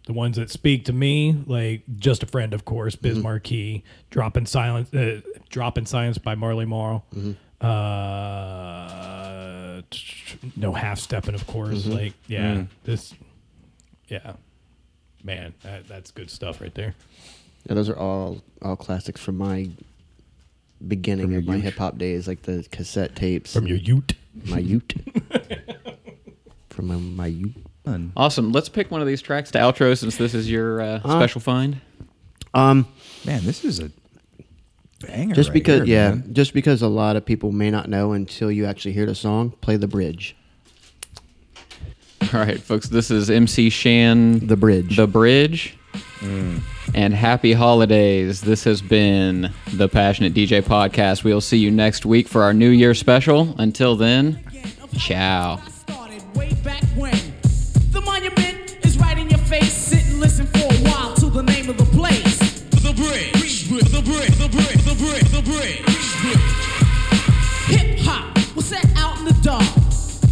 the 0.06 0.12
ones 0.12 0.36
that 0.36 0.50
speak 0.50 0.84
to 0.86 0.92
me, 0.92 1.42
like 1.46 1.82
just 1.96 2.22
a 2.22 2.26
friend, 2.26 2.52
of 2.52 2.64
course, 2.64 2.94
Biz 2.94 3.18
Markie, 3.18 3.84
Drop 4.10 4.36
in 4.36 4.46
Silence, 4.46 4.92
uh, 4.92 5.20
Droppin' 5.50 5.86
Science 5.86 6.18
by 6.18 6.34
Marley 6.34 6.66
Marl, 6.66 7.04
uh, 7.60 9.82
no 10.56 10.72
half 10.72 10.98
stepping, 10.98 11.34
of 11.34 11.46
course. 11.46 11.86
Like, 11.86 12.14
yeah, 12.26 12.64
this, 12.84 13.14
yeah, 14.08 14.34
man, 15.22 15.54
that, 15.62 15.88
that's 15.88 16.10
good 16.10 16.30
stuff 16.30 16.60
right 16.60 16.74
there. 16.74 16.94
Yeah, 17.66 17.74
those 17.74 17.88
are 17.88 17.96
all 17.96 18.42
all 18.60 18.76
classics 18.76 19.22
from 19.22 19.38
my 19.38 19.70
beginning 20.86 21.34
of 21.34 21.46
my 21.46 21.58
hip 21.58 21.76
hop 21.76 21.96
days, 21.96 22.28
like 22.28 22.42
the 22.42 22.66
cassette 22.70 23.16
tapes. 23.16 23.54
From 23.54 23.66
your 23.66 23.78
Ute. 23.78 24.14
My 24.46 24.58
Ute. 24.58 24.94
from 26.70 26.86
my, 26.88 26.96
my 26.96 27.26
Ute. 27.26 27.54
Awesome. 28.16 28.50
Let's 28.52 28.68
pick 28.68 28.90
one 28.90 29.00
of 29.00 29.06
these 29.06 29.20
tracks 29.22 29.50
to 29.52 29.58
outro 29.58 29.96
since 29.96 30.16
this 30.16 30.34
is 30.34 30.50
your 30.50 30.80
uh, 30.80 31.00
special 31.00 31.40
find. 31.40 31.80
Um, 32.54 32.86
Man, 33.26 33.44
this 33.44 33.64
is 33.64 33.80
a 33.80 33.90
banger. 35.00 35.34
just 35.34 35.48
right 35.50 35.54
because, 35.54 35.78
here, 35.80 35.86
yeah, 35.96 36.08
man. 36.10 36.32
just 36.32 36.54
because 36.54 36.80
a 36.82 36.88
lot 36.88 37.16
of 37.16 37.24
people 37.26 37.52
may 37.52 37.70
not 37.70 37.88
know 37.88 38.12
until 38.12 38.50
you 38.50 38.64
actually 38.64 38.92
hear 38.92 39.06
the 39.06 39.14
song, 39.14 39.50
play 39.60 39.76
the 39.76 39.88
bridge. 39.88 40.34
All 42.32 42.40
right, 42.40 42.60
folks. 42.60 42.88
This 42.88 43.10
is 43.10 43.28
MC 43.28 43.68
Shan, 43.70 44.46
The 44.46 44.56
bridge. 44.56 44.96
the 44.96 45.06
bridge, 45.06 45.76
and 46.94 47.14
happy 47.14 47.52
holidays. 47.52 48.40
This 48.40 48.64
has 48.64 48.82
been 48.82 49.52
the 49.72 49.88
Passionate 49.88 50.34
DJ 50.34 50.62
podcast. 50.62 51.24
We'll 51.24 51.40
see 51.40 51.58
you 51.58 51.70
next 51.70 52.04
week 52.04 52.28
for 52.28 52.42
our 52.42 52.52
New 52.52 52.70
Year 52.70 52.94
special. 52.94 53.54
Until 53.58 53.96
then, 53.96 54.40
ciao. 54.98 55.56
started 55.66 56.22
way 56.36 56.52
back 56.62 56.82
when. 56.96 57.18
The 57.92 58.00
monument 58.00 58.84
is 58.84 58.98
right 58.98 59.16
in 59.16 59.30
your 59.30 59.38
face. 59.40 59.72
Sit 59.72 60.04
and 60.06 60.20
listen 60.20 60.46
for 60.46 60.58
a 60.64 60.76
while 60.90 61.14
to 61.14 61.30
the 61.30 61.42
name 61.42 61.68
of 61.70 61.78
the 61.78 61.86
place. 61.86 62.38
The 62.82 62.92
bridge, 62.92 63.68
the 63.68 64.02
bridge, 64.02 64.36
the 64.36 64.48
bridge, 64.48 64.84
the 64.84 64.94
bridge, 64.96 65.30
the 65.30 65.42
bridge. 65.42 65.84
Hip 67.66 67.98
hop 68.00 68.56
was 68.56 68.66
set 68.66 68.84
out 68.96 69.18
in 69.18 69.24
the 69.24 69.36
dark. 69.42 69.64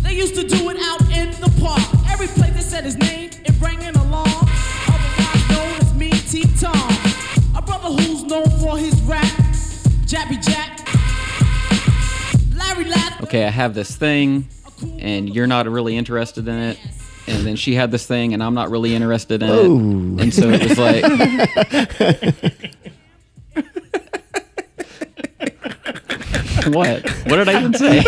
They 0.03 0.15
used 0.15 0.35
to 0.35 0.47
do 0.47 0.69
it 0.71 0.77
out 0.81 1.01
in 1.11 1.31
the 1.41 1.53
park. 1.61 1.83
Every 2.11 2.27
place 2.27 2.55
they 2.55 2.61
said 2.61 2.85
his 2.85 2.97
name, 2.99 3.31
it 3.45 3.59
rang 3.61 3.83
an 3.83 3.97
alarm. 3.97 4.32
Tom. 6.63 6.89
A 7.57 7.63
brother 7.63 7.89
who's 7.89 8.23
known 8.23 8.49
for 8.61 8.79
his 8.79 8.95
rap. 9.03 9.25
Jappy 10.07 10.41
Jack. 10.41 10.79
Larry 12.57 12.85
Ladd. 12.85 13.21
okay, 13.25 13.45
I 13.45 13.51
have 13.51 13.75
this 13.75 13.97
thing, 13.97 14.47
and 15.01 15.29
you're 15.35 15.49
not 15.49 15.67
really 15.67 15.97
interested 15.97 16.47
in 16.47 16.57
it. 16.57 16.79
And 17.27 17.45
then 17.45 17.57
she 17.57 17.75
had 17.75 17.91
this 17.91 18.07
thing, 18.07 18.33
and 18.33 18.45
I'm 18.45 18.55
not 18.55 18.71
really 18.71 18.95
interested 18.95 19.43
in 19.43 19.51
it. 19.51 20.23
And 20.23 20.33
so 20.33 20.51
it 20.51 20.63
was 20.63 20.79
like, 20.79 21.03
what? 26.73 27.03
What 27.27 27.37
did 27.37 27.49
I 27.49 27.59
even 27.59 27.75
say? 27.75 28.05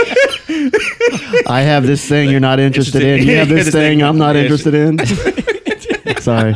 I 1.49 1.63
have 1.63 1.85
this 1.87 2.09
thing 2.09 2.31
you're 2.31 2.39
not 2.39 2.61
interested 2.61 3.03
in. 3.03 3.27
You 3.27 3.35
have 3.37 3.49
this 3.49 3.73
thing 3.73 4.01
I'm 4.01 4.19
not 4.19 4.37
interested 4.37 4.75
in. 4.75 5.01
Sorry. 6.21 6.55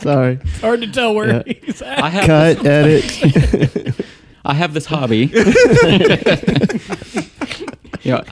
Sorry. 0.00 0.38
It's 0.42 0.60
hard 0.60 0.80
to 0.82 0.90
tell 0.90 1.14
where 1.14 1.28
Yeah. 1.28 1.42
he's 1.62 1.82
at. 1.82 2.02
I 2.02 2.08
have 2.10 2.26
Cut, 2.26 2.58
this, 2.62 3.22
edit. 3.22 4.06
I 4.44 4.54
have 4.54 4.72
this 4.74 4.86
hobby. 4.86 5.26
yeah, 8.02 8.22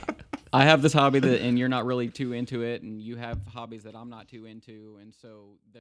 I 0.51 0.63
have 0.65 0.81
this 0.81 0.93
hobby 0.93 1.19
that, 1.19 1.41
and 1.41 1.57
you're 1.59 1.69
not 1.69 1.85
really 1.85 2.07
too 2.09 2.33
into 2.33 2.63
it, 2.63 2.81
and 2.81 2.99
you 3.01 3.15
have 3.17 3.37
hobbies 3.47 3.83
that 3.83 3.95
I'm 3.95 4.09
not 4.09 4.27
too 4.27 4.45
into, 4.45 4.97
and 5.01 5.13
so. 5.21 5.49
The, 5.73 5.79